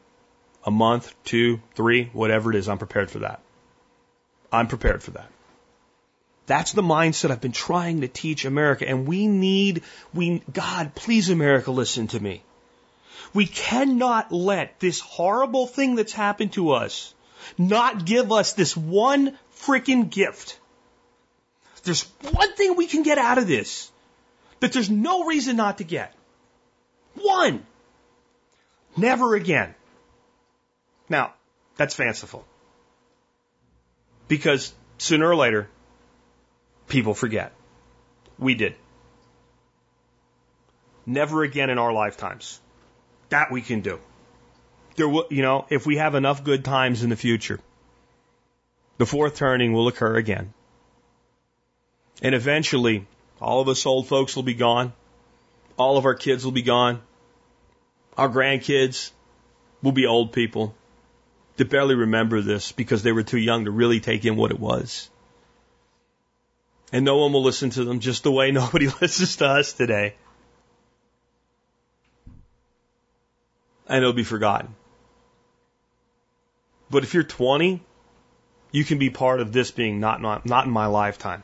a 0.65 0.71
month, 0.71 1.15
two, 1.23 1.61
three, 1.75 2.09
whatever 2.13 2.51
it 2.51 2.57
is. 2.57 2.67
I'm 2.67 2.77
prepared 2.77 3.09
for 3.09 3.19
that. 3.19 3.39
I'm 4.51 4.67
prepared 4.67 5.03
for 5.03 5.11
that. 5.11 5.29
That's 6.45 6.71
the 6.71 6.81
mindset 6.81 7.31
I've 7.31 7.41
been 7.41 7.51
trying 7.51 8.01
to 8.01 8.07
teach 8.07 8.45
America. 8.45 8.87
And 8.87 9.07
we 9.07 9.27
need, 9.27 9.83
we, 10.13 10.41
God, 10.51 10.95
please 10.95 11.29
America, 11.29 11.71
listen 11.71 12.07
to 12.07 12.19
me. 12.19 12.41
We 13.33 13.45
cannot 13.45 14.31
let 14.31 14.79
this 14.79 15.01
horrible 15.01 15.67
thing 15.67 15.95
that's 15.95 16.13
happened 16.13 16.53
to 16.53 16.71
us 16.71 17.13
not 17.57 18.05
give 18.05 18.31
us 18.31 18.53
this 18.53 18.75
one 18.75 19.37
freaking 19.55 20.09
gift. 20.09 20.59
There's 21.83 22.03
one 22.31 22.53
thing 22.53 22.75
we 22.75 22.87
can 22.87 23.03
get 23.03 23.17
out 23.17 23.37
of 23.37 23.47
this 23.47 23.91
that 24.59 24.73
there's 24.73 24.89
no 24.89 25.25
reason 25.25 25.55
not 25.55 25.77
to 25.77 25.83
get. 25.83 26.13
One. 27.15 27.65
Never 28.97 29.35
again. 29.35 29.75
Now, 31.07 31.33
that's 31.75 31.93
fanciful. 31.93 32.45
Because 34.27 34.73
sooner 34.97 35.29
or 35.29 35.35
later, 35.35 35.69
people 36.87 37.13
forget. 37.13 37.53
We 38.39 38.55
did. 38.55 38.75
Never 41.05 41.43
again 41.43 41.69
in 41.69 41.77
our 41.77 41.93
lifetimes. 41.93 42.59
That 43.29 43.51
we 43.51 43.61
can 43.61 43.81
do. 43.81 43.99
There 44.95 45.07
will, 45.07 45.27
you 45.29 45.43
know, 45.43 45.65
if 45.69 45.85
we 45.85 45.97
have 45.97 46.15
enough 46.15 46.43
good 46.43 46.65
times 46.65 47.03
in 47.03 47.09
the 47.09 47.15
future, 47.15 47.59
the 48.97 49.05
fourth 49.05 49.35
turning 49.35 49.73
will 49.73 49.87
occur 49.87 50.15
again. 50.15 50.53
And 52.21 52.33
eventually, 52.33 53.05
all 53.39 53.61
of 53.61 53.69
us 53.69 53.85
old 53.85 54.07
folks 54.07 54.35
will 54.35 54.43
be 54.43 54.55
gone. 54.55 54.91
All 55.77 55.97
of 55.97 56.05
our 56.05 56.15
kids 56.15 56.43
will 56.43 56.51
be 56.51 56.63
gone. 56.63 57.01
Our 58.17 58.29
grandkids 58.29 59.11
will 59.81 59.91
be 59.91 60.07
old 60.07 60.33
people 60.33 60.75
that 61.57 61.69
barely 61.69 61.95
remember 61.95 62.41
this 62.41 62.71
because 62.71 63.03
they 63.03 63.11
were 63.11 63.23
too 63.23 63.37
young 63.37 63.65
to 63.65 63.71
really 63.71 63.99
take 63.99 64.25
in 64.25 64.35
what 64.35 64.51
it 64.51 64.59
was. 64.59 65.09
And 66.91 67.03
no 67.03 67.17
one 67.17 67.33
will 67.33 67.43
listen 67.43 67.69
to 67.71 67.83
them 67.83 67.99
just 67.99 68.23
the 68.23 68.31
way 68.31 68.51
nobody 68.61 68.87
listens 69.01 69.37
to 69.37 69.47
us 69.47 69.73
today. 69.73 70.15
And 73.87 73.99
it'll 73.99 74.13
be 74.13 74.23
forgotten. 74.23 74.75
But 76.89 77.03
if 77.03 77.13
you're 77.13 77.23
20, 77.23 77.81
you 78.71 78.83
can 78.83 78.97
be 78.97 79.09
part 79.09 79.39
of 79.41 79.51
this 79.51 79.71
being 79.71 79.99
not, 79.99 80.21
not, 80.21 80.45
not 80.45 80.65
in 80.65 80.71
my 80.71 80.87
lifetime. 80.87 81.43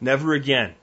Never 0.00 0.32
again. 0.34 0.74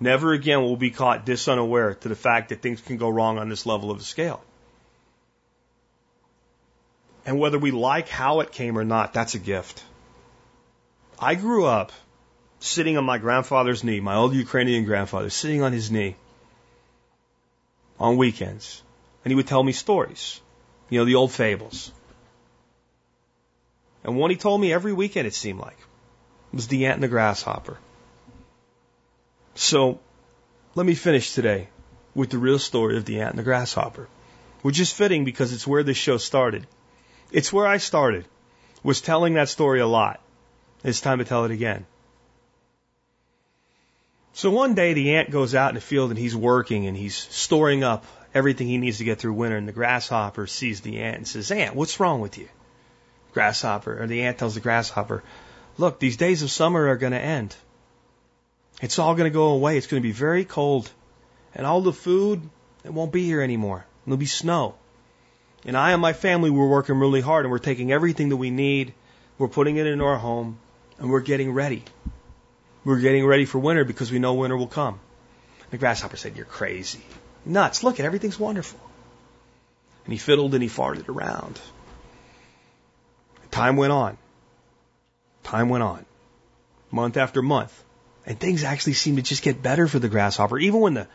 Never 0.00 0.32
again 0.32 0.60
will 0.60 0.76
we 0.76 0.88
be 0.88 0.90
caught 0.90 1.26
disunaware 1.26 1.98
to 2.00 2.08
the 2.08 2.14
fact 2.14 2.50
that 2.50 2.62
things 2.62 2.80
can 2.80 2.98
go 2.98 3.08
wrong 3.08 3.38
on 3.38 3.48
this 3.48 3.66
level 3.66 3.90
of 3.90 3.98
a 3.98 4.04
scale. 4.04 4.42
And 7.26 7.38
whether 7.38 7.58
we 7.58 7.72
like 7.72 8.08
how 8.08 8.40
it 8.40 8.52
came 8.52 8.78
or 8.78 8.84
not, 8.84 9.12
that's 9.12 9.34
a 9.34 9.38
gift. 9.38 9.84
I 11.18 11.34
grew 11.34 11.66
up 11.66 11.92
sitting 12.60 12.96
on 12.96 13.04
my 13.04 13.18
grandfather's 13.18 13.84
knee, 13.84 14.00
my 14.00 14.14
old 14.14 14.34
Ukrainian 14.34 14.84
grandfather, 14.84 15.30
sitting 15.30 15.62
on 15.62 15.72
his 15.72 15.90
knee 15.90 16.16
on 17.98 18.16
weekends. 18.16 18.82
And 19.24 19.32
he 19.32 19.34
would 19.34 19.48
tell 19.48 19.62
me 19.62 19.72
stories, 19.72 20.40
you 20.88 21.00
know, 21.00 21.04
the 21.04 21.16
old 21.16 21.32
fables. 21.32 21.92
And 24.04 24.16
one 24.16 24.30
he 24.30 24.36
told 24.36 24.60
me 24.60 24.72
every 24.72 24.92
weekend, 24.92 25.26
it 25.26 25.34
seemed 25.34 25.58
like, 25.58 25.76
was 26.52 26.68
the 26.68 26.86
ant 26.86 26.94
and 26.94 27.02
the 27.02 27.08
grasshopper. 27.08 27.78
So 29.58 29.98
let 30.76 30.86
me 30.86 30.94
finish 30.94 31.34
today 31.34 31.68
with 32.14 32.30
the 32.30 32.38
real 32.38 32.60
story 32.60 32.96
of 32.96 33.04
the 33.04 33.20
ant 33.20 33.30
and 33.30 33.40
the 33.40 33.42
grasshopper, 33.42 34.08
which 34.62 34.78
is 34.78 34.92
fitting 34.92 35.24
because 35.24 35.52
it's 35.52 35.66
where 35.66 35.82
this 35.82 35.96
show 35.96 36.16
started. 36.16 36.64
It's 37.32 37.52
where 37.52 37.66
I 37.66 37.78
started, 37.78 38.24
was 38.84 39.00
telling 39.00 39.34
that 39.34 39.48
story 39.48 39.80
a 39.80 39.86
lot. 39.86 40.20
It's 40.84 41.00
time 41.00 41.18
to 41.18 41.24
tell 41.24 41.44
it 41.44 41.50
again. 41.50 41.86
So 44.32 44.50
one 44.52 44.74
day 44.74 44.92
the 44.92 45.16
ant 45.16 45.32
goes 45.32 45.56
out 45.56 45.70
in 45.70 45.74
the 45.74 45.80
field 45.80 46.10
and 46.10 46.18
he's 46.18 46.36
working 46.36 46.86
and 46.86 46.96
he's 46.96 47.16
storing 47.16 47.82
up 47.82 48.06
everything 48.32 48.68
he 48.68 48.78
needs 48.78 48.98
to 48.98 49.04
get 49.04 49.18
through 49.18 49.32
winter 49.32 49.56
and 49.56 49.66
the 49.66 49.72
grasshopper 49.72 50.46
sees 50.46 50.82
the 50.82 51.00
ant 51.00 51.16
and 51.16 51.26
says, 51.26 51.50
Ant, 51.50 51.74
what's 51.74 51.98
wrong 51.98 52.20
with 52.20 52.38
you? 52.38 52.48
Grasshopper, 53.32 54.00
or 54.00 54.06
the 54.06 54.22
ant 54.22 54.38
tells 54.38 54.54
the 54.54 54.60
grasshopper, 54.60 55.24
look, 55.78 55.98
these 55.98 56.16
days 56.16 56.44
of 56.44 56.50
summer 56.52 56.86
are 56.86 56.96
going 56.96 57.12
to 57.12 57.18
end. 57.18 57.56
It's 58.80 58.98
all 58.98 59.14
going 59.14 59.30
to 59.30 59.34
go 59.34 59.48
away. 59.48 59.76
It's 59.76 59.86
going 59.86 60.02
to 60.02 60.06
be 60.06 60.12
very 60.12 60.44
cold. 60.44 60.90
And 61.54 61.66
all 61.66 61.80
the 61.80 61.92
food, 61.92 62.42
it 62.84 62.92
won't 62.92 63.12
be 63.12 63.24
here 63.24 63.40
anymore. 63.40 63.84
There'll 64.06 64.16
be 64.16 64.26
snow. 64.26 64.76
And 65.64 65.76
I 65.76 65.92
and 65.92 66.00
my 66.00 66.12
family, 66.12 66.50
we're 66.50 66.68
working 66.68 66.98
really 66.98 67.20
hard 67.20 67.44
and 67.44 67.50
we're 67.50 67.58
taking 67.58 67.90
everything 67.90 68.28
that 68.28 68.36
we 68.36 68.50
need, 68.50 68.94
we're 69.38 69.48
putting 69.48 69.76
it 69.76 69.86
in 69.86 70.00
our 70.00 70.16
home, 70.16 70.58
and 70.98 71.10
we're 71.10 71.20
getting 71.20 71.52
ready. 71.52 71.82
We're 72.84 73.00
getting 73.00 73.26
ready 73.26 73.44
for 73.44 73.58
winter 73.58 73.84
because 73.84 74.10
we 74.10 74.18
know 74.18 74.34
winter 74.34 74.56
will 74.56 74.68
come. 74.68 75.00
The 75.70 75.78
grasshopper 75.78 76.16
said, 76.16 76.36
You're 76.36 76.46
crazy. 76.46 77.02
Nuts. 77.44 77.82
Look 77.82 78.00
at 78.00 78.06
everything's 78.06 78.38
wonderful. 78.38 78.80
And 80.04 80.12
he 80.12 80.18
fiddled 80.18 80.54
and 80.54 80.62
he 80.62 80.68
farted 80.68 81.08
around. 81.08 81.60
Time 83.50 83.76
went 83.76 83.92
on. 83.92 84.16
Time 85.42 85.68
went 85.68 85.82
on. 85.82 86.06
Month 86.90 87.16
after 87.16 87.42
month. 87.42 87.84
And 88.28 88.38
things 88.38 88.62
actually 88.62 88.92
seemed 88.92 89.16
to 89.16 89.22
just 89.22 89.42
get 89.42 89.62
better 89.62 89.88
for 89.88 89.98
the 89.98 90.08
grasshopper. 90.10 90.58
Even 90.58 90.80
when 90.80 90.94
the 90.94 91.08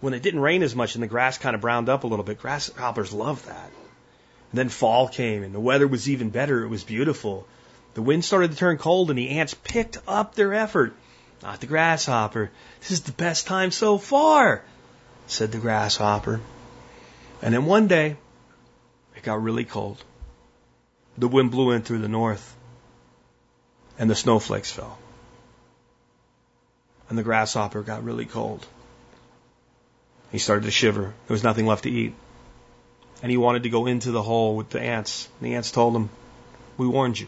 when 0.00 0.12
it 0.12 0.22
didn't 0.22 0.40
rain 0.40 0.62
as 0.62 0.76
much 0.76 0.94
and 0.94 1.02
the 1.02 1.08
grass 1.08 1.38
kind 1.38 1.56
of 1.56 1.62
browned 1.62 1.88
up 1.88 2.04
a 2.04 2.06
little 2.06 2.24
bit, 2.24 2.38
grasshoppers 2.38 3.12
love 3.12 3.44
that. 3.46 3.70
And 4.50 4.58
then 4.58 4.68
fall 4.68 5.08
came 5.08 5.42
and 5.42 5.54
the 5.54 5.60
weather 5.60 5.88
was 5.88 6.10
even 6.10 6.28
better. 6.28 6.62
It 6.62 6.68
was 6.68 6.84
beautiful. 6.84 7.46
The 7.94 8.02
wind 8.02 8.22
started 8.22 8.50
to 8.50 8.56
turn 8.56 8.76
cold 8.76 9.08
and 9.08 9.18
the 9.18 9.30
ants 9.30 9.54
picked 9.54 9.96
up 10.06 10.34
their 10.34 10.52
effort. 10.52 10.94
Not 11.42 11.60
the 11.60 11.66
grasshopper. 11.66 12.50
This 12.80 12.90
is 12.90 13.00
the 13.00 13.12
best 13.12 13.46
time 13.46 13.70
so 13.70 13.96
far, 13.96 14.62
said 15.26 15.52
the 15.52 15.58
grasshopper. 15.58 16.38
And 17.40 17.54
then 17.54 17.64
one 17.64 17.88
day, 17.88 18.18
it 19.16 19.22
got 19.22 19.42
really 19.42 19.64
cold. 19.64 20.04
The 21.16 21.28
wind 21.28 21.50
blew 21.50 21.70
in 21.70 21.80
through 21.80 22.00
the 22.00 22.08
north 22.08 22.54
and 23.98 24.10
the 24.10 24.14
snowflakes 24.14 24.70
fell 24.70 24.98
and 27.08 27.18
the 27.18 27.22
grasshopper 27.22 27.82
got 27.82 28.04
really 28.04 28.26
cold. 28.26 28.66
He 30.30 30.38
started 30.38 30.64
to 30.64 30.70
shiver. 30.70 31.02
There 31.02 31.34
was 31.34 31.42
nothing 31.42 31.66
left 31.66 31.84
to 31.84 31.90
eat. 31.90 32.14
And 33.22 33.30
he 33.30 33.36
wanted 33.36 33.64
to 33.64 33.70
go 33.70 33.86
into 33.86 34.10
the 34.10 34.22
hole 34.22 34.56
with 34.56 34.70
the 34.70 34.80
ants. 34.80 35.28
And 35.40 35.50
the 35.50 35.54
ants 35.56 35.70
told 35.70 35.96
him, 35.96 36.10
We 36.76 36.86
warned 36.86 37.18
you. 37.18 37.26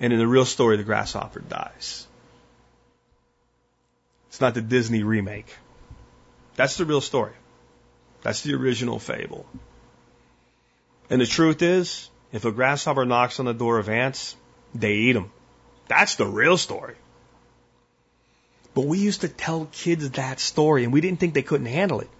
And 0.00 0.12
in 0.12 0.18
the 0.18 0.26
real 0.26 0.44
story, 0.44 0.76
the 0.76 0.84
grasshopper 0.84 1.40
dies. 1.40 2.06
It's 4.28 4.40
not 4.40 4.54
the 4.54 4.62
Disney 4.62 5.02
remake. 5.02 5.46
That's 6.56 6.76
the 6.76 6.84
real 6.84 7.00
story. 7.00 7.32
That's 8.22 8.42
the 8.42 8.54
original 8.54 8.98
fable. 8.98 9.46
And 11.10 11.20
the 11.20 11.26
truth 11.26 11.62
is, 11.62 12.08
if 12.32 12.44
a 12.44 12.52
grasshopper 12.52 13.04
knocks 13.04 13.38
on 13.38 13.46
the 13.46 13.52
door 13.52 13.78
of 13.78 13.88
ants, 13.88 14.36
they 14.74 14.94
eat 14.94 15.12
them. 15.12 15.30
That's 15.88 16.14
the 16.16 16.26
real 16.26 16.56
story. 16.56 16.96
But 18.74 18.86
we 18.86 18.98
used 18.98 19.20
to 19.20 19.28
tell 19.28 19.68
kids 19.70 20.10
that 20.10 20.40
story 20.40 20.84
and 20.84 20.92
we 20.92 21.00
didn't 21.00 21.20
think 21.20 21.34
they 21.34 21.42
couldn't 21.42 21.66
handle 21.66 22.00
it. 22.00 22.10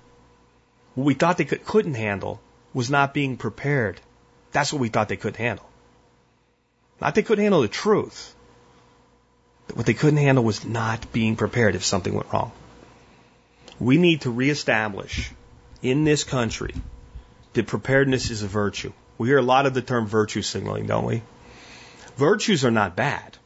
What 0.95 1.05
we 1.05 1.15
thought 1.15 1.37
they 1.37 1.45
could, 1.45 1.65
couldn't 1.65 1.95
handle 1.95 2.41
was 2.73 2.91
not 2.91 3.13
being 3.13 3.37
prepared. 3.37 4.01
That's 4.53 4.73
what 4.73 4.81
we 4.81 4.89
thought 4.89 5.09
they 5.09 5.17
couldn't 5.17 5.39
handle. 5.39 5.69
Not 7.01 7.17
they 7.17 7.23
couldn't 7.23 7.43
handle 7.43 7.63
the 7.63 7.69
truth. 7.69 8.35
What 9.75 9.87
they 9.87 9.95
couldn't 9.95 10.19
handle 10.19 10.45
was 10.45 10.65
not 10.65 11.13
being 11.13 11.35
prepared 11.35 11.75
if 11.75 11.85
something 11.85 12.15
went 12.15 12.33
wrong. 12.33 12.53
We 13.81 13.97
need 13.97 14.21
to 14.21 14.31
reestablish 14.31 15.33
in 15.83 16.05
this 16.05 16.23
country 16.23 16.75
that 17.55 17.67
preparedness 17.67 18.31
is 18.31 18.43
a 18.43 18.47
virtue. 18.47 18.93
We 19.19 19.29
hear 19.29 19.39
a 19.39 19.43
lot 19.43 19.67
of 19.67 19.75
the 19.75 19.83
term 19.83 20.07
virtue 20.07 20.43
signaling, 20.43 20.87
don't 20.87 21.05
we? 21.05 21.23
Virtues 22.17 22.65
are 22.65 22.71
not 22.71 22.95
bad. 22.95 23.37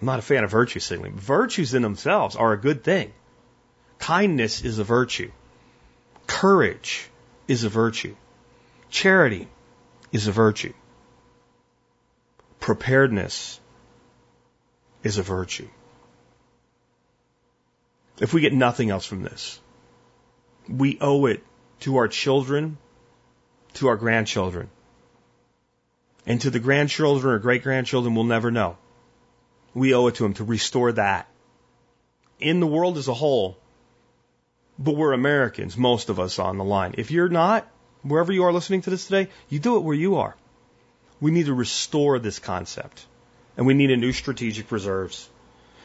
I'm 0.00 0.06
not 0.06 0.18
a 0.18 0.22
fan 0.22 0.44
of 0.44 0.50
virtue 0.50 0.80
signaling. 0.80 1.16
Virtues 1.16 1.74
in 1.74 1.82
themselves 1.82 2.36
are 2.36 2.52
a 2.52 2.58
good 2.58 2.84
thing. 2.84 3.12
Kindness 3.98 4.62
is 4.62 4.78
a 4.78 4.84
virtue. 4.84 5.30
Courage 6.26 7.08
is 7.48 7.64
a 7.64 7.68
virtue. 7.68 8.14
Charity 8.90 9.48
is 10.12 10.26
a 10.26 10.32
virtue. 10.32 10.74
preparedness 12.60 13.60
is 15.04 15.18
a 15.18 15.22
virtue. 15.22 15.68
If 18.20 18.34
we 18.34 18.40
get 18.40 18.52
nothing 18.52 18.90
else 18.90 19.06
from 19.06 19.22
this, 19.22 19.60
we 20.68 20.98
owe 21.00 21.26
it 21.26 21.44
to 21.80 21.98
our 21.98 22.08
children, 22.08 22.76
to 23.74 23.86
our 23.88 23.96
grandchildren, 23.96 24.68
and 26.26 26.40
to 26.40 26.50
the 26.50 26.58
grandchildren 26.58 27.34
or 27.34 27.38
great 27.38 27.62
grandchildren 27.62 28.16
we'll 28.16 28.24
never 28.24 28.50
know. 28.50 28.76
We 29.76 29.92
owe 29.92 30.06
it 30.06 30.14
to 30.14 30.22
them 30.22 30.32
to 30.34 30.44
restore 30.44 30.92
that. 30.92 31.28
In 32.40 32.60
the 32.60 32.66
world 32.66 32.96
as 32.96 33.08
a 33.08 33.14
whole, 33.14 33.58
but 34.78 34.96
we're 34.96 35.12
Americans, 35.12 35.76
most 35.76 36.08
of 36.08 36.18
us 36.18 36.38
on 36.38 36.56
the 36.56 36.64
line. 36.64 36.94
If 36.96 37.10
you're 37.10 37.28
not, 37.28 37.68
wherever 38.00 38.32
you 38.32 38.44
are 38.44 38.54
listening 38.54 38.80
to 38.82 38.90
this 38.90 39.06
today, 39.06 39.28
you 39.50 39.58
do 39.58 39.76
it 39.76 39.80
where 39.80 39.94
you 39.94 40.16
are. 40.16 40.34
We 41.20 41.30
need 41.30 41.44
to 41.46 41.52
restore 41.52 42.18
this 42.18 42.38
concept. 42.38 43.04
And 43.58 43.66
we 43.66 43.74
need 43.74 43.90
a 43.90 43.98
new 43.98 44.12
strategic 44.12 44.72
reserves. 44.72 45.28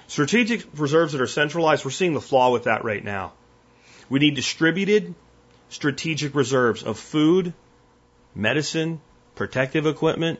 Strategic 0.07 0.65
reserves 0.79 1.11
that 1.11 1.19
are 1.19 1.27
centralized, 1.27 1.83
we're 1.83 1.91
seeing 1.91 2.13
the 2.13 2.21
flaw 2.21 2.53
with 2.53 2.63
that 2.63 2.85
right 2.85 3.03
now. 3.03 3.33
We 4.07 4.19
need 4.19 4.35
distributed 4.35 5.13
strategic 5.67 6.33
reserves 6.33 6.83
of 6.83 6.97
food, 6.97 7.53
medicine, 8.33 9.01
protective 9.35 9.85
equipment, 9.85 10.39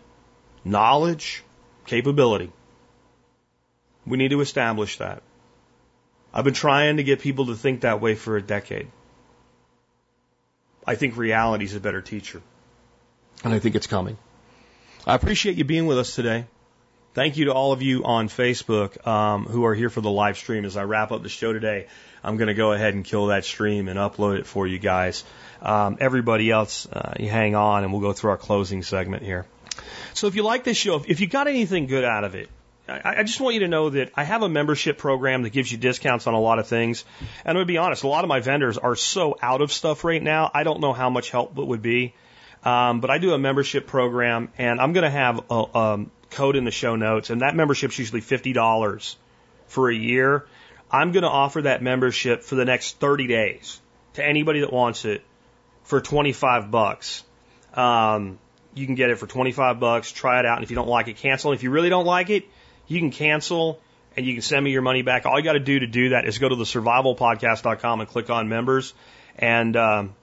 knowledge, 0.64 1.44
capability. 1.86 2.54
We 4.06 4.18
need 4.18 4.30
to 4.30 4.42
establish 4.42 4.98
that. 4.98 5.22
I've 6.34 6.46
been 6.46 6.54
trying 6.54 6.98
to 6.98 7.04
get 7.04 7.20
people 7.20 7.48
to 7.48 7.56
think 7.56 7.82
that 7.82 8.02
way 8.02 8.16
for 8.16 8.38
a 8.38 8.42
decade. 8.42 8.88
I 10.88 10.96
think 10.96 11.18
reality 11.18 11.66
is 11.66 11.76
a 11.76 11.80
better 11.80 12.02
teacher. 12.02 12.42
And 13.44 13.54
I 13.54 13.60
think 13.60 13.76
it's 13.76 13.88
coming. 13.88 14.18
I 15.06 15.16
appreciate 15.16 15.58
you 15.58 15.64
being 15.64 15.88
with 15.88 15.98
us 15.98 16.16
today. 16.16 16.46
Thank 17.14 17.38
you 17.38 17.46
to 17.46 17.54
all 17.54 17.74
of 17.74 17.82
you 17.82 18.06
on 18.06 18.30
Facebook 18.30 19.06
um, 19.06 19.46
who 19.46 19.66
are 19.66 19.76
here 19.76 19.90
for 19.90 20.00
the 20.00 20.10
live 20.10 20.38
stream. 20.38 20.64
As 20.64 20.78
I 20.78 20.86
wrap 20.86 21.12
up 21.12 21.24
the 21.24 21.30
show 21.30 21.52
today, 21.52 21.88
I'm 22.24 22.38
going 22.38 22.48
to 22.48 22.54
go 22.54 22.72
ahead 22.72 22.94
and 22.94 23.04
kill 23.04 23.28
that 23.28 23.44
stream 23.44 23.90
and 23.90 24.00
upload 24.00 24.40
it 24.40 24.48
for 24.48 24.66
you 24.66 24.80
guys. 24.80 25.26
Um, 25.62 25.98
everybody 26.00 26.50
else, 26.50 26.88
uh, 26.88 27.16
you 27.20 27.30
hang 27.30 27.56
on 27.56 27.84
and 27.84 27.92
we'll 27.92 28.02
go 28.02 28.14
through 28.14 28.32
our 28.32 28.38
closing 28.38 28.82
segment 28.82 29.24
here. 29.24 29.46
So 30.14 30.28
if 30.28 30.36
you 30.36 30.44
like 30.44 30.64
this 30.64 30.78
show, 30.78 31.04
if 31.06 31.20
you 31.20 31.28
got 31.28 31.48
anything 31.48 31.88
good 31.88 32.06
out 32.06 32.24
of 32.24 32.36
it, 32.36 32.50
I, 32.88 33.24
just 33.24 33.40
want 33.40 33.54
you 33.54 33.62
to 33.62 33.68
know 33.68 33.90
that 33.92 34.12
I 34.16 34.24
have 34.24 34.42
a 34.42 34.50
membership 34.50 34.98
program 34.98 35.44
that 35.44 35.52
gives 35.52 35.72
you 35.72 35.78
discounts 35.78 36.28
on 36.28 36.34
a 36.34 36.40
lot 36.40 36.60
of 36.60 36.68
things. 36.68 37.06
And 37.20 37.50
I'm 37.50 37.56
going 37.56 37.68
to 37.68 37.72
be 37.72 37.78
honest, 37.78 38.04
a 38.04 38.08
lot 38.08 38.24
of 38.24 38.28
my 38.28 38.40
vendors 38.40 38.78
are 38.78 38.96
so 38.96 39.38
out 39.42 39.62
of 39.62 39.72
stuff 39.72 40.04
right 40.04 40.22
now, 40.22 40.52
I 40.54 40.64
don't 40.64 40.82
know 40.82 40.92
how 40.92 41.10
much 41.10 41.30
help 41.30 41.58
it 41.58 41.66
would 41.66 41.82
be. 41.82 42.14
Um, 42.64 43.00
but 43.00 43.10
I 43.10 43.18
do 43.18 43.34
a 43.34 43.40
membership 43.40 43.88
program, 43.88 44.50
and 44.58 44.80
I'm 44.80 44.94
going 44.94 45.04
to 45.04 45.10
have 45.10 45.42
a, 45.50 45.78
um, 45.78 46.12
code 46.30 46.56
in 46.56 46.64
the 46.64 46.72
show 46.72 46.96
notes, 46.96 47.30
and 47.30 47.42
that 47.42 47.56
membership's 47.56 47.98
usually 47.98 48.22
$50 48.22 49.16
for 49.68 49.90
a 49.90 49.96
year. 49.96 50.46
I'm 50.90 51.12
going 51.12 51.24
to 51.24 51.30
offer 51.30 51.64
that 51.64 51.82
membership 51.82 52.44
for 52.44 52.56
the 52.56 52.66
next 52.66 53.00
30 53.00 53.28
days 53.28 53.80
to 54.14 54.26
anybody 54.26 54.62
that 54.62 54.74
wants 54.74 55.06
it 55.06 55.24
for 55.84 56.02
25 56.02 56.70
bucks. 56.70 57.24
Um, 57.74 58.40
you 58.74 58.86
can 58.86 58.96
get 58.96 59.10
it 59.10 59.18
for 59.18 59.28
25 59.28 59.80
bucks. 59.80 60.12
Try 60.12 60.40
it 60.40 60.46
out, 60.46 60.58
and 60.58 60.64
if 60.64 60.70
you 60.70 60.76
don't 60.76 60.88
like 60.88 61.08
it, 61.08 61.18
cancel. 61.18 61.54
If 61.54 61.64
you 61.64 61.72
really 61.72 61.90
don't 61.90 62.06
like 62.06 62.30
it, 62.30 62.46
you 62.92 63.00
can 63.00 63.12
cancel 63.12 63.80
and 64.18 64.26
you 64.26 64.34
can 64.34 64.42
send 64.42 64.64
me 64.64 64.72
your 64.72 64.82
money 64.82 65.02
back. 65.02 65.26
All 65.26 65.40
you 65.40 65.46
got 65.46 65.54
to 65.54 65.60
do 65.60 65.80
to 65.80 65.88
do 65.88 66.10
that 66.10 66.28
is 66.28 66.38
go 66.40 66.50
to 66.50 66.56
the 66.56 66.66
survivalpodcast.com 66.66 68.02
and 68.02 68.10
click 68.10 68.30
on 68.30 68.50
members. 68.50 68.94
And 69.38 69.78
um, 69.78 70.14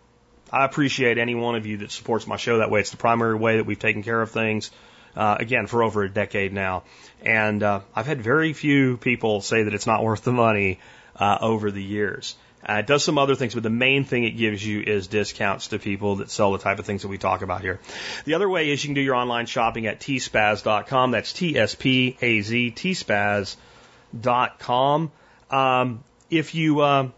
I 0.53 0.67
appreciate 0.67 1.17
any 1.17 1.35
one 1.35 1.55
of 1.55 1.65
you 1.65 1.79
that 1.79 1.91
supports 1.91 2.27
my 2.27 2.37
show 2.37 2.59
that 2.59 2.71
way. 2.71 2.81
It's 2.81 2.91
the 2.91 2.99
primary 2.99 3.37
way 3.37 3.57
that 3.57 3.65
we've 3.65 3.79
taken 3.79 4.03
care 4.03 4.21
of 4.21 4.31
things 4.31 4.71
uh, 5.17 5.39
again, 5.41 5.67
for 5.67 5.83
over 5.83 6.05
a 6.05 6.11
decade 6.11 6.53
now. 6.53 6.85
And 7.23 7.63
uh, 7.63 7.81
I've 7.95 8.07
had 8.07 8.21
very 8.21 8.53
few 8.53 8.99
people 8.99 9.41
say 9.41 9.63
that 9.63 9.73
it's 9.73 9.87
not 9.87 10.05
worth 10.05 10.23
the 10.23 10.33
money 10.33 10.79
uh, 11.19 11.39
over 11.41 11.71
the 11.71 11.83
years. 11.83 12.37
Uh, 12.69 12.75
it 12.75 12.87
does 12.87 13.05
some 13.05 13.19
other 13.19 13.35
things, 13.37 13.55
but 13.55 13.63
the 13.63 13.71
main 13.71 14.05
thing 14.05 14.25
it 14.25 14.33
gives 14.33 14.67
you 14.67 14.81
is 14.81 15.07
discounts 15.07 15.69
to 15.69 15.79
people 15.79 16.17
that 16.17 16.29
sell 16.31 16.53
the 16.53 16.59
type 16.59 16.79
of 16.79 16.87
things 16.87 17.03
that 17.03 17.09
we 17.09 17.17
talk 17.19 17.43
about 17.43 17.61
here. 17.61 17.79
The 18.25 18.35
other 18.35 18.49
way 18.49 18.71
is 18.71 18.83
you 18.83 18.89
can 18.89 18.95
do 18.95 19.01
your 19.01 19.15
online 19.15 19.47
shopping 19.47 19.87
at 19.87 20.01
tspaz.com. 20.01 21.13
That's 21.13 21.33
T-S-P-A-Z, 21.33 22.73
tspaz.com. 24.13 25.13
Um, 25.51 26.05
if 26.31 26.55
you, 26.55 26.81
uh, 26.81 27.09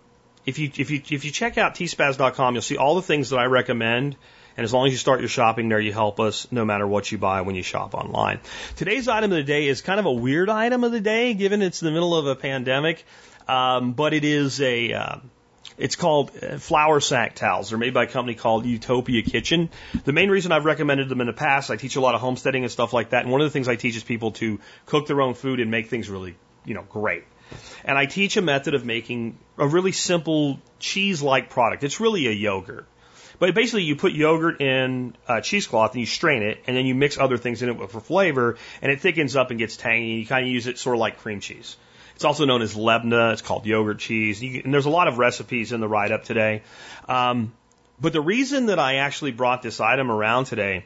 if 0.45 0.59
you, 0.59 0.71
if 0.77 0.91
you, 0.91 1.03
if 1.11 1.25
you 1.25 1.31
check 1.31 1.57
out 1.57 1.75
tspaz.com, 1.75 2.55
you'll 2.55 2.63
see 2.63 2.77
all 2.77 2.97
the 2.97 3.03
things 3.03 3.31
that 3.31 3.39
I 3.39 3.47
recommend 3.47 4.17
and 4.57 4.65
as 4.65 4.75
long 4.75 4.87
as 4.87 4.93
you 4.93 4.99
start 4.99 5.21
your 5.21 5.29
shopping 5.31 5.71
there, 5.71 5.81
you 5.81 5.93
help 5.93 6.21
us 6.21 6.47
no 6.51 6.67
matter 6.67 6.87
what 6.87 7.11
you 7.11 7.17
buy 7.17 7.41
when 7.41 7.55
you 7.55 7.63
shop 7.63 7.95
online. 7.95 8.41
Today's 8.77 9.09
item 9.09 9.33
of 9.33 9.37
the 9.37 9.43
day 9.43 9.69
is 9.69 9.81
kind 9.81 9.99
of 9.99 10.05
a 10.07 10.13
weird 10.13 10.51
item 10.51 10.85
of 10.85 10.93
the 10.93 11.01
day, 11.01 11.33
given 11.35 11.63
it's 11.63 11.81
the 11.81 11.91
middle 11.91 12.15
of 12.15 12.27
a 12.27 12.35
pandemic, 12.35 13.05
um, 13.51 13.93
but 13.93 14.15
it 14.15 14.25
is 14.25 14.61
a. 14.61 14.93
Uh, 14.93 15.17
it's 15.77 15.97
called 15.97 16.31
uh, 16.43 16.59
flour 16.59 17.01
sack 17.01 17.35
towels. 17.35 17.71
They're 17.71 17.79
made 17.79 17.95
by 17.95 18.05
a 18.05 18.07
company 18.07 18.35
called 18.35 18.67
Utopia 18.67 19.23
Kitchen. 19.23 19.71
The 20.05 20.13
main 20.13 20.29
reason 20.31 20.53
I've 20.53 20.67
recommended 20.67 21.09
them 21.09 21.21
in 21.23 21.27
the 21.27 21.33
past, 21.33 21.71
I 21.71 21.77
teach 21.77 21.97
a 21.97 22.01
lot 22.01 22.15
of 22.15 22.21
homesteading 22.21 22.65
and 22.65 22.71
stuff 22.71 22.93
like 22.93 23.11
that. 23.11 23.23
And 23.23 23.33
one 23.33 23.41
of 23.41 23.47
the 23.47 23.51
things 23.51 23.67
I 23.67 23.77
teach 23.77 23.97
is 23.97 24.05
people 24.05 24.33
to 24.33 24.61
cook 24.85 25.07
their 25.07 25.23
own 25.23 25.35
food 25.35 25.59
and 25.59 25.71
make 25.71 25.89
things 25.89 26.11
really, 26.11 26.37
you 26.67 26.75
know, 26.75 26.83
great. 26.83 27.25
And 27.85 27.97
I 27.97 28.07
teach 28.07 28.37
a 28.37 28.43
method 28.43 28.75
of 28.75 28.85
making 28.85 29.39
a 29.57 29.67
really 29.67 29.93
simple 29.93 30.61
cheese-like 30.79 31.49
product. 31.49 31.83
It's 31.83 31.99
really 31.99 32.27
a 32.27 32.33
yogurt. 32.33 32.87
But 33.39 33.55
basically, 33.55 33.85
you 33.85 33.97
put 33.97 34.13
yogurt 34.13 34.61
in 34.61 35.17
uh, 35.27 35.41
cheesecloth 35.41 35.93
and 35.93 36.01
you 36.01 36.07
strain 36.07 36.43
it, 36.43 36.63
and 36.67 36.77
then 36.77 36.85
you 36.85 36.95
mix 36.95 37.19
other 37.19 37.39
things 37.39 37.63
in 37.63 37.71
it 37.71 37.91
for 37.91 38.01
flavor, 38.01 38.59
and 38.83 38.93
it 38.93 39.01
thickens 39.01 39.35
up 39.35 39.51
and 39.51 39.59
gets 39.59 39.79
tangy. 39.79 40.11
And 40.11 40.21
you 40.21 40.27
kind 40.27 40.45
of 40.45 40.53
use 40.53 40.67
it 40.67 40.79
sort 40.79 40.95
of 40.95 41.01
like 41.01 41.19
cream 41.19 41.41
cheese. 41.41 41.77
It's 42.21 42.27
also 42.27 42.45
known 42.45 42.61
as 42.61 42.75
lebna. 42.75 43.33
It's 43.33 43.41
called 43.41 43.65
yogurt 43.65 43.99
cheese. 43.99 44.43
You, 44.43 44.61
and 44.63 44.75
there's 44.75 44.85
a 44.85 44.91
lot 44.91 45.09
of 45.09 45.17
recipes 45.17 45.73
in 45.73 45.81
the 45.81 45.89
write 45.89 46.13
up 46.13 46.23
today. 46.23 46.61
Um, 47.09 47.55
but 47.99 48.13
the 48.13 48.21
reason 48.21 48.67
that 48.67 48.79
I 48.79 48.97
actually 48.97 49.33
brought 49.33 49.63
this 49.63 49.81
item 49.81 50.11
around 50.11 50.45
today 50.45 50.85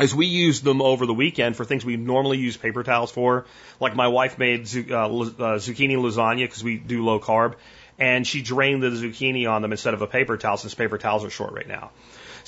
is 0.00 0.16
we 0.16 0.26
used 0.26 0.64
them 0.64 0.82
over 0.82 1.06
the 1.06 1.14
weekend 1.14 1.54
for 1.54 1.64
things 1.64 1.84
we 1.84 1.96
normally 1.96 2.38
use 2.38 2.56
paper 2.56 2.82
towels 2.82 3.12
for. 3.12 3.46
Like 3.78 3.94
my 3.94 4.08
wife 4.08 4.36
made 4.36 4.62
uh, 4.90 5.06
uh, 5.06 5.58
zucchini 5.58 5.96
lasagna 5.96 6.42
because 6.42 6.64
we 6.64 6.76
do 6.76 7.04
low 7.04 7.20
carb 7.20 7.54
and 7.96 8.26
she 8.26 8.42
drained 8.42 8.82
the 8.82 8.88
zucchini 8.88 9.48
on 9.48 9.62
them 9.62 9.70
instead 9.70 9.94
of 9.94 10.02
a 10.02 10.08
paper 10.08 10.36
towel 10.36 10.56
since 10.56 10.74
paper 10.74 10.98
towels 10.98 11.24
are 11.24 11.30
short 11.30 11.52
right 11.52 11.68
now. 11.68 11.92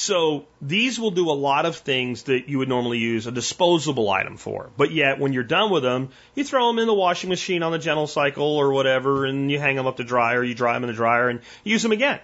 So 0.00 0.46
these 0.62 0.98
will 0.98 1.10
do 1.10 1.30
a 1.30 1.32
lot 1.32 1.66
of 1.66 1.76
things 1.76 2.22
that 2.22 2.48
you 2.48 2.56
would 2.56 2.70
normally 2.70 2.96
use 2.96 3.26
a 3.26 3.30
disposable 3.30 4.08
item 4.08 4.38
for. 4.38 4.70
But 4.74 4.92
yet, 4.92 5.18
when 5.18 5.34
you're 5.34 5.42
done 5.42 5.70
with 5.70 5.82
them, 5.82 6.08
you 6.34 6.42
throw 6.42 6.68
them 6.68 6.78
in 6.78 6.86
the 6.86 6.94
washing 6.94 7.28
machine 7.28 7.62
on 7.62 7.70
the 7.70 7.78
gentle 7.78 8.06
cycle 8.06 8.46
or 8.46 8.72
whatever, 8.72 9.26
and 9.26 9.50
you 9.50 9.58
hang 9.58 9.76
them 9.76 9.86
up 9.86 9.98
to 9.98 10.04
dry 10.04 10.36
or 10.36 10.42
you 10.42 10.54
dry 10.54 10.72
them 10.72 10.84
in 10.84 10.88
the 10.88 10.94
dryer 10.94 11.28
and 11.28 11.40
use 11.64 11.82
them 11.82 11.92
again. 11.92 12.18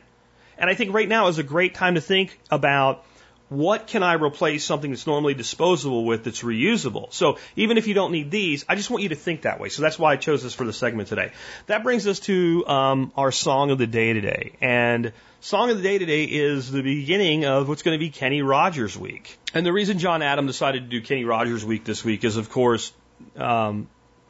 And 0.57 0.71
I 0.71 0.75
think 0.75 0.95
right 0.95 1.07
now 1.07 1.29
is 1.29 1.37
a 1.37 1.43
great 1.43 1.75
time 1.75 1.97
to 1.97 2.01
think 2.01 2.39
about 2.51 3.05
what 3.49 3.87
can 3.87 4.03
I 4.03 4.15
replace 4.15 4.65
something 4.65 4.91
that's 4.91 5.07
normally 5.07 5.35
disposable 5.35 6.05
with 6.05 6.25
that's 6.25 6.43
reusable? 6.43 7.13
So 7.13 7.39
even 7.55 7.79
if 7.79 7.87
you 7.87 7.95
don't 7.95 8.11
need 8.11 8.31
these, 8.31 8.65
I 8.69 8.75
just 8.75 8.91
want 8.91 9.05
you 9.05 9.11
to 9.11 9.15
think 9.15 9.43
that 9.43 9.61
way. 9.61 9.69
So 9.69 9.83
that's 9.83 9.99
why 9.99 10.13
I 10.13 10.17
chose 10.17 10.43
this 10.43 10.55
for 10.55 10.65
the 10.65 10.73
segment 10.73 11.09
today. 11.09 11.31
That 11.67 11.85
brings 11.85 12.07
us 12.07 12.19
to 12.21 12.67
um, 12.67 13.13
our 13.17 13.31
song 13.31 13.71
of 13.71 13.79
the 13.79 13.87
day 13.87 14.13
today. 14.13 14.53
And 14.61 15.13
song 15.41 15.71
of 15.71 15.77
the 15.77 15.83
day 15.83 15.99
today 15.99 16.25
is 16.25 16.71
the 16.71 16.83
beginning 16.83 17.45
of 17.45 17.69
what's 17.69 17.83
going 17.83 17.97
to 17.97 18.05
be 18.05 18.11
Kenny 18.11 18.43
Rogers 18.43 18.99
week. 18.99 19.39
And 19.55 19.65
the 19.65 19.73
reason 19.73 19.99
John 19.99 20.23
Adam 20.23 20.47
decided 20.47 20.83
to 20.83 20.89
do 20.89 21.01
Kenny 21.01 21.25
Rogers 21.25 21.65
week 21.65 21.85
this 21.85 22.05
week 22.05 22.25
is, 22.25 22.37
of 22.37 22.51
course, 22.51 22.93
um, 23.37 23.89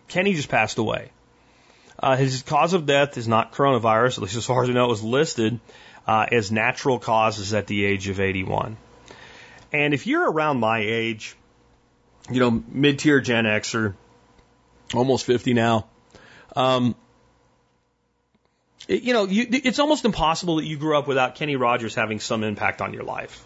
Kenny 0.08 0.34
just 0.34 0.50
passed 0.50 0.76
away. 0.76 1.10
Uh, 1.98 2.16
his 2.16 2.42
cause 2.42 2.74
of 2.74 2.84
death 2.84 3.16
is 3.16 3.26
not 3.26 3.52
coronavirus, 3.52 4.18
at 4.18 4.24
least 4.24 4.36
as 4.36 4.44
far 4.44 4.62
as 4.62 4.68
we 4.68 4.74
know, 4.74 4.84
it 4.84 4.88
was 4.88 5.02
listed 5.02 5.58
uh, 6.06 6.26
as 6.30 6.52
natural 6.52 6.98
causes 6.98 7.54
at 7.54 7.66
the 7.66 7.84
age 7.86 8.08
of 8.08 8.20
81. 8.20 8.76
And 9.76 9.92
if 9.92 10.06
you're 10.06 10.30
around 10.30 10.58
my 10.58 10.78
age, 10.78 11.36
you 12.30 12.40
know, 12.40 12.62
mid 12.68 12.98
tier 12.98 13.20
Gen 13.20 13.44
Xer, 13.44 13.94
almost 14.94 15.26
50 15.26 15.52
now, 15.52 15.86
um, 16.54 16.94
it, 18.88 19.02
you 19.02 19.12
know, 19.12 19.26
you, 19.26 19.46
it's 19.50 19.78
almost 19.78 20.06
impossible 20.06 20.56
that 20.56 20.64
you 20.64 20.78
grew 20.78 20.96
up 20.96 21.06
without 21.06 21.34
Kenny 21.34 21.56
Rogers 21.56 21.94
having 21.94 22.20
some 22.20 22.42
impact 22.42 22.80
on 22.80 22.94
your 22.94 23.02
life. 23.02 23.44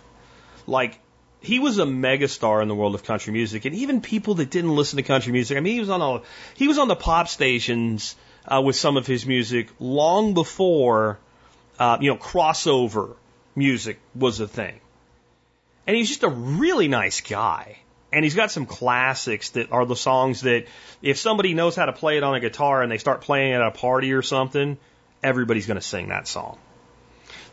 Like, 0.68 1.00
he 1.40 1.58
was 1.58 1.78
a 1.78 1.84
megastar 1.84 2.62
in 2.62 2.68
the 2.68 2.76
world 2.76 2.94
of 2.94 3.02
country 3.02 3.32
music, 3.32 3.64
and 3.64 3.74
even 3.74 4.00
people 4.00 4.34
that 4.34 4.50
didn't 4.50 4.76
listen 4.76 4.98
to 4.98 5.02
country 5.02 5.32
music. 5.32 5.56
I 5.56 5.60
mean, 5.60 5.74
he 5.74 5.80
was 5.80 5.90
on 5.90 6.00
all, 6.00 6.22
he 6.54 6.68
was 6.68 6.78
on 6.78 6.86
the 6.86 6.96
pop 6.96 7.26
stations 7.26 8.14
uh, 8.46 8.62
with 8.64 8.76
some 8.76 8.96
of 8.96 9.04
his 9.04 9.26
music 9.26 9.68
long 9.80 10.34
before, 10.34 11.18
uh, 11.80 11.98
you 12.00 12.10
know, 12.10 12.16
crossover 12.16 13.16
music 13.56 13.98
was 14.14 14.38
a 14.38 14.46
thing. 14.46 14.78
And 15.90 15.96
he's 15.96 16.06
just 16.06 16.22
a 16.22 16.28
really 16.28 16.86
nice 16.86 17.20
guy. 17.20 17.76
And 18.12 18.24
he's 18.24 18.36
got 18.36 18.52
some 18.52 18.64
classics 18.64 19.50
that 19.50 19.72
are 19.72 19.84
the 19.84 19.96
songs 19.96 20.42
that 20.42 20.66
if 21.02 21.18
somebody 21.18 21.52
knows 21.52 21.74
how 21.74 21.86
to 21.86 21.92
play 21.92 22.16
it 22.16 22.22
on 22.22 22.32
a 22.36 22.38
guitar 22.38 22.80
and 22.80 22.92
they 22.92 22.98
start 22.98 23.22
playing 23.22 23.54
it 23.54 23.56
at 23.56 23.66
a 23.66 23.72
party 23.72 24.12
or 24.12 24.22
something, 24.22 24.78
everybody's 25.20 25.66
going 25.66 25.80
to 25.80 25.84
sing 25.84 26.10
that 26.10 26.28
song. 26.28 26.58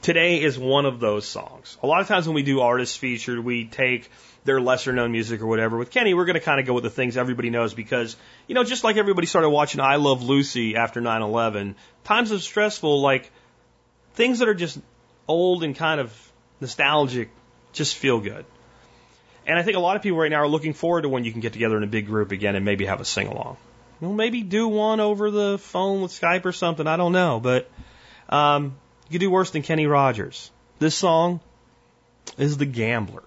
Today 0.04 0.40
is 0.40 0.56
one 0.56 0.86
of 0.86 1.00
those 1.00 1.28
songs. 1.28 1.80
A 1.82 1.88
lot 1.88 2.02
of 2.02 2.08
times 2.08 2.28
when 2.28 2.36
we 2.36 2.44
do 2.44 2.60
artists 2.62 2.96
featured, 2.96 3.40
we 3.40 3.66
take 3.66 4.08
their 4.46 4.62
lesser 4.62 4.94
known 4.94 5.12
music 5.12 5.42
or 5.42 5.48
whatever. 5.48 5.76
With 5.76 5.90
Kenny, 5.90 6.14
we're 6.14 6.26
going 6.26 6.36
to 6.36 6.40
kind 6.40 6.60
of 6.60 6.68
go 6.68 6.76
with 6.76 6.84
the 6.84 6.92
things 6.92 7.18
everybody 7.18 7.50
knows 7.50 7.74
because, 7.74 8.16
you 8.46 8.54
know, 8.54 8.64
just 8.64 8.84
like 8.84 8.98
everybody 8.98 9.26
started 9.26 9.50
watching 9.50 9.82
I 9.82 9.96
Love 9.96 10.22
Lucy 10.22 10.76
after 10.76 11.02
9 11.02 11.24
11, 11.24 11.76
times 12.04 12.30
of 12.30 12.44
stressful, 12.44 13.02
like 13.02 13.32
things 14.14 14.38
that 14.38 14.48
are 14.48 14.54
just 14.54 14.78
old 15.28 15.64
and 15.64 15.76
kind 15.76 16.00
of 16.00 16.14
nostalgic 16.62 17.32
just 17.78 17.96
feel 17.96 18.20
good. 18.20 18.46
And 19.46 19.58
I 19.58 19.64
think 19.64 19.78
a 19.78 19.80
lot 19.80 19.96
of 19.96 20.02
people 20.02 20.18
right 20.18 20.30
now 20.30 20.42
are 20.42 20.48
looking 20.48 20.74
forward 20.74 21.04
to 21.04 21.10
when 21.10 21.24
you 21.24 21.32
can 21.32 21.40
get 21.40 21.54
together 21.54 21.78
in 21.78 21.84
a 21.84 21.88
big 21.88 22.06
group 22.06 22.32
again 22.32 22.56
and 22.56 22.66
maybe 22.66 22.86
have 22.86 23.00
a 23.00 23.06
sing 23.06 23.28
along. 23.28 23.58
Well, 24.02 24.14
maybe 24.14 24.42
do 24.42 24.68
one 24.68 25.00
over 25.00 25.32
the 25.32 25.58
phone 25.58 26.02
with 26.02 26.12
Skype 26.12 26.46
or 26.46 26.52
something. 26.52 26.86
I 26.86 26.98
don't 26.98 27.14
know, 27.14 27.40
but 27.40 27.70
um, 28.30 28.76
you 29.08 29.14
could 29.14 29.22
do 29.22 29.32
worse 29.32 29.52
than 29.52 29.62
Kenny 29.62 29.88
Rogers. 29.88 30.52
This 30.80 30.96
song 30.96 31.40
is 32.38 32.58
The 32.58 32.66
Gambler. 32.66 33.24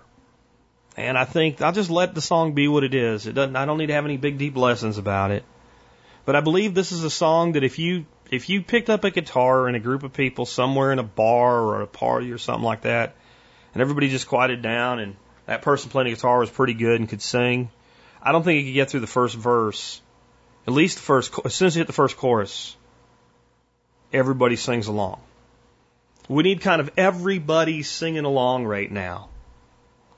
And 0.97 1.16
I 1.16 1.24
think 1.24 1.62
I'll 1.62 1.72
just 1.72 1.90
let 1.90 2.14
the 2.14 2.20
song 2.20 2.52
be 2.52 2.68
what 2.68 2.85
it 2.85 2.94
is. 2.94 3.27
It 3.27 3.32
doesn't 3.32 3.56
I 3.56 3.64
don't 3.64 3.78
need 3.78 3.86
to 3.86 3.94
have 3.94 4.05
any 4.05 4.18
big 4.18 4.39
deep 4.39 4.56
lessons 4.56 4.98
about 4.98 5.31
it. 5.31 5.44
But 6.27 6.36
I 6.36 6.40
believe 6.43 6.74
this 6.74 6.93
is 6.93 7.02
a 7.02 7.10
song 7.10 7.52
that 7.52 7.64
if 7.64 7.78
you 7.78 8.05
if 8.31 8.48
you 8.48 8.62
picked 8.62 8.90
up 8.90 9.05
a 9.05 9.10
guitar 9.10 9.68
in 9.68 9.74
a 9.74 9.81
group 9.81 10.02
of 10.02 10.12
people 10.12 10.47
somewhere 10.47 10.93
in 10.93 10.98
a 10.98 11.05
bar 11.05 11.60
or 11.60 11.81
a 11.81 11.86
party 11.86 12.31
or 12.32 12.39
something 12.39 12.64
like 12.64 12.82
that, 12.82 13.14
and 13.74 13.80
everybody 13.80 14.09
just 14.09 14.26
quieted 14.26 14.62
down 14.62 14.98
and 14.98 15.16
that 15.47 15.62
person 15.62 15.90
playing 15.90 16.10
the 16.10 16.14
guitar 16.14 16.38
was 16.38 16.51
pretty 16.51 16.74
good 16.74 17.01
and 17.01 17.09
could 17.09 17.22
sing, 17.22 17.70
I 18.22 18.32
don't 18.32 18.42
think 18.42 18.60
he 18.60 18.66
could 18.66 18.74
get 18.74 18.90
through 18.90 19.01
the 19.01 19.06
first 19.06 19.34
verse. 19.34 20.01
At 20.66 20.74
least 20.74 20.97
the 20.97 21.02
first 21.02 21.32
as 21.44 21.55
soon 21.55 21.66
as 21.66 21.76
you 21.76 21.80
hit 21.80 21.86
the 21.86 21.92
first 21.92 22.16
chorus, 22.16 22.76
everybody 24.12 24.56
sings 24.56 24.86
along. 24.86 25.20
We 26.28 26.42
need 26.44 26.60
kind 26.60 26.80
of 26.80 26.90
everybody 26.97 27.82
singing 27.82 28.24
along 28.24 28.66
right 28.66 28.90
now 28.90 29.30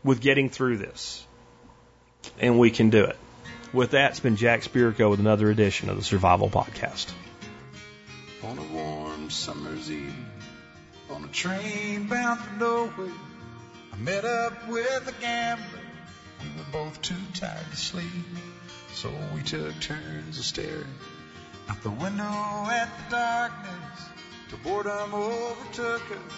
with 0.05 0.21
getting 0.21 0.51
through 0.51 0.79
this. 0.79 1.27
And 2.39 2.59
we 2.59 2.71
can 2.71 2.91
do 2.91 3.05
it. 3.05 3.17
With 3.73 3.93
that, 3.93 4.11
it's 4.11 4.21
been 4.21 4.37
Jack 4.37 4.61
Spirko 4.61 5.11
with 5.11 5.21
another 5.21 5.51
edition 5.51 5.89
of 5.89 5.97
the 5.97 6.03
Survival 6.03 6.51
Podcast. 6.51 7.11
On 8.45 8.59
a 8.59 8.63
warm 8.75 9.31
summer's 9.31 9.91
eve, 9.91 10.15
on 11.11 11.25
a 11.25 11.29
train 11.29 12.07
bound 12.09 12.41
for 12.41 12.55
nowhere, 12.57 13.13
I 13.93 13.97
met 13.97 14.25
up 14.25 14.69
with 14.69 15.07
a 15.07 15.21
gambler. 15.21 15.67
We 16.41 16.49
were 16.59 16.85
both 16.85 17.03
too 17.03 17.15
tired 17.35 17.71
to 17.71 17.77
sleep, 17.77 18.07
so 18.95 19.11
we 19.35 19.43
took 19.43 19.79
turns 19.81 20.39
of 20.39 20.45
staring 20.45 20.95
out 21.69 21.83
the 21.83 21.91
window 21.91 22.25
at 22.25 22.89
the 22.99 23.17
darkness 23.17 24.01
till 24.49 24.59
boredom 24.59 25.15
overtook 25.15 26.03
us, 26.11 26.35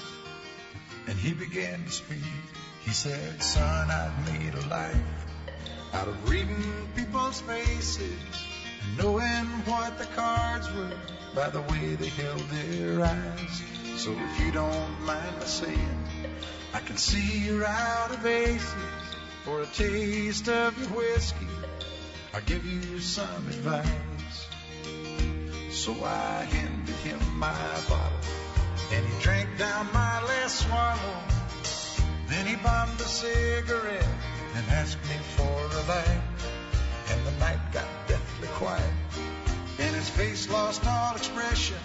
and 1.06 1.16
he 1.16 1.32
began 1.32 1.85
to 1.85 1.90
speak. 1.90 2.18
He 2.85 2.90
said, 2.90 3.43
Son, 3.43 3.90
I've 3.90 4.32
made 4.32 4.55
a 4.55 4.66
life 4.68 4.97
out 5.94 6.09
of 6.09 6.28
reading 6.28 6.89
people's 6.97 7.40
faces 7.40 8.01
and 8.82 8.98
knowing 8.98 9.47
what 9.66 9.97
the 9.97 10.06
cards 10.06 10.70
were 10.72 10.98
by 11.35 11.51
the 11.51 11.60
way 11.60 11.94
they 11.94 12.09
held 12.09 12.40
their 12.40 13.05
eyes. 13.05 13.62
So 13.97 14.12
if 14.12 14.40
you 14.40 14.51
don't 14.51 15.01
mind 15.06 15.39
my 15.39 15.44
saying, 15.44 16.03
I 16.75 16.81
can 16.81 16.97
see 16.97 17.47
you're 17.47 17.65
out 17.65 18.11
of 18.11 18.27
aces 18.27 18.75
for 19.45 19.63
a 19.63 19.67
taste 19.67 20.49
of 20.49 20.77
your 20.77 20.89
whiskey. 20.89 21.47
I'll 22.35 22.41
give 22.41 22.67
you 22.67 22.99
some 22.99 23.47
advice. 23.47 24.49
So 25.71 25.95
I 26.05 26.43
handed 26.51 26.97
him 26.97 27.21
my 27.39 27.55
bottle 27.89 28.19
and 28.91 29.07
he 29.07 29.23
drank 29.23 29.57
down 29.57 29.87
my 29.93 30.21
last 30.25 30.67
swallow. 30.67 31.23
Then 32.27 32.45
he 32.45 32.57
bombed 32.57 33.01
a 33.01 33.05
cigarette 33.05 34.09
and 34.57 34.67
asked 34.71 34.99
me 35.05 35.17
for 35.37 35.45
a 35.45 35.83
light. 35.87 36.23
And 37.11 37.25
the 37.25 37.39
night 37.39 37.61
got 37.73 37.87
deathly 38.09 38.49
quiet. 38.49 38.93
And 39.79 39.95
his 39.95 40.11
face 40.11 40.51
lost 40.51 40.85
all 40.85 41.15
expression. 41.15 41.79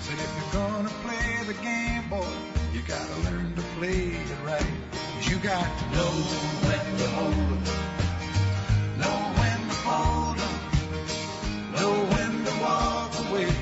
Said, 0.00 0.14
if 0.14 0.34
you're 0.38 0.62
gonna 0.62 0.88
play 1.04 1.44
the 1.46 1.54
game, 1.62 2.08
boy, 2.08 2.59
you 2.72 2.80
gotta 2.82 3.16
learn 3.28 3.54
to 3.56 3.62
play 3.78 4.14
it 4.14 4.38
right. 4.44 4.74
You 5.28 5.36
got 5.38 5.66
to 5.78 5.84
know 5.96 6.12
when 6.66 6.98
to 6.98 7.08
hold 7.18 7.34
'em, 7.34 7.62
know 9.00 9.18
when 9.40 9.58
to 9.68 9.76
fold 9.86 10.38
'em, 10.46 10.56
know 11.74 11.92
when 12.12 12.44
to 12.44 12.52
walk 12.62 13.12
away, 13.24 13.52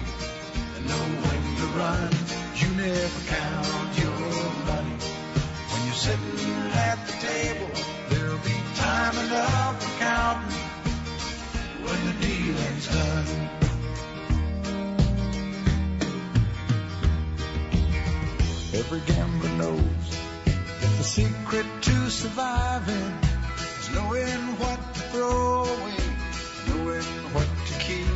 and 0.76 0.86
know 0.90 1.06
when 1.24 1.42
to 1.60 1.66
run. 1.78 2.10
You 2.60 2.68
never 2.84 3.20
count 3.34 3.98
your 4.02 4.20
money 4.70 4.96
when 5.70 5.80
you're 5.86 6.02
sitting 6.06 6.72
at 6.88 6.98
the 7.06 7.12
table. 7.26 7.70
There'll 8.10 8.44
be 8.44 8.56
time 8.76 9.16
enough 9.26 9.82
for 9.82 9.98
counting 9.98 10.58
when 11.84 12.00
the 12.06 12.26
dealing's 12.26 12.86
done. 12.88 13.57
Every 18.90 19.14
gambler 19.14 19.50
knows 19.50 20.18
that 20.46 20.96
the 20.96 21.04
secret 21.04 21.66
to 21.82 22.08
surviving 22.08 23.18
is 23.58 23.90
knowing 23.94 24.56
what 24.56 24.94
to 24.94 25.00
throw 25.12 25.64
away, 25.64 26.00
knowing 26.68 27.04
what 27.34 27.48
to 27.66 27.74
keep. 27.80 28.06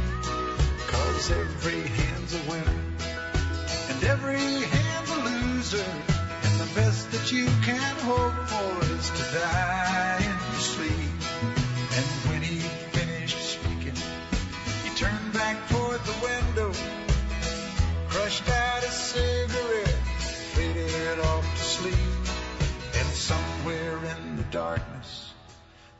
Cause 0.86 1.30
every 1.30 1.82
hand's 1.82 2.32
a 2.32 2.50
winner 2.50 2.80
and 3.90 4.04
every 4.04 4.40
hand's 4.40 5.10
a 5.10 5.20
loser. 5.20 5.84
And 6.42 6.60
the 6.60 6.74
best 6.74 7.10
that 7.10 7.30
you 7.30 7.44
can 7.66 7.96
hope 8.08 8.48
for 8.48 8.94
is 8.94 9.10
to 9.10 9.38
die 9.38 10.20
in 10.20 10.52
your 10.52 10.60
sleep. 10.60 11.11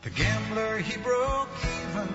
The 0.02 0.10
gambler 0.10 0.78
he 0.78 0.96
broke 0.98 1.48
even. 1.62 2.08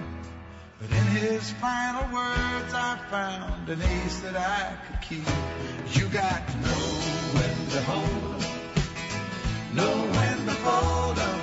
But 0.80 0.92
in 0.92 1.06
his 1.06 1.50
final 1.54 2.04
words, 2.14 2.74
I 2.74 3.00
found 3.10 3.70
an 3.70 3.82
ace 3.82 4.20
that 4.20 4.36
I 4.36 4.76
could 4.86 5.02
keep. 5.02 5.28
You 5.96 6.08
got 6.10 6.48
to 6.48 6.58
know 6.58 6.86
when 7.34 7.56
to 7.72 7.82
hold 7.84 8.44
'em, 8.44 9.76
know 9.76 9.96
when 10.16 10.38
to 10.48 10.56
fold 10.66 11.18
'em, 11.18 11.40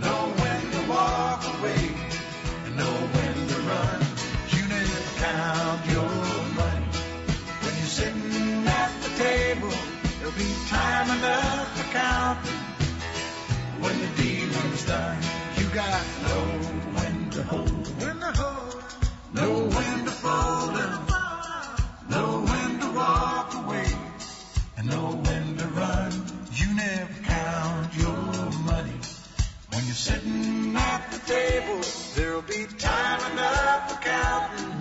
know 0.00 0.22
when 0.40 0.62
to 0.72 0.90
walk 0.90 1.44
away, 1.54 1.84
and 2.64 2.76
know 2.76 2.96
when 3.14 3.48
to 3.48 3.58
run. 3.70 4.00
You 4.54 4.62
never 4.66 5.02
count 5.20 5.86
your 5.92 6.12
money 6.60 6.86
when 7.62 7.74
you're 7.78 7.94
sitting 8.00 8.66
at 8.66 8.90
the 9.02 9.10
table. 9.22 9.74
There'll 10.18 10.32
be 10.32 10.50
time 10.68 11.10
enough 11.10 11.76
for 11.76 11.92
counting 11.92 12.65
when 13.86 14.00
the 14.00 14.22
dealing's 14.22 14.84
done. 14.84 15.18
You 15.58 15.66
gotta 15.72 16.02
know 16.24 16.42
when 16.96 17.30
to 17.30 17.42
hold, 17.44 17.86
when 18.02 18.18
to 18.18 18.32
hold, 18.42 18.82
know 19.32 19.54
when 19.76 20.04
to 20.06 20.14
fold, 20.22 20.74
know 22.10 22.30
when 22.50 22.80
to 22.80 22.88
walk 22.96 23.54
away, 23.62 23.90
and 24.76 24.90
know 24.90 25.06
when 25.26 25.56
to 25.58 25.66
run. 25.68 26.12
You 26.52 26.74
never 26.74 27.18
count 27.22 27.94
your 27.96 28.22
money 28.70 28.98
when 29.70 29.82
you're 29.86 30.02
sitting 30.08 30.74
at 30.76 31.02
the 31.12 31.20
table. 31.34 31.80
There'll 32.16 32.42
be 32.42 32.66
time 32.78 33.20
enough 33.32 33.90
for 33.90 33.98
counting 34.02 34.74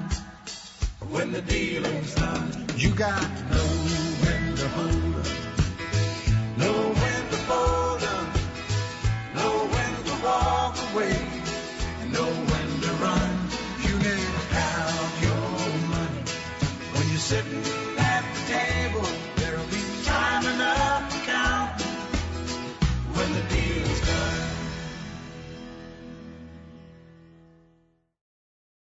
when 1.11 1.31
the 1.31 1.41
dealing's 1.43 2.15
done. 2.15 2.67
You 2.75 2.89
got 2.95 3.29
no 3.51 3.57
know 3.57 4.05
when 4.23 4.55
to 4.61 4.67
hold, 4.77 5.27
no 6.57 6.73
when 7.01 7.21
to 7.31 7.37
fold. 7.49 8.03
up 8.03 8.24
walk 10.25 10.75
away 10.91 11.15
and 12.01 12.11
know 12.11 12.31
when 12.51 12.67
to 12.81 12.91
run. 13.05 13.31
You 13.85 13.93
never 14.09 14.41
count 14.57 15.13
your 15.21 15.47
money 15.95 16.23
when 16.93 17.05
you're 17.09 17.27
sitting 17.33 17.63
at 17.97 18.23
the 18.33 18.41
table. 18.53 19.07
There'll 19.37 19.71
be 19.77 19.83
time 20.03 20.45
enough. 20.53 21.14